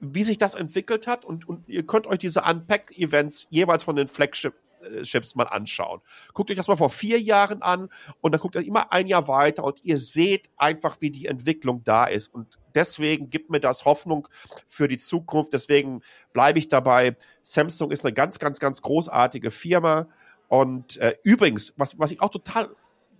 wie 0.00 0.24
sich 0.24 0.38
das 0.38 0.54
entwickelt 0.54 1.06
hat 1.06 1.24
und, 1.24 1.48
und 1.48 1.68
ihr 1.68 1.86
könnt 1.86 2.06
euch 2.06 2.18
diese 2.18 2.42
Unpack-Events 2.42 3.46
jeweils 3.50 3.84
von 3.84 3.96
den 3.96 4.08
Flagships 4.08 5.34
mal 5.34 5.44
anschauen. 5.44 6.00
Guckt 6.34 6.50
euch 6.50 6.56
das 6.56 6.68
mal 6.68 6.76
vor 6.76 6.90
vier 6.90 7.20
Jahren 7.20 7.62
an 7.62 7.88
und 8.20 8.32
dann 8.32 8.40
guckt 8.40 8.54
ihr 8.56 8.64
immer 8.64 8.92
ein 8.92 9.06
Jahr 9.06 9.26
weiter 9.28 9.64
und 9.64 9.82
ihr 9.84 9.98
seht 9.98 10.50
einfach, 10.56 11.00
wie 11.00 11.10
die 11.10 11.26
Entwicklung 11.26 11.82
da 11.84 12.04
ist. 12.04 12.32
Und 12.32 12.58
deswegen 12.74 13.30
gibt 13.30 13.50
mir 13.50 13.60
das 13.60 13.84
Hoffnung 13.84 14.28
für 14.66 14.86
die 14.86 14.98
Zukunft. 14.98 15.52
Deswegen 15.52 16.02
bleibe 16.32 16.58
ich 16.58 16.68
dabei. 16.68 17.16
Samsung 17.42 17.90
ist 17.90 18.04
eine 18.04 18.12
ganz, 18.12 18.38
ganz, 18.38 18.60
ganz 18.60 18.82
großartige 18.82 19.50
Firma. 19.50 20.08
Und 20.48 20.98
äh, 20.98 21.16
übrigens, 21.24 21.72
was, 21.76 21.98
was 21.98 22.12
ich 22.12 22.20
auch 22.20 22.30
total, 22.30 22.70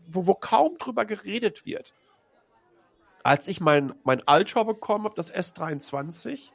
wo, 0.07 0.27
wo 0.27 0.35
kaum 0.35 0.77
drüber 0.79 1.05
geredet 1.05 1.65
wird, 1.65 1.93
als 3.27 3.49
ich 3.49 3.61
mein, 3.61 3.93
mein 4.05 4.23
Ultra 4.27 4.63
bekommen 4.63 5.05
habe, 5.05 5.17
das 5.17 5.35
S23, 5.35 6.53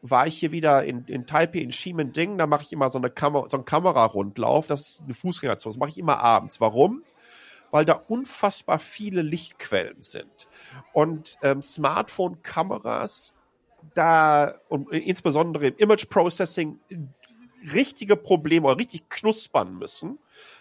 war 0.00 0.26
ich 0.26 0.38
hier 0.38 0.50
wieder 0.50 0.84
in, 0.84 1.04
in 1.06 1.26
Taipei, 1.26 1.58
in 1.58 1.70
Ximending. 1.70 2.38
Da 2.38 2.46
mache 2.46 2.62
ich 2.62 2.72
immer 2.72 2.88
so, 2.90 2.98
eine 2.98 3.10
Kamera, 3.10 3.48
so 3.48 3.56
einen 3.56 3.66
Kamerarundlauf. 3.66 4.66
Das 4.66 4.80
ist 4.80 5.02
eine 5.02 5.14
Fußgängerzone. 5.14 5.74
Das 5.74 5.78
mache 5.78 5.90
ich 5.90 5.98
immer 5.98 6.18
abends. 6.18 6.60
Warum? 6.60 7.02
Weil 7.70 7.84
da 7.84 7.94
unfassbar 7.94 8.78
viele 8.78 9.22
Lichtquellen 9.22 10.00
sind. 10.00 10.48
Und 10.92 11.36
ähm, 11.42 11.60
Smartphone-Kameras, 11.62 13.34
da, 13.94 14.54
und 14.68 14.90
insbesondere 14.92 15.68
im 15.68 15.76
Image 15.76 16.08
Processing, 16.08 16.78
richtige 17.72 18.16
Probleme 18.16 18.68
oder 18.68 18.78
richtig 18.78 19.08
knuspern 19.08 19.76
müssen. 19.76 20.18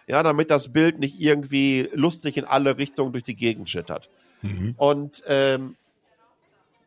Ja, 0.07 0.21
damit 0.23 0.49
das 0.49 0.73
Bild 0.73 0.99
nicht 0.99 1.19
irgendwie 1.19 1.89
lustig 1.93 2.37
in 2.37 2.45
alle 2.45 2.77
Richtungen 2.77 3.11
durch 3.11 3.23
die 3.23 3.35
Gegend 3.35 3.69
schittert. 3.69 4.09
Mhm. 4.45 4.75
Und 4.77 5.23
ähm, 5.27 5.75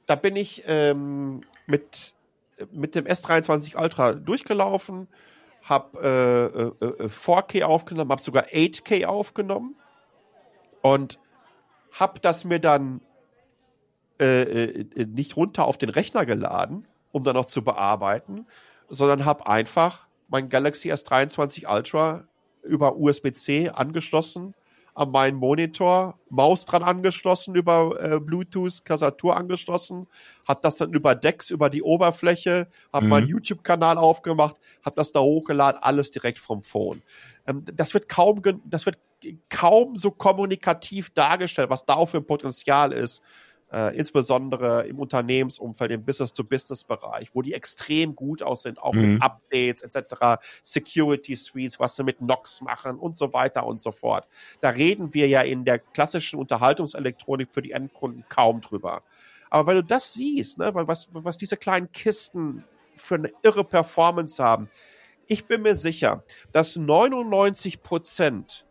da 0.06 0.14
bin 0.14 0.36
ich 0.36 0.64
ähm, 0.66 1.42
mit, 1.66 2.14
mit 2.72 2.94
dem 2.94 3.04
S23 3.04 3.80
Ultra 3.80 4.12
durchgelaufen, 4.12 5.08
habe 5.62 6.72
äh, 6.80 6.84
äh, 6.84 7.04
äh, 7.04 7.08
4K 7.08 7.64
aufgenommen, 7.64 8.10
habe 8.10 8.22
sogar 8.22 8.44
8K 8.44 9.06
aufgenommen 9.06 9.76
und 10.82 11.18
habe 11.92 12.20
das 12.20 12.44
mir 12.44 12.58
dann 12.58 13.00
äh, 14.20 14.42
äh, 14.42 15.06
nicht 15.06 15.36
runter 15.36 15.64
auf 15.64 15.78
den 15.78 15.90
Rechner 15.90 16.24
geladen, 16.24 16.86
um 17.12 17.24
dann 17.24 17.34
noch 17.36 17.46
zu 17.46 17.62
bearbeiten, 17.62 18.46
sondern 18.88 19.24
habe 19.24 19.46
einfach 19.46 20.06
mein 20.28 20.48
Galaxy 20.48 20.92
S23 20.92 21.72
Ultra 21.72 22.24
über 22.62 22.96
USB-C 22.96 23.70
angeschlossen 23.70 24.54
an 24.98 25.12
meinen 25.12 25.36
Monitor, 25.36 26.18
Maus 26.28 26.64
dran 26.64 26.82
angeschlossen, 26.82 27.54
über 27.54 27.96
äh, 28.00 28.18
Bluetooth, 28.18 28.84
Tastatur 28.84 29.36
angeschlossen, 29.36 30.08
hat 30.46 30.64
das 30.64 30.76
dann 30.76 30.92
über 30.92 31.14
Decks, 31.14 31.50
über 31.50 31.70
die 31.70 31.82
Oberfläche, 31.82 32.66
habe 32.92 33.04
Mhm. 33.04 33.10
meinen 33.10 33.28
YouTube-Kanal 33.28 33.96
aufgemacht, 33.96 34.56
habe 34.84 34.96
das 34.96 35.12
da 35.12 35.20
hochgeladen, 35.20 35.80
alles 35.80 36.10
direkt 36.10 36.40
vom 36.40 36.62
Phone. 36.62 37.02
Ähm, 37.46 37.64
das 37.72 37.94
wird 37.94 38.08
kaum, 38.08 38.42
das 38.64 38.86
wird 38.86 38.98
kaum 39.48 39.94
so 39.94 40.10
kommunikativ 40.10 41.10
dargestellt, 41.10 41.70
was 41.70 41.84
da 41.84 41.94
auch 41.94 42.08
für 42.08 42.18
ein 42.18 42.26
Potenzial 42.26 42.92
ist. 42.92 43.22
Äh, 43.72 43.96
insbesondere 43.96 44.86
im 44.86 44.98
Unternehmensumfeld, 44.98 45.90
im 45.90 46.04
Business-to-Business-Bereich, 46.04 47.30
wo 47.34 47.42
die 47.42 47.54
extrem 47.54 48.16
gut 48.16 48.42
aus 48.42 48.62
sind, 48.62 48.80
auch 48.80 48.94
Mhm. 48.94 49.14
mit 49.14 49.22
Updates 49.22 49.82
etc., 49.82 50.40
Security 50.62 51.34
Suites, 51.34 51.78
was 51.78 51.96
sie 51.96 52.04
mit 52.04 52.20
Nox 52.20 52.60
machen 52.60 52.98
und 52.98 53.16
so 53.16 53.32
weiter 53.32 53.66
und 53.66 53.80
so 53.80 53.92
fort. 53.92 54.26
Da 54.60 54.70
reden 54.70 55.14
wir 55.14 55.28
ja 55.28 55.40
in 55.42 55.64
der 55.64 55.78
klassischen 55.78 56.38
Unterhaltungselektronik 56.38 57.52
für 57.52 57.62
die 57.62 57.72
Endkunden 57.72 58.24
kaum 58.28 58.60
drüber. 58.60 59.02
Aber 59.50 59.68
wenn 59.68 59.76
du 59.76 59.84
das 59.84 60.14
siehst, 60.14 60.58
ne, 60.58 60.74
weil 60.74 60.88
was, 60.88 61.08
was 61.12 61.38
diese 61.38 61.56
kleinen 61.56 61.92
Kisten 61.92 62.64
für 62.96 63.14
eine 63.16 63.30
irre 63.42 63.64
Performance 63.64 64.42
haben, 64.42 64.68
ich 65.26 65.46
bin 65.46 65.62
mir 65.62 65.76
sicher, 65.76 66.24
dass 66.52 66.76
99 66.76 67.82
Prozent 67.82 68.66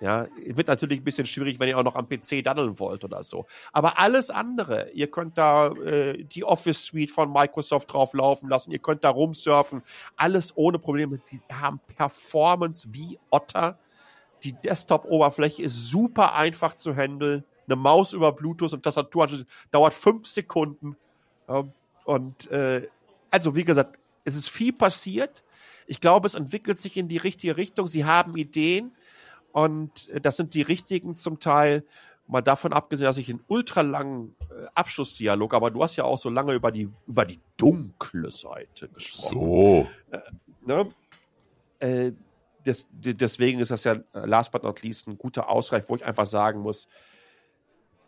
Ja, 0.00 0.26
wird 0.46 0.68
natürlich 0.68 1.00
ein 1.00 1.04
bisschen 1.04 1.26
schwierig, 1.26 1.60
wenn 1.60 1.68
ihr 1.68 1.76
auch 1.76 1.84
noch 1.84 1.94
am 1.94 2.08
PC 2.08 2.42
daddeln 2.42 2.78
wollt 2.78 3.04
oder 3.04 3.22
so. 3.22 3.44
Aber 3.72 3.98
alles 3.98 4.30
andere, 4.30 4.90
ihr 4.92 5.10
könnt 5.10 5.36
da 5.36 5.68
äh, 5.72 6.24
die 6.24 6.42
Office 6.42 6.84
Suite 6.86 7.10
von 7.10 7.30
Microsoft 7.30 7.92
drauf 7.92 8.14
laufen 8.14 8.48
lassen, 8.48 8.70
ihr 8.70 8.78
könnt 8.78 9.04
da 9.04 9.10
rumsurfen, 9.10 9.82
alles 10.16 10.56
ohne 10.56 10.78
Probleme. 10.78 11.20
Die 11.30 11.40
haben 11.52 11.80
Performance 11.96 12.88
wie 12.90 13.18
Otter. 13.28 13.78
Die 14.42 14.54
Desktop-Oberfläche 14.54 15.64
ist 15.64 15.90
super 15.90 16.32
einfach 16.32 16.76
zu 16.76 16.96
handeln. 16.96 17.44
Eine 17.66 17.76
Maus 17.76 18.14
über 18.14 18.32
Bluetooth 18.32 18.72
und 18.72 18.82
Tastatur 18.82 19.28
dauert 19.70 19.92
fünf 19.92 20.26
Sekunden. 20.26 20.96
Ähm, 21.46 21.72
und 22.04 22.50
äh, 22.50 22.88
also 23.30 23.54
wie 23.54 23.64
gesagt, 23.64 23.98
es 24.24 24.36
ist 24.36 24.50
viel 24.50 24.72
passiert. 24.72 25.42
Ich 25.86 26.00
glaube, 26.00 26.26
es 26.26 26.34
entwickelt 26.34 26.80
sich 26.80 26.96
in 26.96 27.08
die 27.08 27.16
richtige 27.16 27.56
Richtung. 27.56 27.86
Sie 27.86 28.04
haben 28.04 28.36
Ideen 28.36 28.92
und 29.52 30.08
äh, 30.10 30.20
das 30.20 30.36
sind 30.36 30.54
die 30.54 30.62
richtigen 30.62 31.16
zum 31.16 31.40
Teil. 31.40 31.84
Mal 32.26 32.42
davon 32.42 32.72
abgesehen, 32.72 33.06
dass 33.06 33.16
ich 33.16 33.28
einen 33.28 33.42
ultralangen 33.48 34.36
äh, 34.50 34.66
Abschlussdialog, 34.74 35.52
aber 35.52 35.72
du 35.72 35.82
hast 35.82 35.96
ja 35.96 36.04
auch 36.04 36.18
so 36.18 36.30
lange 36.30 36.52
über 36.52 36.70
die, 36.70 36.88
über 37.08 37.24
die 37.24 37.40
dunkle 37.56 38.30
Seite 38.30 38.88
gesprochen. 38.88 39.34
So. 39.34 39.88
Ne? 40.64 40.88
Äh, 41.80 42.12
des, 42.64 42.86
de- 42.92 43.14
deswegen 43.14 43.58
ist 43.58 43.72
das 43.72 43.82
ja 43.82 43.94
äh, 43.94 44.26
last 44.26 44.52
but 44.52 44.62
not 44.62 44.80
least 44.82 45.08
ein 45.08 45.18
guter 45.18 45.48
Ausgleich, 45.48 45.84
wo 45.88 45.96
ich 45.96 46.04
einfach 46.04 46.26
sagen 46.26 46.60
muss, 46.60 46.86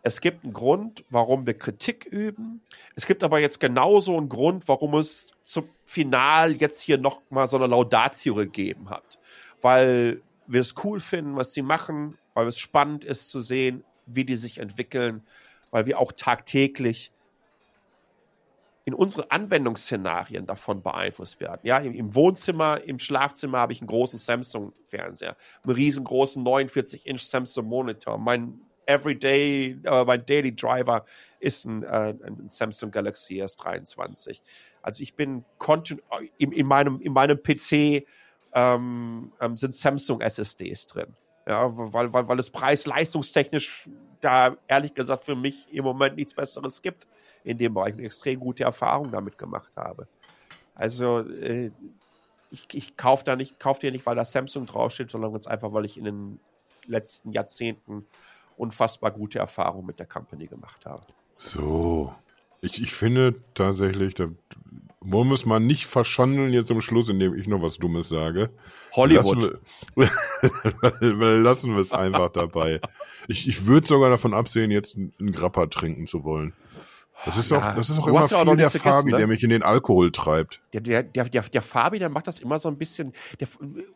es 0.03 0.20
gibt 0.20 0.44
einen 0.44 0.53
Grund, 0.53 1.05
warum 1.11 1.46
wir 1.46 1.57
Kritik 1.57 2.05
üben. 2.05 2.62
Es 2.96 3.07
gibt 3.07 3.22
aber 3.22 3.38
jetzt 3.38 3.61
genauso 3.61 4.16
einen 4.16 4.28
Grund, 4.28 4.66
warum 4.66 4.94
es 4.94 5.30
zum 5.44 5.68
Final 5.84 6.57
jetzt 6.57 6.80
hier 6.80 6.98
noch 6.98 7.22
mal 7.30 7.48
so 7.48 7.57
eine 7.57 7.68
Laudatio 7.68 8.34
gegeben 8.34 8.90
hat. 8.90 9.20
Weil 9.61 10.20
wir 10.48 10.61
es 10.61 10.74
cool 10.82 10.98
finden, 11.00 11.36
was 11.36 11.53
sie 11.53 11.62
machen, 11.62 12.18
weil 12.34 12.48
es 12.48 12.59
spannend 12.59 13.05
ist 13.05 13.30
zu 13.30 13.40
sehen, 13.40 13.84
wie 14.07 14.24
die 14.24 14.36
sich 14.36 14.59
entwickeln, 14.59 15.22
weil 15.70 15.86
wir 15.86 16.00
auch 16.00 16.11
tagtäglich 16.11 17.12
in 18.84 18.94
unsere 18.94 19.30
Anwendungsszenarien 19.30 20.46
davon 20.46 20.82
beeinflusst 20.82 21.38
werden. 21.38 21.61
Ja, 21.62 21.78
im, 21.78 21.94
im 21.94 22.16
Wohnzimmer, 22.16 22.82
im 22.82 22.98
Schlafzimmer 22.98 23.59
habe 23.59 23.72
ich 23.72 23.80
einen 23.80 23.86
großen 23.86 24.18
Samsung-Fernseher, 24.18 25.36
einen 25.62 25.74
riesengroßen 25.74 26.44
49-Inch 26.44 27.22
Samsung-Monitor. 27.22 28.18
Mein 28.18 28.61
Everyday, 28.87 29.78
äh, 29.85 30.05
mein 30.05 30.24
Daily 30.26 30.55
Driver 30.55 31.05
ist 31.41 31.64
ein, 31.64 31.83
äh, 31.83 32.14
ein 32.24 32.49
Samsung 32.49 32.91
Galaxy 32.91 33.43
S23. 33.43 34.41
Also 34.83 35.03
ich 35.03 35.14
bin 35.14 35.45
in, 36.39 36.53
in, 36.53 36.66
meinem, 36.66 37.01
in 37.01 37.12
meinem 37.12 37.43
PC 37.43 38.07
ähm, 38.55 39.33
ähm, 39.41 39.57
sind 39.57 39.74
Samsung 39.74 40.20
SSDs 40.20 40.87
drin. 40.87 41.14
Ja, 41.47 41.70
weil, 41.74 42.12
weil, 42.12 42.28
weil 42.28 42.39
es 42.39 42.51
preis-leistungstechnisch 42.51 43.89
da 44.20 44.57
ehrlich 44.68 44.95
gesagt 44.95 45.24
für 45.24 45.35
mich 45.35 45.66
im 45.72 45.85
Moment 45.85 46.16
nichts 46.16 46.35
Besseres 46.35 46.80
gibt 46.80 47.09
in 47.45 47.59
dem 47.59 47.74
Bereich 47.74 47.95
eine 47.95 48.05
extrem 48.05 48.39
gute 48.39 48.62
Erfahrung 48.62 49.11
damit 49.11 49.37
gemacht 49.37 49.72
habe. 49.76 50.07
Also 50.74 51.20
äh, 51.20 51.72
ich, 52.51 52.66
ich 52.72 52.97
kaufe 52.97 53.24
da 53.24 53.35
nicht, 53.35 53.59
kaufe 53.59 53.80
dir 53.80 53.91
nicht, 53.91 54.07
weil 54.07 54.14
da 54.14 54.24
Samsung 54.24 54.66
draufsteht, 54.66 55.11
sondern 55.11 55.33
ganz 55.33 55.47
einfach, 55.47 55.72
weil 55.72 55.85
ich 55.85 55.99
in 55.99 56.05
den 56.05 56.41
letzten 56.87 57.33
Jahrzehnten 57.33 58.07
unfassbar 58.57 59.11
gute 59.11 59.38
Erfahrungen 59.38 59.86
mit 59.86 59.98
der 59.98 60.07
Company 60.07 60.46
gemacht 60.46 60.84
habe. 60.86 61.03
So. 61.36 62.14
Ich, 62.61 62.80
ich 62.80 62.92
finde 62.92 63.34
tatsächlich, 63.55 64.14
da 64.14 64.28
es 65.34 65.44
mal 65.44 65.61
nicht 65.61 65.86
verschandeln 65.86 66.53
jetzt 66.53 66.70
am 66.70 66.80
Schluss, 66.80 67.09
indem 67.09 67.34
ich 67.34 67.46
noch 67.46 67.62
was 67.62 67.78
Dummes 67.78 68.09
sage. 68.09 68.50
Hollywood. 68.92 69.59
Lassen 69.96 70.11
wir, 71.00 71.36
lassen 71.38 71.74
wir 71.74 71.80
es 71.80 71.92
einfach 71.92 72.30
dabei. 72.30 72.80
Ich, 73.28 73.48
ich 73.48 73.66
würde 73.66 73.86
sogar 73.86 74.11
davon 74.11 74.34
absehen, 74.34 74.70
jetzt 74.70 74.96
einen 74.96 75.32
Grappa 75.32 75.66
trinken 75.66 76.07
zu 76.07 76.24
wollen. 76.24 76.55
Das 77.25 77.37
ist 77.37 77.51
Ja, 77.51 77.59
auch, 77.59 77.75
das 77.77 77.89
ist 77.89 77.99
auch 77.99 78.05
du 78.05 78.11
immer 78.11 78.25
auch 78.25 78.29
viel 78.29 78.37
noch 78.39 78.45
der 78.57 78.66
gegessen, 78.66 78.79
Fabi, 78.81 79.11
ne? 79.12 79.16
der 79.18 79.27
mich 79.27 79.43
in 79.43 79.51
den 79.51 79.62
Alkohol 79.62 80.11
treibt. 80.11 80.61
Der, 80.73 80.81
der, 80.81 81.03
der, 81.05 81.29
der, 81.29 81.43
der 81.43 81.62
Fabi, 81.62 81.99
der 81.99 82.09
macht 82.09 82.27
das 82.27 82.41
immer 82.41 82.59
so 82.59 82.68
ein 82.68 82.77
bisschen, 82.79 83.12
der 83.39 83.49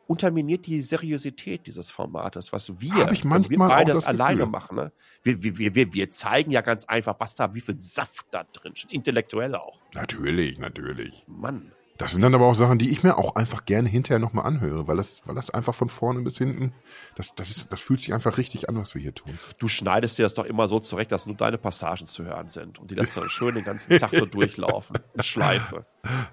unterminiert 0.07 0.67
die 0.67 0.81
Seriosität 0.83 1.67
dieses 1.67 1.91
Formates, 1.91 2.53
was 2.53 2.81
wir, 2.81 2.95
Hab 2.95 3.13
ich 3.13 3.25
wir 3.25 3.61
auch 3.61 3.69
beide 3.69 3.93
das 3.93 4.01
das 4.03 4.09
alleine 4.09 4.47
machen. 4.47 4.77
Ne? 4.77 4.93
Wir, 5.23 5.43
wir, 5.43 5.59
wir- 5.59 5.75
wir, 5.75 5.93
wir 5.93 6.11
zeigen 6.11 6.51
ja 6.53 6.61
ganz 6.61 6.85
einfach, 6.85 7.17
was 7.19 7.35
da, 7.35 7.53
wie 7.55 7.61
viel 7.61 7.81
Saft 7.81 8.27
da 8.31 8.45
drin 8.45 8.77
steht, 8.77 8.93
intellektuell 8.93 9.55
auch. 9.55 9.81
Natürlich, 9.95 10.59
natürlich. 10.59 11.25
Mann. 11.27 11.73
Das 11.99 12.13
sind 12.13 12.23
dann 12.23 12.35
aber 12.35 12.47
auch 12.47 12.55
Sachen, 12.55 12.79
die 12.79 12.91
ich 12.91 13.03
mir 13.03 13.19
auch 13.19 13.37
einfach 13.37 13.65
gerne 13.65 13.89
hinterher 13.89 14.19
nochmal 14.19 14.47
anhöre, 14.47 14.87
weil 14.87 14.97
das, 14.97 15.23
weil 15.25 15.35
das 15.35 15.51
einfach 15.51 15.75
von 15.75 15.89
vorne 15.89 16.21
bis 16.23 16.39
hinten, 16.39 16.73
das, 17.17 17.35
das, 17.35 17.51
ist, 17.51 17.73
das 17.73 17.81
fühlt 17.81 18.01
sich 18.01 18.13
einfach 18.13 18.39
richtig 18.39 18.69
an, 18.69 18.77
was 18.79 18.95
wir 18.95 19.03
hier 19.03 19.15
tun. 19.15 19.39
Du 19.59 19.69
schneidest 19.69 20.19
dir 20.19 20.25
das 20.25 20.35
doch 20.35 20.45
immer 20.45 20.69
so 20.69 20.81
zurecht, 20.81 21.13
dass 21.13 21.27
nur 21.27 21.37
deine 21.37 21.59
Passagen 21.59 22.07
zu 22.07 22.25
hören 22.25 22.49
sind 22.49 22.79
und 22.79 22.91
die 22.91 22.95
lässt 22.95 23.17
dann 23.17 23.29
schön 23.31 23.55
den 23.55 23.65
ganzen 23.65 23.99
Tag 23.99 24.11
so 24.15 24.27
durchlaufen. 24.27 24.99
In 25.15 25.23
Schleife. 25.23 25.87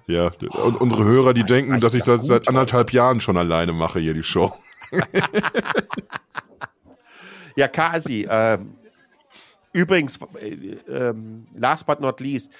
Ja, 0.06 0.30
und 0.62 0.80
unsere 0.80 1.04
Hörer, 1.04 1.34
die 1.34 1.44
denken, 1.44 1.80
dass 1.80 1.94
ich 1.94 2.02
das 2.02 2.26
seit 2.26 2.48
anderthalb 2.48 2.92
Jahren 2.92 3.20
schon 3.20 3.36
alleine 3.36 3.72
mache, 3.72 4.00
hier 4.00 4.14
die 4.14 4.22
Show. 4.22 4.52
Ja, 7.56 7.68
Kasi, 7.68 8.26
ähm, 8.28 8.74
übrigens, 9.72 10.18
äh, 10.40 10.76
ähm, 10.88 11.46
last 11.54 11.86
but 11.86 12.00
not 12.00 12.20
least, 12.20 12.52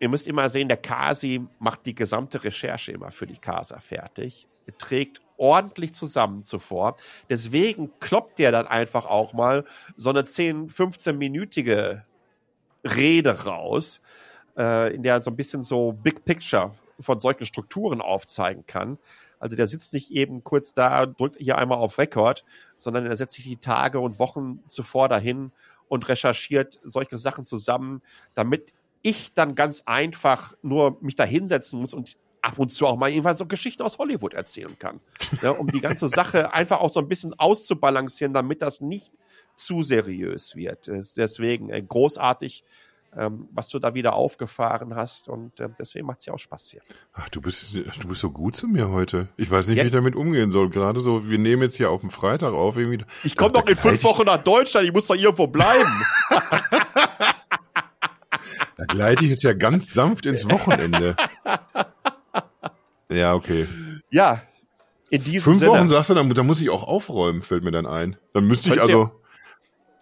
ihr 0.00 0.08
müsst 0.08 0.26
immer 0.26 0.48
sehen, 0.48 0.68
der 0.68 0.78
Kasi 0.78 1.46
macht 1.58 1.86
die 1.86 1.94
gesamte 1.94 2.42
Recherche 2.42 2.92
immer 2.92 3.12
für 3.12 3.26
die 3.26 3.36
Casa 3.36 3.78
fertig. 3.78 4.48
Er 4.66 4.76
trägt 4.76 5.20
ordentlich 5.36 5.94
zusammen 5.94 6.44
zuvor. 6.44 6.96
Deswegen 7.28 7.92
kloppt 8.00 8.38
der 8.38 8.50
dann 8.50 8.66
einfach 8.66 9.06
auch 9.06 9.32
mal 9.32 9.64
so 9.96 10.10
eine 10.10 10.24
10, 10.24 10.68
15-minütige 10.68 12.02
Rede 12.84 13.44
raus, 13.44 14.00
äh, 14.56 14.94
in 14.94 15.02
der 15.02 15.14
er 15.14 15.20
so 15.20 15.30
ein 15.30 15.36
bisschen 15.36 15.62
so 15.62 15.92
Big 15.92 16.24
Picture 16.24 16.74
von 16.98 17.20
solchen 17.20 17.46
Strukturen 17.46 18.00
aufzeigen 18.00 18.66
kann. 18.66 18.98
Also 19.38 19.56
der 19.56 19.66
sitzt 19.66 19.94
nicht 19.94 20.10
eben 20.10 20.44
kurz 20.44 20.74
da, 20.74 21.06
drückt 21.06 21.38
hier 21.38 21.56
einmal 21.56 21.78
auf 21.78 21.98
Record, 21.98 22.44
sondern 22.76 23.06
er 23.06 23.16
setzt 23.16 23.34
sich 23.34 23.44
die 23.44 23.56
Tage 23.56 24.00
und 24.00 24.18
Wochen 24.18 24.62
zuvor 24.68 25.08
dahin 25.08 25.52
und 25.88 26.08
recherchiert 26.08 26.78
solche 26.84 27.18
Sachen 27.18 27.46
zusammen, 27.46 28.02
damit 28.34 28.72
ich 29.02 29.32
dann 29.34 29.54
ganz 29.54 29.82
einfach 29.86 30.54
nur 30.62 30.98
mich 31.00 31.16
da 31.16 31.24
hinsetzen 31.24 31.80
muss 31.80 31.94
und 31.94 32.16
ab 32.42 32.58
und 32.58 32.72
zu 32.72 32.86
auch 32.86 32.96
mal 32.96 33.10
jedenfalls 33.10 33.38
so 33.38 33.46
Geschichten 33.46 33.82
aus 33.82 33.98
Hollywood 33.98 34.34
erzählen 34.34 34.78
kann. 34.78 34.98
Ja, 35.42 35.50
um 35.50 35.66
die 35.70 35.80
ganze 35.80 36.08
Sache 36.10 36.52
einfach 36.54 36.80
auch 36.80 36.90
so 36.90 37.00
ein 37.00 37.08
bisschen 37.08 37.38
auszubalancieren, 37.38 38.32
damit 38.34 38.62
das 38.62 38.80
nicht 38.80 39.12
zu 39.56 39.82
seriös 39.82 40.56
wird. 40.56 40.88
Äh, 40.88 41.02
Deswegen 41.16 41.68
äh, 41.70 41.82
großartig, 41.82 42.64
ähm, 43.16 43.48
was 43.52 43.68
du 43.68 43.78
da 43.78 43.92
wieder 43.94 44.14
aufgefahren 44.14 44.94
hast 44.94 45.28
und 45.28 45.58
äh, 45.60 45.68
deswegen 45.78 46.06
macht 46.06 46.20
es 46.20 46.26
ja 46.26 46.32
auch 46.32 46.38
Spaß 46.38 46.70
hier. 46.70 46.80
Ach, 47.12 47.28
du 47.28 47.40
bist, 47.40 47.74
du 47.74 48.08
bist 48.08 48.20
so 48.20 48.30
gut 48.30 48.54
zu 48.56 48.68
mir 48.68 48.88
heute. 48.90 49.28
Ich 49.36 49.50
weiß 49.50 49.66
nicht, 49.66 49.76
Ja. 49.78 49.82
wie 49.82 49.88
ich 49.88 49.92
damit 49.92 50.14
umgehen 50.14 50.50
soll. 50.52 50.70
Gerade 50.70 51.00
so, 51.00 51.28
wir 51.28 51.38
nehmen 51.38 51.62
jetzt 51.62 51.76
hier 51.76 51.90
auf 51.90 52.00
dem 52.02 52.10
Freitag 52.10 52.52
auf, 52.54 52.76
irgendwie. 52.76 53.04
Ich 53.24 53.36
komme 53.36 53.52
doch 53.52 53.66
in 53.66 53.76
fünf 53.76 54.02
Wochen 54.04 54.24
nach 54.26 54.42
Deutschland, 54.42 54.86
ich 54.86 54.92
muss 54.92 55.08
doch 55.08 55.16
irgendwo 55.16 55.46
bleiben. 55.48 55.90
Da 58.80 58.86
gleite 58.86 59.24
ich 59.24 59.30
jetzt 59.30 59.42
ja 59.42 59.52
ganz 59.52 59.92
sanft 59.92 60.24
ins 60.24 60.48
Wochenende. 60.48 61.14
ja, 63.10 63.34
okay. 63.34 63.66
ja, 64.10 64.40
in 65.10 65.22
diesem 65.22 65.42
Fünf 65.42 65.58
Sinne. 65.58 65.72
Wochen 65.72 65.88
sagst 65.90 66.08
du, 66.08 66.14
dann, 66.14 66.32
dann 66.32 66.46
muss 66.46 66.62
ich 66.62 66.70
auch 66.70 66.84
aufräumen, 66.84 67.42
fällt 67.42 67.62
mir 67.62 67.72
dann 67.72 67.84
ein. 67.84 68.16
Dann 68.32 68.46
müsste 68.46 68.70
ich 68.70 68.80
also 68.80 69.10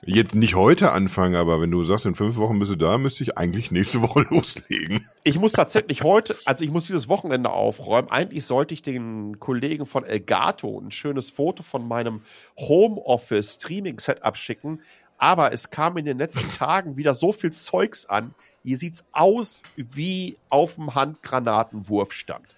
jetzt 0.07 0.37
nicht 0.37 0.55
heute 0.55 0.93
anfangen, 0.93 1.35
aber 1.35 1.61
wenn 1.61 1.73
du 1.73 1.83
sagst, 1.83 2.07
in 2.07 2.15
fünf 2.15 2.37
Wochen 2.37 2.61
bist 2.61 2.71
du 2.71 2.77
da, 2.77 2.99
müsste 2.99 3.25
ich 3.25 3.37
eigentlich 3.37 3.73
nächste 3.73 4.01
Woche 4.03 4.25
loslegen. 4.31 5.05
Ich 5.25 5.41
muss 5.41 5.51
tatsächlich 5.51 6.05
heute, 6.05 6.37
also 6.45 6.63
ich 6.63 6.71
muss 6.71 6.87
dieses 6.87 7.09
Wochenende 7.09 7.51
aufräumen. 7.51 8.13
Eigentlich 8.13 8.47
sollte 8.47 8.75
ich 8.75 8.83
den 8.83 9.41
Kollegen 9.41 9.87
von 9.87 10.05
Elgato 10.05 10.79
ein 10.79 10.93
schönes 10.93 11.31
Foto 11.31 11.65
von 11.65 11.89
meinem 11.89 12.23
Homeoffice 12.57 13.55
Streaming 13.55 13.99
Setup 13.99 14.37
schicken. 14.37 14.83
Aber 15.19 15.53
es 15.53 15.71
kam 15.71 15.97
in 15.97 16.05
den 16.05 16.17
letzten 16.17 16.49
Tagen 16.53 16.97
wieder 16.97 17.17
so 17.17 17.33
viel 17.33 17.53
Zeugs 17.53 18.07
an. 18.07 18.35
Hier 18.65 18.79
sieht's 18.79 19.05
aus 19.13 19.63
wie 19.77 20.37
auf 20.49 20.75
dem 20.75 20.95
Handgranatenwurfstand. 20.95 22.55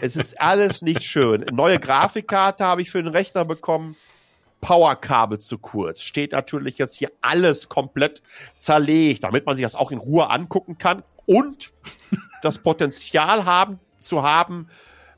es 0.00 0.16
ist 0.16 0.40
alles 0.40 0.82
nicht 0.82 1.02
schön. 1.02 1.44
Neue 1.52 1.78
Grafikkarte 1.78 2.64
habe 2.64 2.82
ich 2.82 2.90
für 2.90 3.02
den 3.02 3.12
Rechner 3.12 3.44
bekommen. 3.44 3.96
Powerkabel 4.60 5.38
zu 5.38 5.58
kurz. 5.58 6.02
Steht 6.02 6.32
natürlich 6.32 6.76
jetzt 6.78 6.96
hier 6.96 7.10
alles 7.22 7.68
komplett 7.68 8.22
zerlegt, 8.58 9.24
damit 9.24 9.46
man 9.46 9.56
sich 9.56 9.64
das 9.64 9.74
auch 9.74 9.90
in 9.90 9.98
Ruhe 9.98 10.28
angucken 10.28 10.76
kann 10.76 11.02
und 11.26 11.72
das 12.42 12.58
Potenzial 12.58 13.44
haben 13.44 13.80
zu 14.00 14.22
haben, 14.22 14.68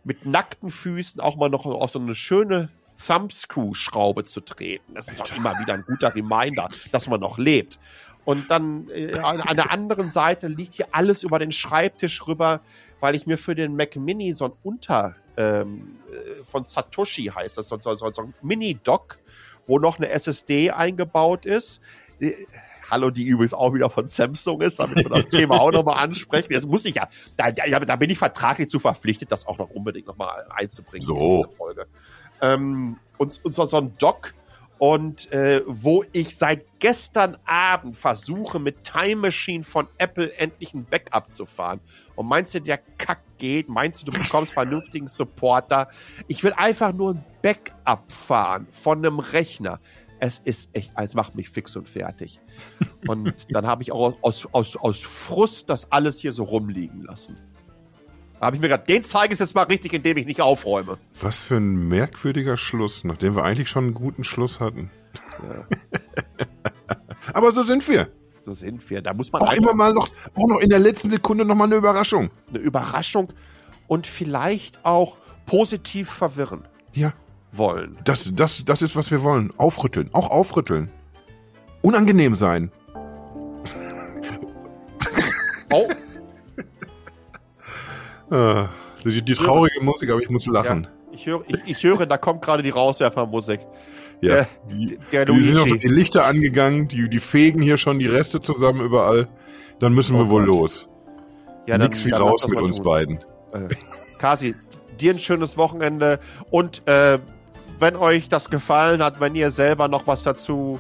mit 0.05 0.27
nackten 0.27 0.71
Füßen 0.71 1.21
auch 1.21 1.37
mal 1.37 1.49
noch 1.49 1.67
auf 1.67 1.91
so 1.91 1.99
eine 1.99 2.15
schöne 2.15 2.69
Thumbscrew-Schraube 3.05 4.25
zu 4.25 4.41
treten. 4.41 4.95
Das 4.95 5.09
ist 5.09 5.21
auch 5.21 5.37
immer 5.37 5.59
wieder 5.59 5.75
ein 5.75 5.85
guter 5.87 6.15
Reminder, 6.15 6.69
dass 6.91 7.09
man 7.09 7.21
noch 7.21 7.39
lebt. 7.39 7.79
Und 8.25 8.51
dann 8.51 8.89
äh, 8.91 9.19
an 9.19 9.57
der 9.57 9.71
anderen 9.71 10.11
Seite 10.11 10.49
liegt 10.49 10.75
hier 10.75 10.89
alles 10.93 11.23
über 11.23 11.39
den 11.39 11.53
Schreibtisch 11.53 12.27
rüber, 12.27 12.61
weil 13.01 13.15
ich 13.15 13.27
mir 13.27 13.37
für 13.37 13.55
den 13.55 13.75
Mac 13.75 13.97
Mini 13.97 14.35
so 14.35 14.45
ein 14.47 14.53
Unter 14.63 15.17
ähm, 15.37 15.99
äh, 16.11 16.45
von 16.45 16.67
Satoshi 16.67 17.25
heißt 17.35 17.59
das, 17.59 17.69
so, 17.69 17.79
so, 17.79 17.97
so, 17.97 18.13
so 18.13 18.23
ein 18.23 18.35
Mini-Dock, 18.43 19.19
wo 19.67 19.79
noch 19.79 19.99
eine 19.99 20.11
SSD 20.11 20.71
eingebaut 20.71 21.47
ist. 21.47 21.81
Äh, 22.21 22.33
Hallo, 22.91 23.11
die 23.11 23.25
übrigens 23.25 23.55
auch 23.55 23.73
wieder 23.73 23.89
von 23.89 24.07
Samsung 24.07 24.61
ist, 24.61 24.79
damit 24.79 24.97
wir 24.97 25.09
das 25.09 25.29
Thema 25.29 25.61
auch 25.61 25.73
nochmal 25.73 26.03
ansprechen. 26.03 26.49
Das 26.53 26.67
muss 26.67 26.85
ich 26.85 26.97
ja, 26.97 27.09
da, 27.37 27.51
da, 27.51 27.81
da 27.81 27.97
bin 27.97 28.11
ich 28.11 28.19
vertraglich 28.19 28.69
zu 28.69 28.81
verpflichtet, 28.81 29.33
das 29.33 29.47
auch 29.47 29.57
noch 29.57 29.71
unbedingt 29.71 30.09
nochmal 30.09 30.45
einzubringen 30.51 31.07
So. 31.07 31.17
in 31.17 31.37
diese 31.45 31.57
Folge. 31.57 31.87
Ähm, 32.43 32.99
und, 33.17 33.41
und 33.45 33.55
so, 33.55 33.65
so 33.65 33.77
ein 33.79 33.97
Dock, 33.99 34.35
und 34.83 35.31
äh, 35.31 35.63
wo 35.65 36.03
ich 36.11 36.37
seit 36.37 36.65
gestern 36.81 37.37
Abend 37.45 37.97
versuche, 37.97 38.59
mit 38.59 38.83
Time 38.83 39.15
Machine 39.15 39.63
von 39.63 39.87
Apple 39.97 40.37
endlich 40.37 40.75
ein 40.75 40.85
Backup 40.85 41.31
zu 41.31 41.47
fahren. 41.47 41.79
Und 42.17 42.27
meinst 42.27 42.53
du, 42.53 42.61
der 42.61 42.79
Kack 42.99 43.21
geht? 43.39 43.69
Meinst 43.69 44.03
du, 44.03 44.11
du 44.11 44.19
bekommst 44.19 44.53
vernünftigen 44.53 45.07
Supporter? 45.07 45.87
Ich 46.27 46.43
will 46.43 46.53
einfach 46.55 46.93
nur 46.93 47.15
ein 47.15 47.25
Backup 47.43 48.11
fahren 48.11 48.67
von 48.73 48.99
einem 48.99 49.21
Rechner. 49.21 49.79
Es 50.19 50.41
ist 50.41 50.69
echt, 50.73 50.91
es 50.97 51.15
macht 51.15 51.37
mich 51.37 51.49
fix 51.49 51.77
und 51.77 51.89
fertig. 51.89 52.41
Und 53.07 53.35
dann 53.51 53.69
habe 53.69 53.85
ich 53.85 53.93
auch 53.93 54.21
aus, 54.23 54.49
aus, 54.51 54.75
aus 54.75 55.01
Frust 55.01 55.71
das 55.71 55.93
alles 55.93 56.19
hier 56.19 56.33
so 56.33 56.43
rumliegen 56.43 57.03
lassen. 57.03 57.37
Da 58.43 58.47
habe 58.47 58.57
ich 58.57 58.61
mir 58.61 58.71
gedacht, 58.71 58.89
den 58.89 59.05
zeige 59.05 59.35
ich 59.35 59.39
jetzt 59.39 59.55
mal 59.55 59.63
richtig, 59.63 59.93
indem 59.93 60.17
ich 60.17 60.27
nicht 60.27 60.41
aufräume. 60.41 60.99
Was 61.21 61.45
für 61.45 61.59
ein 61.59 61.87
merkwürdiger 61.87 62.57
Schluss, 62.57 63.05
nachdem 63.05 63.37
wir 63.37 63.45
eigentlich 63.45 63.69
schon 63.69 63.85
einen 63.85 63.95
guten 63.95 64.25
Schluss 64.25 64.59
hatten. 64.59 64.91
Aber 67.33 67.53
so 67.53 67.63
sind 67.63 67.87
wir. 67.87 68.09
So 68.41 68.53
sind 68.53 68.91
wir. 68.91 69.01
Da 69.01 69.15
muss 69.15 69.31
man 69.31 69.43
Auch 69.43 69.53
immer 69.53 69.75
mal 69.75 69.93
noch, 69.95 70.09
auch 70.35 70.49
noch 70.49 70.59
in 70.59 70.71
der 70.71 70.81
letzten 70.81 71.09
Sekunde 71.09 71.45
noch 71.45 71.55
mal 71.55 71.67
eine 71.67 71.77
Überraschung. 71.77 72.31
eine 72.49 72.59
Überraschung 72.59 73.33
und 73.87 74.09
vielleicht 74.09 74.85
auch 74.85 75.17
positiv 75.47 76.11
verwirren 76.11 76.65
Ja, 76.95 77.13
wollen. 77.53 77.97
das, 78.03 78.29
das, 78.35 78.65
das 78.65 78.83
ist, 78.83 78.97
was 78.97 79.13
wir 79.13 79.23
wollen. 79.23 79.53
Aufrütteln. 79.57 80.11
Auch 80.15 80.31
aufrütteln. 80.31 80.91
Unangenehm 81.81 82.35
sein. 82.35 82.73
Oh, 85.73 85.89
Ah, 88.33 88.69
die, 89.05 89.23
die 89.23 89.35
traurige 89.35 89.83
Musik, 89.83 90.11
aber 90.11 90.21
ich 90.21 90.31
muss 90.31 90.47
lachen. 90.47 90.87
ich 91.13 91.27
höre, 91.27 91.43
ich, 91.49 91.59
ich 91.67 91.83
höre, 91.85 92.07
da 92.07 92.17
kommt 92.17 92.43
gerade 92.43 92.63
die 92.63 92.71
Rauswerfermusik. 92.71 93.61
Ja. 94.21 94.35
Der- 94.35 94.47
die, 94.71 94.99
Der 95.11 95.25
die 95.27 95.43
sind 95.43 95.59
auch 95.59 95.67
schon 95.67 95.81
die 95.81 95.89
Lichter 95.89 96.25
angegangen, 96.25 96.89
die, 96.89 97.09
die 97.09 97.21
fegen 97.21 97.61
hier 97.61 97.77
schon 97.77 97.99
die 97.99 98.07
Reste 98.07 98.41
zusammen 98.41 98.81
überall. 98.81 99.29
Dann 99.81 99.93
müssen 99.95 100.17
wir 100.17 100.27
Oh 100.27 100.31
wohl 100.31 100.47
Gott. 100.47 100.49
los. 100.57 100.89
Ja, 101.67 101.77
Nix 101.79 102.05
wie 102.05 102.11
lass 102.11 102.21
raus 102.21 102.41
das 102.43 102.51
mit 102.51 102.61
uns 102.61 102.77
tun. 102.77 102.85
beiden. 102.85 103.17
Äh, 103.53 103.69
Kasi, 104.19 104.55
dir 105.01 105.13
ein 105.13 105.19
schönes 105.19 105.57
Wochenende 105.57 106.21
und 106.51 106.87
äh, 106.89 107.19
wenn 107.81 107.97
euch 107.97 108.29
das 108.29 108.49
gefallen 108.51 109.03
hat, 109.03 109.21
wenn 109.21 109.35
ihr 109.35 109.51
selber 109.51 109.89
noch 109.89 110.07
was 110.07 110.23
dazu 110.23 110.79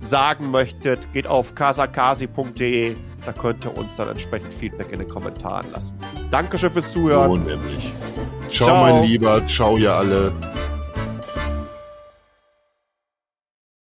sagen 0.00 0.50
möchtet, 0.50 1.12
geht 1.12 1.26
auf 1.26 1.54
kasakasi.de. 1.54 2.96
Da 3.24 3.32
könnt 3.32 3.64
ihr 3.64 3.76
uns 3.76 3.96
dann 3.96 4.08
entsprechend 4.08 4.52
Feedback 4.54 4.92
in 4.92 5.00
den 5.00 5.08
Kommentaren 5.08 5.66
lassen. 5.72 5.98
Dankeschön 6.30 6.70
fürs 6.70 6.90
Zuhören. 6.90 7.36
So 7.36 7.36
nämlich. 7.36 7.92
Ciao, 8.50 8.68
Ciao. 8.68 8.80
mein 8.80 9.04
Lieber. 9.04 9.44
Ciao, 9.46 9.76
ihr 9.76 9.92
alle. 9.92 10.32